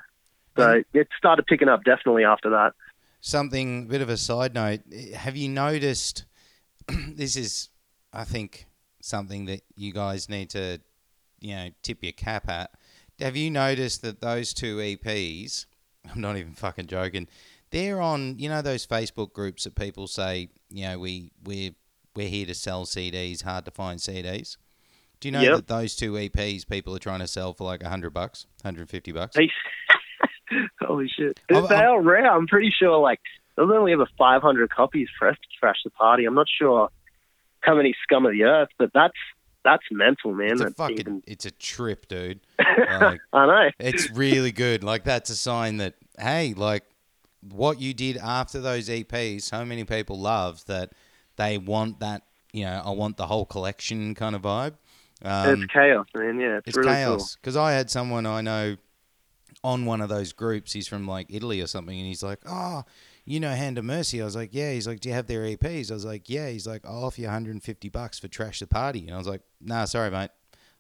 so 0.57 0.83
it 0.93 1.07
started 1.17 1.45
picking 1.45 1.67
up 1.67 1.83
definitely 1.83 2.23
after 2.23 2.49
that. 2.51 2.73
Something, 3.21 3.87
bit 3.87 4.01
of 4.01 4.09
a 4.09 4.17
side 4.17 4.53
note. 4.53 4.81
Have 5.15 5.35
you 5.35 5.49
noticed? 5.49 6.25
this 6.87 7.35
is, 7.35 7.69
I 8.13 8.23
think, 8.23 8.67
something 9.01 9.45
that 9.45 9.61
you 9.75 9.91
guys 9.91 10.29
need 10.29 10.49
to, 10.51 10.79
you 11.39 11.55
know, 11.55 11.69
tip 11.81 12.03
your 12.03 12.13
cap 12.13 12.47
at. 12.47 12.71
Have 13.19 13.35
you 13.35 13.49
noticed 13.49 14.01
that 14.03 14.21
those 14.21 14.53
two 14.53 14.77
EPs? 14.77 15.65
I'm 16.13 16.21
not 16.21 16.37
even 16.37 16.53
fucking 16.53 16.87
joking. 16.87 17.27
They're 17.75 17.99
on, 17.99 18.39
you 18.39 18.47
know, 18.47 18.61
those 18.61 18.87
Facebook 18.87 19.33
groups 19.33 19.65
that 19.65 19.75
people 19.75 20.07
say, 20.07 20.47
you 20.69 20.85
know, 20.87 20.97
we 20.97 21.31
we 21.43 21.75
we're 22.15 22.29
here 22.29 22.45
to 22.45 22.53
sell 22.53 22.85
CDs. 22.85 23.43
Hard 23.43 23.65
to 23.65 23.71
find 23.71 23.99
CDs. 23.99 24.55
Do 25.19 25.27
you 25.27 25.31
know 25.33 25.41
Yep. 25.41 25.55
that 25.57 25.67
those 25.67 25.95
two 25.95 26.13
EPs 26.13 26.65
people 26.65 26.95
are 26.95 26.99
trying 26.99 27.19
to 27.19 27.27
sell 27.27 27.53
for 27.53 27.65
like 27.65 27.83
hundred 27.83 28.11
bucks, 28.11 28.45
hundred 28.63 28.89
fifty 28.89 29.11
bucks? 29.11 29.35
Holy 30.81 31.07
shit! 31.09 31.39
They 31.49 31.55
are 31.57 32.01
rare. 32.01 32.31
I'm 32.31 32.47
pretty 32.47 32.71
sure 32.77 32.97
like 32.99 33.19
there's 33.57 33.69
only 33.73 33.91
have 33.91 33.99
a 34.01 34.07
500 34.17 34.69
copies 34.69 35.07
pressed 35.17 35.41
to 35.41 35.47
Trash 35.59 35.77
the 35.83 35.89
Party. 35.91 36.25
I'm 36.25 36.35
not 36.35 36.47
sure 36.59 36.89
how 37.61 37.75
many 37.75 37.95
scum 38.03 38.25
of 38.25 38.33
the 38.33 38.43
earth, 38.43 38.69
but 38.77 38.91
that's 38.93 39.17
that's 39.63 39.83
mental, 39.91 40.33
man. 40.33 40.51
It's 40.51 40.61
a 40.61 40.63
That's 40.65 40.75
fucking, 40.77 40.99
even- 40.99 41.23
it's 41.25 41.45
a 41.45 41.51
trip, 41.51 42.07
dude. 42.07 42.39
Like, 42.87 43.19
I 43.33 43.45
know. 43.47 43.69
it's 43.79 44.09
really 44.11 44.51
good. 44.51 44.83
Like 44.83 45.03
that's 45.03 45.29
a 45.29 45.35
sign 45.35 45.77
that 45.77 45.95
hey, 46.19 46.53
like 46.55 46.83
what 47.51 47.79
you 47.79 47.93
did 47.93 48.17
after 48.17 48.59
those 48.59 48.89
EPs, 48.89 49.43
so 49.43 49.65
many 49.65 49.83
people 49.83 50.19
love 50.19 50.65
that 50.65 50.93
they 51.35 51.57
want 51.57 51.99
that. 51.99 52.23
You 52.53 52.65
know, 52.65 52.81
I 52.85 52.91
want 52.91 53.17
the 53.17 53.27
whole 53.27 53.45
collection 53.45 54.15
kind 54.15 54.35
of 54.35 54.43
vibe. 54.43 54.75
Um, 55.23 55.63
it's 55.63 55.71
chaos, 55.71 56.07
man. 56.15 56.39
Yeah, 56.39 56.57
it's, 56.57 56.69
it's 56.69 56.77
really 56.77 56.89
chaos 56.89 57.35
because 57.35 57.57
I 57.57 57.73
had 57.73 57.89
someone 57.89 58.25
I 58.25 58.41
know 58.41 58.77
on 59.63 59.85
one 59.85 60.01
of 60.01 60.09
those 60.09 60.33
groups. 60.33 60.73
He's 60.73 60.87
from 60.87 61.07
like 61.07 61.27
Italy 61.29 61.61
or 61.61 61.67
something, 61.67 61.97
and 61.97 62.07
he's 62.07 62.23
like, 62.23 62.39
"Oh, 62.45 62.83
you 63.25 63.39
know 63.39 63.51
Hand 63.51 63.77
of 63.77 63.85
Mercy?" 63.85 64.21
I 64.21 64.25
was 64.25 64.35
like, 64.35 64.49
"Yeah." 64.53 64.71
He's 64.71 64.87
like, 64.87 64.99
"Do 64.99 65.09
you 65.09 65.15
have 65.15 65.27
their 65.27 65.41
EPs?" 65.41 65.91
I 65.91 65.93
was 65.93 66.05
like, 66.05 66.29
"Yeah." 66.29 66.49
He's 66.49 66.67
like, 66.67 66.85
"I'll 66.85 67.05
offer 67.05 67.21
you 67.21 67.27
150 67.27 67.89
bucks 67.89 68.19
for 68.19 68.27
Trash 68.27 68.59
the 68.59 68.67
Party," 68.67 69.05
and 69.07 69.15
I 69.15 69.17
was 69.17 69.27
like, 69.27 69.41
"Nah, 69.59 69.85
sorry, 69.85 70.11
mate. 70.11 70.29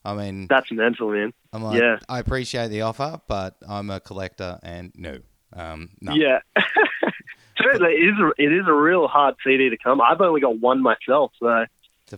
I 0.05 0.13
mean, 0.13 0.47
cool. 0.47 0.55
That's 0.55 0.71
mental, 0.71 1.11
man. 1.11 1.33
I'm 1.51 1.63
like, 1.63 1.81
Yeah. 1.81 1.97
I 2.07 2.19
appreciate 2.19 2.67
the 2.67 2.81
offer, 2.81 3.19
but 3.27 3.55
I'm 3.67 3.89
a 3.89 3.99
collector, 3.99 4.59
and 4.61 4.91
no, 4.95 5.17
um, 5.53 5.89
no. 6.01 6.13
Yeah. 6.13 6.39
It 7.57 7.81
is, 7.81 8.19
a, 8.19 8.31
it 8.37 8.53
is 8.53 8.67
a 8.67 8.73
real 8.73 9.07
hard 9.07 9.35
CD 9.43 9.69
to 9.69 9.77
come. 9.77 10.01
I've 10.01 10.21
only 10.21 10.41
got 10.41 10.59
one 10.59 10.81
myself, 10.81 11.31
so 11.39 11.47
I 11.47 11.65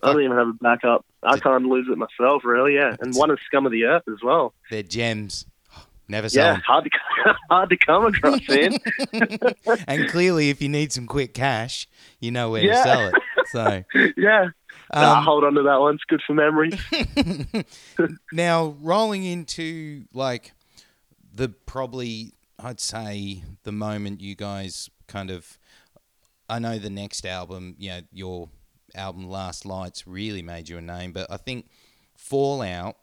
don't 0.01 0.21
even 0.21 0.36
have 0.36 0.47
a 0.47 0.53
backup. 0.53 1.05
I 1.23 1.38
can't 1.39 1.65
lose 1.65 1.88
it 1.89 1.97
myself, 1.97 2.43
really. 2.43 2.75
Yeah, 2.75 2.95
and 2.99 3.15
one 3.15 3.32
is 3.32 3.38
Scum 3.45 3.65
of 3.65 3.71
the 3.71 3.86
Earth 3.86 4.03
as 4.07 4.17
well. 4.23 4.53
they're 4.69 4.84
gems. 4.84 5.45
Never 6.07 6.28
sell 6.28 6.53
Yeah, 6.53 6.59
hard 6.65 6.86
to 6.86 6.89
hard 7.49 7.69
to 7.69 7.78
come 7.78 8.05
across, 8.05 8.41
man. 8.49 8.78
and 9.88 10.09
clearly, 10.09 10.49
if 10.49 10.61
you 10.61 10.69
need 10.69 10.91
some 10.91 11.05
quick 11.05 11.34
cash, 11.34 11.88
you 12.19 12.32
know 12.32 12.49
where 12.49 12.63
to 12.63 12.75
sell 12.84 13.07
it. 13.07 13.15
So, 13.47 13.84
yeah, 14.17 14.49
Nah, 14.93 15.19
um, 15.19 15.23
hold 15.23 15.43
on 15.43 15.53
to 15.53 15.63
that 15.63 15.80
one. 15.80 15.95
It's 15.95 16.03
good 16.05 16.21
for 16.25 16.34
memory. 16.34 16.71
now 18.32 18.75
rolling 18.82 19.23
into 19.23 20.05
like 20.13 20.53
the 21.34 21.49
probably 21.49 22.34
I'd 22.59 22.79
say 22.79 23.43
the 23.63 23.71
moment 23.71 24.21
you 24.21 24.35
guys 24.35 24.89
kind 25.07 25.29
of 25.29 25.57
I 26.49 26.59
know 26.59 26.79
the 26.79 26.89
next 26.89 27.25
album, 27.25 27.75
you 27.77 27.89
know, 27.89 27.99
your 28.11 28.49
album 28.95 29.29
Last 29.29 29.65
Lights 29.65 30.07
really 30.07 30.41
made 30.41 30.69
you 30.69 30.77
a 30.77 30.81
name, 30.81 31.11
but 31.11 31.29
I 31.29 31.37
think 31.37 31.69
Fallout 32.15 32.95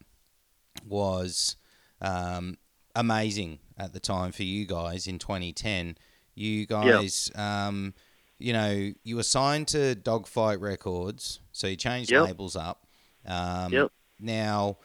was 0.86 1.56
um, 2.00 2.56
amazing 2.96 3.58
at 3.78 3.92
the 3.92 4.00
time 4.00 4.32
for 4.32 4.44
you 4.44 4.66
guys 4.66 5.06
in 5.06 5.18
2010. 5.18 5.98
You 6.34 6.66
guys, 6.66 7.30
um, 7.34 7.94
you 8.38 8.52
know, 8.52 8.92
you 9.04 9.16
were 9.16 9.22
signed 9.22 9.68
to 9.68 9.94
Dogfight 9.94 10.60
Records, 10.60 11.40
so 11.52 11.66
you 11.66 11.76
changed 11.76 12.10
Yep. 12.10 12.24
labels 12.24 12.56
up. 12.56 12.86
Um, 13.26 13.72
Yep. 13.72 13.92
Now, 14.18 14.78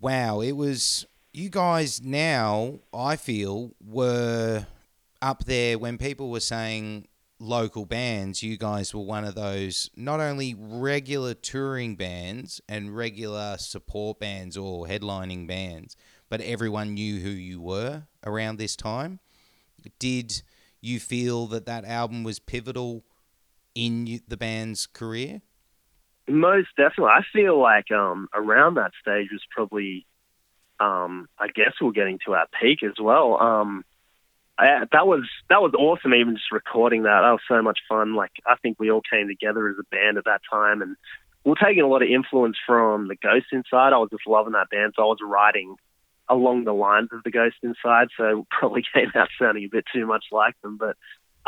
wow, 0.00 0.40
it 0.40 0.52
was 0.52 1.06
you 1.32 1.48
guys. 1.48 2.02
Now 2.02 2.80
I 2.92 3.16
feel 3.16 3.72
were 3.84 4.66
up 5.20 5.44
there 5.44 5.78
when 5.78 5.98
people 5.98 6.30
were 6.30 6.40
saying 6.40 7.06
local 7.38 7.84
bands, 7.84 8.42
you 8.42 8.56
guys 8.56 8.94
were 8.94 9.00
one 9.02 9.24
of 9.24 9.34
those 9.34 9.90
not 9.96 10.20
only 10.20 10.54
regular 10.56 11.34
touring 11.34 11.96
bands 11.96 12.60
and 12.68 12.96
regular 12.96 13.56
support 13.58 14.20
bands 14.20 14.56
or 14.56 14.86
headlining 14.86 15.46
bands, 15.46 15.96
but 16.28 16.40
everyone 16.40 16.94
knew 16.94 17.20
who 17.20 17.28
you 17.28 17.60
were 17.60 18.04
around 18.24 18.56
this 18.56 18.76
time. 18.76 19.18
Did 19.98 20.42
you 20.80 21.00
feel 21.00 21.46
that 21.48 21.66
that 21.66 21.84
album 21.84 22.22
was 22.22 22.38
pivotal 22.38 23.04
in 23.74 24.20
the 24.28 24.36
band's 24.36 24.86
career? 24.86 25.42
Most 26.28 26.68
definitely. 26.76 27.12
I 27.12 27.22
feel 27.32 27.60
like 27.60 27.90
um, 27.90 28.28
around 28.32 28.74
that 28.74 28.92
stage 29.00 29.28
was 29.32 29.42
probably, 29.50 30.06
um, 30.80 31.28
I 31.38 31.48
guess 31.48 31.72
we're 31.80 31.92
getting 31.92 32.18
to 32.26 32.34
our 32.34 32.46
peak 32.60 32.82
as 32.82 32.94
well. 33.00 33.40
Um, 33.40 33.84
I, 34.58 34.84
that 34.92 35.06
was 35.06 35.28
that 35.48 35.62
was 35.62 35.72
awesome. 35.74 36.14
Even 36.14 36.34
just 36.36 36.52
recording 36.52 37.04
that, 37.04 37.20
that 37.22 37.30
was 37.30 37.40
so 37.48 37.62
much 37.62 37.80
fun. 37.88 38.14
Like 38.14 38.32
I 38.46 38.56
think 38.56 38.78
we 38.78 38.90
all 38.90 39.02
came 39.02 39.28
together 39.28 39.68
as 39.68 39.76
a 39.78 39.94
band 39.94 40.18
at 40.18 40.24
that 40.24 40.42
time, 40.50 40.82
and 40.82 40.96
we 41.44 41.52
are 41.52 41.66
taking 41.66 41.82
a 41.82 41.88
lot 41.88 42.02
of 42.02 42.08
influence 42.08 42.56
from 42.66 43.08
the 43.08 43.16
Ghost 43.16 43.46
Inside. 43.52 43.92
I 43.92 43.98
was 43.98 44.10
just 44.10 44.26
loving 44.26 44.52
that 44.52 44.70
band, 44.70 44.94
so 44.96 45.02
I 45.02 45.06
was 45.06 45.18
writing 45.22 45.76
along 46.28 46.64
the 46.64 46.74
lines 46.74 47.08
of 47.12 47.22
the 47.24 47.30
Ghost 47.30 47.56
Inside. 47.62 48.08
So 48.16 48.46
probably 48.50 48.82
came 48.94 49.10
out 49.14 49.28
sounding 49.38 49.64
a 49.64 49.68
bit 49.68 49.84
too 49.92 50.06
much 50.06 50.26
like 50.30 50.60
them, 50.62 50.78
but 50.78 50.96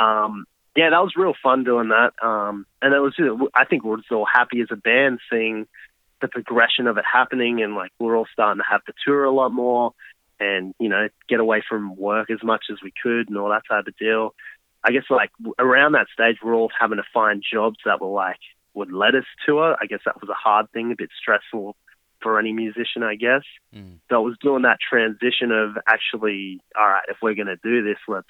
um, 0.02 0.46
yeah, 0.76 0.90
that 0.90 1.02
was 1.02 1.12
real 1.16 1.34
fun 1.42 1.64
doing 1.64 1.88
that. 1.88 2.12
Um, 2.24 2.66
and 2.82 2.94
it 2.94 2.98
was, 2.98 3.14
just, 3.16 3.30
I 3.54 3.64
think 3.64 3.84
we're 3.84 3.98
just 3.98 4.10
all 4.10 4.26
happy 4.26 4.60
as 4.60 4.68
a 4.70 4.76
band 4.76 5.20
seeing 5.30 5.66
the 6.24 6.28
progression 6.28 6.86
of 6.86 6.96
it 6.96 7.04
happening, 7.10 7.62
and 7.62 7.74
like 7.74 7.92
we're 7.98 8.16
all 8.16 8.26
starting 8.32 8.62
to 8.62 8.68
have 8.68 8.84
to 8.84 8.92
tour 9.04 9.24
a 9.24 9.30
lot 9.30 9.52
more 9.52 9.92
and 10.40 10.74
you 10.80 10.88
know 10.88 11.08
get 11.28 11.40
away 11.40 11.62
from 11.68 11.96
work 11.96 12.30
as 12.30 12.42
much 12.42 12.64
as 12.70 12.78
we 12.82 12.92
could 13.02 13.28
and 13.28 13.38
all 13.38 13.50
that 13.50 13.62
type 13.68 13.86
of 13.86 13.96
deal. 13.96 14.34
I 14.82 14.90
guess 14.90 15.04
like 15.08 15.30
around 15.58 15.92
that 15.92 16.08
stage, 16.12 16.38
we're 16.42 16.54
all 16.54 16.70
having 16.78 16.98
to 16.98 17.04
find 17.12 17.42
jobs 17.42 17.78
that 17.84 18.00
were 18.00 18.08
like 18.08 18.40
would 18.74 18.92
let 18.92 19.14
us 19.14 19.24
tour. 19.46 19.76
I 19.80 19.86
guess 19.86 20.00
that 20.04 20.20
was 20.20 20.28
a 20.28 20.34
hard 20.34 20.70
thing, 20.72 20.92
a 20.92 20.96
bit 20.96 21.10
stressful 21.18 21.76
for 22.20 22.38
any 22.38 22.52
musician, 22.52 23.02
I 23.02 23.14
guess. 23.14 23.42
Mm. 23.74 23.98
So 24.08 24.16
I 24.16 24.18
was 24.18 24.36
doing 24.40 24.62
that 24.62 24.78
transition 24.80 25.52
of 25.52 25.76
actually, 25.86 26.60
all 26.76 26.88
right, 26.88 27.04
if 27.08 27.18
we're 27.22 27.34
going 27.34 27.46
to 27.46 27.56
do 27.62 27.84
this, 27.84 27.98
let's 28.08 28.26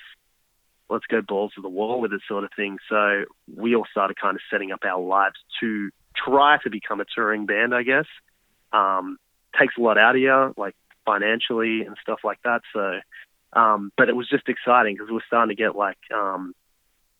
let's 0.90 1.06
go 1.06 1.22
balls 1.22 1.52
to 1.54 1.62
the 1.62 1.68
wall 1.68 2.00
with 2.00 2.10
this 2.10 2.20
sort 2.28 2.44
of 2.44 2.50
thing. 2.54 2.76
So 2.88 3.24
we 3.56 3.74
all 3.74 3.86
started 3.90 4.16
kind 4.20 4.36
of 4.36 4.42
setting 4.50 4.70
up 4.70 4.80
our 4.84 5.00
lives 5.00 5.36
to 5.60 5.90
try 6.16 6.58
to 6.62 6.70
become 6.70 7.00
a 7.00 7.04
touring 7.14 7.46
band, 7.46 7.74
I 7.74 7.82
guess. 7.82 8.06
Um, 8.72 9.18
takes 9.58 9.74
a 9.78 9.80
lot 9.80 9.98
out 9.98 10.16
of 10.16 10.20
you, 10.20 10.54
like 10.56 10.74
financially 11.04 11.82
and 11.82 11.96
stuff 12.00 12.20
like 12.24 12.38
that. 12.44 12.62
So, 12.72 13.00
um, 13.52 13.92
but 13.96 14.08
it 14.08 14.16
was 14.16 14.28
just 14.28 14.48
exciting 14.48 14.94
because 14.94 15.10
we 15.10 15.16
are 15.16 15.24
starting 15.26 15.54
to 15.54 15.62
get 15.62 15.76
like 15.76 15.98
um, 16.12 16.54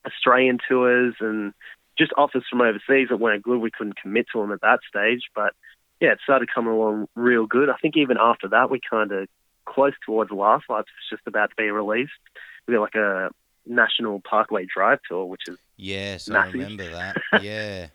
Australian 0.07 0.59
tours 0.68 1.14
and 1.20 1.53
just 1.97 2.12
offers 2.16 2.45
from 2.51 2.61
overseas 2.61 3.09
that 3.11 3.18
weren't 3.20 3.42
good. 3.42 3.61
We 3.61 3.70
couldn't 3.70 4.01
commit 4.01 4.26
to 4.32 4.40
them 4.40 4.53
at 4.53 4.61
that 4.62 4.80
stage, 4.88 5.22
but 5.34 5.53
yeah, 6.01 6.12
it 6.12 6.18
started 6.22 6.49
coming 6.53 6.72
along 6.72 7.09
real 7.14 7.47
good. 7.47 7.70
I 7.70 7.76
think 7.80 7.97
even 7.97 8.16
after 8.20 8.49
that, 8.49 8.70
we 8.70 8.80
kind 8.88 9.12
of 9.12 9.28
close 9.64 9.95
towards 10.05 10.30
Last 10.30 10.64
Lights 10.68 10.88
was 10.88 11.18
just 11.18 11.26
about 11.26 11.51
to 11.51 11.57
be 11.57 11.70
released. 11.70 12.12
We 12.66 12.74
got 12.74 12.80
like 12.80 12.95
a 12.95 13.30
National 13.66 14.20
Parkway 14.20 14.66
Drive 14.66 14.99
tour, 15.09 15.24
which 15.24 15.42
is 15.47 15.59
yes, 15.76 16.28
massive. 16.28 16.55
I 16.55 16.59
remember 16.59 16.90
that. 16.90 17.16
Yeah, 17.42 17.86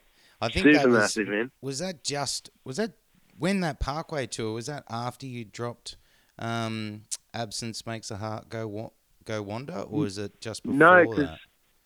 I 0.42 0.50
think 0.50 0.66
Super 0.66 0.78
that 0.78 0.88
was 0.88 1.00
massive, 1.00 1.28
man. 1.28 1.52
was 1.62 1.80
that 1.80 2.04
just 2.04 2.50
was 2.64 2.78
that 2.78 2.94
when 3.38 3.62
that 3.62 3.80
Parkway 3.80 4.28
tour 4.28 4.54
was 4.54 4.68
that 4.68 4.84
after 4.90 5.26
you 5.26 5.46
dropped 5.46 5.98
um, 6.38 7.04
"Absence 7.34 7.86
Makes 7.86 8.12
a 8.12 8.18
Heart 8.18 8.50
Go 8.50 8.94
Go 9.26 9.42
Wander," 9.42 9.80
or 9.80 10.00
was 10.00 10.18
it 10.18 10.40
just 10.42 10.64
before 10.64 10.78
no, 10.78 11.16
that? 11.16 11.40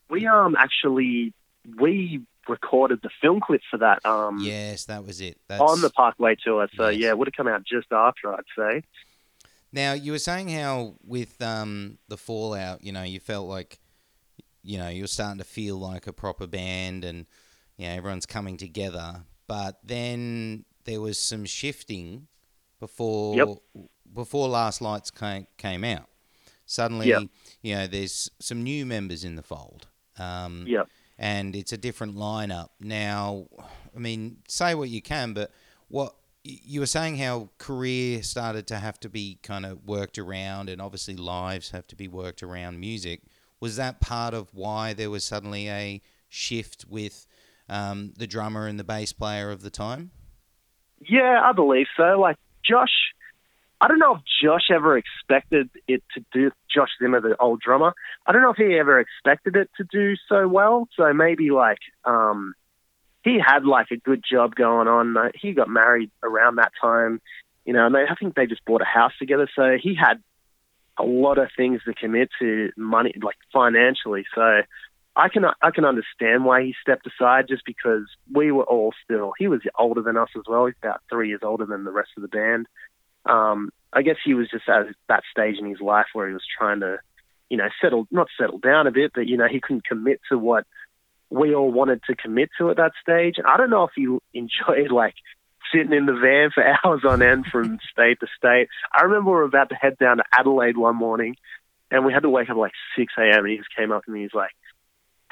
we 0.09 0.27
um 0.27 0.55
actually 0.57 1.33
we 1.79 2.21
recorded 2.47 2.99
the 3.01 3.09
film 3.21 3.39
clip 3.39 3.61
for 3.69 3.77
that. 3.77 4.05
Um, 4.05 4.39
yes, 4.41 4.85
that 4.85 5.05
was 5.05 5.21
it. 5.21 5.37
That's, 5.47 5.61
on 5.61 5.81
the 5.81 5.89
Parkway 5.89 6.35
tour. 6.35 6.67
So 6.75 6.89
yes. 6.89 7.01
yeah, 7.01 7.09
it 7.09 7.17
would 7.17 7.27
have 7.27 7.35
come 7.35 7.47
out 7.47 7.63
just 7.63 7.91
after, 7.91 8.33
I'd 8.33 8.43
say. 8.57 8.83
Now 9.71 9.93
you 9.93 10.11
were 10.11 10.19
saying 10.19 10.49
how 10.49 10.95
with 11.03 11.41
um, 11.41 11.97
the 12.07 12.17
Fallout, 12.17 12.83
you 12.83 12.91
know, 12.91 13.03
you 13.03 13.19
felt 13.19 13.47
like, 13.47 13.79
you 14.61 14.77
know, 14.77 14.89
you're 14.89 15.07
starting 15.07 15.39
to 15.39 15.43
feel 15.43 15.77
like 15.77 16.05
a 16.05 16.13
proper 16.13 16.47
band, 16.47 17.03
and 17.03 17.25
you 17.77 17.87
know, 17.87 17.93
everyone's 17.93 18.25
coming 18.25 18.57
together. 18.57 19.23
But 19.47 19.79
then 19.83 20.65
there 20.85 21.01
was 21.01 21.17
some 21.17 21.45
shifting 21.45 22.27
before 22.79 23.35
yep. 23.35 23.47
before 24.13 24.47
Last 24.47 24.81
Lights 24.81 25.11
came, 25.11 25.47
came 25.57 25.83
out. 25.83 26.07
Suddenly, 26.65 27.09
yep. 27.09 27.23
you 27.61 27.75
know, 27.75 27.87
there's 27.87 28.31
some 28.39 28.63
new 28.63 28.85
members 28.85 29.23
in 29.23 29.35
the 29.35 29.43
fold. 29.43 29.87
Um, 30.17 30.65
yep. 30.67 30.89
And 31.17 31.55
it's 31.55 31.71
a 31.71 31.77
different 31.77 32.15
lineup 32.15 32.69
now. 32.79 33.47
I 33.95 33.99
mean, 33.99 34.37
say 34.47 34.73
what 34.73 34.89
you 34.89 35.01
can, 35.01 35.33
but 35.33 35.51
what 35.87 36.15
you 36.43 36.79
were 36.79 36.85
saying 36.85 37.17
how 37.17 37.49
career 37.57 38.21
started 38.23 38.67
to 38.67 38.77
have 38.77 38.99
to 39.01 39.09
be 39.09 39.39
kind 39.43 39.65
of 39.65 39.85
worked 39.85 40.17
around, 40.17 40.69
and 40.69 40.81
obviously 40.81 41.15
lives 41.15 41.71
have 41.71 41.87
to 41.87 41.95
be 41.95 42.07
worked 42.07 42.43
around 42.43 42.79
music. 42.79 43.21
Was 43.59 43.75
that 43.77 44.01
part 44.01 44.33
of 44.33 44.53
why 44.53 44.93
there 44.93 45.09
was 45.09 45.23
suddenly 45.23 45.69
a 45.69 46.01
shift 46.27 46.85
with 46.89 47.25
um, 47.69 48.13
the 48.17 48.27
drummer 48.27 48.67
and 48.67 48.79
the 48.79 48.83
bass 48.83 49.13
player 49.13 49.51
of 49.51 49.61
the 49.61 49.69
time? 49.69 50.11
Yeah, 50.99 51.41
I 51.43 51.51
believe 51.53 51.87
so. 51.97 52.19
Like 52.19 52.37
Josh, 52.65 52.93
I 53.81 53.87
don't 53.87 53.99
know 53.99 54.15
if 54.15 54.21
Josh 54.41 54.69
ever 54.71 54.97
expected 54.97 55.69
it 55.87 56.03
to 56.15 56.23
do. 56.31 56.51
Josh 56.73 56.89
Zimmer, 57.01 57.21
the 57.21 57.35
old 57.39 57.59
drummer, 57.59 57.93
I 58.25 58.31
don't 58.31 58.41
know 58.41 58.51
if 58.51 58.57
he 58.57 58.77
ever 58.77 58.99
expected 58.99 59.55
it 59.55 59.69
to 59.77 59.85
do 59.91 60.15
so 60.29 60.47
well. 60.47 60.87
So 60.95 61.11
maybe 61.13 61.51
like 61.51 61.79
um, 62.05 62.53
he 63.23 63.39
had 63.45 63.65
like 63.65 63.87
a 63.91 63.97
good 63.97 64.23
job 64.29 64.55
going 64.55 64.87
on. 64.87 65.31
He 65.35 65.53
got 65.53 65.69
married 65.69 66.11
around 66.23 66.55
that 66.57 66.71
time, 66.79 67.21
you 67.65 67.73
know, 67.73 67.85
and 67.85 67.95
they, 67.95 68.03
I 68.09 68.15
think 68.15 68.35
they 68.35 68.47
just 68.47 68.65
bought 68.65 68.81
a 68.81 68.85
house 68.85 69.13
together. 69.19 69.49
So 69.55 69.77
he 69.81 69.95
had 69.95 70.21
a 70.97 71.03
lot 71.03 71.37
of 71.37 71.49
things 71.55 71.81
to 71.85 71.93
commit 71.93 72.29
to 72.39 72.71
money, 72.77 73.13
like 73.21 73.37
financially. 73.51 74.25
So 74.35 74.61
I 75.15 75.29
can 75.29 75.45
I 75.61 75.71
can 75.71 75.85
understand 75.85 76.43
why 76.43 76.63
he 76.63 76.75
stepped 76.81 77.07
aside 77.07 77.47
just 77.47 77.65
because 77.65 78.05
we 78.31 78.51
were 78.51 78.63
all 78.63 78.93
still 79.03 79.33
he 79.37 79.47
was 79.47 79.61
older 79.77 80.01
than 80.01 80.17
us 80.17 80.29
as 80.35 80.43
well. 80.47 80.65
He's 80.65 80.75
about 80.81 81.01
three 81.09 81.29
years 81.29 81.41
older 81.43 81.65
than 81.65 81.83
the 81.83 81.91
rest 81.91 82.11
of 82.17 82.21
the 82.21 82.27
band. 82.27 82.67
Um, 83.25 83.71
I 83.93 84.01
guess 84.01 84.17
he 84.23 84.33
was 84.33 84.49
just 84.49 84.67
at 84.67 84.87
that 85.07 85.23
stage 85.31 85.57
in 85.59 85.69
his 85.69 85.79
life 85.79 86.07
where 86.13 86.27
he 86.27 86.33
was 86.33 86.43
trying 86.57 86.79
to, 86.79 86.97
you 87.49 87.57
know, 87.57 87.69
settle 87.81 88.07
not 88.09 88.27
settle 88.39 88.57
down 88.57 88.87
a 88.87 88.91
bit, 88.91 89.11
but 89.13 89.27
you 89.27 89.37
know 89.37 89.47
he 89.47 89.59
couldn't 89.61 89.85
commit 89.85 90.19
to 90.29 90.37
what 90.37 90.65
we 91.29 91.53
all 91.53 91.71
wanted 91.71 92.01
to 92.03 92.15
commit 92.15 92.49
to 92.57 92.71
at 92.71 92.77
that 92.77 92.93
stage. 93.01 93.35
I 93.45 93.57
don't 93.57 93.69
know 93.69 93.83
if 93.83 93.91
he 93.95 94.07
enjoyed 94.33 94.91
like 94.91 95.15
sitting 95.73 95.93
in 95.93 96.07
the 96.07 96.13
van 96.13 96.49
for 96.51 96.63
hours 96.83 97.01
on 97.07 97.21
end 97.21 97.45
from 97.51 97.79
state 97.91 98.19
to 98.19 98.27
state. 98.37 98.67
I 98.91 99.03
remember 99.03 99.29
we 99.29 99.35
were 99.35 99.43
about 99.43 99.69
to 99.69 99.75
head 99.75 99.97
down 99.99 100.17
to 100.17 100.23
Adelaide 100.37 100.77
one 100.77 100.95
morning, 100.95 101.35
and 101.91 102.03
we 102.03 102.13
had 102.13 102.23
to 102.23 102.29
wake 102.29 102.49
up 102.49 102.57
at 102.57 102.59
like 102.59 102.73
6 102.97 103.13
a.m. 103.17 103.39
And 103.39 103.49
he 103.49 103.57
just 103.57 103.75
came 103.75 103.91
up 103.91 104.05
to 104.05 104.11
me. 104.11 104.23
He's 104.23 104.33
like, 104.33 104.51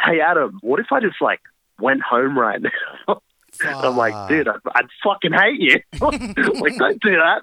hey 0.03 0.19
Adam, 0.19 0.59
what 0.61 0.79
if 0.79 0.87
I 0.91 0.99
just 0.99 1.21
like 1.21 1.41
went 1.79 2.01
home 2.01 2.37
right 2.37 2.61
now? 2.61 3.21
I'm 3.63 3.97
like, 3.97 4.29
dude, 4.29 4.47
I'd, 4.47 4.59
I'd 4.73 4.85
fucking 5.03 5.33
hate 5.33 5.59
you. 5.59 5.81
like, 5.99 6.77
don't 6.77 7.01
do 7.01 7.17
that. 7.17 7.41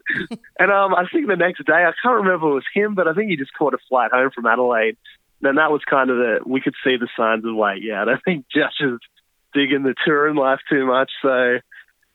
And 0.59 0.73
um, 0.73 0.95
I 0.95 1.05
think 1.13 1.27
the 1.27 1.37
next 1.37 1.65
day, 1.67 1.85
I 1.85 1.93
can't 2.03 2.17
remember 2.17 2.47
if 2.47 2.51
it 2.51 2.55
was 2.55 2.65
him, 2.73 2.95
but 2.95 3.07
I 3.07 3.13
think 3.13 3.31
he 3.31 3.37
just 3.37 3.53
caught 3.53 3.75
a 3.75 3.79
flight 3.89 4.11
home 4.11 4.31
from 4.35 4.47
Adelaide. 4.47 4.97
And 5.43 5.59
that 5.59 5.71
was 5.71 5.83
kind 5.89 6.11
of 6.11 6.17
the, 6.17 6.39
we 6.47 6.61
could 6.61 6.75
see 6.83 6.97
the 6.97 7.09
signs 7.17 7.45
of 7.45 7.55
like, 7.55 7.79
yeah, 7.83 8.03
I 8.03 8.05
don't 8.07 8.25
think 8.25 8.47
Josh 8.53 8.81
is 8.81 8.99
digging 9.53 9.83
the 9.83 9.95
touring 10.05 10.35
life 10.35 10.61
too 10.69 10.87
much. 10.87 11.11
So 11.23 11.59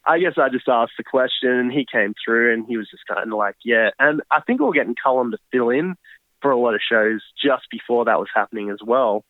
I 0.06 0.20
guess 0.20 0.34
I 0.38 0.50
just 0.50 0.68
asked 0.68 0.94
the 0.98 1.04
question 1.04 1.52
and 1.52 1.72
he 1.72 1.86
came 1.90 2.14
through 2.24 2.54
and 2.54 2.66
he 2.68 2.78
was 2.78 2.90
just 2.90 3.04
kind 3.08 3.32
of 3.32 3.38
like, 3.38 3.56
yeah. 3.64 3.92
And 4.00 4.22
I 4.32 4.42
think 4.42 4.60
we 4.60 4.68
are 4.68 4.74
getting 4.74 4.96
Cullum 5.02 5.32
to 5.32 5.38
fill 5.52 5.70
in 5.70 5.96
for 6.42 6.52
a 6.52 6.60
lot 6.60 6.74
of 6.76 6.82
shows 6.82 7.22
just 7.42 7.64
before 7.72 8.06
that 8.06 8.20
was 8.20 8.28
happening 8.34 8.70
as 8.70 8.80
well. 8.86 9.24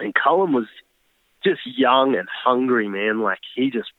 And 0.00 0.14
Cullum 0.14 0.52
was 0.52 0.66
just 1.44 1.60
young 1.64 2.16
and 2.16 2.28
hungry, 2.44 2.88
man. 2.88 3.20
Like 3.20 3.40
he 3.54 3.70
just 3.70 3.90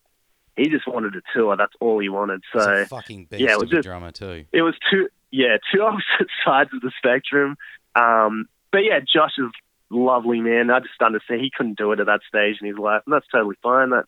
he 0.55 0.69
just 0.69 0.87
wanted 0.87 1.15
a 1.15 1.21
tour. 1.33 1.55
That's 1.57 1.73
all 1.79 1.99
he 1.99 2.09
wanted. 2.09 2.41
So 2.53 2.85
fucking 2.85 3.27
yeah, 3.31 3.53
it 3.53 3.59
was 3.59 3.69
just, 3.69 3.85
drummer 3.85 4.11
too. 4.11 4.45
It 4.51 4.61
was 4.61 4.75
two 4.91 5.09
yeah 5.31 5.57
two 5.73 5.81
opposite 5.83 6.29
sides 6.45 6.71
of 6.73 6.81
the 6.81 6.91
spectrum. 6.97 7.57
Um, 7.95 8.47
but 8.71 8.79
yeah, 8.79 8.99
Josh 8.99 9.33
is 9.37 9.51
lovely, 9.89 10.41
man. 10.41 10.69
I 10.69 10.79
just 10.79 11.01
understand 11.01 11.41
he 11.41 11.51
couldn't 11.55 11.77
do 11.77 11.91
it 11.91 11.99
at 11.99 12.05
that 12.05 12.21
stage 12.27 12.57
in 12.61 12.67
his 12.67 12.77
life, 12.77 13.01
and 13.05 13.13
that's 13.13 13.27
totally 13.33 13.55
fine. 13.63 13.91
That 13.91 14.05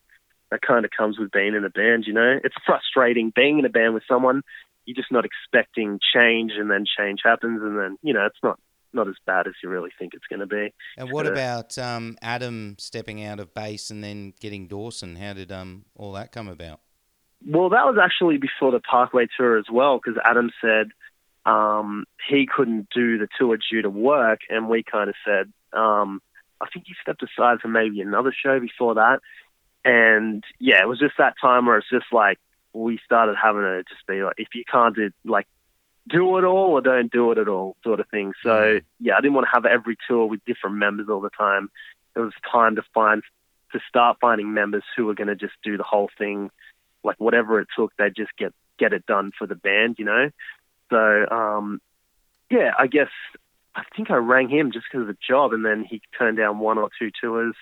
that 0.51 0.61
kind 0.61 0.85
of 0.85 0.91
comes 0.91 1.17
with 1.17 1.31
being 1.31 1.55
in 1.55 1.63
a 1.63 1.69
band, 1.69 2.05
you 2.05 2.13
know. 2.13 2.39
It's 2.43 2.55
frustrating 2.65 3.31
being 3.33 3.59
in 3.59 3.65
a 3.65 3.69
band 3.69 3.93
with 3.93 4.03
someone 4.07 4.43
you're 4.85 4.95
just 4.95 5.11
not 5.11 5.25
expecting 5.25 5.99
change, 6.13 6.53
and 6.57 6.69
then 6.69 6.85
change 6.85 7.21
happens, 7.23 7.61
and 7.61 7.77
then 7.77 7.97
you 8.01 8.13
know 8.13 8.25
it's 8.25 8.43
not 8.43 8.59
not 8.93 9.07
as 9.07 9.15
bad 9.25 9.47
as 9.47 9.53
you 9.63 9.69
really 9.69 9.91
think 9.97 10.13
it's 10.13 10.27
going 10.27 10.39
to 10.39 10.47
be. 10.47 10.73
And 10.97 11.11
what 11.11 11.25
uh, 11.25 11.31
about 11.31 11.77
um, 11.77 12.17
Adam 12.21 12.75
stepping 12.79 13.23
out 13.23 13.39
of 13.39 13.53
bass 13.53 13.89
and 13.89 14.03
then 14.03 14.33
getting 14.39 14.67
Dawson? 14.67 15.15
How 15.15 15.33
did 15.33 15.51
um, 15.51 15.85
all 15.95 16.13
that 16.13 16.31
come 16.31 16.47
about? 16.47 16.79
Well, 17.47 17.69
that 17.69 17.85
was 17.85 17.97
actually 18.01 18.37
before 18.37 18.71
the 18.71 18.79
Parkway 18.79 19.27
tour 19.35 19.57
as 19.57 19.65
well, 19.71 19.97
because 19.97 20.19
Adam 20.23 20.51
said 20.61 20.89
um, 21.45 22.05
he 22.29 22.47
couldn't 22.47 22.87
do 22.93 23.17
the 23.17 23.27
tour 23.39 23.57
due 23.69 23.81
to 23.81 23.89
work, 23.89 24.41
and 24.49 24.69
we 24.69 24.83
kind 24.83 25.09
of 25.09 25.15
said, 25.25 25.51
um, 25.73 26.21
I 26.61 26.67
think 26.71 26.85
he 26.87 26.93
stepped 27.01 27.23
aside 27.23 27.59
for 27.59 27.67
maybe 27.67 28.01
another 28.01 28.33
show 28.33 28.59
before 28.59 28.95
that. 28.95 29.19
And 29.83 30.43
yeah, 30.59 30.81
it 30.81 30.87
was 30.87 30.99
just 30.99 31.15
that 31.17 31.33
time 31.41 31.65
where 31.65 31.77
it's 31.77 31.89
just 31.89 32.05
like 32.11 32.37
we 32.73 32.99
started 33.03 33.35
having 33.41 33.63
to 33.63 33.83
just 33.89 34.05
be 34.07 34.21
like, 34.21 34.35
if 34.37 34.49
you 34.53 34.63
can't 34.69 34.95
do 34.95 35.09
like 35.25 35.47
do 36.10 36.38
it 36.38 36.43
all 36.43 36.72
or 36.72 36.82
don't 36.82 37.12
do 37.12 37.32
it 37.32 37.38
at 37.38 37.47
all, 37.47 37.76
sort 37.84 37.99
of 37.99 38.08
thing. 38.10 38.34
So 38.43 38.80
yeah, 38.99 39.14
I 39.18 39.22
didn't 39.22 39.34
want 39.34 39.47
to 39.47 39.54
have 39.54 39.66
every 39.66 39.97
tour 40.08 40.26
with 40.26 40.43
different 40.45 40.78
members 40.78 41.08
all 41.10 41.22
the 41.22 41.30
time. 41.30 41.70
It 42.16 42.20
was 42.20 42.34
time 42.52 42.76
to 42.76 42.84
find 42.93 43.22
to 43.74 43.80
start 43.88 44.18
finding 44.20 44.54
members 44.54 44.84
who 44.95 45.06
were 45.06 45.14
going 45.14 45.28
to 45.28 45.36
just 45.36 45.54
do 45.64 45.78
the 45.78 45.84
whole 45.84 46.10
thing, 46.18 46.49
like 47.04 47.16
whatever 47.20 47.60
it 47.60 47.68
took, 47.76 47.95
they 47.97 48.10
just 48.10 48.36
get 48.38 48.54
get 48.78 48.93
it 48.93 49.06
done 49.06 49.32
for 49.38 49.47
the 49.47 49.56
band, 49.56 49.95
you 49.97 50.06
know. 50.06 50.30
So 50.89 51.30
um, 51.30 51.82
yeah, 52.49 52.72
I 52.78 52.88
guess 52.88 53.10
I 53.76 53.84
think 53.95 54.12
I 54.12 54.16
rang 54.16 54.49
him 54.49 54.72
just 54.72 54.86
because 54.91 55.08
of 55.08 55.16
the 55.16 55.18
job, 55.26 55.54
and 55.54 55.66
then 55.66 55.86
he 55.88 56.02
turned 56.18 56.38
down 56.38 56.60
one 56.60 56.78
or 56.78 56.89
two 56.99 57.12
tours, 57.22 57.56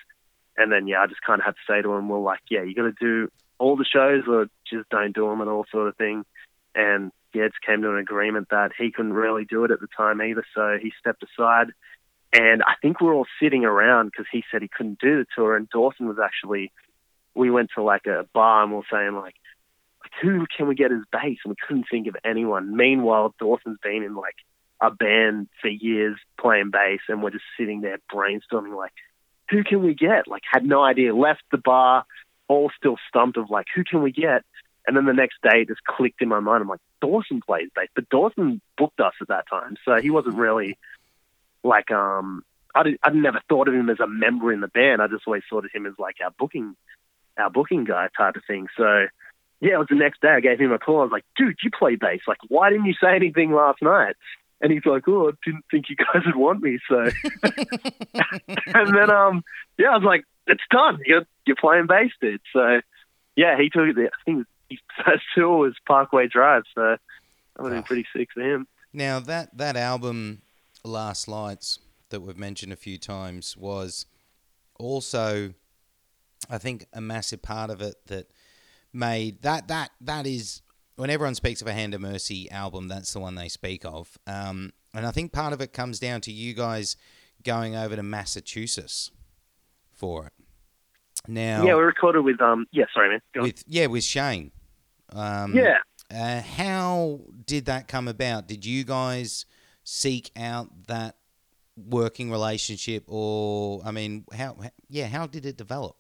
and 0.57 0.71
then 0.71 0.87
yeah, 0.87 1.01
I 1.01 1.07
just 1.07 1.21
kind 1.21 1.39
of 1.39 1.45
had 1.45 1.55
to 1.55 1.61
say 1.67 1.81
to 1.81 1.93
him, 1.93 2.09
well, 2.09 2.23
like 2.23 2.41
yeah, 2.49 2.63
you 2.63 2.73
got 2.73 2.83
to 2.83 2.93
do 2.99 3.29
all 3.59 3.75
the 3.75 3.85
shows 3.85 4.23
or 4.27 4.47
just 4.65 4.89
don't 4.89 5.13
do 5.13 5.27
them 5.27 5.41
at 5.41 5.47
all, 5.47 5.65
sort 5.71 5.89
of 5.89 5.97
thing. 5.97 6.25
And 6.73 7.11
just 7.33 7.61
came 7.65 7.81
to 7.81 7.89
an 7.91 7.97
agreement 7.97 8.49
that 8.49 8.71
he 8.77 8.91
couldn't 8.91 9.13
really 9.13 9.45
do 9.45 9.63
it 9.63 9.71
at 9.71 9.79
the 9.79 9.87
time 9.95 10.21
either, 10.21 10.45
so 10.55 10.77
he 10.81 10.91
stepped 10.99 11.23
aside. 11.23 11.67
And 12.31 12.61
I 12.63 12.73
think 12.81 13.01
we 13.01 13.07
we're 13.07 13.15
all 13.15 13.27
sitting 13.41 13.65
around 13.65 14.07
because 14.07 14.27
he 14.31 14.43
said 14.51 14.61
he 14.61 14.67
couldn't 14.67 14.99
do 14.99 15.17
the 15.17 15.25
tour, 15.35 15.55
and 15.55 15.69
Dawson 15.69 16.07
was 16.07 16.17
actually. 16.23 16.71
We 17.35 17.51
went 17.51 17.69
to 17.75 17.83
like 17.83 18.05
a 18.05 18.25
bar 18.33 18.63
and 18.63 18.71
we 18.71 18.79
are 18.79 18.83
saying 18.91 19.13
like, 19.15 19.35
who 20.21 20.45
can 20.55 20.67
we 20.67 20.75
get 20.75 20.91
as 20.91 21.03
bass? 21.11 21.37
And 21.45 21.51
we 21.51 21.55
couldn't 21.67 21.85
think 21.89 22.07
of 22.07 22.15
anyone. 22.25 22.75
Meanwhile, 22.75 23.33
Dawson's 23.39 23.77
been 23.81 24.03
in 24.03 24.15
like 24.15 24.35
a 24.81 24.91
band 24.91 25.47
for 25.61 25.69
years 25.69 26.17
playing 26.39 26.71
bass, 26.71 26.99
and 27.07 27.21
we're 27.21 27.31
just 27.31 27.45
sitting 27.57 27.81
there 27.81 27.99
brainstorming 28.11 28.75
like, 28.75 28.93
who 29.49 29.63
can 29.63 29.83
we 29.83 29.93
get? 29.93 30.27
Like, 30.27 30.43
had 30.49 30.65
no 30.65 30.83
idea. 30.83 31.15
Left 31.15 31.43
the 31.51 31.57
bar, 31.57 32.05
all 32.47 32.71
still 32.77 32.97
stumped 33.07 33.37
of 33.37 33.49
like, 33.49 33.67
who 33.75 33.83
can 33.83 34.01
we 34.01 34.11
get? 34.11 34.43
And 34.89 34.97
then 34.97 35.05
the 35.05 35.13
next 35.13 35.35
day, 35.43 35.61
it 35.61 35.67
just 35.67 35.83
clicked 35.83 36.19
in 36.19 36.29
my 36.29 36.39
mind. 36.39 36.63
I'm 36.63 36.67
like, 36.67 36.79
Dawson 36.99 37.41
plays 37.45 37.69
bass, 37.75 37.89
but 37.93 38.09
Dawson 38.09 38.59
booked 38.75 38.99
us 38.99 39.13
at 39.21 39.27
that 39.27 39.45
time, 39.47 39.77
so 39.85 40.01
he 40.01 40.09
wasn't 40.09 40.35
really 40.35 40.79
like 41.63 41.91
um. 41.91 42.43
I 42.73 42.81
did, 42.81 42.99
I'd 43.03 43.13
never 43.13 43.39
thought 43.47 43.67
of 43.67 43.75
him 43.75 43.87
as 43.91 43.99
a 43.99 44.07
member 44.07 44.51
in 44.51 44.61
the 44.61 44.67
band. 44.67 44.99
I 44.99 45.07
just 45.07 45.27
always 45.27 45.43
thought 45.47 45.63
of 45.65 45.71
him 45.71 45.85
as 45.85 45.93
like 45.99 46.15
our 46.23 46.31
booking, 46.39 46.75
our 47.37 47.51
booking 47.51 47.83
guy 47.83 48.07
type 48.17 48.35
of 48.35 48.41
thing. 48.47 48.67
So, 48.75 49.05
yeah, 49.59 49.73
it 49.73 49.77
was 49.77 49.87
the 49.91 49.95
next 49.95 50.21
day. 50.21 50.29
I 50.29 50.39
gave 50.39 50.59
him 50.59 50.71
a 50.71 50.79
call. 50.79 51.01
I 51.01 51.03
was 51.03 51.11
like, 51.11 51.25
"Dude, 51.37 51.57
you 51.63 51.69
play 51.69 51.95
bass. 51.95 52.21
Like, 52.27 52.39
why 52.47 52.71
didn't 52.71 52.85
you 52.85 52.95
say 52.99 53.15
anything 53.15 53.51
last 53.51 53.83
night?" 53.83 54.15
And 54.59 54.71
he's 54.71 54.85
like, 54.85 55.07
"Oh, 55.07 55.29
I 55.29 55.31
didn't 55.45 55.65
think 55.69 55.85
you 55.89 55.97
guys 55.97 56.23
would 56.25 56.35
want 56.35 56.63
me." 56.63 56.79
So, 56.89 56.97
and 57.43 58.95
then 58.95 59.11
um, 59.11 59.43
yeah, 59.77 59.89
I 59.89 59.97
was 59.97 60.03
like, 60.03 60.23
"It's 60.47 60.63
done. 60.71 60.97
You're 61.05 61.27
you're 61.45 61.57
playing 61.57 61.85
bass, 61.85 62.11
dude." 62.19 62.41
So, 62.53 62.81
yeah, 63.35 63.55
he 63.55 63.69
took 63.69 63.87
it. 63.87 63.97
I 63.97 64.23
think 64.25 64.47
first 65.05 65.23
tour 65.35 65.57
was 65.57 65.75
Parkway 65.87 66.27
Drive. 66.27 66.63
So 66.75 66.81
that 66.81 67.63
would 67.63 67.73
have 67.73 67.83
been 67.83 67.87
pretty 67.87 68.07
sick 68.15 68.29
for 68.33 68.41
him. 68.41 68.67
Now 68.93 69.19
that 69.19 69.57
that 69.57 69.75
album, 69.75 70.41
Last 70.83 71.27
Lights, 71.27 71.79
that 72.09 72.21
we've 72.21 72.37
mentioned 72.37 72.73
a 72.73 72.77
few 72.77 72.97
times, 72.97 73.55
was 73.55 74.05
also, 74.79 75.53
I 76.49 76.57
think, 76.57 76.85
a 76.93 77.01
massive 77.01 77.41
part 77.41 77.69
of 77.69 77.81
it 77.81 77.95
that 78.07 78.31
made 78.91 79.41
that 79.43 79.67
that 79.67 79.91
that 80.01 80.25
is 80.25 80.61
when 80.95 81.09
everyone 81.09 81.35
speaks 81.35 81.61
of 81.61 81.67
a 81.67 81.73
Hand 81.73 81.93
of 81.93 82.01
Mercy 82.01 82.49
album, 82.51 82.87
that's 82.87 83.13
the 83.13 83.19
one 83.19 83.35
they 83.35 83.47
speak 83.47 83.85
of. 83.85 84.17
Um, 84.27 84.73
and 84.93 85.05
I 85.05 85.11
think 85.11 85.31
part 85.31 85.53
of 85.53 85.61
it 85.61 85.71
comes 85.71 85.97
down 85.99 86.19
to 86.21 86.31
you 86.31 86.53
guys 86.53 86.97
going 87.43 87.75
over 87.75 87.95
to 87.95 88.03
Massachusetts 88.03 89.11
for 89.93 90.27
it. 90.27 90.33
Now, 91.27 91.63
yeah, 91.63 91.75
we 91.75 91.83
recorded 91.83 92.21
with 92.21 92.41
um, 92.41 92.65
yeah, 92.71 92.85
sorry, 92.93 93.09
man, 93.09 93.43
with 93.43 93.63
yeah, 93.67 93.85
with 93.85 94.03
Shane. 94.03 94.51
Um, 95.13 95.55
yeah. 95.55 95.77
Uh, 96.13 96.41
how 96.41 97.21
did 97.45 97.65
that 97.65 97.87
come 97.87 98.07
about? 98.07 98.47
Did 98.47 98.65
you 98.65 98.83
guys 98.83 99.45
seek 99.83 100.31
out 100.35 100.87
that 100.87 101.15
working 101.77 102.31
relationship, 102.31 103.03
or 103.07 103.81
I 103.85 103.91
mean, 103.91 104.25
how? 104.33 104.57
Yeah, 104.89 105.07
how 105.07 105.27
did 105.27 105.45
it 105.45 105.57
develop? 105.57 105.95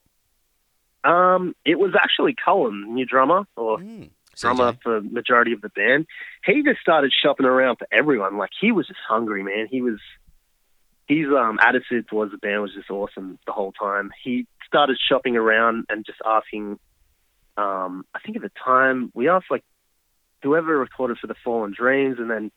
Um, 1.03 1.55
it 1.63 1.79
was 1.79 1.93
actually 2.01 2.35
Cullen, 2.43 2.93
new 2.93 3.05
drummer, 3.05 3.45
or 3.55 3.77
mm 3.77 4.09
drummer 4.39 4.77
for 4.81 5.01
majority 5.01 5.51
of 5.51 5.61
the 5.61 5.69
band. 5.69 6.05
He 6.45 6.63
just 6.63 6.79
started 6.79 7.11
shopping 7.11 7.45
around 7.45 7.77
for 7.77 7.87
everyone. 7.91 8.37
Like 8.37 8.51
he 8.59 8.71
was 8.71 8.87
just 8.87 8.99
hungry, 9.07 9.43
man. 9.43 9.67
He 9.69 9.81
was 9.81 9.99
his 11.07 11.27
um, 11.27 11.59
attitude 11.61 12.07
towards 12.07 12.31
the 12.31 12.37
band 12.37 12.61
was 12.61 12.73
just 12.73 12.89
awesome 12.89 13.39
the 13.45 13.51
whole 13.51 13.71
time. 13.71 14.11
He 14.23 14.47
started 14.65 14.97
shopping 14.97 15.35
around 15.35 15.85
and 15.89 16.05
just 16.05 16.19
asking. 16.25 16.79
Um, 17.59 18.05
I 18.13 18.19
think 18.19 18.37
at 18.37 18.41
the 18.43 18.51
time 18.63 19.11
we 19.13 19.27
asked 19.27 19.51
like 19.51 19.63
whoever 20.43 20.77
recorded 20.77 21.17
for 21.17 21.27
the 21.27 21.35
Fallen 21.43 21.73
Dreams, 21.77 22.17
and 22.19 22.29
then 22.29 22.51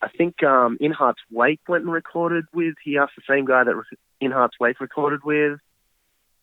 I 0.00 0.08
think 0.08 0.42
um, 0.42 0.78
In 0.80 0.92
Heart's 0.92 1.20
Wake 1.30 1.60
went 1.68 1.84
and 1.84 1.92
recorded 1.92 2.44
with. 2.52 2.74
He 2.84 2.98
asked 2.98 3.14
the 3.16 3.22
same 3.28 3.46
guy 3.46 3.64
that 3.64 3.74
In 4.20 4.30
Heart's 4.30 4.58
Wake 4.60 4.80
recorded 4.80 5.24
with. 5.24 5.58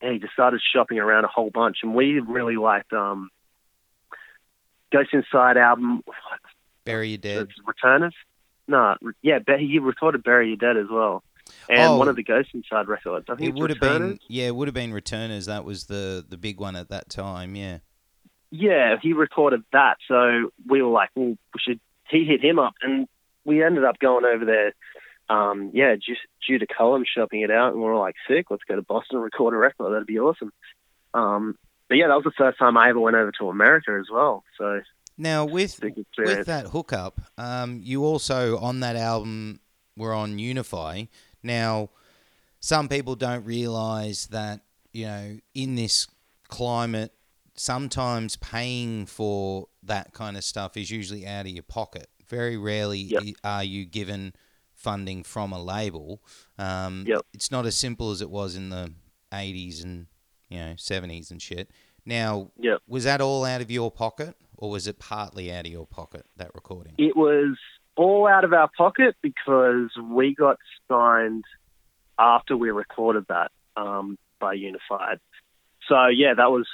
And 0.02 0.12
he 0.12 0.18
just 0.18 0.34
started 0.34 0.60
shopping 0.74 0.98
around 0.98 1.24
a 1.24 1.28
whole 1.28 1.48
bunch, 1.48 1.78
and 1.82 1.94
we 1.94 2.20
really 2.20 2.56
liked 2.56 2.92
um, 2.92 3.30
Ghost 4.92 5.08
Inside 5.14 5.56
album. 5.56 6.02
Bury 6.84 7.08
Your 7.08 7.18
Dead. 7.18 7.48
Returners. 7.66 8.14
No, 8.68 8.96
yeah, 9.22 9.38
he 9.58 9.78
recorded 9.78 10.22
Bury 10.22 10.48
Your 10.48 10.58
Dead 10.58 10.76
as 10.76 10.88
well, 10.90 11.22
and 11.70 11.92
oh, 11.92 11.96
one 11.96 12.08
of 12.08 12.16
the 12.16 12.22
Ghost 12.22 12.50
Inside 12.52 12.88
records. 12.88 13.24
I 13.30 13.36
think 13.36 13.56
it 13.56 13.58
would 13.58 13.70
have 13.70 13.80
been 13.80 14.18
yeah, 14.28 14.48
it 14.48 14.54
would 14.54 14.68
have 14.68 14.74
been 14.74 14.92
Returners. 14.92 15.46
That 15.46 15.64
was 15.64 15.84
the 15.84 16.22
the 16.28 16.36
big 16.36 16.60
one 16.60 16.76
at 16.76 16.90
that 16.90 17.08
time. 17.08 17.56
Yeah. 17.56 17.78
Yeah, 18.58 18.96
he 19.00 19.12
recorded 19.12 19.62
that, 19.72 19.96
so 20.08 20.50
we 20.66 20.82
were 20.82 20.90
like, 20.90 21.10
well, 21.14 21.36
we 21.54 21.60
should. 21.60 21.80
He 22.08 22.24
hit 22.24 22.42
him 22.42 22.58
up, 22.58 22.74
and 22.82 23.08
we 23.44 23.62
ended 23.62 23.84
up 23.84 23.98
going 23.98 24.24
over 24.24 24.44
there. 24.44 24.72
Um, 25.28 25.70
yeah, 25.74 25.96
just 25.96 26.20
due 26.46 26.58
to 26.58 26.66
Cullen 26.66 27.04
shopping 27.04 27.40
it 27.40 27.50
out, 27.50 27.72
and 27.72 27.82
we 27.82 27.88
are 27.88 27.98
like, 27.98 28.14
sick. 28.28 28.46
Let's 28.50 28.62
go 28.64 28.76
to 28.76 28.82
Boston 28.82 29.16
and 29.16 29.24
record 29.24 29.54
a 29.54 29.56
record. 29.56 29.92
That'd 29.92 30.06
be 30.06 30.20
awesome. 30.20 30.52
Um, 31.14 31.56
but 31.88 31.96
yeah, 31.96 32.08
that 32.08 32.14
was 32.14 32.24
the 32.24 32.32
first 32.36 32.58
time 32.58 32.76
I 32.76 32.90
ever 32.90 33.00
went 33.00 33.16
over 33.16 33.32
to 33.38 33.48
America 33.48 33.96
as 34.00 34.06
well. 34.10 34.44
So 34.58 34.80
now 35.16 35.44
with 35.44 35.80
with 35.82 36.46
that 36.46 36.66
hookup, 36.66 37.20
um, 37.38 37.80
you 37.82 38.04
also 38.04 38.58
on 38.58 38.80
that 38.80 38.96
album 38.96 39.60
were 39.96 40.12
on 40.12 40.38
Unify. 40.38 41.04
Now, 41.42 41.90
some 42.60 42.88
people 42.88 43.14
don't 43.14 43.44
realize 43.44 44.26
that 44.28 44.60
you 44.92 45.06
know 45.06 45.38
in 45.54 45.74
this 45.74 46.06
climate, 46.48 47.12
sometimes 47.56 48.36
paying 48.36 49.06
for 49.06 49.68
that 49.82 50.12
kind 50.12 50.36
of 50.36 50.44
stuff 50.44 50.76
is 50.76 50.90
usually 50.90 51.26
out 51.26 51.46
of 51.46 51.52
your 51.52 51.62
pocket. 51.62 52.08
Very 52.28 52.56
rarely 52.56 52.98
yep. 52.98 53.22
are 53.44 53.64
you 53.64 53.84
given 53.84 54.34
funding 54.74 55.22
from 55.22 55.52
a 55.52 55.62
label. 55.62 56.22
Um, 56.58 57.04
yep. 57.06 57.22
It's 57.32 57.50
not 57.50 57.66
as 57.66 57.76
simple 57.76 58.10
as 58.10 58.20
it 58.20 58.30
was 58.30 58.56
in 58.56 58.68
the 58.68 58.92
80s 59.32 59.82
and 59.82 60.06
you 60.48 60.58
know, 60.58 60.74
70s 60.76 61.30
and 61.30 61.40
shit. 61.40 61.70
Now, 62.04 62.50
yep. 62.58 62.80
was 62.86 63.04
that 63.04 63.20
all 63.20 63.44
out 63.44 63.60
of 63.60 63.70
your 63.70 63.90
pocket 63.90 64.36
or 64.56 64.70
was 64.70 64.86
it 64.86 64.98
partly 64.98 65.52
out 65.52 65.66
of 65.66 65.72
your 65.72 65.86
pocket, 65.86 66.26
that 66.36 66.50
recording? 66.54 66.94
It 66.98 67.16
was 67.16 67.56
all 67.96 68.28
out 68.28 68.44
of 68.44 68.52
our 68.52 68.70
pocket 68.76 69.16
because 69.22 69.90
we 70.02 70.34
got 70.34 70.58
signed 70.88 71.44
after 72.18 72.56
we 72.56 72.70
recorded 72.70 73.26
that 73.28 73.50
um, 73.76 74.18
by 74.38 74.52
Unified. 74.54 75.18
So, 75.88 76.06
yeah, 76.06 76.34
that 76.34 76.50
was 76.50 76.66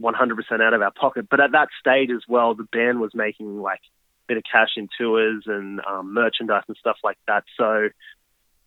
100% 0.00 0.62
out 0.62 0.74
of 0.74 0.82
our 0.82 0.90
pocket. 0.90 1.26
But 1.30 1.40
at 1.40 1.52
that 1.52 1.68
stage 1.78 2.10
as 2.10 2.22
well, 2.28 2.54
the 2.54 2.64
band 2.64 3.00
was 3.00 3.14
making 3.14 3.60
like 3.60 3.80
a 3.80 4.26
bit 4.28 4.36
of 4.38 4.42
cash 4.50 4.70
in 4.76 4.88
tours 4.98 5.44
and 5.46 5.80
um, 5.88 6.14
merchandise 6.14 6.64
and 6.68 6.76
stuff 6.78 6.96
like 7.04 7.18
that. 7.26 7.44
So 7.56 7.88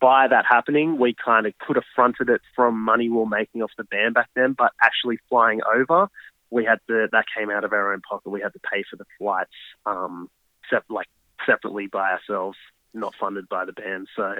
by 0.00 0.28
that 0.28 0.44
happening, 0.48 0.98
we 0.98 1.14
kind 1.14 1.46
of 1.46 1.56
could 1.58 1.76
have 1.76 1.84
fronted 1.94 2.28
it 2.28 2.40
from 2.54 2.78
money 2.80 3.08
we 3.08 3.16
were 3.16 3.26
making 3.26 3.62
off 3.62 3.70
the 3.76 3.84
band 3.84 4.14
back 4.14 4.28
then, 4.34 4.54
but 4.56 4.72
actually 4.82 5.18
flying 5.28 5.60
over, 5.62 6.08
we 6.50 6.64
had 6.64 6.78
to, 6.88 7.08
that 7.12 7.24
came 7.36 7.50
out 7.50 7.64
of 7.64 7.72
our 7.72 7.92
own 7.92 8.00
pocket. 8.08 8.30
We 8.30 8.40
had 8.40 8.52
to 8.52 8.60
pay 8.60 8.84
for 8.88 8.96
the 8.96 9.06
flights, 9.18 9.50
um, 9.84 10.30
sep- 10.70 10.84
like 10.88 11.08
separately 11.44 11.86
by 11.86 12.12
ourselves, 12.12 12.58
not 12.94 13.14
funded 13.18 13.48
by 13.48 13.64
the 13.64 13.72
band. 13.72 14.08
So 14.14 14.34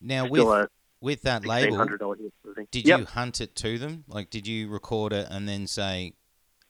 now 0.00 0.28
with, 0.28 0.42
a, 0.42 0.68
with 1.00 1.22
that 1.22 1.46
label, 1.46 1.84
did 2.70 2.86
yep. 2.86 3.00
you 3.00 3.04
hunt 3.06 3.40
it 3.40 3.54
to 3.56 3.78
them? 3.78 4.04
Like, 4.08 4.30
did 4.30 4.46
you 4.46 4.68
record 4.68 5.12
it 5.12 5.28
and 5.30 5.48
then 5.48 5.66
say, 5.66 6.14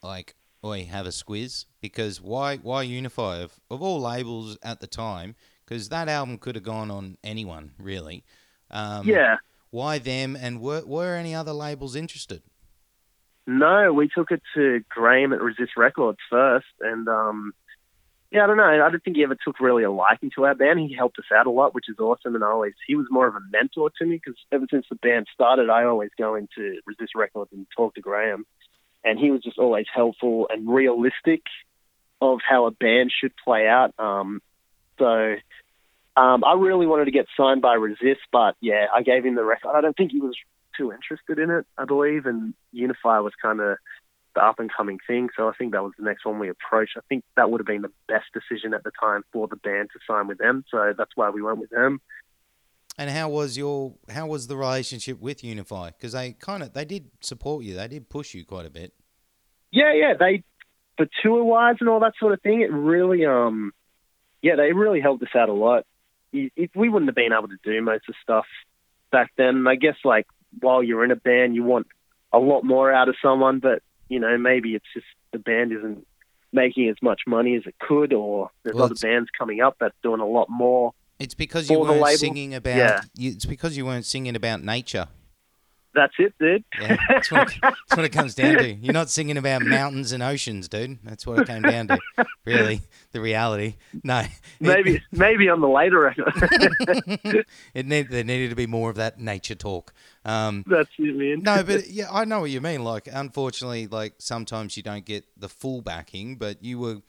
like, 0.03 0.35
"Oi, 0.63 0.85
have 0.85 1.05
a 1.05 1.09
squiz"? 1.09 1.65
Because 1.81 2.21
why, 2.21 2.57
why 2.57 2.83
Unify 2.83 3.37
of, 3.37 3.59
of 3.69 3.81
all 3.81 3.99
labels 4.01 4.57
at 4.61 4.79
the 4.79 4.87
time? 4.87 5.35
because 5.67 5.89
that 5.89 6.07
album 6.07 6.37
could 6.37 6.55
have 6.55 6.63
gone 6.63 6.89
on 6.89 7.17
anyone 7.23 7.71
really. 7.77 8.23
Um, 8.71 9.07
yeah. 9.07 9.37
Why 9.69 9.97
them? 9.99 10.35
And 10.35 10.61
were 10.61 10.83
were 10.85 11.15
any 11.15 11.35
other 11.35 11.53
labels 11.53 11.95
interested? 11.95 12.41
No, 13.45 13.93
we 13.93 14.09
took 14.13 14.31
it 14.31 14.41
to 14.55 14.83
Graham 14.89 15.33
at 15.33 15.41
Resist 15.41 15.71
Records 15.77 16.17
first, 16.29 16.65
and 16.81 17.07
um, 17.07 17.53
yeah, 18.31 18.43
I 18.43 18.47
don't 18.47 18.57
know. 18.57 18.63
I 18.63 18.89
don't 18.89 19.03
think 19.03 19.15
he 19.15 19.23
ever 19.23 19.37
took 19.41 19.59
really 19.59 19.83
a 19.83 19.91
liking 19.91 20.31
to 20.35 20.45
our 20.45 20.55
band. 20.55 20.79
He 20.79 20.93
helped 20.93 21.17
us 21.17 21.25
out 21.33 21.47
a 21.47 21.51
lot, 21.51 21.73
which 21.73 21.87
is 21.87 21.97
awesome. 21.99 22.35
And 22.35 22.43
I 22.43 22.47
always, 22.47 22.73
he 22.85 22.95
was 22.95 23.07
more 23.09 23.27
of 23.27 23.35
a 23.35 23.39
mentor 23.51 23.89
to 23.97 24.05
me 24.05 24.15
because 24.17 24.37
ever 24.51 24.65
since 24.69 24.85
the 24.89 24.95
band 24.95 25.27
started, 25.33 25.69
I 25.69 25.85
always 25.85 26.09
go 26.17 26.35
into 26.35 26.81
Resist 26.85 27.15
Records 27.15 27.51
and 27.53 27.65
talk 27.75 27.95
to 27.95 28.01
Graham. 28.01 28.45
And 29.05 29.17
he 29.17 29.31
was 29.31 29.41
just 29.41 29.57
always 29.57 29.85
helpful 29.93 30.47
and 30.49 30.67
realistic 30.67 31.43
of 32.19 32.39
how 32.47 32.65
a 32.65 32.71
band 32.71 33.13
should 33.17 33.31
play 33.43 33.67
out. 33.67 33.93
Um, 33.97 34.41
so 34.99 35.35
um, 36.17 36.43
I 36.43 36.53
really 36.53 36.87
wanted 36.87 37.05
to 37.05 37.11
get 37.11 37.27
signed 37.37 37.61
by 37.61 37.75
Resist, 37.75 38.21
but 38.31 38.55
yeah, 38.59 38.87
I 38.93 39.03
gave 39.03 39.23
him 39.23 39.35
the 39.35 39.45
record. 39.45 39.73
I 39.73 39.81
don't 39.81 39.95
think 39.95 40.11
he 40.11 40.19
was 40.19 40.35
too 40.75 40.91
interested 40.91 41.39
in 41.39 41.49
it, 41.49 41.65
I 41.77 41.85
believe. 41.85 42.25
And 42.25 42.53
Unify 42.73 43.19
was 43.19 43.33
kind 43.41 43.61
of 43.61 43.77
the 44.37 44.45
up 44.45 44.59
and 44.59 44.71
coming 44.71 44.99
thing. 45.05 45.29
So 45.35 45.49
I 45.49 45.53
think 45.57 45.73
that 45.73 45.83
was 45.83 45.93
the 45.97 46.05
next 46.05 46.25
one 46.25 46.39
we 46.39 46.49
approached. 46.49 46.93
I 46.95 47.01
think 47.09 47.23
that 47.35 47.49
would 47.49 47.59
have 47.59 47.65
been 47.65 47.81
the 47.81 47.91
best 48.07 48.25
decision 48.33 48.73
at 48.73 48.83
the 48.83 48.91
time 48.99 49.23
for 49.33 49.47
the 49.47 49.55
band 49.55 49.89
to 49.93 49.99
sign 50.07 50.27
with 50.27 50.37
them. 50.37 50.63
So 50.69 50.93
that's 50.97 51.11
why 51.15 51.29
we 51.29 51.41
went 51.41 51.57
with 51.57 51.71
them. 51.71 51.99
And 52.99 53.09
how 53.09 53.29
was 53.29 53.57
your 53.57 53.93
how 54.09 54.27
was 54.27 54.47
the 54.47 54.57
relationship 54.57 55.19
with 55.19 55.43
Unify? 55.43 55.91
Because 55.91 56.13
they 56.13 56.33
kind 56.33 56.63
of 56.63 56.73
they 56.73 56.85
did 56.85 57.09
support 57.21 57.63
you, 57.63 57.75
they 57.75 57.87
did 57.87 58.09
push 58.09 58.33
you 58.33 58.45
quite 58.45 58.65
a 58.65 58.71
bit. 58.71 58.93
Yeah, 59.71 59.93
yeah, 59.93 60.13
they 60.19 60.43
for 60.97 61.07
tour 61.21 61.43
wise 61.43 61.75
and 61.79 61.89
all 61.89 61.99
that 61.99 62.13
sort 62.19 62.33
of 62.33 62.41
thing. 62.41 62.61
It 62.61 62.71
really, 62.71 63.25
um, 63.25 63.71
yeah, 64.41 64.55
they 64.55 64.73
really 64.73 65.01
helped 65.01 65.21
us 65.23 65.35
out 65.35 65.49
a 65.49 65.53
lot. 65.53 65.85
If 66.33 66.71
we 66.75 66.89
wouldn't 66.89 67.09
have 67.09 67.15
been 67.15 67.33
able 67.33 67.47
to 67.49 67.57
do 67.63 67.81
most 67.81 68.09
of 68.09 68.15
the 68.15 68.21
stuff 68.23 68.45
back 69.11 69.31
then, 69.37 69.65
I 69.67 69.75
guess 69.75 69.95
like 70.03 70.25
while 70.59 70.81
you're 70.81 71.03
in 71.03 71.11
a 71.11 71.15
band, 71.15 71.55
you 71.55 71.63
want 71.63 71.87
a 72.33 72.39
lot 72.39 72.63
more 72.63 72.91
out 72.91 73.09
of 73.09 73.15
someone, 73.21 73.59
but 73.59 73.81
you 74.09 74.19
know, 74.19 74.37
maybe 74.37 74.75
it's 74.75 74.85
just 74.93 75.05
the 75.31 75.39
band 75.39 75.71
isn't 75.71 76.05
making 76.53 76.89
as 76.89 76.95
much 77.01 77.21
money 77.27 77.55
as 77.55 77.63
it 77.65 77.75
could, 77.79 78.13
or 78.13 78.49
there's 78.63 78.75
well, 78.75 78.85
other 78.85 78.95
bands 78.95 79.29
coming 79.37 79.61
up 79.61 79.77
that's 79.79 79.95
doing 80.01 80.21
a 80.21 80.25
lot 80.25 80.49
more. 80.49 80.93
It's 81.19 81.33
because 81.33 81.69
you 81.69 81.79
weren't 81.79 82.19
singing 82.19 82.53
about. 82.53 82.77
Yeah. 82.77 83.01
You, 83.15 83.31
it's 83.31 83.45
because 83.45 83.75
you 83.75 83.85
weren't 83.85 84.05
singing 84.05 84.35
about 84.35 84.63
nature. 84.63 85.07
That's 85.97 86.13
it, 86.19 86.35
dude. 86.39 86.63
Yeah, 86.79 86.95
that's 87.09 87.31
what, 87.31 87.47
it, 87.51 87.59
that's 87.59 87.95
what 87.95 88.05
it 88.05 88.09
comes 88.09 88.35
down 88.35 88.59
to. 88.59 88.71
You're 88.71 88.93
not 88.93 89.09
singing 89.09 89.35
about 89.35 89.63
mountains 89.63 90.11
and 90.11 90.21
oceans, 90.21 90.67
dude. 90.67 90.99
That's 91.03 91.25
what 91.25 91.39
it 91.39 91.47
came 91.47 91.63
down 91.63 91.87
to. 91.87 91.97
Really, 92.45 92.81
the 93.13 93.19
reality. 93.19 93.77
No. 94.03 94.23
Maybe, 94.59 94.97
it, 94.97 95.01
maybe 95.11 95.49
on 95.49 95.59
the 95.59 95.67
later 95.67 96.01
record. 96.01 96.31
it 97.73 97.87
need, 97.87 98.11
there 98.11 98.23
needed 98.23 98.51
to 98.51 98.55
be 98.55 98.67
more 98.67 98.91
of 98.91 98.95
that 98.97 99.19
nature 99.19 99.55
talk. 99.55 99.91
Um, 100.23 100.63
that's 100.67 100.91
it, 100.99 101.15
man. 101.15 101.41
no, 101.41 101.63
but 101.63 101.87
yeah, 101.89 102.09
I 102.11 102.25
know 102.25 102.41
what 102.41 102.51
you 102.51 102.61
mean. 102.61 102.83
Like, 102.83 103.09
unfortunately, 103.11 103.87
like 103.87 104.13
sometimes 104.19 104.77
you 104.77 104.83
don't 104.83 105.03
get 105.03 105.25
the 105.35 105.49
full 105.49 105.81
backing, 105.81 106.35
but 106.35 106.63
you 106.63 106.77
were 106.77 107.01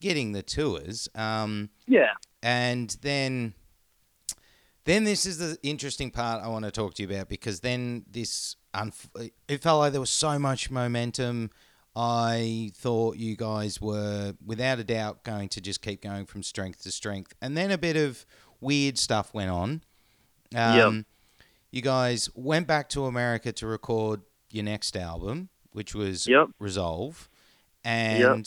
getting 0.00 0.32
the 0.32 0.42
tours. 0.42 1.08
Um, 1.14 1.70
yeah. 1.86 2.12
And 2.42 2.94
then 3.00 3.54
then 4.84 5.04
this 5.04 5.24
is 5.24 5.38
the 5.38 5.56
interesting 5.62 6.10
part 6.10 6.42
I 6.42 6.48
want 6.48 6.64
to 6.64 6.70
talk 6.70 6.94
to 6.94 7.02
you 7.02 7.08
about 7.08 7.28
because 7.28 7.60
then 7.60 8.04
this 8.10 8.56
unf- 8.74 9.30
it 9.48 9.62
felt 9.62 9.80
like 9.80 9.92
there 9.92 10.00
was 10.00 10.10
so 10.10 10.38
much 10.38 10.70
momentum. 10.70 11.50
I 11.96 12.72
thought 12.74 13.16
you 13.16 13.36
guys 13.36 13.80
were 13.80 14.34
without 14.44 14.78
a 14.78 14.84
doubt 14.84 15.24
going 15.24 15.48
to 15.50 15.60
just 15.60 15.80
keep 15.80 16.02
going 16.02 16.26
from 16.26 16.42
strength 16.42 16.82
to 16.82 16.90
strength, 16.90 17.34
and 17.40 17.56
then 17.56 17.70
a 17.70 17.78
bit 17.78 17.96
of 17.96 18.26
weird 18.60 18.98
stuff 18.98 19.32
went 19.32 19.50
on. 19.50 19.82
Um, 20.54 20.96
yep. 20.96 21.04
You 21.70 21.82
guys 21.82 22.28
went 22.34 22.66
back 22.66 22.88
to 22.90 23.06
America 23.06 23.52
to 23.52 23.66
record 23.66 24.22
your 24.50 24.64
next 24.64 24.96
album, 24.96 25.48
which 25.72 25.94
was 25.94 26.26
yep. 26.26 26.48
Resolve, 26.58 27.28
and 27.84 28.20
yep. 28.20 28.46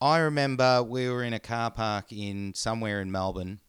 I 0.00 0.18
remember 0.18 0.82
we 0.82 1.08
were 1.08 1.22
in 1.22 1.32
a 1.32 1.40
car 1.40 1.70
park 1.70 2.12
in 2.12 2.52
somewhere 2.54 3.00
in 3.00 3.10
Melbourne 3.10 3.60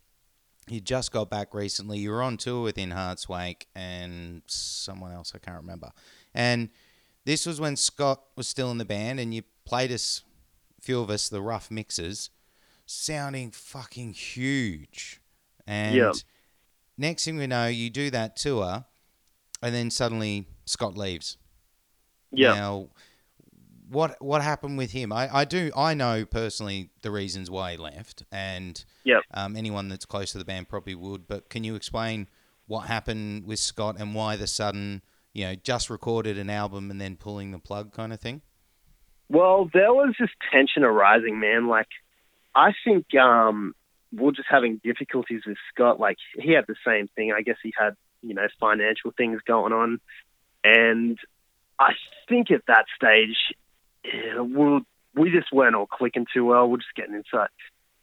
you 0.71 0.79
just 0.81 1.11
got 1.11 1.29
back 1.29 1.53
recently. 1.53 1.99
You 1.99 2.11
were 2.11 2.21
on 2.21 2.37
tour 2.37 2.63
with 2.63 2.77
In 2.77 2.91
Heart's 2.91 3.27
Wake 3.27 3.67
and 3.75 4.41
someone 4.47 5.11
else 5.11 5.33
I 5.35 5.39
can't 5.39 5.57
remember. 5.57 5.91
And 6.33 6.69
this 7.25 7.45
was 7.45 7.59
when 7.59 7.75
Scott 7.75 8.21
was 8.35 8.47
still 8.47 8.71
in 8.71 8.77
the 8.77 8.85
band, 8.85 9.19
and 9.19 9.33
you 9.33 9.43
played 9.65 9.91
us, 9.91 10.23
a 10.77 10.81
few 10.81 10.99
of 11.01 11.09
us, 11.09 11.29
the 11.29 11.41
rough 11.41 11.69
mixes, 11.69 12.29
sounding 12.85 13.51
fucking 13.51 14.13
huge. 14.13 15.21
And 15.67 16.13
next 16.97 17.25
thing 17.25 17.37
we 17.37 17.47
know, 17.47 17.67
you 17.67 17.89
do 17.89 18.09
that 18.09 18.35
tour, 18.35 18.85
and 19.61 19.75
then 19.75 19.91
suddenly 19.91 20.47
Scott 20.65 20.97
leaves. 20.97 21.37
Yeah. 22.31 22.53
Now, 22.53 22.89
what 23.89 24.15
what 24.21 24.41
happened 24.41 24.77
with 24.77 24.91
him? 24.91 25.11
I, 25.11 25.29
I 25.33 25.45
do 25.45 25.71
I 25.75 25.93
know 25.93 26.25
personally 26.25 26.89
the 27.01 27.11
reasons 27.11 27.49
why 27.49 27.71
he 27.71 27.77
left, 27.77 28.23
and 28.31 28.83
yep. 29.03 29.21
um, 29.33 29.55
anyone 29.55 29.89
that's 29.89 30.05
close 30.05 30.31
to 30.33 30.37
the 30.37 30.45
band 30.45 30.69
probably 30.69 30.95
would. 30.95 31.27
But 31.27 31.49
can 31.49 31.63
you 31.63 31.75
explain 31.75 32.27
what 32.67 32.81
happened 32.81 33.45
with 33.45 33.59
Scott 33.59 33.95
and 33.99 34.13
why 34.13 34.35
the 34.35 34.47
sudden, 34.47 35.01
you 35.33 35.45
know, 35.45 35.55
just 35.55 35.89
recorded 35.89 36.37
an 36.37 36.49
album 36.49 36.91
and 36.91 37.01
then 37.01 37.15
pulling 37.15 37.51
the 37.51 37.59
plug 37.59 37.93
kind 37.93 38.13
of 38.13 38.19
thing? 38.19 38.41
Well, 39.27 39.69
there 39.73 39.93
was 39.93 40.15
just 40.17 40.33
tension 40.51 40.83
arising, 40.83 41.39
man. 41.39 41.67
Like, 41.67 41.87
I 42.55 42.73
think 42.83 43.13
um, 43.15 43.75
we're 44.11 44.31
just 44.31 44.47
having 44.49 44.79
difficulties 44.83 45.41
with 45.45 45.57
Scott. 45.73 45.99
Like, 45.99 46.17
he 46.35 46.53
had 46.53 46.65
the 46.67 46.75
same 46.85 47.07
thing. 47.15 47.31
I 47.31 47.41
guess 47.41 47.57
he 47.61 47.73
had, 47.77 47.95
you 48.21 48.33
know, 48.33 48.47
financial 48.59 49.11
things 49.15 49.39
going 49.45 49.73
on, 49.73 49.99
and 50.63 51.17
I 51.79 51.93
think 52.27 52.51
at 52.51 52.61
that 52.67 52.85
stage 52.95 53.37
yeah, 54.03 54.41
we 54.41 54.81
we 55.15 55.31
just 55.31 55.51
weren't 55.51 55.75
all 55.75 55.87
clicking 55.87 56.25
too 56.33 56.45
well. 56.45 56.69
We're 56.69 56.77
just 56.77 56.95
getting 56.95 57.15
inside. 57.15 57.49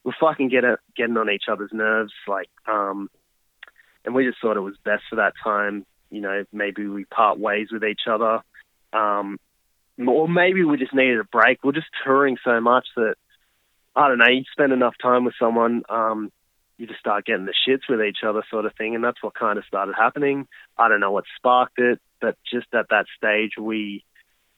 We're 0.05 0.13
fucking 0.21 0.49
getting 0.49 0.77
getting 0.97 1.17
on 1.17 1.31
each 1.31 1.45
other's 1.51 1.73
nerves, 1.73 2.13
like, 2.29 2.51
um, 2.67 3.09
and 4.05 4.15
we 4.15 4.27
just 4.27 4.39
thought 4.41 4.57
it 4.57 4.61
was 4.61 4.77
best 4.85 5.05
for 5.11 5.17
that 5.17 5.35
time. 5.43 5.85
You 6.11 6.21
know, 6.21 6.45
maybe 6.53 6.87
we 6.87 7.05
part 7.05 7.39
ways 7.39 7.69
with 7.73 7.85
each 7.85 8.03
other, 8.09 8.41
um, 8.93 9.39
or 10.07 10.29
maybe 10.29 10.63
we 10.65 10.77
just 10.77 10.95
needed 10.95 11.19
a 11.19 11.25
break. 11.25 11.65
We're 11.65 11.73
just 11.73 11.89
touring 12.05 12.37
so 12.45 12.61
much 12.61 12.87
that 12.97 13.15
I 13.95 14.09
don't 14.09 14.19
know. 14.19 14.29
You 14.29 14.45
spend 14.53 14.73
enough 14.73 14.95
time 15.03 15.25
with 15.25 15.35
someone, 15.41 15.83
um, 15.89 16.31
you 16.79 16.87
just 16.87 17.01
start 17.01 17.25
getting 17.25 17.47
the 17.47 17.55
shits 17.67 17.89
with 17.89 18.03
each 18.03 18.19
other, 18.27 18.45
sort 18.51 18.67
of 18.67 18.75
thing, 18.77 18.95
and 18.95 19.03
that's 19.03 19.23
what 19.23 19.35
kind 19.35 19.59
of 19.59 19.65
started 19.65 19.95
happening. 19.99 20.47
I 20.77 20.89
don't 20.89 21.01
know 21.01 21.13
what 21.13 21.25
sparked 21.37 21.79
it, 21.79 21.99
but 22.21 22.37
just 22.53 22.67
at 22.75 22.91
that 22.91 23.07
stage, 23.17 23.53
we 23.59 24.05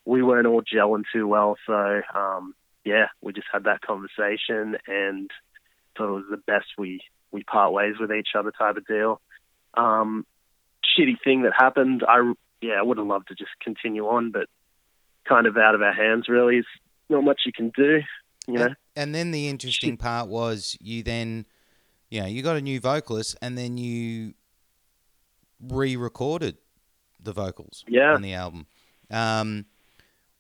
we 0.08 0.22
weren't 0.22 0.46
all 0.46 0.62
gelling 0.62 1.04
too 1.12 1.28
well. 1.28 1.56
So 1.66 2.00
um, 2.14 2.54
yeah, 2.82 3.08
we 3.20 3.34
just 3.34 3.46
had 3.52 3.64
that 3.64 3.82
conversation 3.82 4.78
and 4.86 5.30
thought 5.96 6.08
it 6.08 6.12
was 6.12 6.24
the 6.30 6.38
best 6.38 6.66
we 6.78 7.02
we 7.30 7.44
part 7.44 7.74
ways 7.74 7.96
with 8.00 8.10
each 8.10 8.28
other 8.36 8.50
type 8.50 8.78
of 8.78 8.86
deal. 8.86 9.20
Um, 9.74 10.24
shitty 10.82 11.16
thing 11.22 11.42
that 11.42 11.52
happened. 11.54 12.02
I 12.08 12.32
yeah, 12.62 12.74
I 12.78 12.82
would 12.82 12.96
have 12.96 13.06
loved 13.06 13.28
to 13.28 13.34
just 13.34 13.50
continue 13.62 14.06
on, 14.06 14.30
but 14.30 14.46
kind 15.28 15.46
of 15.46 15.58
out 15.58 15.74
of 15.74 15.82
our 15.82 15.92
hands. 15.92 16.26
Really, 16.26 16.56
is 16.56 16.66
not 17.10 17.22
much 17.22 17.42
you 17.44 17.52
can 17.52 17.70
do. 17.76 18.00
You 18.46 18.54
know. 18.54 18.64
And, 18.64 18.76
and 18.96 19.14
then 19.14 19.30
the 19.30 19.46
interesting 19.48 19.92
Shit. 19.92 20.00
part 20.00 20.28
was 20.28 20.78
you 20.80 21.02
then, 21.02 21.44
you 22.08 22.22
know, 22.22 22.26
you 22.26 22.42
got 22.42 22.56
a 22.56 22.62
new 22.62 22.80
vocalist, 22.80 23.36
and 23.42 23.58
then 23.58 23.76
you 23.76 24.32
re-recorded 25.60 26.56
the 27.20 27.32
vocals 27.32 27.84
yeah. 27.86 28.14
on 28.14 28.22
the 28.22 28.32
album. 28.32 28.66
Um, 29.10 29.66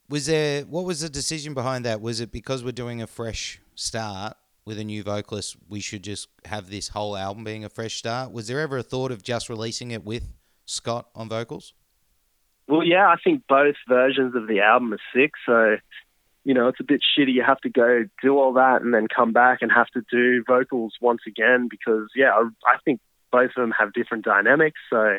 was 0.08 0.26
there 0.26 0.62
what 0.62 0.84
was 0.84 1.00
the 1.00 1.08
decision 1.08 1.54
behind 1.54 1.84
that? 1.84 2.00
Was 2.00 2.20
it 2.20 2.32
because 2.32 2.64
we're 2.64 2.72
doing 2.72 3.02
a 3.02 3.06
fresh 3.06 3.60
start 3.74 4.36
with 4.64 4.78
a 4.78 4.84
new 4.84 5.02
vocalist, 5.02 5.56
we 5.68 5.80
should 5.80 6.02
just 6.02 6.28
have 6.44 6.68
this 6.68 6.88
whole 6.88 7.16
album 7.16 7.42
being 7.42 7.64
a 7.64 7.70
fresh 7.70 7.96
start? 7.96 8.32
Was 8.32 8.48
there 8.48 8.60
ever 8.60 8.76
a 8.76 8.82
thought 8.82 9.10
of 9.10 9.22
just 9.22 9.48
releasing 9.48 9.92
it 9.92 10.04
with 10.04 10.28
Scott 10.66 11.08
on 11.14 11.26
vocals? 11.26 11.72
Well, 12.68 12.84
yeah, 12.84 13.06
I 13.06 13.16
think 13.22 13.44
both 13.48 13.76
versions 13.88 14.36
of 14.36 14.46
the 14.46 14.60
album 14.60 14.92
are 14.92 14.98
sick. 15.14 15.32
So, 15.46 15.76
you 16.44 16.52
know, 16.52 16.68
it's 16.68 16.80
a 16.80 16.84
bit 16.84 17.00
shitty. 17.00 17.32
You 17.32 17.42
have 17.42 17.60
to 17.60 17.70
go 17.70 18.04
do 18.22 18.38
all 18.38 18.52
that 18.54 18.82
and 18.82 18.92
then 18.92 19.08
come 19.08 19.32
back 19.32 19.62
and 19.62 19.72
have 19.72 19.88
to 19.88 20.02
do 20.10 20.44
vocals 20.46 20.92
once 21.00 21.22
again 21.26 21.68
because, 21.70 22.08
yeah, 22.14 22.32
I, 22.32 22.42
I 22.66 22.76
think 22.84 23.00
both 23.32 23.52
of 23.56 23.62
them 23.62 23.72
have 23.78 23.94
different 23.94 24.26
dynamics. 24.26 24.78
So, 24.90 25.18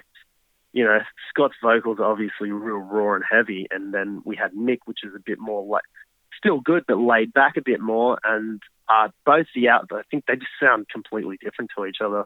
you 0.72 0.84
know, 0.84 1.00
Scott's 1.30 1.56
vocals 1.64 2.00
are 2.00 2.12
obviously 2.12 2.52
real 2.52 2.78
raw 2.78 3.16
and 3.16 3.24
heavy, 3.30 3.68
and 3.72 3.94
then 3.94 4.22
we 4.24 4.36
had 4.36 4.56
Nick, 4.56 4.82
which 4.86 5.04
is 5.04 5.14
a 5.16 5.20
bit 5.20 5.40
more 5.40 5.66
like 5.66 5.84
still 6.38 6.60
good 6.60 6.86
but 6.88 7.00
laid 7.00 7.34
back 7.34 7.58
a 7.58 7.62
bit 7.62 7.80
more. 7.82 8.20
And 8.24 8.62
uh, 8.88 9.10
both 9.26 9.48
the 9.56 9.70
out, 9.70 9.90
I 9.92 10.02
think 10.10 10.26
they 10.26 10.36
just 10.36 10.52
sound 10.62 10.88
completely 10.90 11.38
different 11.42 11.72
to 11.76 11.86
each 11.86 11.98
other, 12.04 12.26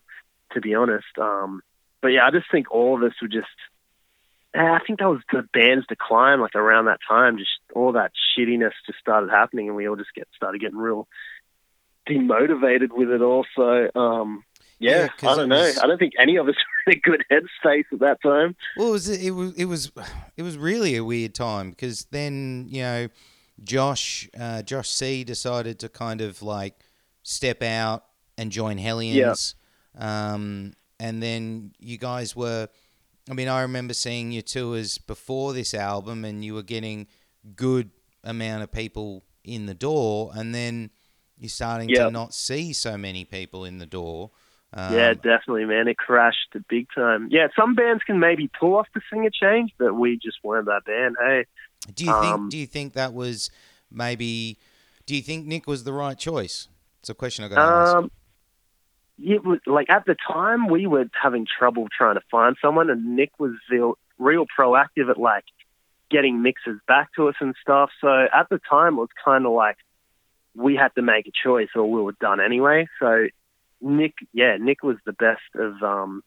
to 0.51 0.61
be 0.61 0.75
honest. 0.75 1.17
Um, 1.19 1.61
but 2.01 2.09
yeah, 2.09 2.25
I 2.25 2.31
just 2.31 2.51
think 2.51 2.71
all 2.71 2.97
of 2.97 3.03
us 3.03 3.15
were 3.21 3.27
just. 3.27 3.47
I 4.55 4.77
think 4.85 4.99
that 4.99 5.09
was 5.09 5.21
the 5.31 5.47
band's 5.51 5.87
decline, 5.87 6.39
like 6.39 6.53
around 6.53 6.85
that 6.85 6.99
time. 7.07 7.39
Just 7.39 7.49
all 7.73 7.93
that 7.93 8.11
shittiness 8.37 8.73
just 8.85 8.99
started 8.99 9.31
happening, 9.31 9.67
and 9.67 9.75
we 9.75 9.87
all 9.87 9.95
just 9.95 10.13
get 10.13 10.27
started 10.35 10.61
getting 10.61 10.77
real 10.77 11.07
demotivated 12.07 12.89
with 12.91 13.09
it. 13.09 13.21
Also, 13.21 13.89
um, 13.95 14.43
yeah, 14.79 15.09
yeah 15.23 15.29
I 15.29 15.35
don't 15.35 15.49
know. 15.49 15.61
Was, 15.61 15.79
I 15.79 15.87
don't 15.87 15.97
think 15.97 16.13
any 16.19 16.37
of 16.37 16.47
us 16.47 16.55
were 16.87 16.91
in 16.91 16.97
a 16.97 17.01
good 17.01 17.23
headspace 17.31 17.85
at 17.91 17.99
that 17.99 18.21
time. 18.21 18.55
Well, 18.77 18.89
it 18.89 18.91
was 18.91 19.09
it 19.09 19.31
was 19.31 19.53
it 19.53 19.65
was 19.65 19.91
it 20.37 20.43
was 20.43 20.57
really 20.57 20.95
a 20.95 21.03
weird 21.03 21.33
time 21.33 21.71
because 21.71 22.05
then 22.11 22.67
you 22.69 22.81
know 22.81 23.07
Josh 23.63 24.29
uh, 24.39 24.61
Josh 24.61 24.89
C 24.89 25.23
decided 25.23 25.79
to 25.79 25.89
kind 25.89 26.21
of 26.21 26.41
like 26.41 26.75
step 27.23 27.61
out 27.63 28.05
and 28.37 28.51
join 28.51 28.77
Hellions. 28.77 29.55
Um, 29.97 30.73
and 30.99 31.21
then 31.21 31.73
you 31.79 31.97
guys 31.97 32.35
were, 32.35 32.67
I 33.29 33.33
mean, 33.33 33.47
I 33.47 33.61
remember 33.61 33.93
seeing 33.93 34.31
your 34.31 34.41
tours 34.41 34.97
before 34.97 35.53
this 35.53 35.73
album, 35.73 36.25
and 36.25 36.43
you 36.43 36.53
were 36.53 36.63
getting 36.63 37.07
good 37.55 37.91
amount 38.23 38.63
of 38.63 38.71
people 38.71 39.23
in 39.43 39.65
the 39.65 39.73
door, 39.73 40.31
and 40.33 40.53
then 40.53 40.89
you're 41.37 41.49
starting 41.49 41.89
to 41.89 42.11
not 42.11 42.33
see 42.33 42.73
so 42.73 42.97
many 42.97 43.25
people 43.25 43.65
in 43.65 43.77
the 43.77 43.85
door. 43.85 44.31
Um, 44.75 44.93
yeah, 44.93 45.13
definitely, 45.13 45.65
man. 45.65 45.87
It 45.87 45.97
crashed 45.97 46.55
big 46.67 46.87
time. 46.95 47.27
Yeah, 47.31 47.47
some 47.55 47.75
bands 47.75 48.03
can 48.03 48.19
maybe 48.19 48.49
pull 48.59 48.75
off 48.75 48.87
the 48.95 49.01
singer 49.11 49.29
change, 49.29 49.71
but 49.77 49.93
we 49.93 50.17
just 50.17 50.37
weren't 50.43 50.65
that 50.65 50.83
band. 50.85 51.15
Hey, 51.19 51.45
Do 51.93 52.05
you 52.05 52.11
think? 52.21 52.33
Um, 52.33 52.49
Do 52.49 52.57
you 52.57 52.65
think 52.65 52.93
that 52.93 53.13
was 53.13 53.51
maybe? 53.91 54.57
Do 55.05 55.15
you 55.15 55.21
think 55.21 55.45
Nick 55.45 55.67
was 55.67 55.83
the 55.83 55.93
right 55.93 56.17
choice? 56.17 56.69
It's 57.01 57.09
a 57.09 57.13
question 57.13 57.45
I 57.45 57.49
got 57.49 57.55
to 57.55 57.61
ask. 57.61 57.95
um, 57.95 58.11
it 59.23 59.43
was 59.45 59.59
like 59.67 59.89
at 59.89 60.05
the 60.05 60.15
time 60.27 60.67
we 60.67 60.87
were 60.87 61.05
having 61.21 61.45
trouble 61.45 61.87
trying 61.95 62.15
to 62.15 62.21
find 62.31 62.55
someone, 62.61 62.89
and 62.89 63.15
Nick 63.15 63.31
was 63.37 63.51
real, 63.69 63.97
real 64.17 64.45
proactive 64.57 65.09
at 65.09 65.19
like 65.19 65.43
getting 66.09 66.41
mixes 66.41 66.79
back 66.87 67.09
to 67.15 67.27
us 67.27 67.35
and 67.39 67.53
stuff. 67.61 67.91
So 68.01 68.07
at 68.33 68.49
the 68.49 68.59
time, 68.69 68.93
it 68.93 69.01
was 69.01 69.09
kind 69.23 69.45
of 69.45 69.51
like 69.51 69.77
we 70.55 70.75
had 70.75 70.95
to 70.95 71.01
make 71.01 71.27
a 71.27 71.31
choice, 71.31 71.69
or 71.75 71.89
we 71.89 72.01
were 72.01 72.15
done 72.19 72.39
anyway. 72.39 72.87
So 72.99 73.27
Nick, 73.83 74.13
yeah, 74.33 74.57
Nick 74.59 74.83
was 74.83 74.97
the 75.05 75.13
best 75.13 75.41
of 75.55 75.81
um 75.83 76.23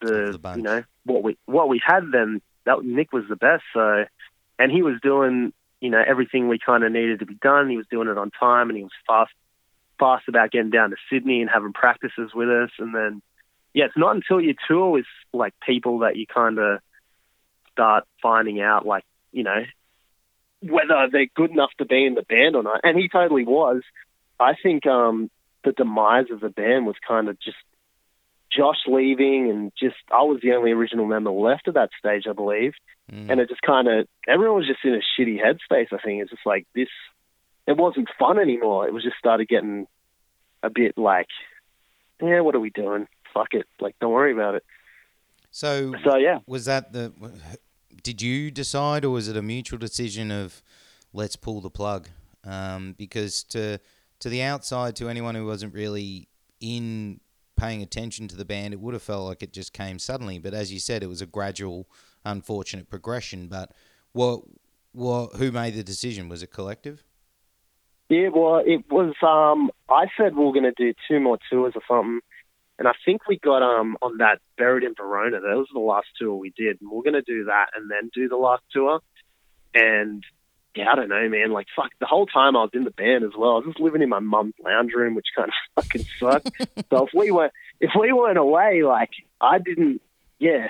the, 0.00 0.38
the 0.42 0.54
you 0.56 0.62
know 0.62 0.82
what 1.04 1.22
we 1.22 1.38
what 1.46 1.68
we 1.68 1.80
had 1.84 2.04
then. 2.12 2.40
That 2.64 2.82
Nick 2.82 3.12
was 3.12 3.24
the 3.28 3.36
best. 3.36 3.62
So 3.72 4.04
and 4.58 4.72
he 4.72 4.82
was 4.82 5.00
doing 5.02 5.52
you 5.80 5.90
know 5.90 6.02
everything 6.04 6.48
we 6.48 6.58
kind 6.58 6.84
of 6.84 6.92
needed 6.92 7.20
to 7.20 7.26
be 7.26 7.34
done. 7.34 7.70
He 7.70 7.76
was 7.76 7.86
doing 7.90 8.08
it 8.08 8.18
on 8.18 8.30
time, 8.30 8.68
and 8.68 8.76
he 8.76 8.82
was 8.82 8.92
fast 9.06 9.32
fast 10.00 10.26
about 10.26 10.50
getting 10.50 10.70
down 10.70 10.90
to 10.90 10.96
Sydney 11.12 11.42
and 11.42 11.50
having 11.50 11.72
practices 11.72 12.32
with 12.34 12.48
us. 12.48 12.70
And 12.78 12.92
then, 12.92 13.22
yeah, 13.74 13.84
it's 13.84 13.96
not 13.96 14.16
until 14.16 14.40
you 14.40 14.54
tour 14.66 14.90
with 14.90 15.04
like 15.32 15.54
people 15.64 16.00
that 16.00 16.16
you 16.16 16.26
kind 16.26 16.58
of 16.58 16.80
start 17.70 18.04
finding 18.20 18.60
out, 18.60 18.84
like, 18.84 19.04
you 19.30 19.44
know, 19.44 19.62
whether 20.62 21.08
they're 21.12 21.26
good 21.36 21.50
enough 21.50 21.70
to 21.78 21.84
be 21.84 22.04
in 22.04 22.14
the 22.14 22.22
band 22.22 22.56
or 22.56 22.62
not. 22.62 22.80
And 22.82 22.98
he 22.98 23.08
totally 23.08 23.44
was. 23.44 23.82
I 24.40 24.54
think 24.60 24.86
um, 24.86 25.30
the 25.64 25.72
demise 25.72 26.26
of 26.30 26.40
the 26.40 26.48
band 26.48 26.86
was 26.86 26.96
kind 27.06 27.28
of 27.28 27.38
just 27.40 27.56
Josh 28.50 28.78
leaving 28.86 29.48
and 29.50 29.72
just, 29.78 29.96
I 30.10 30.22
was 30.22 30.40
the 30.42 30.52
only 30.52 30.72
original 30.72 31.06
member 31.06 31.30
left 31.30 31.68
at 31.68 31.74
that 31.74 31.90
stage, 31.98 32.24
I 32.28 32.32
believe 32.32 32.72
Mm. 33.12 33.28
and 33.28 33.40
it 33.40 33.48
just 33.48 33.62
kind 33.62 33.88
of 33.88 34.06
everyone 34.28 34.58
was 34.58 34.68
just 34.68 34.84
in 34.84 34.94
a 34.94 34.98
shitty 35.20 35.36
headspace. 35.44 35.88
I 35.92 35.98
think 36.00 36.22
it's 36.22 36.30
just 36.30 36.46
like 36.46 36.64
this. 36.76 36.86
It 37.66 37.76
wasn't 37.76 38.08
fun 38.16 38.38
anymore. 38.38 38.86
It 38.86 38.94
was 38.94 39.02
just 39.02 39.16
started 39.18 39.48
getting 39.48 39.88
a 40.62 40.70
bit 40.70 40.96
like, 40.96 41.26
yeah, 42.22 42.38
what 42.38 42.54
are 42.54 42.60
we 42.60 42.70
doing? 42.70 43.08
Fuck 43.34 43.48
it. 43.54 43.66
Like, 43.80 43.96
don't 44.00 44.12
worry 44.12 44.32
about 44.32 44.54
it. 44.54 44.64
so, 45.50 45.92
So 46.04 46.14
yeah, 46.18 46.38
was 46.46 46.66
that 46.66 46.92
the? 46.92 47.12
Did 48.04 48.22
you 48.22 48.48
decide, 48.52 49.04
or 49.04 49.10
was 49.10 49.26
it 49.26 49.36
a 49.36 49.42
mutual 49.42 49.78
decision 49.80 50.30
of 50.30 50.62
let's 51.12 51.34
pull 51.34 51.60
the 51.60 51.70
plug? 51.70 52.08
Um, 52.44 52.94
because 52.96 53.42
to 53.44 53.78
to 54.20 54.28
the 54.28 54.42
outside, 54.42 54.96
to 54.96 55.08
anyone 55.08 55.34
who 55.34 55.46
wasn't 55.46 55.74
really 55.74 56.28
in 56.60 57.20
paying 57.56 57.82
attention 57.82 58.28
to 58.28 58.36
the 58.36 58.44
band, 58.44 58.72
it 58.72 58.80
would 58.80 58.94
have 58.94 59.02
felt 59.02 59.26
like 59.26 59.42
it 59.42 59.52
just 59.52 59.72
came 59.72 59.98
suddenly. 59.98 60.38
But 60.38 60.54
as 60.54 60.72
you 60.72 60.78
said, 60.78 61.02
it 61.02 61.08
was 61.08 61.20
a 61.20 61.26
gradual, 61.26 61.88
unfortunate 62.24 62.88
progression. 62.88 63.48
But 63.48 63.72
what 64.12 64.42
what 64.92 65.34
who 65.36 65.52
made 65.52 65.74
the 65.74 65.84
decision? 65.84 66.28
Was 66.28 66.42
it 66.42 66.52
collective? 66.52 67.04
yeah. 68.10 68.28
Well, 68.28 68.62
it 68.64 68.84
was. 68.90 69.14
Um, 69.22 69.70
I 69.88 70.06
said 70.16 70.36
we 70.36 70.44
were 70.44 70.52
going 70.52 70.64
to 70.64 70.72
do 70.72 70.92
two 71.08 71.20
more 71.20 71.38
tours 71.50 71.74
or 71.76 71.82
something, 71.88 72.20
and 72.78 72.88
I 72.88 72.92
think 73.04 73.26
we 73.28 73.38
got 73.38 73.62
um 73.62 73.96
on 74.02 74.18
that 74.18 74.40
Buried 74.58 74.84
in 74.84 74.94
Verona. 74.94 75.40
That 75.40 75.56
was 75.56 75.68
the 75.72 75.80
last 75.80 76.08
tour 76.18 76.34
we 76.34 76.52
did, 76.56 76.80
and 76.80 76.90
we 76.90 76.98
are 76.98 77.02
going 77.02 77.14
to 77.14 77.22
do 77.22 77.44
that 77.44 77.66
and 77.76 77.90
then 77.90 78.10
do 78.12 78.28
the 78.28 78.36
last 78.36 78.62
tour. 78.72 79.00
And 79.72 80.24
yeah, 80.74 80.90
I 80.92 80.94
don't 80.94 81.08
know, 81.08 81.28
man. 81.28 81.52
Like, 81.52 81.66
fuck, 81.74 81.90
the 81.98 82.06
whole 82.06 82.26
time 82.26 82.56
I 82.56 82.62
was 82.62 82.70
in 82.74 82.84
the 82.84 82.90
band 82.90 83.24
as 83.24 83.32
well. 83.36 83.52
I 83.52 83.54
was 83.56 83.66
just 83.66 83.80
living 83.80 84.02
in 84.02 84.08
my 84.08 84.20
mum's 84.20 84.54
lounge 84.62 84.92
room, 84.94 85.14
which 85.14 85.26
kind 85.34 85.48
of 85.48 85.54
fucking 85.84 86.06
sucked. 86.18 86.50
so 86.90 87.06
if 87.06 87.14
we 87.14 87.30
were, 87.30 87.50
if 87.80 87.90
we 87.98 88.12
weren't 88.12 88.38
away, 88.38 88.82
like, 88.84 89.10
I 89.40 89.58
didn't, 89.58 90.00
yeah. 90.38 90.68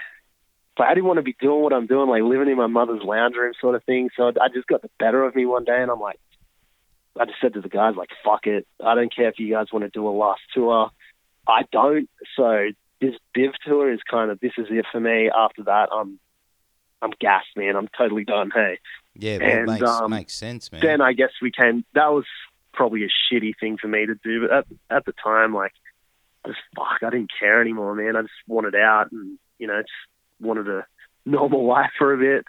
But 0.76 0.86
I 0.86 0.94
didn't 0.94 1.06
want 1.06 1.18
to 1.18 1.22
be 1.22 1.36
doing 1.38 1.62
what 1.62 1.74
I'm 1.74 1.86
doing, 1.86 2.08
like 2.08 2.22
living 2.22 2.48
in 2.48 2.56
my 2.56 2.66
mother's 2.66 3.02
lounge 3.02 3.34
room, 3.36 3.52
sort 3.60 3.74
of 3.74 3.84
thing. 3.84 4.08
So 4.16 4.28
I 4.28 4.48
just 4.52 4.66
got 4.66 4.80
the 4.80 4.90
better 4.98 5.22
of 5.24 5.34
me 5.34 5.44
one 5.44 5.64
day, 5.64 5.82
and 5.82 5.90
I'm 5.90 6.00
like, 6.00 6.18
I 7.18 7.26
just 7.26 7.40
said 7.40 7.54
to 7.54 7.60
the 7.60 7.68
guys, 7.68 7.94
like, 7.96 8.08
fuck 8.24 8.46
it. 8.46 8.66
I 8.82 8.94
don't 8.94 9.14
care 9.14 9.28
if 9.28 9.38
you 9.38 9.52
guys 9.52 9.66
want 9.72 9.84
to 9.84 9.90
do 9.90 10.08
a 10.08 10.10
last 10.10 10.40
tour. 10.54 10.90
I 11.46 11.62
don't. 11.70 12.08
So 12.36 12.68
this 13.00 13.14
Biv 13.36 13.52
tour 13.66 13.92
is 13.92 14.00
kind 14.08 14.30
of 14.30 14.40
this 14.40 14.52
is 14.56 14.68
it 14.70 14.86
for 14.90 15.00
me. 15.00 15.28
After 15.28 15.64
that, 15.64 15.88
I'm 15.92 16.18
I'm 17.02 17.12
gassed, 17.20 17.56
man. 17.56 17.76
I'm 17.76 17.88
totally 17.98 18.24
done. 18.24 18.50
Hey 18.54 18.78
Yeah, 19.14 19.38
And, 19.42 19.66
makes 19.66 19.82
um, 19.82 20.10
makes 20.10 20.34
sense, 20.34 20.70
man. 20.70 20.80
then 20.82 21.00
I 21.00 21.12
guess 21.12 21.30
we 21.42 21.50
can. 21.50 21.84
That 21.94 22.12
was 22.12 22.24
probably 22.72 23.04
a 23.04 23.08
shitty 23.08 23.54
thing 23.58 23.76
for 23.76 23.88
me 23.88 24.06
to 24.06 24.14
do, 24.14 24.46
but 24.46 24.56
at, 24.56 24.66
at 24.90 25.04
the 25.04 25.12
time, 25.12 25.54
like, 25.54 25.72
I 26.44 26.48
just 26.48 26.60
fuck, 26.76 27.02
I 27.02 27.10
didn't 27.10 27.30
care 27.38 27.60
anymore, 27.60 27.94
man. 27.94 28.16
I 28.16 28.22
just 28.22 28.32
wanted 28.46 28.74
out, 28.74 29.12
and 29.12 29.38
you 29.58 29.66
know, 29.66 29.80
just 29.80 29.92
wanted 30.40 30.68
a 30.68 30.86
normal 31.24 31.66
life 31.66 31.90
for 31.98 32.14
a 32.14 32.18
bit. 32.18 32.46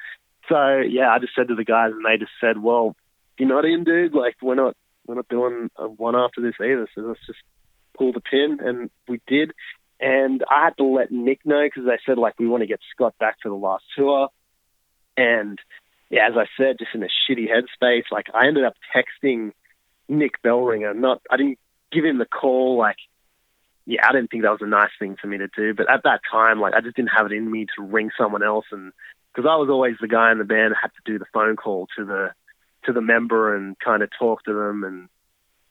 So 0.50 0.78
yeah, 0.78 1.10
I 1.10 1.20
just 1.20 1.36
said 1.36 1.48
to 1.50 1.56
the 1.56 1.66
guys, 1.66 1.92
and 1.92 2.06
they 2.06 2.18
just 2.18 2.32
said, 2.40 2.62
"Well, 2.62 2.96
you're 3.38 3.50
not 3.50 3.66
in, 3.66 3.84
dude. 3.84 4.14
Like, 4.14 4.36
we're 4.42 4.56
not, 4.56 4.76
we're 5.06 5.16
not 5.16 5.28
doing 5.28 5.70
a 5.78 5.88
one 5.88 6.16
after 6.16 6.42
this 6.42 6.56
either. 6.62 6.88
So 6.94 7.02
let's 7.02 7.26
just 7.26 7.40
pull 7.98 8.14
the 8.14 8.22
pin." 8.22 8.60
And 8.62 8.90
we 9.08 9.20
did. 9.28 9.52
And 10.00 10.44
I 10.50 10.66
had 10.66 10.78
to 10.78 10.84
let 10.84 11.12
Nick 11.12 11.46
know 11.46 11.64
because 11.64 11.86
they 11.86 12.00
said 12.06 12.18
like 12.18 12.40
we 12.40 12.48
want 12.48 12.62
to 12.62 12.68
get 12.68 12.80
Scott 12.96 13.14
back 13.20 13.38
for 13.42 13.50
the 13.50 13.56
last 13.56 13.84
tour, 13.96 14.30
and 15.18 15.60
yeah, 16.12 16.28
as 16.28 16.34
I 16.36 16.46
said, 16.58 16.78
just 16.78 16.94
in 16.94 17.04
a 17.04 17.08
shitty 17.08 17.48
headspace. 17.48 18.04
Like 18.12 18.28
I 18.34 18.48
ended 18.48 18.66
up 18.66 18.76
texting 18.94 19.54
Nick 20.10 20.42
Bellringer. 20.44 20.94
Not, 20.94 21.22
I 21.32 21.38
didn't 21.38 21.58
give 21.92 22.04
him 22.04 22.18
the 22.18 22.26
call. 22.26 22.78
Like, 22.78 22.98
yeah, 23.86 24.06
I 24.08 24.12
didn't 24.12 24.30
think 24.30 24.44
that 24.44 24.52
was 24.52 24.62
a 24.62 24.68
nice 24.68 24.92
thing 25.00 25.16
for 25.20 25.28
me 25.28 25.38
to 25.38 25.48
do. 25.48 25.74
But 25.74 25.90
at 25.90 26.04
that 26.04 26.20
time, 26.30 26.60
like, 26.60 26.74
I 26.74 26.82
just 26.82 26.98
didn't 26.98 27.12
have 27.16 27.28
it 27.28 27.32
in 27.32 27.50
me 27.50 27.66
to 27.78 27.84
ring 27.84 28.12
someone 28.18 28.44
else, 28.44 28.66
and 28.72 28.92
because 29.34 29.50
I 29.50 29.56
was 29.56 29.70
always 29.70 29.96
the 30.02 30.10
guy 30.10 30.32
in 30.34 30.38
the 30.38 30.44
band 30.44 30.74
that 30.74 30.80
had 30.82 30.92
to 30.92 31.12
do 31.12 31.18
the 31.18 31.26
phone 31.34 31.56
call 31.56 31.88
to 31.98 32.06
the 32.06 32.32
to 32.86 32.94
the 32.94 33.02
member 33.02 33.56
and 33.56 33.80
kind 33.80 34.04
of 34.04 34.10
talk 34.20 34.44
to 34.44 34.54
them, 34.54 34.84
and 34.84 35.08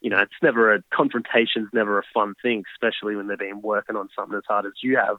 you 0.01 0.09
know, 0.09 0.20
it's 0.20 0.32
never 0.43 0.74
a 0.74 0.82
confrontation's 0.91 1.68
never 1.74 1.99
a 1.99 2.05
fun 2.14 2.34
thing, 2.41 2.64
especially 2.74 3.14
when 3.14 3.26
they've 3.26 3.38
been 3.38 3.61
working 3.61 3.97
on 3.97 4.09
something 4.16 4.38
as 4.38 4.45
hard 4.49 4.64
as 4.64 4.72
you 4.82 4.97
have 4.97 5.18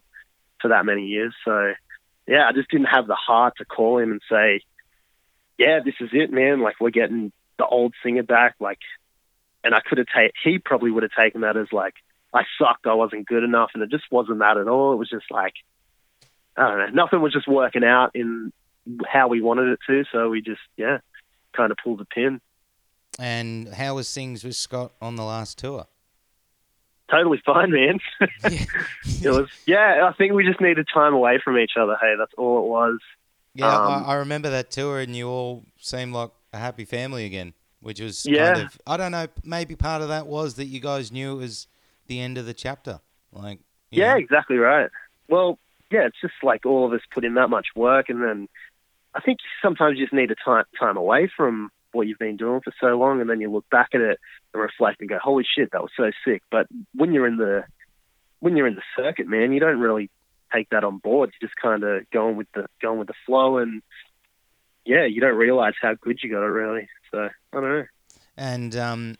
for 0.59 0.69
that 0.69 0.85
many 0.85 1.05
years. 1.05 1.33
So, 1.45 1.73
yeah, 2.27 2.47
I 2.47 2.53
just 2.53 2.71
didn't 2.71 2.87
have 2.87 3.05
the 3.05 3.15
heart 3.15 3.53
to 3.57 3.65
call 3.65 3.99
him 3.99 4.11
and 4.11 4.21
say, 4.27 4.61
yeah, 5.57 5.79
this 5.83 5.95
is 5.99 6.09
it, 6.13 6.31
man. 6.31 6.61
Like 6.61 6.75
we're 6.79 6.89
getting 6.89 7.31
the 7.57 7.65
old 7.65 7.93
singer 8.03 8.23
back. 8.23 8.55
Like, 8.59 8.79
and 9.63 9.75
I 9.75 9.79
could 9.81 9.97
have 9.97 10.07
taken. 10.07 10.31
He 10.43 10.59
probably 10.59 10.91
would 10.91 11.03
have 11.03 11.11
taken 11.17 11.41
that 11.41 11.57
as 11.57 11.67
like 11.71 11.95
I 12.33 12.43
sucked. 12.57 12.87
I 12.87 12.93
wasn't 12.93 13.27
good 13.27 13.43
enough, 13.43 13.71
and 13.73 13.83
it 13.83 13.89
just 13.89 14.05
wasn't 14.11 14.39
that 14.39 14.57
at 14.57 14.67
all. 14.67 14.93
It 14.93 14.97
was 14.97 15.09
just 15.09 15.29
like 15.29 15.53
I 16.57 16.67
don't 16.67 16.77
know. 16.77 17.03
Nothing 17.03 17.21
was 17.21 17.33
just 17.33 17.47
working 17.47 17.83
out 17.83 18.11
in 18.15 18.51
how 19.07 19.27
we 19.27 19.41
wanted 19.41 19.69
it 19.69 19.79
to. 19.87 20.03
So 20.11 20.29
we 20.29 20.41
just 20.41 20.61
yeah, 20.77 20.99
kind 21.55 21.71
of 21.71 21.77
pulled 21.83 21.99
the 21.99 22.05
pin. 22.05 22.41
and 23.19 23.67
how 23.69 23.95
was 23.95 24.13
things 24.13 24.43
with 24.43 24.55
Scott 24.55 24.91
on 25.01 25.15
the 25.15 25.23
last 25.23 25.57
tour? 25.57 25.85
Totally 27.09 27.41
fine, 27.45 27.71
man. 27.71 27.99
It 29.23 29.29
was 29.29 29.49
yeah. 29.67 30.09
I 30.09 30.13
think 30.13 30.33
we 30.33 30.45
just 30.45 30.61
needed 30.61 30.87
time 30.93 31.13
away 31.13 31.39
from 31.43 31.57
each 31.57 31.73
other. 31.79 31.97
Hey, 32.01 32.15
that's 32.17 32.33
all 32.37 32.63
it 32.63 32.67
was. 32.67 32.99
Yeah, 33.53 33.75
Um, 33.75 34.05
I, 34.05 34.13
I 34.13 34.15
remember 34.15 34.49
that 34.49 34.71
tour, 34.71 34.99
and 34.99 35.15
you 35.15 35.27
all 35.27 35.65
seemed 35.77 36.13
like 36.13 36.31
a 36.53 36.57
happy 36.57 36.85
family 36.85 37.25
again, 37.25 37.53
which 37.81 37.99
was 37.99 38.25
Yeah. 38.25 38.53
kind 38.53 38.65
of 38.65 38.81
I 38.87 38.97
don't 38.97 39.11
know. 39.11 39.27
Maybe 39.43 39.75
part 39.75 40.01
of 40.01 40.07
that 40.09 40.27
was 40.27 40.55
that 40.55 40.65
you 40.65 40.79
guys 40.79 41.11
knew 41.11 41.33
it 41.33 41.41
was 41.41 41.67
the 42.07 42.19
end 42.19 42.37
of 42.37 42.45
the 42.45 42.53
chapter. 42.53 43.01
Like, 43.31 43.59
Yeah, 43.91 44.13
know, 44.13 44.19
exactly 44.19 44.57
right. 44.57 44.89
Well, 45.27 45.59
yeah, 45.91 46.05
it's 46.07 46.19
just 46.21 46.33
like 46.43 46.65
all 46.65 46.85
of 46.85 46.93
us 46.93 47.01
put 47.13 47.25
in 47.25 47.33
that 47.35 47.49
much 47.49 47.67
work, 47.75 48.09
and 48.09 48.21
then 48.23 48.47
I 49.13 49.19
think 49.21 49.39
sometimes 49.61 49.97
you 49.97 50.05
just 50.05 50.13
need 50.13 50.31
a 50.31 50.35
time 50.35 50.63
time 50.79 50.95
away 50.97 51.29
from 51.35 51.69
what 51.91 52.07
you've 52.07 52.19
been 52.19 52.37
doing 52.37 52.61
for 52.63 52.71
so 52.79 52.97
long, 52.97 53.19
and 53.19 53.29
then 53.29 53.41
you 53.41 53.51
look 53.51 53.69
back 53.69 53.89
at 53.93 53.99
it 53.99 54.17
and 54.53 54.61
reflect 54.63 55.01
and 55.01 55.09
go, 55.09 55.19
"Holy 55.21 55.43
shit, 55.43 55.71
that 55.73 55.81
was 55.81 55.91
so 55.97 56.11
sick." 56.25 56.41
But 56.49 56.67
when 56.95 57.11
you're 57.11 57.27
in 57.27 57.35
the 57.37 57.65
when 58.39 58.55
you're 58.55 58.67
in 58.67 58.75
the 58.75 58.81
circuit, 58.95 59.27
man, 59.27 59.51
you 59.51 59.59
don't 59.59 59.79
really 59.79 60.09
take 60.53 60.69
that 60.69 60.83
on 60.83 60.97
board. 60.97 61.31
You're 61.39 61.47
just 61.49 61.59
kind 61.59 61.83
of 61.83 62.09
going 62.11 62.35
with 62.37 62.47
the 62.53 62.65
going 62.81 62.99
with 62.99 63.07
the 63.07 63.13
flow, 63.25 63.57
and 63.57 63.81
yeah, 64.85 65.05
you 65.05 65.21
don't 65.21 65.35
realize 65.37 65.73
how 65.81 65.93
good 65.95 66.19
you 66.23 66.29
got 66.31 66.43
it 66.43 66.47
really. 66.47 66.87
So 67.11 67.19
I 67.19 67.29
don't 67.53 67.63
know. 67.63 67.85
And 68.37 68.75
um, 68.75 69.15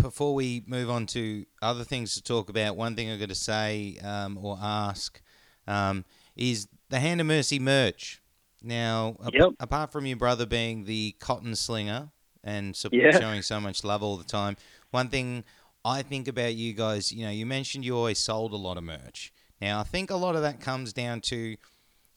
before 0.00 0.34
we 0.34 0.62
move 0.66 0.88
on 0.90 1.06
to 1.06 1.44
other 1.60 1.84
things 1.84 2.14
to 2.14 2.22
talk 2.22 2.48
about, 2.48 2.76
one 2.76 2.94
thing 2.96 3.10
I'm 3.10 3.18
going 3.18 3.28
to 3.28 3.34
say 3.34 3.98
um, 4.02 4.38
or 4.40 4.56
ask 4.60 5.20
um, 5.66 6.04
is 6.36 6.68
the 6.88 7.00
Hand 7.00 7.20
of 7.20 7.26
Mercy 7.26 7.58
merch. 7.58 8.22
Now, 8.62 9.16
ap- 9.24 9.34
Yep. 9.34 9.48
apart 9.60 9.92
from 9.92 10.06
your 10.06 10.16
brother 10.16 10.46
being 10.46 10.84
the 10.84 11.14
cotton 11.20 11.54
slinger 11.54 12.08
and 12.42 12.74
so- 12.74 12.88
Yeah. 12.92 13.10
showing 13.20 13.42
so 13.42 13.60
much 13.60 13.84
love 13.84 14.02
all 14.02 14.16
the 14.16 14.24
time, 14.24 14.56
one 14.90 15.08
thing 15.08 15.44
I 15.84 16.02
think 16.02 16.26
about 16.28 16.54
you 16.54 16.72
guys, 16.72 17.12
you 17.12 17.24
know, 17.24 17.30
you 17.30 17.46
mentioned 17.46 17.84
you 17.84 17.96
always 17.96 18.18
sold 18.18 18.52
a 18.52 18.56
lot 18.56 18.76
of 18.76 18.84
merch. 18.84 19.32
Now, 19.60 19.80
I 19.80 19.82
think 19.82 20.10
a 20.10 20.16
lot 20.16 20.36
of 20.36 20.42
that 20.42 20.60
comes 20.60 20.92
down 20.92 21.20
to 21.22 21.56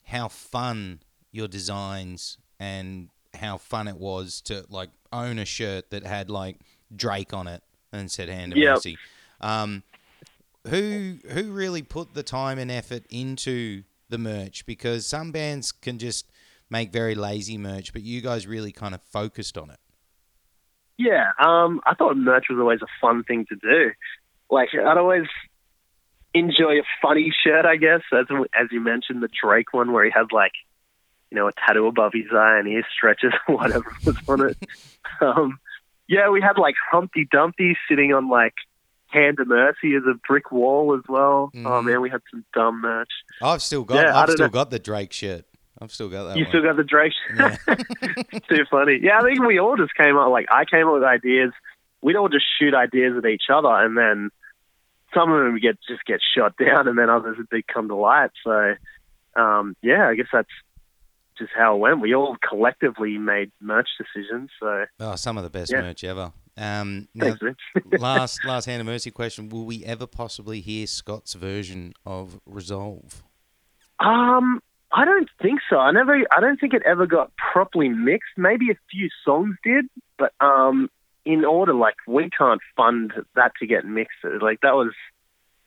how 0.04 0.28
fun 0.28 1.00
your 1.30 1.48
designs 1.48 2.38
and 2.60 3.08
how 3.34 3.56
fun 3.56 3.88
it 3.88 3.96
was 3.96 4.40
to 4.42 4.64
like 4.68 4.90
own 5.12 5.38
a 5.38 5.44
shirt 5.44 5.90
that 5.90 6.04
had 6.04 6.30
like 6.30 6.56
Drake 6.94 7.32
on 7.32 7.46
it 7.46 7.62
and 7.92 8.10
said 8.10 8.28
Hand 8.28 8.52
of 8.52 8.58
Yep. 8.58 8.74
Mercy. 8.74 8.98
Um, 9.40 9.82
who 10.68 11.16
who 11.30 11.50
really 11.50 11.82
put 11.82 12.14
the 12.14 12.22
time 12.22 12.58
and 12.58 12.70
effort 12.70 13.04
into 13.10 13.82
the 14.08 14.18
merch? 14.18 14.64
Because 14.66 15.06
some 15.06 15.32
bands 15.32 15.72
can 15.72 15.98
just 15.98 16.30
make 16.70 16.92
very 16.92 17.14
lazy 17.14 17.58
merch, 17.58 17.92
but 17.92 18.02
you 18.02 18.20
guys 18.20 18.46
really 18.46 18.72
kind 18.72 18.94
of 18.94 19.02
focused 19.02 19.58
on 19.58 19.70
it. 19.70 19.80
Yeah, 20.98 21.30
um, 21.44 21.80
I 21.84 21.94
thought 21.94 22.16
merch 22.16 22.46
was 22.48 22.58
always 22.60 22.80
a 22.82 22.86
fun 23.00 23.24
thing 23.24 23.46
to 23.48 23.56
do. 23.56 23.90
Like 24.50 24.68
I'd 24.74 24.98
always 24.98 25.26
enjoy 26.34 26.78
a 26.78 26.82
funny 27.00 27.32
shirt, 27.44 27.64
I 27.64 27.76
guess, 27.76 28.00
as 28.12 28.26
as 28.58 28.68
you 28.70 28.80
mentioned 28.80 29.22
the 29.22 29.28
Drake 29.28 29.72
one 29.72 29.92
where 29.92 30.04
he 30.04 30.10
had 30.10 30.32
like, 30.32 30.52
you 31.30 31.36
know, 31.36 31.48
a 31.48 31.52
tattoo 31.52 31.86
above 31.86 32.12
his 32.14 32.26
eye 32.32 32.58
and 32.58 32.68
ear 32.68 32.82
stretches 32.96 33.32
or 33.48 33.56
whatever 33.58 33.84
was 34.04 34.16
on 34.28 34.48
it. 34.50 34.56
Um, 35.20 35.58
yeah, 36.08 36.30
we 36.30 36.40
had 36.40 36.58
like 36.58 36.74
Humpty 36.90 37.26
Dumpty 37.30 37.76
sitting 37.88 38.12
on 38.12 38.28
like 38.28 38.54
Hand 39.08 39.38
of 39.40 39.48
Mercy 39.48 39.94
as 39.94 40.02
a 40.08 40.14
brick 40.26 40.50
wall 40.50 40.94
as 40.94 41.02
well. 41.08 41.50
Oh 41.54 41.58
Mhm. 41.58 41.84
man, 41.84 42.00
we 42.00 42.10
had 42.10 42.22
some 42.30 42.44
dumb 42.54 42.80
merch. 42.80 43.10
I've 43.42 43.62
still 43.62 43.84
got 43.84 43.96
Yeah, 44.04 44.18
I've 44.18 44.30
still 44.30 44.46
know. 44.46 44.50
got 44.52 44.70
the 44.70 44.78
Drake 44.78 45.12
shirt. 45.12 45.44
I've 45.80 45.90
still 45.92 46.08
got 46.08 46.24
that 46.24 46.36
You 46.36 46.44
one. 46.44 46.50
still 46.50 46.62
got 46.62 46.76
the 46.76 46.84
Drake. 46.84 47.12
Yeah. 47.34 47.56
Too 48.48 48.64
funny. 48.70 48.98
Yeah, 49.02 49.18
I 49.18 49.22
think 49.22 49.40
we 49.46 49.58
all 49.58 49.76
just 49.76 49.94
came 49.96 50.16
up 50.16 50.30
like 50.30 50.46
I 50.50 50.64
came 50.64 50.86
up 50.86 50.94
with 50.94 51.02
ideas. 51.04 51.52
We'd 52.02 52.16
all 52.16 52.28
just 52.28 52.46
shoot 52.58 52.74
ideas 52.74 53.16
at 53.16 53.26
each 53.28 53.44
other, 53.52 53.68
and 53.68 53.96
then 53.96 54.30
some 55.14 55.32
of 55.32 55.44
them 55.44 55.58
get 55.60 55.78
just 55.88 56.04
get 56.04 56.20
shot 56.36 56.54
down, 56.64 56.88
and 56.88 56.98
then 56.98 57.10
others 57.10 57.36
would 57.38 57.66
come 57.66 57.88
to 57.88 57.94
light. 57.96 58.30
So, 58.44 58.74
um, 59.36 59.76
yeah, 59.82 60.08
I 60.08 60.14
guess 60.14 60.26
that's 60.32 60.48
just 61.38 61.50
how 61.56 61.74
it 61.74 61.78
went. 61.78 62.00
We 62.00 62.14
all 62.14 62.36
collectively 62.46 63.16
made 63.18 63.50
merch 63.60 63.88
decisions. 63.98 64.50
So, 64.60 64.84
Oh, 65.00 65.16
some 65.16 65.38
of 65.38 65.44
the 65.44 65.50
best 65.50 65.72
Yeah. 65.72 65.80
merch 65.80 66.04
ever. 66.04 66.32
Um, 66.56 67.08
now, 67.14 67.34
thanks, 67.40 67.62
last 68.00 68.44
last 68.44 68.66
hand 68.66 68.80
of 68.80 68.86
mercy 68.86 69.10
question: 69.10 69.48
Will 69.48 69.64
we 69.64 69.84
ever 69.84 70.06
possibly 70.06 70.60
hear 70.60 70.86
Scott's 70.86 71.32
version 71.34 71.94
of 72.04 72.38
Resolve? 72.44 73.22
Um, 73.98 74.60
I 74.92 75.06
don't 75.06 75.28
think 75.40 75.60
so. 75.70 75.78
I 75.78 75.92
never. 75.92 76.14
I 76.30 76.40
don't 76.40 76.60
think 76.60 76.74
it 76.74 76.82
ever 76.84 77.06
got 77.06 77.32
properly 77.36 77.88
mixed. 77.88 78.32
Maybe 78.36 78.70
a 78.70 78.74
few 78.90 79.08
songs 79.24 79.56
did, 79.64 79.86
but 80.18 80.32
um, 80.40 80.90
in 81.24 81.44
order, 81.44 81.72
like 81.74 81.94
we 82.06 82.28
can't 82.30 82.60
fund 82.76 83.12
that 83.36 83.52
to 83.60 83.66
get 83.66 83.84
mixed. 83.84 84.18
Like 84.40 84.60
that 84.62 84.74
was, 84.74 84.92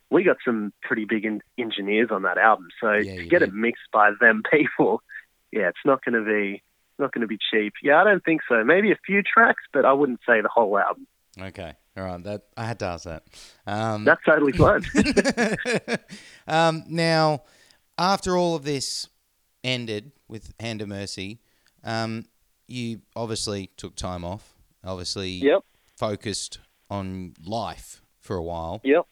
we 0.10 0.24
got 0.24 0.38
some 0.46 0.74
pretty 0.82 1.06
big 1.06 1.26
en- 1.26 1.42
engineers 1.58 2.10
on 2.12 2.24
that 2.24 2.38
album, 2.38 2.68
so 2.82 2.92
Yeah, 2.94 3.16
to 3.16 3.26
get 3.26 3.40
did. 3.40 3.50
it 3.50 3.54
mixed 3.56 3.84
by 3.94 4.12
them 4.20 4.44
people, 4.52 5.02
yeah, 5.52 5.68
it's 5.70 5.78
not 5.86 6.04
going 6.04 6.22
to 6.22 6.30
be 6.30 6.62
not 6.98 7.12
going 7.14 7.22
to 7.22 7.28
be 7.28 7.38
cheap. 7.52 7.74
Yeah, 7.84 8.00
I 8.00 8.04
don't 8.06 8.24
think 8.24 8.42
so. 8.48 8.64
Maybe 8.64 8.92
a 8.92 8.98
few 9.06 9.22
tracks, 9.22 9.64
but 9.74 9.84
I 9.86 9.92
wouldn't 9.94 10.22
say 10.26 10.40
the 10.42 10.48
whole 10.48 10.78
album. 10.80 11.08
Okay, 11.38 11.74
all 11.98 12.04
right. 12.06 12.24
That 12.24 12.44
I 12.56 12.66
had 12.66 12.80
to 12.80 12.86
ask 12.86 13.04
that. 13.04 13.24
Um, 13.68 14.06
That's 14.06 14.24
totally 14.24 14.52
fine. 14.54 14.86
um, 16.48 16.84
now, 16.88 17.44
after 17.98 18.38
all 18.38 18.56
of 18.56 18.64
this 18.64 19.10
ended 19.64 20.12
with 20.30 20.54
Hand 20.60 20.82
of 20.82 20.88
Mercy, 20.88 21.40
um, 21.84 22.26
you 22.68 23.02
obviously 23.16 23.72
took 23.78 23.96
time 23.96 24.24
off. 24.24 24.55
Obviously, 24.86 25.30
yep. 25.30 25.64
focused 25.98 26.60
on 26.90 27.34
life 27.44 28.02
for 28.20 28.36
a 28.36 28.44
while. 28.44 28.82
Yep. 28.84 29.06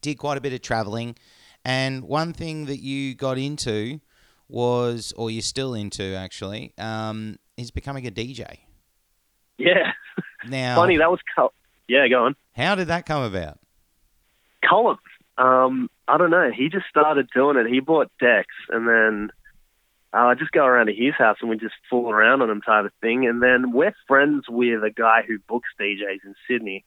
Did 0.00 0.16
quite 0.16 0.38
a 0.38 0.40
bit 0.40 0.52
of 0.52 0.62
traveling, 0.62 1.16
and 1.64 2.04
one 2.04 2.32
thing 2.32 2.66
that 2.66 2.80
you 2.80 3.14
got 3.14 3.38
into 3.38 4.00
was, 4.48 5.12
or 5.16 5.30
you're 5.30 5.42
still 5.42 5.74
into 5.74 6.14
actually, 6.16 6.72
um, 6.78 7.36
is 7.56 7.70
becoming 7.70 8.06
a 8.06 8.10
DJ. 8.10 8.58
Yeah. 9.58 9.92
Now, 10.48 10.74
Funny. 10.74 10.96
That 10.96 11.10
was. 11.10 11.20
Col- 11.36 11.54
yeah. 11.86 12.08
Go 12.08 12.24
on. 12.24 12.34
how 12.52 12.74
did 12.74 12.88
that 12.88 13.06
come 13.06 13.22
about? 13.22 13.60
Colin, 14.68 14.96
um, 15.38 15.88
I 16.08 16.18
don't 16.18 16.30
know. 16.30 16.50
He 16.56 16.68
just 16.68 16.86
started 16.88 17.28
doing 17.34 17.56
it. 17.56 17.66
He 17.68 17.80
bought 17.80 18.10
decks, 18.20 18.54
and 18.68 18.88
then 18.88 19.30
uh, 20.14 20.26
I 20.26 20.34
just 20.34 20.52
go 20.52 20.64
around 20.64 20.86
to 20.86 20.94
his 20.94 21.14
house 21.14 21.38
and 21.40 21.48
we 21.48 21.56
just 21.56 21.74
fool 21.88 22.10
around 22.10 22.42
on 22.42 22.50
him 22.50 22.60
type 22.60 22.84
of 22.84 22.92
thing. 23.00 23.26
And 23.26 23.42
then 23.42 23.72
we're 23.72 23.94
friends 24.06 24.44
with 24.48 24.84
a 24.84 24.90
guy 24.90 25.22
who 25.26 25.38
books 25.48 25.70
DJs 25.80 26.24
in 26.24 26.34
Sydney, 26.46 26.84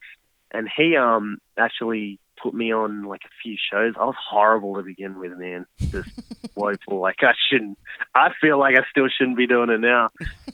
and 0.52 0.70
he 0.76 0.96
um 0.96 1.40
actually 1.58 2.20
put 2.42 2.54
me 2.54 2.72
on 2.72 3.04
like 3.06 3.22
a 3.26 3.34
few 3.42 3.56
shows. 3.72 3.94
I 4.00 4.06
was 4.06 4.16
horrible 4.30 4.76
to 4.76 4.84
begin 4.84 5.18
with, 5.20 5.38
man. 5.38 5.66
Just 5.80 6.10
woeful. 6.56 7.00
Like 7.00 7.18
I 7.22 7.34
shouldn't. 7.50 7.80
I 8.14 8.30
feel 8.40 8.60
like 8.60 8.76
I 8.76 8.84
still 8.92 9.08
shouldn't 9.08 9.38
be 9.38 9.48
doing 9.48 9.70
it 9.70 9.80
now. 9.80 10.10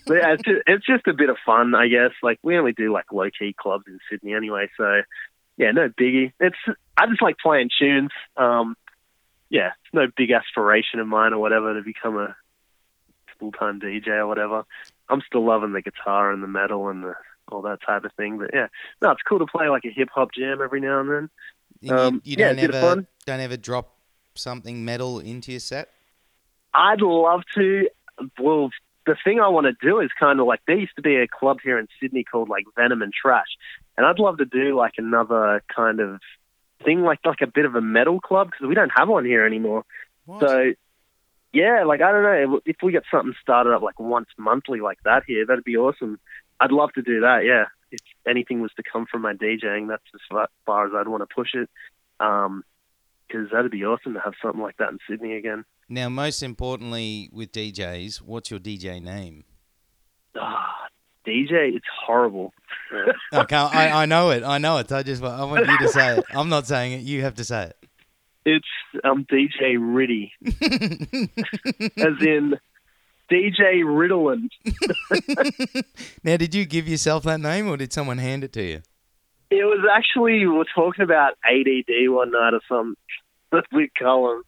But 0.08 0.18
yeah, 0.18 0.34
it's 0.34 0.44
just, 0.44 0.62
it's 0.68 0.86
just 0.86 1.08
a 1.08 1.14
bit 1.14 1.30
of 1.30 1.38
fun, 1.46 1.76
I 1.76 1.88
guess. 1.88 2.12
Like 2.24 2.40
we 2.42 2.58
only 2.58 2.74
do 2.74 2.94
like 2.94 3.12
low 3.12 3.30
key 3.38 3.54
clubs 3.58 3.86
in 3.88 4.00
Sydney 4.10 4.34
anyway, 4.34 4.70
so 4.78 5.02
yeah, 5.58 5.72
no 5.72 5.90
biggie. 5.90 6.32
It's 6.40 6.56
I 6.98 7.08
just 7.08 7.22
like 7.22 7.38
playing 7.38 7.70
tunes. 7.78 8.12
Um, 8.38 8.76
yeah, 9.50 9.72
it's 9.84 9.94
no 9.94 10.08
big 10.16 10.32
aspiration 10.32 11.00
of 11.00 11.08
mine 11.08 11.34
or 11.34 11.40
whatever 11.40 11.74
to 11.74 11.84
become 11.84 12.18
a 12.18 12.36
full 13.42 13.52
time 13.52 13.82
DJ 13.82 14.08
or 14.08 14.28
whatever. 14.28 14.64
I'm 15.10 15.22
still 15.28 15.44
loving 15.44 15.74
the 15.74 15.82
guitar 15.82 16.32
and 16.32 16.42
the 16.42 16.48
metal 16.48 16.88
and 16.88 17.04
the 17.04 17.16
all 17.52 17.62
that 17.64 17.80
type 17.86 18.06
of 18.06 18.14
thing. 18.14 18.38
But 18.38 18.52
yeah, 18.54 18.68
no, 19.02 19.12
it's 19.12 19.22
cool 19.28 19.40
to 19.40 19.46
play 19.46 19.68
like 19.68 19.84
a 19.84 19.90
hip 19.90 20.10
hop 20.14 20.30
jam 20.34 20.62
every 20.62 20.80
now 20.80 21.02
and 21.02 21.10
then. 21.10 21.30
You, 21.82 21.96
Um, 21.96 22.22
you 22.24 22.38
don't 22.38 22.60
of 22.60 22.74
ever 22.74 23.08
don't 23.26 23.40
ever 23.40 23.58
drop 23.58 23.96
something 24.36 24.86
metal 24.86 25.20
into 25.20 25.52
your 25.52 25.60
set. 25.60 25.90
I'd 26.74 27.02
love 27.02 27.42
to. 27.56 27.90
Well, 28.40 28.70
the 29.06 29.18
thing 29.24 29.40
I 29.42 29.48
want 29.48 29.66
to 29.66 29.74
do 29.82 30.00
is 30.00 30.12
kind 30.18 30.40
of 30.40 30.46
like 30.46 30.62
there 30.68 30.78
used 30.78 30.96
to 30.96 31.02
be 31.02 31.16
a 31.16 31.28
club 31.28 31.58
here 31.64 31.80
in 31.80 31.88
Sydney 32.00 32.24
called 32.24 32.48
like 32.48 32.66
Venom 32.78 33.02
and 33.02 33.12
Trash, 33.12 33.58
and 33.98 34.06
I'd 34.06 34.20
love 34.20 34.38
to 34.38 34.46
do 34.46 34.78
like 34.78 34.94
another 34.98 35.64
kind 35.76 36.00
of 36.00 36.22
thing, 36.84 37.02
like 37.02 37.20
like 37.26 37.42
a 37.42 37.48
bit 37.48 37.66
of 37.66 37.76
a 37.76 37.82
metal 37.82 38.20
club 38.20 38.52
because 38.52 38.68
we 38.68 38.76
don't 38.76 38.92
have 38.96 39.10
one 39.10 39.26
here 39.26 39.46
anymore. 39.46 39.84
What? 40.26 40.42
So, 40.42 40.74
yeah, 41.54 41.84
like 41.86 42.02
I 42.02 42.12
don't 42.12 42.24
know 42.24 42.62
if 42.66 42.78
we 42.82 42.92
get 42.92 43.04
something 43.12 43.34
started 43.42 43.74
up 43.74 43.82
like 43.82 44.00
once 44.00 44.28
monthly 44.38 44.80
like 44.80 45.00
that 45.04 45.24
here, 45.28 45.46
that'd 45.46 45.64
be 45.64 45.78
awesome. 45.78 46.20
I'd 46.60 46.72
love 46.72 46.94
to 46.94 47.02
do 47.02 47.22
that. 47.22 47.44
Yeah, 47.46 47.66
if 47.92 48.00
anything 48.28 48.62
was 48.62 48.72
to 48.78 48.84
come 48.84 49.06
from 49.06 49.22
my 49.22 49.34
DJing, 49.34 49.90
that's 49.90 50.04
as 50.14 50.48
far, 50.66 50.88
as 50.88 50.94
I'd 50.96 51.08
want 51.08 51.28
to 51.28 51.34
push 51.34 51.54
it. 51.54 51.70
Um, 52.20 52.64
because 53.28 53.48
that'd 53.52 53.72
be 53.72 53.86
awesome 53.86 54.14
to 54.14 54.20
have 54.20 54.34
something 54.42 54.62
like 54.62 54.76
that 54.78 54.90
in 54.90 55.00
Sydney 55.10 55.38
again. 55.38 55.64
now, 55.88 56.10
most 56.10 56.44
importantly, 56.44 57.30
with 57.32 57.54
DJs, 57.54 58.18
what's 58.18 58.52
your 58.52 58.60
DJ 58.60 59.02
name? 59.02 59.46
Ah, 60.38 60.88
DJ, 61.26 61.76
it's 61.76 61.86
horrible. 62.06 62.54
I. 63.32 63.46
I, 63.52 64.02
I 64.04 64.06
know 64.06 64.32
it. 64.32 64.44
I 64.44 64.58
know 64.58 64.78
it. 64.80 64.92
I 64.92 65.04
just 65.04 65.24
I 65.24 65.44
want 65.46 65.66
you 65.66 65.78
to 65.78 65.88
say 65.88 66.18
it. 66.18 66.26
I'm 66.32 66.50
not 66.50 66.68
saying 66.68 66.94
it. 66.94 67.02
You 67.04 67.22
have 67.22 67.36
to 67.36 67.46
say 67.46 67.72
It's 68.46 68.66
um 69.04 69.26
DJ 69.26 69.78
Riddy, 69.80 70.34
as 71.98 72.22
in 72.22 72.58
DJ 73.32 73.84
Ritalin. 73.84 74.50
now, 76.24 76.38
did 76.38 76.56
you 76.56 76.66
give 76.66 76.88
yourself 76.88 77.24
that 77.24 77.40
name, 77.40 77.70
or 77.70 77.78
did 77.78 77.94
someone 77.94 78.18
hand 78.18 78.44
it 78.44 78.52
to 78.54 78.64
you? 78.64 78.82
It 79.52 79.64
was 79.66 79.86
actually 79.92 80.40
we 80.40 80.48
were 80.48 80.66
talking 80.74 81.04
about 81.04 81.34
ADD 81.44 82.10
one 82.10 82.32
night 82.32 82.54
or 82.54 82.62
something 82.68 82.96
with 83.72 83.90
Colin. 83.98 84.42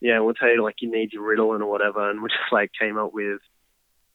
Yeah, 0.00 0.20
we'll 0.20 0.34
tell 0.34 0.50
you 0.50 0.62
like 0.62 0.76
you 0.80 0.90
need 0.90 1.12
your 1.12 1.22
Ritalin 1.22 1.60
or 1.60 1.66
whatever, 1.66 2.10
and 2.10 2.22
we 2.22 2.28
just 2.28 2.52
like 2.52 2.70
came 2.78 2.98
up 2.98 3.12
with 3.12 3.40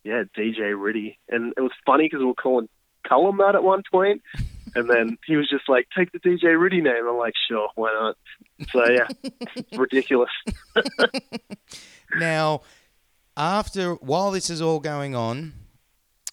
yeah 0.04 0.24
DJ 0.38 0.80
Riddy, 0.80 1.20
and 1.28 1.54
it 1.58 1.62
was 1.62 1.72
funny 1.86 2.06
because 2.06 2.20
we 2.20 2.26
were 2.26 2.36
calling 2.36 2.70
Colin 3.08 3.38
that 3.38 3.56
at 3.56 3.64
one 3.64 3.84
point, 3.92 4.22
and 4.76 4.90
then 4.90 5.18
he 5.26 5.36
was 5.36 5.50
just 5.50 5.68
like 5.68 5.88
take 5.98 6.12
the 6.12 6.20
DJ 6.20 6.60
Riddy 6.60 6.82
name. 6.82 7.08
I'm 7.08 7.18
like 7.18 7.34
sure, 7.48 7.70
why 7.76 7.92
not? 7.94 8.18
So 8.72 8.90
yeah, 8.90 9.08
ridiculous. 9.78 10.32
Now, 12.16 12.62
after 13.38 13.94
while 13.96 14.32
this 14.32 14.50
is 14.50 14.62
all 14.62 14.80
going 14.80 15.16
on, 15.16 15.54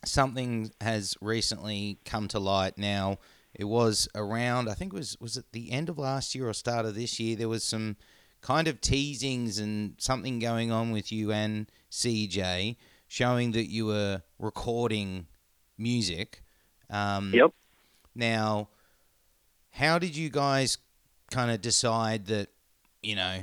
something 0.05 0.71
has 0.81 1.15
recently 1.21 1.99
come 2.05 2.29
to 2.29 2.39
light. 2.39 2.79
Now, 2.79 3.19
it 3.55 3.65
was 3.65 4.09
around 4.15 4.69
I 4.69 4.75
think 4.75 4.93
it 4.93 4.97
was 4.97 5.17
was 5.21 5.37
it 5.37 5.47
the 5.53 5.71
end 5.71 5.89
of 5.89 5.99
last 5.99 6.35
year 6.35 6.49
or 6.49 6.53
start 6.53 6.87
of 6.87 6.95
this 6.95 7.21
year. 7.21 7.37
There 7.37 7.49
was 7.49 7.65
some 7.65 7.97
kind 8.41 8.69
of 8.69 8.81
teasings 8.81 9.59
and 9.59 9.95
something 9.99 10.39
going 10.39 10.71
on 10.71 10.93
with 10.93 11.11
you 11.11 11.33
and 11.33 11.71
CJ, 11.91 12.77
showing 13.09 13.53
that 13.53 13.71
you 13.71 13.87
were 13.87 14.23
recording 14.39 15.27
music. 15.77 16.43
Um, 16.91 17.33
Yep. 17.35 17.53
Now, 18.17 18.69
how 19.71 19.99
did 19.99 20.17
you 20.17 20.31
guys 20.31 20.79
kind 21.31 21.51
of 21.51 21.61
decide 21.61 22.27
that 22.27 22.49
you 23.03 23.15
know 23.17 23.41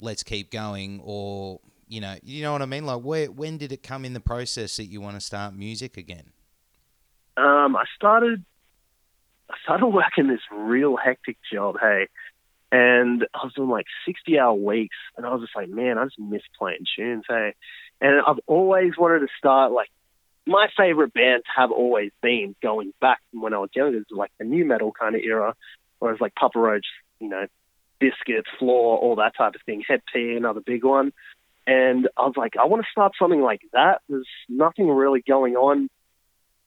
let's 0.00 0.22
keep 0.22 0.50
going 0.50 1.00
or 1.04 1.60
you 1.88 2.00
know 2.00 2.16
you 2.22 2.42
know 2.42 2.52
what 2.52 2.62
i 2.62 2.66
mean 2.66 2.86
like 2.86 3.00
where 3.02 3.26
when 3.30 3.58
did 3.58 3.70
it 3.70 3.82
come 3.82 4.04
in 4.04 4.12
the 4.12 4.20
process 4.20 4.76
that 4.76 4.86
you 4.86 5.00
want 5.00 5.14
to 5.14 5.20
start 5.20 5.54
music 5.54 5.96
again 5.96 6.32
Um, 7.36 7.76
I 7.76 7.84
started 7.94 8.44
I 9.50 9.54
started 9.62 9.86
working 9.86 10.28
this 10.28 10.40
real 10.50 10.96
hectic 10.96 11.36
job, 11.52 11.76
hey, 11.80 12.08
and 12.72 13.26
I 13.34 13.44
was 13.44 13.52
doing 13.54 13.68
like 13.68 13.86
60 14.06 14.38
hour 14.38 14.54
weeks, 14.54 14.96
and 15.16 15.24
I 15.26 15.32
was 15.32 15.42
just 15.42 15.54
like, 15.54 15.68
man, 15.68 15.98
I 15.98 16.04
just 16.04 16.18
miss 16.18 16.42
playing 16.58 16.86
tunes, 16.96 17.24
hey. 17.28 17.54
And 18.00 18.20
I've 18.26 18.40
always 18.46 18.92
wanted 18.98 19.20
to 19.20 19.28
start 19.38 19.70
like 19.72 19.88
my 20.46 20.68
favorite 20.76 21.12
bands 21.12 21.44
have 21.54 21.72
always 21.72 22.12
been 22.22 22.54
going 22.62 22.92
back 23.00 23.18
from 23.30 23.42
when 23.42 23.52
I 23.52 23.58
was 23.58 23.70
younger, 23.74 24.04
like 24.10 24.30
the 24.38 24.44
nu 24.44 24.64
metal 24.64 24.92
kind 24.92 25.14
of 25.14 25.20
era, 25.22 25.54
whereas 25.98 26.20
like 26.20 26.34
Papa 26.34 26.58
Roach, 26.58 26.86
you 27.20 27.28
know, 27.28 27.46
Biscuits, 27.98 28.48
Flaw, 28.58 28.96
all 28.96 29.16
that 29.16 29.36
type 29.36 29.54
of 29.54 29.62
thing. 29.62 29.82
Hed 29.86 30.02
PE, 30.12 30.36
another 30.36 30.60
big 30.60 30.84
one. 30.84 31.12
And 31.66 32.08
I 32.16 32.22
was 32.22 32.34
like, 32.36 32.54
I 32.56 32.66
want 32.66 32.84
to 32.84 32.90
start 32.90 33.12
something 33.18 33.40
like 33.40 33.62
that. 33.72 34.02
There's 34.08 34.28
nothing 34.48 34.88
really 34.88 35.22
going 35.26 35.56
on 35.56 35.88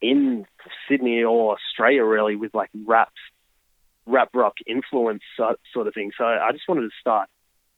in 0.01 0.45
Sydney 0.87 1.23
or 1.23 1.55
Australia 1.55 2.03
really 2.03 2.35
with 2.35 2.53
like 2.53 2.69
rap, 2.85 3.13
rap 4.05 4.29
rock 4.33 4.55
influence 4.67 5.23
sort 5.37 5.87
of 5.87 5.93
thing. 5.93 6.11
So 6.17 6.25
I 6.25 6.51
just 6.51 6.67
wanted 6.67 6.81
to 6.81 6.91
start 6.99 7.29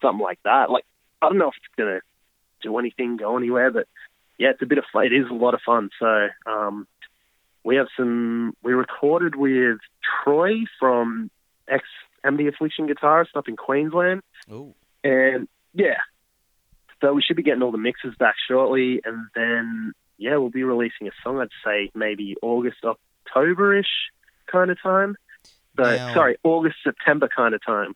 something 0.02 0.24
like 0.24 0.40
that. 0.46 0.72
Like 0.72 0.86
I 1.22 1.28
don't 1.28 1.38
know 1.38 1.50
if 1.50 1.56
it's 1.58 1.76
gonna 1.78 2.00
do 2.64 2.78
anything, 2.80 3.18
go 3.18 3.38
anywhere, 3.38 3.70
but 3.70 3.88
yeah, 4.42 4.50
it's 4.50 4.62
a 4.64 4.66
bit 4.66 4.80
of 4.80 4.86
fun. 4.92 5.06
It 5.06 5.14
is 5.14 5.30
a 5.30 5.36
lot 5.36 5.54
of 5.54 5.60
fun. 5.64 5.92
So 6.00 6.28
um, 6.48 6.88
we 7.64 7.76
have 7.76 7.86
some. 7.96 8.56
We 8.64 8.74
recorded 8.74 9.36
with 9.36 9.78
Troy 10.24 10.64
from 10.80 11.30
ex 11.68 11.84
Amity 12.24 12.48
Affliction 12.48 12.88
guitarist 12.88 13.36
up 13.36 13.48
in 13.48 13.56
Queensland. 13.56 14.24
Ooh. 14.52 14.74
And 15.04 15.48
yeah, 15.76 15.98
so 17.02 17.14
we 17.14 17.22
should 17.22 17.36
be 17.36 17.44
getting 17.44 17.62
all 17.62 17.72
the 17.72 17.78
mixes 17.78 18.16
back 18.18 18.34
shortly, 18.48 19.00
and 19.06 19.28
then 19.36 19.94
yeah, 20.18 20.38
we'll 20.38 20.50
be 20.50 20.64
releasing 20.64 21.08
a 21.08 21.12
song. 21.24 21.40
I'd 21.40 21.50
say 21.64 21.92
maybe 21.94 22.36
August, 22.42 22.78
October-ish 22.84 24.10
kind 24.52 24.72
of 24.72 24.82
time. 24.82 25.18
So 25.78 25.84
now, 25.84 26.16
sorry, 26.16 26.38
August, 26.44 26.78
September 26.84 27.30
kind 27.30 27.54
of 27.54 27.64
time. 27.64 27.96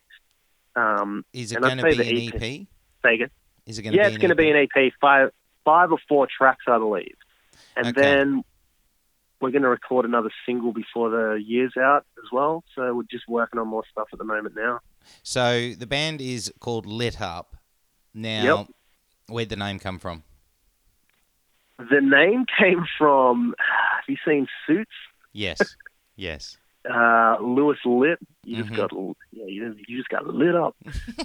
Um, 0.76 1.26
is 1.34 1.52
it 1.52 1.60
going 1.60 1.78
to 1.80 1.84
be 1.84 2.30
an 2.30 2.36
EP? 2.36 2.68
Say 3.02 3.28
Is 3.66 3.80
it 3.80 3.82
going 3.82 3.94
to 3.94 3.98
yeah, 3.98 4.10
be 4.10 4.14
it's 4.14 4.22
going 4.22 4.30
to 4.30 4.36
be 4.36 4.52
an 4.52 4.58
EP. 4.58 4.94
Five, 5.02 5.32
five 5.66 5.92
or 5.92 5.98
four 6.08 6.28
tracks, 6.28 6.64
I 6.68 6.78
believe, 6.78 7.16
and 7.76 7.88
Okay. 7.88 8.02
then 8.02 8.44
we're 9.42 9.52
going 9.52 9.64
to 9.64 9.70
record 9.70 10.06
another 10.06 10.32
single 10.46 10.72
before 10.72 11.10
the 11.10 11.42
year's 11.46 11.74
out 11.78 12.06
as 12.18 12.32
well. 12.32 12.64
So 12.74 12.94
we're 12.96 13.04
just 13.12 13.28
working 13.28 13.60
on 13.60 13.68
more 13.68 13.84
stuff 13.92 14.08
at 14.14 14.18
the 14.20 14.24
moment 14.26 14.56
now. 14.56 14.80
So 15.24 15.72
the 15.78 15.86
band 15.86 16.22
is 16.22 16.52
called 16.62 16.86
Lit 16.86 17.20
Up. 17.20 17.56
Now, 18.14 18.58
Yep. 18.60 18.68
where'd 19.28 19.50
the 19.50 19.58
name 19.58 19.78
come 19.78 20.00
from? 20.00 20.24
The 21.78 22.00
name 22.02 22.46
came 22.58 22.86
from. 22.98 23.54
Have 23.60 24.06
you 24.08 24.16
seen 24.26 24.48
Suits? 24.66 24.90
Yes. 25.34 25.76
yes. 26.16 26.58
Uh, 26.90 27.38
Louis 27.42 27.78
Litt. 27.86 28.20
You 28.44 28.58
Mhm. 28.64 28.68
just 28.68 28.76
got. 28.76 28.92
Yeah, 29.32 29.46
you 29.48 29.74
just, 29.74 29.90
you 29.90 29.98
just 29.98 30.10
got 30.10 30.28
lit 30.28 30.54
up. 30.56 30.76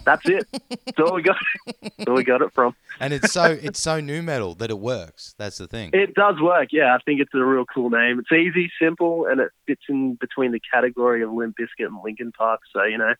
That's 0.04 0.26
it. 0.28 0.46
That's 0.70 0.98
all 1.00 1.14
we 1.14 1.22
got. 1.22 1.36
That's 1.82 2.08
all 2.08 2.14
we 2.14 2.24
got 2.24 2.40
it 2.40 2.52
from. 2.54 2.74
And 2.98 3.12
it's 3.12 3.30
so 3.32 3.44
it's 3.44 3.78
so 3.78 4.00
nu 4.00 4.22
metal 4.22 4.54
that 4.54 4.70
it 4.70 4.78
works. 4.78 5.34
That's 5.38 5.58
the 5.58 5.66
thing. 5.66 5.90
It 5.92 6.14
does 6.14 6.40
work. 6.40 6.68
Yeah, 6.72 6.94
I 6.94 6.98
think 7.04 7.20
it's 7.20 7.34
a 7.34 7.44
real 7.44 7.66
cool 7.66 7.90
name. 7.90 8.18
It's 8.20 8.32
easy, 8.32 8.70
simple, 8.80 9.26
and 9.26 9.40
it 9.40 9.50
fits 9.66 9.82
in 9.88 10.14
between 10.14 10.52
the 10.52 10.60
category 10.72 11.22
of 11.22 11.30
Limp 11.32 11.56
Bizkit 11.60 11.86
and 11.86 11.98
Linkin 12.02 12.32
Park. 12.32 12.60
So 12.72 12.84
you 12.84 12.96
know, 12.96 13.12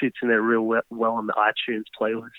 fits 0.00 0.16
in 0.22 0.28
there 0.28 0.42
real 0.42 0.62
we- 0.66 0.80
well 0.90 1.12
on 1.12 1.26
the 1.28 1.34
iTunes 1.34 1.84
playlist. 2.00 2.30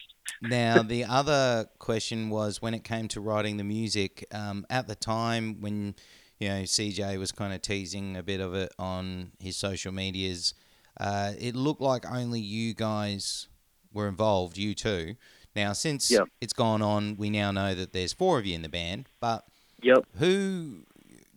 Now, 0.42 0.84
the 0.84 1.06
other 1.06 1.68
question 1.80 2.30
was 2.30 2.62
when 2.62 2.74
it 2.74 2.84
came 2.84 3.08
to 3.10 3.22
writing 3.22 3.56
the 3.58 3.64
music, 3.64 4.26
um, 4.34 4.66
at 4.70 4.88
the 4.88 4.96
time 4.96 5.62
when, 5.62 5.96
you 6.42 6.50
know, 6.50 6.62
CJ 6.64 7.20
was 7.20 7.32
kind 7.32 7.54
of 7.54 7.62
teasing 7.62 8.18
a 8.18 8.24
bit 8.24 8.40
of 8.40 8.56
it 8.56 8.74
on 8.80 9.32
his 9.40 9.56
social 9.56 9.92
medias, 9.92 10.56
uh, 11.00 11.34
it 11.40 11.56
looked 11.56 11.82
like 11.82 12.04
only 12.12 12.40
you 12.40 12.74
guys 12.74 13.48
were 13.94 14.08
involved, 14.08 14.58
you 14.58 14.74
two. 14.74 15.16
Now, 15.56 15.74
since 15.74 16.10
Yep. 16.10 16.28
it's 16.42 16.54
gone 16.54 16.82
on, 16.82 17.16
we 17.16 17.30
now 17.30 17.52
know 17.52 17.76
that 17.76 17.94
there's 17.94 18.12
four 18.12 18.40
of 18.40 18.48
you 18.48 18.56
in 18.56 18.64
the 18.64 18.70
band, 18.70 19.08
but 19.20 19.46
Yep. 19.84 20.00
who 20.18 20.84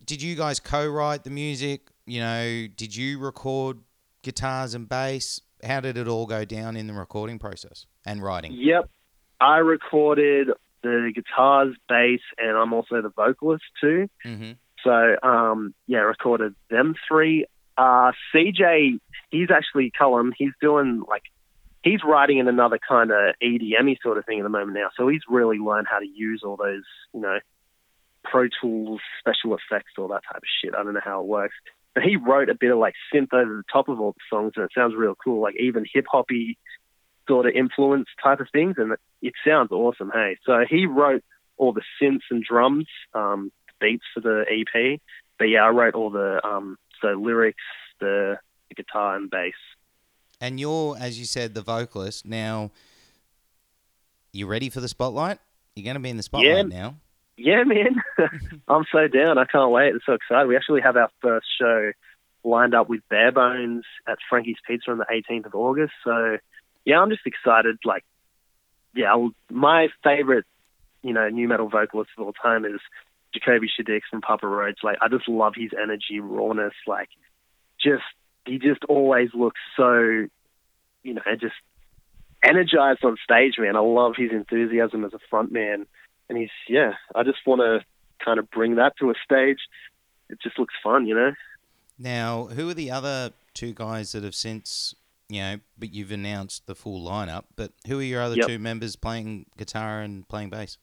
did 0.03 0.23
you 0.23 0.35
guys 0.35 0.59
co-write 0.59 1.23
the 1.23 1.29
music? 1.29 1.81
You 2.07 2.21
know, 2.21 2.67
did 2.75 2.95
you 2.95 3.19
record 3.19 3.77
guitars 4.23 4.73
and 4.73 4.89
bass? 4.89 5.39
How 5.63 5.81
did 5.81 5.97
it 5.97 6.07
all 6.07 6.25
go 6.25 6.45
down 6.45 6.75
in 6.75 6.87
the 6.87 6.93
recording 6.93 7.37
process 7.37 7.85
and 8.05 8.23
writing? 8.23 8.53
Yep. 8.53 8.89
I 9.39 9.57
recorded 9.57 10.49
the 10.81 11.11
guitars, 11.13 11.75
bass, 11.87 12.21
and 12.39 12.57
I'm 12.57 12.73
also 12.73 13.01
the 13.03 13.09
vocalist 13.09 13.65
too. 13.79 14.09
hmm 14.23 14.53
So 14.85 15.15
um, 15.27 15.73
yeah, 15.87 15.99
recorded 15.99 16.55
them 16.69 16.95
three. 17.07 17.45
Uh, 17.77 18.13
CJ, 18.33 18.99
he's 19.31 19.49
actually 19.51 19.91
Cullum. 19.97 20.31
He's 20.37 20.53
doing 20.61 21.03
like 21.09 21.23
he's 21.83 21.99
writing 22.05 22.37
in 22.37 22.47
another 22.47 22.79
kind 22.87 23.11
of 23.11 23.35
EDM 23.43 23.97
sort 24.01 24.17
of 24.17 24.25
thing 24.25 24.39
at 24.39 24.43
the 24.43 24.49
moment 24.49 24.73
now. 24.73 24.89
So 24.95 25.09
he's 25.09 25.23
really 25.27 25.57
learned 25.57 25.87
how 25.89 25.99
to 25.99 26.07
use 26.07 26.43
all 26.45 26.55
those 26.55 26.83
you 27.13 27.19
know 27.19 27.39
Pro 28.23 28.47
Tools, 28.61 29.01
special 29.19 29.57
effects, 29.57 29.93
all 29.97 30.07
that 30.09 30.21
type 30.31 30.37
of 30.37 30.47
shit. 30.61 30.73
I 30.73 30.83
don't 30.83 30.93
know 30.93 31.01
how 31.03 31.21
it 31.21 31.27
works. 31.27 31.55
But 31.93 32.03
he 32.03 32.17
wrote 32.17 32.49
a 32.49 32.55
bit 32.55 32.71
of 32.71 32.77
like 32.77 32.93
synth 33.13 33.33
over 33.33 33.55
the 33.55 33.63
top 33.71 33.89
of 33.89 33.99
all 33.99 34.13
the 34.13 34.35
songs, 34.35 34.53
and 34.55 34.65
it 34.65 34.71
sounds 34.75 34.95
real 34.95 35.15
cool. 35.15 35.41
Like 35.41 35.55
even 35.59 35.85
hip 35.91 36.05
hoppy 36.11 36.57
sort 37.27 37.47
of 37.47 37.53
influence 37.55 38.07
type 38.23 38.39
of 38.39 38.47
things, 38.51 38.75
and 38.77 38.95
it 39.21 39.33
sounds 39.45 39.71
awesome. 39.71 40.11
Hey, 40.13 40.37
so 40.45 40.65
he 40.69 40.85
wrote 40.85 41.23
all 41.57 41.73
the 41.73 41.81
synths 42.01 42.27
and 42.29 42.43
drums, 42.43 42.87
um, 43.13 43.51
beats 43.85 44.03
for 44.13 44.21
the 44.21 44.45
EP. 44.49 44.99
But 45.37 45.45
yeah, 45.45 45.63
I 45.63 45.69
wrote 45.69 45.95
all 45.95 46.09
the 46.09 46.45
um, 46.45 46.77
so 47.01 47.09
lyrics, 47.09 47.63
the, 47.99 48.37
the 48.69 48.75
guitar 48.75 49.15
and 49.15 49.29
bass. 49.29 49.53
And 50.41 50.59
you're, 50.59 50.97
as 50.97 51.17
you 51.17 51.25
said, 51.25 51.53
the 51.53 51.61
vocalist. 51.61 52.25
Now, 52.25 52.71
you 54.31 54.47
ready 54.47 54.69
for 54.69 54.81
the 54.81 54.87
spotlight? 54.87 55.39
You're 55.75 55.85
going 55.85 55.95
to 55.95 56.01
be 56.01 56.09
in 56.09 56.17
the 56.17 56.23
spotlight 56.23 56.67
now. 56.67 56.95
Yeah, 57.37 57.63
man, 57.63 58.01
I'm 58.67 58.85
so 58.91 59.07
down. 59.07 59.37
I 59.37 59.45
can't 59.45 59.71
wait. 59.71 59.89
I'm 59.89 59.99
so 60.05 60.13
excited. 60.13 60.47
We 60.47 60.55
actually 60.55 60.81
have 60.81 60.95
our 60.95 61.09
first 61.21 61.47
show 61.59 61.91
lined 62.45 62.73
up 62.73 62.87
with 62.87 63.01
Bare 63.09 63.31
Bones 63.31 63.83
at 64.07 64.19
Frankie's 64.29 64.55
Pizza 64.65 64.91
on 64.91 64.99
the 64.99 65.05
18th 65.05 65.47
of 65.47 65.55
August. 65.55 65.93
So 66.03 66.37
yeah, 66.85 66.99
I'm 66.99 67.09
just 67.09 67.25
excited. 67.25 67.77
Like, 67.83 68.05
yeah, 68.93 69.11
I'll, 69.11 69.31
my 69.49 69.89
favorite, 70.03 70.45
you 71.01 71.11
know, 71.11 71.27
nu 71.27 71.47
metal 71.47 71.67
vocalist 71.67 72.11
of 72.17 72.25
all 72.25 72.33
time 72.33 72.63
is 72.63 72.79
Jacoby 73.35 73.67
Shaddix 73.67 74.01
from 74.09 74.21
Papa 74.21 74.47
Roach. 74.47 74.79
Like, 74.83 74.97
I 75.01 75.07
just 75.09 75.27
love 75.27 75.53
his 75.55 75.71
energy, 75.79 76.19
rawness. 76.19 76.73
Like, 76.87 77.09
just 77.79 78.03
he 78.45 78.57
just 78.57 78.83
always 78.89 79.29
looks 79.33 79.59
so, 79.77 80.27
you 81.03 81.13
know, 81.13 81.21
just 81.39 81.55
energized 82.43 83.03
on 83.03 83.17
stage, 83.23 83.55
man. 83.57 83.75
I 83.75 83.79
love 83.79 84.13
his 84.17 84.31
enthusiasm 84.31 85.03
as 85.03 85.13
a 85.13 85.19
front 85.29 85.51
man. 85.51 85.85
And 86.29 86.37
he's, 86.37 86.49
yeah, 86.67 86.93
I 87.13 87.23
just 87.23 87.39
want 87.45 87.61
to 87.61 87.85
kind 88.23 88.39
of 88.39 88.49
bring 88.49 88.75
that 88.75 88.93
to 88.99 89.09
a 89.09 89.13
stage. 89.23 89.59
It 90.29 90.39
just 90.41 90.57
looks 90.57 90.73
fun, 90.83 91.05
you 91.05 91.15
know? 91.15 91.33
Now, 91.97 92.45
who 92.45 92.69
are 92.69 92.73
the 92.73 92.91
other 92.91 93.31
two 93.53 93.73
guys 93.73 94.11
that 94.11 94.23
have 94.23 94.35
since, 94.35 94.95
you 95.29 95.39
know, 95.39 95.59
but 95.77 95.93
you've 95.93 96.11
announced 96.11 96.67
the 96.67 96.75
full 96.75 97.07
lineup, 97.07 97.45
but 97.55 97.71
who 97.87 97.99
are 97.99 98.03
your 98.03 98.21
other 98.21 98.35
Yep. 98.35 98.47
two 98.47 98.59
members 98.59 98.95
playing 98.95 99.45
guitar 99.57 100.01
and 100.01 100.27
playing 100.27 100.49
bass? 100.49 100.77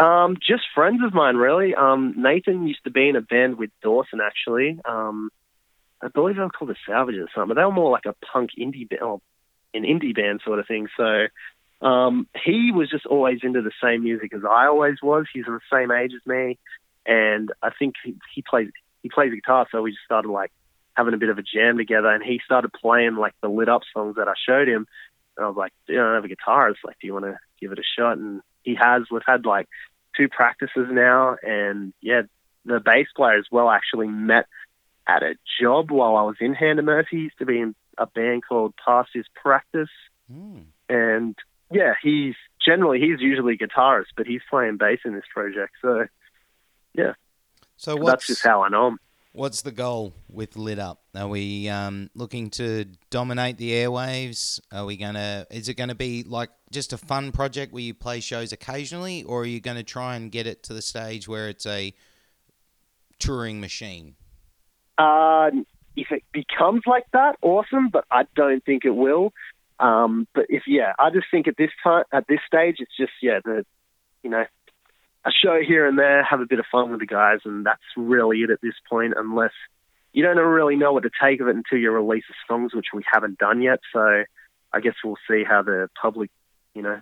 Um, 0.00 0.36
just 0.36 0.62
friends 0.74 1.00
of 1.04 1.12
mine, 1.12 1.36
really. 1.36 1.74
Um, 1.74 2.14
Nathan 2.16 2.66
used 2.66 2.84
to 2.84 2.90
be 2.90 3.10
in 3.10 3.16
a 3.16 3.20
band 3.20 3.58
with 3.58 3.70
Dawson, 3.82 4.20
actually. 4.24 4.80
Um, 4.86 5.30
I 6.02 6.08
believe 6.08 6.36
they 6.36 6.42
were 6.42 6.48
called 6.48 6.70
the 6.70 6.76
Savages 6.86 7.20
or 7.20 7.28
something, 7.34 7.54
but 7.54 7.60
they 7.60 7.64
were 7.64 7.72
more 7.72 7.90
like 7.90 8.06
a 8.06 8.14
punk 8.32 8.50
indie 8.58 8.88
band, 8.88 9.02
or 9.02 9.20
an 9.74 9.82
indie 9.82 10.14
band 10.14 10.40
sort 10.42 10.58
of 10.58 10.66
thing. 10.66 10.88
So 10.96 11.26
um, 11.86 12.26
he 12.44 12.72
was 12.72 12.88
just 12.88 13.04
always 13.04 13.40
into 13.42 13.60
the 13.60 13.72
same 13.82 14.02
music 14.02 14.32
as 14.34 14.40
I 14.42 14.66
always 14.66 14.96
was. 15.02 15.26
He's 15.32 15.44
the 15.44 15.60
same 15.70 15.90
age 15.90 16.12
as 16.14 16.26
me, 16.26 16.58
and 17.04 17.52
I 17.62 17.70
think 17.78 17.96
he, 18.02 18.14
he 18.34 18.42
plays 18.42 18.70
he 19.02 19.10
plays 19.10 19.34
guitar. 19.34 19.66
So 19.70 19.82
we 19.82 19.90
just 19.90 20.04
started 20.04 20.30
like 20.30 20.52
having 20.94 21.12
a 21.12 21.18
bit 21.18 21.28
of 21.28 21.38
a 21.38 21.42
jam 21.42 21.76
together, 21.76 22.08
and 22.08 22.24
he 22.24 22.40
started 22.44 22.72
playing 22.72 23.16
like 23.16 23.34
the 23.42 23.48
lit 23.48 23.68
up 23.68 23.82
songs 23.92 24.16
that 24.16 24.28
I 24.28 24.34
showed 24.46 24.68
him. 24.68 24.86
And 25.36 25.44
I 25.44 25.48
was 25.48 25.56
like, 25.56 25.72
"Do 25.86 25.92
you 25.92 25.98
have 25.98 26.24
a 26.24 26.28
guitarist. 26.28 26.84
Like, 26.84 26.98
do 27.00 27.06
you 27.06 27.12
want 27.12 27.26
to 27.26 27.38
give 27.60 27.72
it 27.72 27.78
a 27.78 27.82
shot?" 27.98 28.16
And 28.16 28.40
he 28.62 28.74
has. 28.74 29.02
We've 29.10 29.22
had 29.26 29.46
like 29.46 29.68
two 30.16 30.28
practices 30.28 30.88
now, 30.90 31.36
and 31.42 31.92
yeah, 32.00 32.22
the 32.64 32.80
bass 32.80 33.06
player 33.14 33.38
as 33.38 33.46
well 33.50 33.70
actually 33.70 34.08
met 34.08 34.46
at 35.06 35.22
a 35.22 35.34
job 35.60 35.90
while 35.90 36.16
I 36.16 36.22
was 36.22 36.36
in 36.40 36.54
Hand 36.54 36.78
of 36.78 36.84
Mercy. 36.84 37.08
He 37.12 37.16
used 37.18 37.38
to 37.38 37.46
be 37.46 37.58
in 37.60 37.74
a 37.98 38.06
band 38.06 38.42
called 38.48 38.74
Past 38.84 39.10
His 39.12 39.26
Practice, 39.34 39.88
Hmm. 40.30 40.60
and 40.88 41.36
yeah, 41.72 41.94
he's 42.02 42.34
generally 42.64 43.00
he's 43.00 43.20
usually 43.20 43.54
a 43.54 43.58
guitarist, 43.58 44.12
but 44.16 44.26
he's 44.26 44.42
playing 44.50 44.76
bass 44.76 45.00
in 45.04 45.14
this 45.14 45.24
project. 45.32 45.72
So 45.82 46.06
yeah, 46.94 47.14
So 47.76 47.96
that's 47.96 48.26
just 48.26 48.44
how 48.44 48.62
I 48.62 48.68
know 48.68 48.88
him. 48.88 48.98
What's 49.40 49.62
the 49.62 49.72
goal 49.72 50.12
with 50.28 50.54
Lit 50.54 50.78
Up? 50.78 51.00
Are 51.16 51.26
we 51.26 51.66
um, 51.70 52.10
looking 52.14 52.50
to 52.50 52.84
dominate 53.08 53.56
the 53.56 53.70
airwaves? 53.70 54.60
Are 54.70 54.84
we 54.84 54.98
gonna? 54.98 55.46
Is 55.50 55.70
it 55.70 55.74
gonna 55.74 55.94
be 55.94 56.22
like 56.24 56.50
just 56.70 56.92
a 56.92 56.98
fun 56.98 57.32
project 57.32 57.72
where 57.72 57.82
you 57.82 57.94
play 57.94 58.20
shows 58.20 58.52
occasionally, 58.52 59.22
or 59.22 59.40
are 59.40 59.46
you 59.46 59.58
gonna 59.58 59.82
try 59.82 60.16
and 60.16 60.30
get 60.30 60.46
it 60.46 60.62
to 60.64 60.74
the 60.74 60.82
stage 60.82 61.26
where 61.26 61.48
it's 61.48 61.64
a 61.64 61.94
touring 63.18 63.62
machine? 63.62 64.14
Uh, 64.98 65.50
if 65.96 66.12
it 66.12 66.22
becomes 66.32 66.82
like 66.86 67.06
that, 67.14 67.36
awesome. 67.40 67.88
But 67.88 68.04
I 68.10 68.24
don't 68.36 68.62
think 68.62 68.84
it 68.84 68.94
will. 68.94 69.32
Um, 69.78 70.28
but 70.34 70.44
if 70.50 70.64
yeah, 70.66 70.92
I 70.98 71.08
just 71.08 71.28
think 71.30 71.48
at 71.48 71.56
this 71.56 71.70
time, 71.82 72.04
at 72.12 72.26
this 72.28 72.40
stage, 72.46 72.76
it's 72.78 72.94
just 72.94 73.12
yeah, 73.22 73.40
the 73.42 73.64
you 74.22 74.28
know, 74.28 74.44
a 75.24 75.30
show 75.30 75.60
here 75.66 75.86
and 75.86 75.98
there, 75.98 76.24
have 76.24 76.40
a 76.40 76.46
bit 76.46 76.58
of 76.58 76.66
fun 76.70 76.90
with 76.90 77.00
the 77.00 77.06
guys, 77.06 77.40
and 77.44 77.66
that's 77.66 77.82
really 77.96 78.38
it 78.38 78.50
at 78.50 78.60
this 78.60 78.74
point. 78.88 79.14
Unless 79.16 79.52
you 80.12 80.22
don't 80.22 80.36
really 80.36 80.76
know 80.76 80.92
what 80.92 81.02
to 81.02 81.10
take 81.22 81.40
of 81.40 81.48
it 81.48 81.56
until 81.56 81.78
you 81.78 81.90
release 81.90 82.24
the 82.28 82.34
songs, 82.48 82.74
which 82.74 82.86
we 82.94 83.02
haven't 83.10 83.38
done 83.38 83.62
yet. 83.62 83.80
So 83.92 84.24
I 84.72 84.80
guess 84.80 84.94
we'll 85.04 85.18
see 85.28 85.44
how 85.44 85.62
the 85.62 85.88
public, 86.00 86.30
you 86.74 86.82
know, 86.82 87.00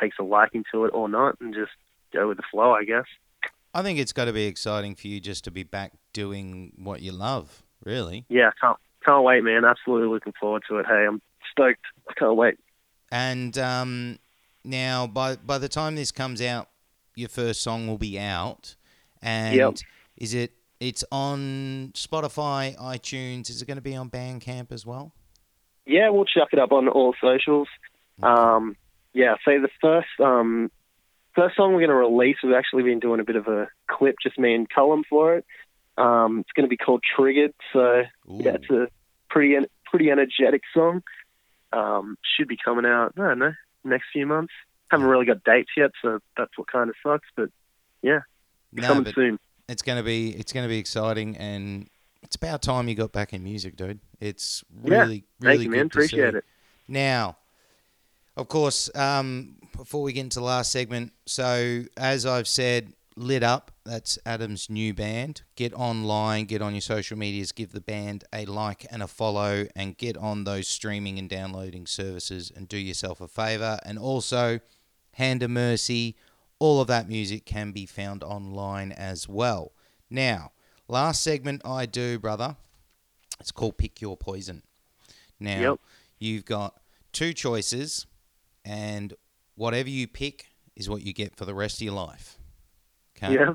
takes 0.00 0.16
a 0.18 0.22
liking 0.22 0.64
to 0.72 0.84
it 0.86 0.90
or 0.94 1.08
not, 1.08 1.36
and 1.40 1.54
just 1.54 1.72
go 2.12 2.28
with 2.28 2.38
the 2.38 2.44
flow. 2.50 2.72
I 2.72 2.84
guess. 2.84 3.06
I 3.72 3.82
think 3.82 3.98
it's 3.98 4.12
got 4.12 4.24
to 4.24 4.32
be 4.32 4.46
exciting 4.46 4.94
for 4.94 5.06
you 5.06 5.20
just 5.20 5.44
to 5.44 5.50
be 5.50 5.62
back 5.62 5.92
doing 6.12 6.72
what 6.76 7.02
you 7.02 7.12
love. 7.12 7.62
Really. 7.84 8.24
Yeah, 8.28 8.50
can't 8.60 8.78
can't 9.04 9.24
wait, 9.24 9.44
man. 9.44 9.64
Absolutely 9.64 10.08
looking 10.08 10.32
forward 10.38 10.62
to 10.68 10.78
it. 10.78 10.86
Hey, 10.86 11.06
I'm 11.06 11.20
stoked. 11.50 11.84
I 12.08 12.14
can't 12.14 12.36
wait. 12.36 12.58
And 13.12 13.56
um, 13.58 14.18
now, 14.64 15.06
by 15.06 15.36
by 15.36 15.58
the 15.58 15.68
time 15.68 15.96
this 15.96 16.12
comes 16.12 16.42
out, 16.42 16.68
your 17.14 17.28
first 17.28 17.62
song 17.62 17.86
will 17.86 17.98
be 17.98 18.18
out. 18.18 18.76
And 19.22 19.56
Yep. 19.56 19.74
is 20.16 20.34
it? 20.34 20.52
It's 20.80 21.04
on 21.12 21.90
Spotify, 21.94 22.74
iTunes. 22.78 23.50
Is 23.50 23.60
it 23.60 23.66
going 23.66 23.76
to 23.76 23.82
be 23.82 23.94
on 23.94 24.08
Bandcamp 24.08 24.72
as 24.72 24.86
well? 24.86 25.12
Yeah, 25.86 26.08
we'll 26.08 26.24
chuck 26.24 26.48
it 26.52 26.58
up 26.58 26.72
on 26.72 26.88
all 26.88 27.14
socials. 27.20 27.68
Um, 28.22 28.76
yeah, 29.12 29.34
so 29.44 29.50
the 29.60 29.68
first 29.80 30.08
um, 30.20 30.70
first 31.34 31.56
song 31.56 31.72
we're 31.74 31.80
going 31.86 31.90
to 31.90 31.94
release, 31.94 32.36
we've 32.42 32.54
actually 32.54 32.84
been 32.84 32.98
doing 33.00 33.20
a 33.20 33.24
bit 33.24 33.36
of 33.36 33.46
a 33.48 33.68
clip, 33.88 34.16
just 34.22 34.38
me 34.38 34.54
and 34.54 34.68
Cullum 34.70 35.04
for 35.08 35.36
it. 35.36 35.44
Um, 35.98 36.40
it's 36.40 36.52
going 36.52 36.64
to 36.64 36.70
be 36.70 36.76
called 36.78 37.02
Triggered. 37.16 37.52
So 37.72 38.04
yeah, 38.28 38.52
it's 38.54 38.70
a 38.70 38.88
pretty 39.28 39.56
en- 39.56 39.66
pretty 39.84 40.10
energetic 40.10 40.62
song. 40.72 41.02
Um, 41.72 42.16
should 42.36 42.48
be 42.48 42.56
coming 42.62 42.86
out. 42.86 43.12
I 43.18 43.28
don't 43.28 43.38
know 43.38 43.52
next 43.84 44.06
few 44.12 44.26
months. 44.26 44.52
Haven't 44.90 45.06
really 45.06 45.26
got 45.26 45.44
dates 45.44 45.70
yet, 45.76 45.90
so 46.02 46.18
that's 46.36 46.56
what 46.56 46.66
kind 46.70 46.90
of 46.90 46.96
sucks. 47.02 47.28
But 47.36 47.50
yeah, 48.02 48.20
No, 48.72 48.88
coming 48.88 49.04
but 49.04 49.14
soon. 49.14 49.38
it's 49.68 49.82
going 49.82 49.98
to 49.98 50.04
be 50.04 50.30
it's 50.30 50.52
to 50.52 50.66
be 50.66 50.78
exciting, 50.78 51.36
and 51.36 51.88
it's 52.22 52.36
about 52.36 52.62
time 52.62 52.88
you 52.88 52.94
got 52.94 53.12
back 53.12 53.32
in 53.32 53.42
music, 53.42 53.76
dude. 53.76 54.00
It's 54.20 54.64
Yeah, 54.84 55.02
really 55.02 55.24
really 55.40 55.56
Thank 55.56 55.62
you, 55.62 55.70
good 55.70 55.76
man. 55.76 55.86
Appreciate 55.86 56.34
it. 56.34 56.44
Now, 56.88 57.36
of 58.36 58.48
course, 58.48 58.94
um, 58.96 59.56
before 59.76 60.02
we 60.02 60.12
get 60.12 60.22
into 60.22 60.40
the 60.40 60.44
last 60.44 60.72
segment, 60.72 61.12
so 61.26 61.84
as 61.96 62.26
I've 62.26 62.48
said, 62.48 62.94
Lit 63.16 63.42
Up, 63.42 63.70
that's 63.84 64.18
Adam's 64.24 64.70
new 64.70 64.94
band. 64.94 65.42
Get 65.56 65.74
online, 65.74 66.46
get 66.46 66.62
on 66.62 66.74
your 66.74 66.80
social 66.80 67.18
medias, 67.18 67.52
give 67.52 67.72
the 67.72 67.80
band 67.80 68.24
a 68.32 68.46
like 68.46 68.86
and 68.90 69.02
a 69.02 69.06
follow, 69.06 69.66
and 69.76 69.96
get 69.96 70.16
on 70.16 70.44
those 70.44 70.68
streaming 70.68 71.18
and 71.18 71.28
downloading 71.28 71.86
services 71.86 72.50
and 72.54 72.66
do 72.68 72.78
yourself 72.78 73.20
a 73.20 73.28
favor. 73.28 73.78
And 73.84 73.98
also, 73.98 74.60
Hand 75.20 75.42
of 75.42 75.50
Mercy, 75.50 76.16
all 76.58 76.80
of 76.80 76.86
that 76.86 77.06
music 77.06 77.44
can 77.44 77.72
be 77.72 77.84
found 77.84 78.24
online 78.24 78.90
as 78.90 79.28
well. 79.28 79.72
Now, 80.08 80.52
last 80.88 81.22
segment 81.22 81.60
I 81.62 81.84
do, 81.84 82.18
brother, 82.18 82.56
it's 83.38 83.52
called 83.52 83.76
Pick 83.76 84.00
Your 84.00 84.16
Poison. 84.16 84.62
Now, 85.38 85.60
Yep. 85.60 85.80
you've 86.18 86.46
got 86.46 86.80
two 87.12 87.34
choices, 87.34 88.06
and 88.64 89.12
whatever 89.56 89.90
you 89.90 90.08
pick 90.08 90.46
is 90.74 90.88
what 90.88 91.02
you 91.02 91.12
get 91.12 91.36
for 91.36 91.44
the 91.44 91.54
rest 91.54 91.76
of 91.76 91.82
your 91.82 91.92
life. 91.92 92.38
Okay? 93.14 93.34
Yeah. 93.34 93.52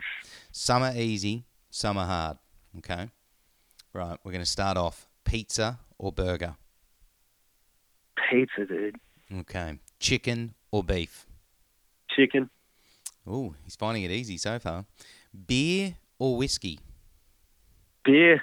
Some 0.51 0.83
are 0.83 0.95
easy, 0.95 1.45
some 1.71 1.97
are 1.97 2.05
hard. 2.05 2.37
Okay? 2.77 3.09
Right, 3.91 4.19
we're 4.23 4.31
going 4.33 4.43
to 4.43 4.49
start 4.59 4.77
off 4.77 5.07
pizza 5.23 5.79
or 5.97 6.11
burger. 6.11 6.57
Pizza, 8.29 8.65
dude. 8.67 8.97
Okay. 9.33 9.79
Chicken 9.99 10.53
or 10.69 10.83
beef. 10.83 11.25
Chicken. 12.15 12.49
Oh, 13.27 13.55
he's 13.63 13.75
finding 13.75 14.03
it 14.03 14.11
easy 14.11 14.37
so 14.37 14.59
far. 14.59 14.85
Beer 15.47 15.95
or 16.19 16.37
whiskey. 16.37 16.79
Beer. 18.03 18.41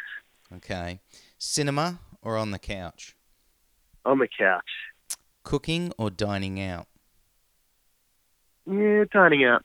Okay. 0.56 1.00
Cinema 1.38 2.00
or 2.20 2.36
on 2.36 2.50
the 2.50 2.58
couch. 2.58 3.16
On 4.04 4.18
the 4.18 4.28
couch. 4.28 4.68
Cooking 5.44 5.92
or 5.98 6.10
dining 6.10 6.60
out. 6.60 6.86
Yeah, 8.66 9.04
dining 9.12 9.44
out. 9.44 9.64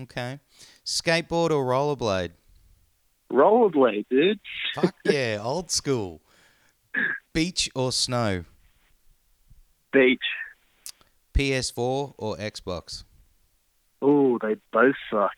Okay. 0.00 0.40
Skateboard 0.84 1.50
or 1.50 1.64
rollerblade. 1.64 2.30
Rollerblade, 3.32 4.06
dude. 4.10 4.40
Fuck 4.74 4.94
yeah, 5.04 5.38
old 5.40 5.70
school. 5.70 6.20
Beach 7.32 7.70
or 7.74 7.92
snow. 7.92 8.44
Beach. 9.92 10.20
PS4 11.34 12.14
or 12.18 12.36
Xbox. 12.36 13.04
Oh, 14.02 14.36
they 14.42 14.56
both 14.72 14.96
suck. 15.10 15.30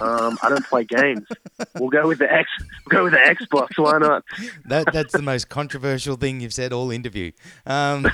Um, 0.00 0.38
I 0.42 0.48
don't 0.48 0.66
play 0.66 0.82
games. 0.84 1.24
We'll 1.78 1.88
go 1.88 2.08
with 2.08 2.18
the 2.18 2.30
X. 2.30 2.48
We'll 2.84 2.98
go 2.98 3.04
with 3.04 3.12
the 3.12 3.18
Xbox. 3.18 3.78
Why 3.78 3.98
not? 3.98 4.24
That 4.64 4.92
that's 4.92 5.12
the 5.12 5.22
most 5.22 5.48
controversial 5.48 6.16
thing 6.16 6.40
you've 6.40 6.52
said 6.52 6.72
all 6.72 6.90
interview. 6.90 7.30
Um, 7.64 8.08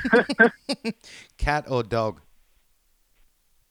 cat 1.39 1.65
or 1.69 1.83
dog. 1.83 2.21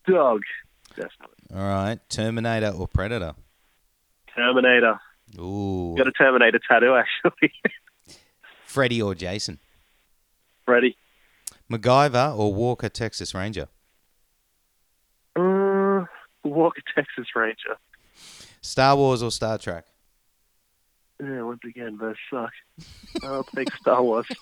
Dog. 0.07 0.41
Definitely. 0.89 1.55
All 1.55 1.61
right. 1.61 1.99
Terminator 2.09 2.69
or 2.75 2.87
Predator. 2.87 3.35
Terminator. 4.35 4.99
Ooh. 5.39 5.93
Got 5.95 6.07
a 6.07 6.11
Terminator 6.11 6.59
tattoo, 6.67 6.95
actually. 6.95 7.53
Freddy 8.65 9.01
or 9.01 9.13
Jason. 9.13 9.59
Freddy. 10.65 10.97
MacGyver 11.71 12.37
or 12.37 12.53
Walker 12.53 12.89
Texas 12.89 13.33
Ranger. 13.33 13.67
Walker, 16.43 16.81
Texas 16.95 17.27
Ranger. 17.35 17.77
Star 18.61 18.95
Wars 18.95 19.21
or 19.23 19.31
Star 19.31 19.57
Trek. 19.57 19.85
Yeah, 21.21 21.41
once 21.43 21.61
again, 21.65 21.97
both 21.97 22.15
suck. 22.29 22.51
I'll 23.23 23.43
take 23.55 23.73
Star 23.75 24.01
Wars. 24.01 24.25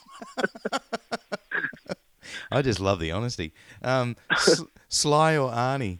I 2.51 2.61
just 2.61 2.79
love 2.79 2.99
the 2.99 3.11
honesty. 3.11 3.53
Um, 3.83 4.15
S- 4.31 4.63
Sly 4.89 5.37
or 5.37 5.51
Arnie. 5.51 5.99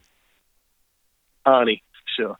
Arnie, 1.45 1.82
sure. 2.15 2.38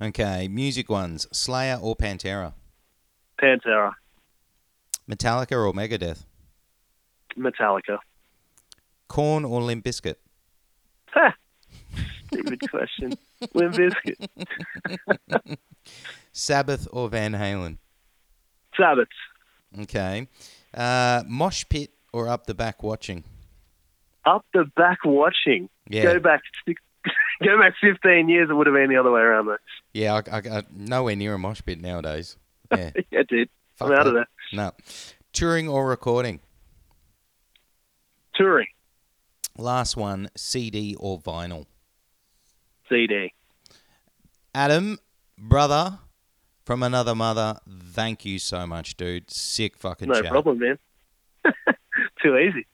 Okay. 0.00 0.46
Music 0.48 0.88
ones. 0.88 1.26
Slayer 1.32 1.78
or 1.80 1.96
Pantera. 1.96 2.52
Pantera. 3.40 3.92
Metallica 5.10 5.52
or 5.52 5.72
Megadeth. 5.72 6.24
Metallica. 7.36 7.98
Korn 9.08 9.44
or 9.44 9.62
Limp 9.62 9.84
Bizkit. 9.84 10.16
Stupid 12.28 12.70
question. 12.70 13.12
Limp 13.54 13.74
Bizkit. 13.74 14.28
Sabbath 16.32 16.88
or 16.92 17.08
Van 17.08 17.32
Halen. 17.32 17.78
Sabbath. 18.76 19.08
Okay. 19.80 20.28
Uh, 20.74 21.22
mosh 21.26 21.64
pit 21.68 21.90
or 22.12 22.28
up 22.28 22.46
the 22.46 22.54
back 22.54 22.82
watching. 22.82 23.24
Up 24.24 24.44
the 24.52 24.64
back 24.76 24.98
watching. 25.04 25.68
Yeah. 25.88 26.02
Go 26.04 26.20
back 26.20 26.42
six, 26.66 26.80
go 27.42 27.58
back 27.58 27.74
15 27.80 28.28
years, 28.28 28.50
it 28.50 28.54
would 28.54 28.66
have 28.66 28.74
been 28.74 28.90
the 28.90 28.96
other 28.96 29.10
way 29.10 29.20
around, 29.20 29.46
though. 29.46 29.56
Yeah, 29.94 30.20
I, 30.30 30.36
I, 30.36 30.58
I 30.58 30.62
nowhere 30.74 31.16
near 31.16 31.34
a 31.34 31.38
mosh 31.38 31.62
pit 31.64 31.80
nowadays. 31.80 32.36
Yeah. 32.70 32.90
yeah, 33.10 33.22
dude. 33.28 33.48
Fuck 33.76 33.88
I'm 33.88 33.94
out 33.94 34.06
of 34.06 34.14
that. 34.14 34.26
there. 34.52 34.64
No. 34.64 34.72
Touring 35.32 35.68
or 35.68 35.88
recording. 35.88 36.40
Touring. 38.34 38.66
Last 39.56 39.96
one, 39.96 40.28
CD 40.36 40.94
or 40.98 41.18
vinyl. 41.20 41.66
CD. 42.88 43.32
Adam, 44.54 44.98
brother 45.36 45.98
from 46.64 46.82
another 46.82 47.14
mother, 47.14 47.58
thank 47.66 48.24
you 48.26 48.38
so 48.38 48.66
much, 48.66 48.96
dude. 48.96 49.30
Sick 49.30 49.76
fucking 49.76 50.08
chat. 50.08 50.16
No 50.16 50.22
chat. 50.22 50.30
problem, 50.30 50.58
man. 50.58 50.78
Too 52.22 52.36
easy. 52.36 52.66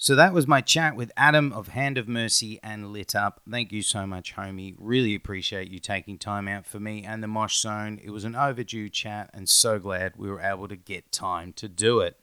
So 0.00 0.14
that 0.14 0.32
was 0.32 0.46
my 0.46 0.60
chat 0.60 0.94
with 0.94 1.10
Adam 1.16 1.52
of 1.52 1.68
Hand 1.68 1.98
of 1.98 2.08
Mercy 2.08 2.60
and 2.62 2.92
Lit 2.92 3.16
Up. 3.16 3.42
Thank 3.50 3.72
you 3.72 3.82
so 3.82 4.06
much, 4.06 4.36
homie. 4.36 4.76
Really 4.78 5.14
appreciate 5.14 5.70
you 5.70 5.80
taking 5.80 6.16
time 6.16 6.46
out 6.46 6.64
for 6.64 6.78
me 6.78 7.04
and 7.04 7.22
the 7.22 7.26
Mosh 7.26 7.58
Zone. 7.58 8.00
It 8.02 8.10
was 8.10 8.24
an 8.24 8.36
overdue 8.36 8.88
chat 8.88 9.28
and 9.34 9.48
so 9.48 9.78
glad 9.78 10.14
we 10.16 10.30
were 10.30 10.40
able 10.40 10.68
to 10.68 10.76
get 10.76 11.10
time 11.10 11.52
to 11.54 11.68
do 11.68 11.98
it. 11.98 12.16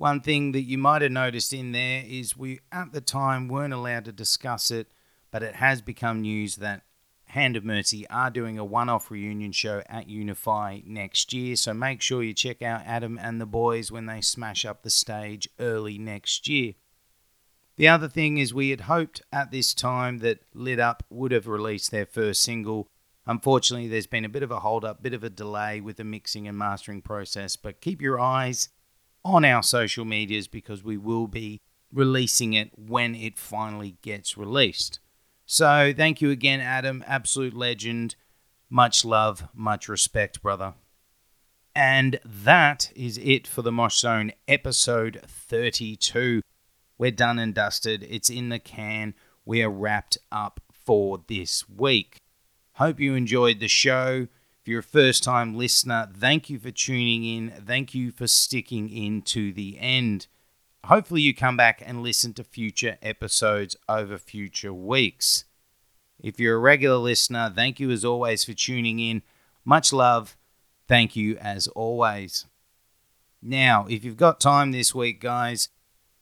One 0.00 0.22
thing 0.22 0.52
that 0.52 0.62
you 0.62 0.78
might 0.78 1.02
have 1.02 1.12
noticed 1.12 1.52
in 1.52 1.72
there 1.72 2.02
is 2.08 2.34
we 2.34 2.60
at 2.72 2.92
the 2.92 3.02
time 3.02 3.48
weren't 3.48 3.74
allowed 3.74 4.06
to 4.06 4.12
discuss 4.12 4.70
it, 4.70 4.90
but 5.30 5.42
it 5.42 5.56
has 5.56 5.82
become 5.82 6.22
news 6.22 6.56
that 6.56 6.84
Hand 7.24 7.54
of 7.54 7.66
Mercy 7.66 8.08
are 8.08 8.30
doing 8.30 8.58
a 8.58 8.64
one 8.64 8.88
off 8.88 9.10
reunion 9.10 9.52
show 9.52 9.82
at 9.90 10.08
Unify 10.08 10.80
next 10.86 11.34
year. 11.34 11.54
So 11.54 11.74
make 11.74 12.00
sure 12.00 12.22
you 12.22 12.32
check 12.32 12.62
out 12.62 12.80
Adam 12.86 13.18
and 13.20 13.38
the 13.38 13.44
boys 13.44 13.92
when 13.92 14.06
they 14.06 14.22
smash 14.22 14.64
up 14.64 14.82
the 14.82 14.88
stage 14.88 15.50
early 15.58 15.98
next 15.98 16.48
year. 16.48 16.72
The 17.76 17.88
other 17.88 18.08
thing 18.08 18.38
is, 18.38 18.54
we 18.54 18.70
had 18.70 18.80
hoped 18.82 19.20
at 19.30 19.50
this 19.50 19.74
time 19.74 20.20
that 20.20 20.40
Lit 20.54 20.80
Up 20.80 21.02
would 21.10 21.32
have 21.32 21.46
released 21.46 21.90
their 21.90 22.06
first 22.06 22.42
single. 22.42 22.88
Unfortunately, 23.26 23.86
there's 23.86 24.06
been 24.06 24.24
a 24.24 24.30
bit 24.30 24.42
of 24.42 24.50
a 24.50 24.60
hold 24.60 24.82
up, 24.82 25.02
bit 25.02 25.12
of 25.12 25.22
a 25.22 25.28
delay 25.28 25.78
with 25.78 25.98
the 25.98 26.04
mixing 26.04 26.48
and 26.48 26.56
mastering 26.56 27.02
process, 27.02 27.56
but 27.56 27.82
keep 27.82 28.00
your 28.00 28.18
eyes 28.18 28.70
on 29.24 29.44
our 29.44 29.62
social 29.62 30.04
medias 30.04 30.48
because 30.48 30.82
we 30.82 30.96
will 30.96 31.26
be 31.26 31.60
releasing 31.92 32.52
it 32.52 32.70
when 32.76 33.14
it 33.14 33.38
finally 33.38 33.96
gets 34.02 34.36
released. 34.36 35.00
So, 35.46 35.92
thank 35.96 36.20
you 36.20 36.30
again, 36.30 36.60
Adam. 36.60 37.02
Absolute 37.06 37.54
legend. 37.54 38.14
Much 38.68 39.04
love, 39.04 39.48
much 39.52 39.88
respect, 39.88 40.40
brother. 40.42 40.74
And 41.74 42.20
that 42.24 42.92
is 42.94 43.18
it 43.18 43.46
for 43.46 43.62
the 43.62 43.72
Mosh 43.72 43.98
Zone 43.98 44.32
episode 44.46 45.20
32. 45.26 46.42
We're 46.98 47.10
done 47.10 47.38
and 47.38 47.54
dusted. 47.54 48.06
It's 48.08 48.30
in 48.30 48.48
the 48.48 48.58
can. 48.58 49.14
We 49.44 49.62
are 49.62 49.70
wrapped 49.70 50.18
up 50.30 50.60
for 50.72 51.22
this 51.26 51.68
week. 51.68 52.18
Hope 52.74 53.00
you 53.00 53.14
enjoyed 53.14 53.60
the 53.60 53.68
show. 53.68 54.28
If 54.62 54.68
you're 54.68 54.80
a 54.80 54.82
first 54.82 55.24
time 55.24 55.56
listener, 55.56 56.10
thank 56.14 56.50
you 56.50 56.58
for 56.58 56.70
tuning 56.70 57.24
in. 57.24 57.50
Thank 57.50 57.94
you 57.94 58.10
for 58.10 58.26
sticking 58.26 58.90
in 58.90 59.22
to 59.22 59.54
the 59.54 59.78
end. 59.78 60.26
Hopefully, 60.84 61.22
you 61.22 61.34
come 61.34 61.56
back 61.56 61.82
and 61.84 62.02
listen 62.02 62.34
to 62.34 62.44
future 62.44 62.98
episodes 63.00 63.74
over 63.88 64.18
future 64.18 64.74
weeks. 64.74 65.44
If 66.18 66.38
you're 66.38 66.56
a 66.56 66.60
regular 66.60 66.98
listener, 66.98 67.50
thank 67.54 67.80
you 67.80 67.90
as 67.90 68.04
always 68.04 68.44
for 68.44 68.52
tuning 68.52 68.98
in. 68.98 69.22
Much 69.64 69.94
love. 69.94 70.36
Thank 70.86 71.16
you 71.16 71.38
as 71.38 71.66
always. 71.68 72.44
Now, 73.40 73.86
if 73.88 74.04
you've 74.04 74.18
got 74.18 74.40
time 74.40 74.72
this 74.72 74.94
week, 74.94 75.22
guys, 75.22 75.70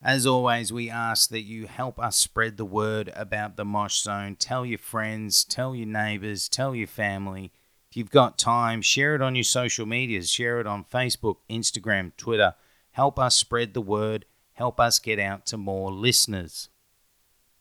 as 0.01 0.27
always, 0.27 0.73
we 0.73 0.89
ask 0.89 1.31
that 1.31 1.41
you 1.41 1.67
help 1.67 1.99
us 1.99 2.17
spread 2.17 2.57
the 2.57 2.65
word 2.65 3.13
about 3.17 3.57
the 3.57 3.65
Mosh 3.65 4.01
Zone. 4.01 4.37
Tell 4.37 4.65
your 4.65 4.79
friends, 4.79 5.43
tell 5.43 5.75
your 5.75 5.89
neighbors, 5.89 6.49
tell 6.49 6.77
your 6.77 6.87
family. 6.87 7.51
If 7.91 7.97
you've 7.97 8.11
got 8.11 8.39
time, 8.39 8.83
share 8.83 9.15
it 9.15 9.23
on 9.23 9.35
your 9.35 9.45
social 9.45 9.87
medias. 9.87 10.29
Share 10.31 10.61
it 10.61 10.67
on 10.67 10.85
Facebook, 10.85 11.37
Instagram, 11.49 12.13
Twitter. 12.17 12.55
Help 12.93 13.19
us 13.19 13.37
spread 13.37 13.75
the 13.75 13.81
word. 13.81 14.27
Help 14.53 14.79
us 14.79 14.99
get 14.99 15.19
out 15.19 15.47
to 15.47 15.57
more 15.57 15.91
listeners. 15.91 16.69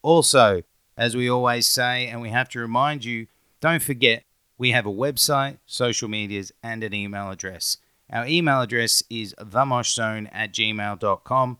Also, 0.02 0.64
as 0.98 1.16
we 1.16 1.30
always 1.30 1.66
say, 1.68 2.08
and 2.08 2.22
we 2.22 2.30
have 2.30 2.49
to 2.49 2.60
remind 2.60 3.06
you, 3.06 3.28
don't 3.62 3.84
forget 3.84 4.26
we 4.58 4.72
have 4.72 4.86
a 4.86 4.91
website, 4.91 5.60
social 5.66 6.10
medias, 6.10 6.52
and 6.64 6.84
an 6.84 6.94
email 6.94 7.30
address. 7.30 7.78
Our 8.12 8.26
email 8.26 8.62
address 8.62 9.04
is 9.10 9.36
themoshzone 9.40 10.30
at 10.32 10.54
gmail.com. 10.54 11.60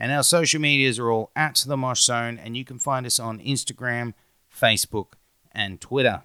And 0.00 0.10
our 0.10 0.22
social 0.22 0.62
medias 0.62 0.98
are 0.98 1.10
all 1.10 1.30
at 1.36 1.62
The 1.66 1.76
Mosh 1.76 2.00
Zone, 2.00 2.38
and 2.42 2.56
you 2.56 2.64
can 2.64 2.78
find 2.78 3.04
us 3.04 3.20
on 3.20 3.38
Instagram, 3.38 4.14
Facebook, 4.50 5.12
and 5.52 5.78
Twitter. 5.78 6.22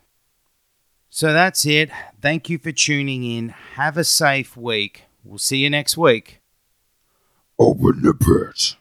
So 1.09 1.33
that's 1.33 1.65
it. 1.65 1.91
Thank 2.21 2.49
you 2.49 2.57
for 2.57 2.71
tuning 2.71 3.25
in. 3.25 3.49
Have 3.49 3.97
a 3.97 4.05
safe 4.05 4.55
week. 4.55 5.03
We'll 5.25 5.39
see 5.39 5.57
you 5.57 5.69
next 5.69 5.97
week. 5.97 6.39
Open 7.59 8.01
the 8.01 8.13
purse. 8.13 8.77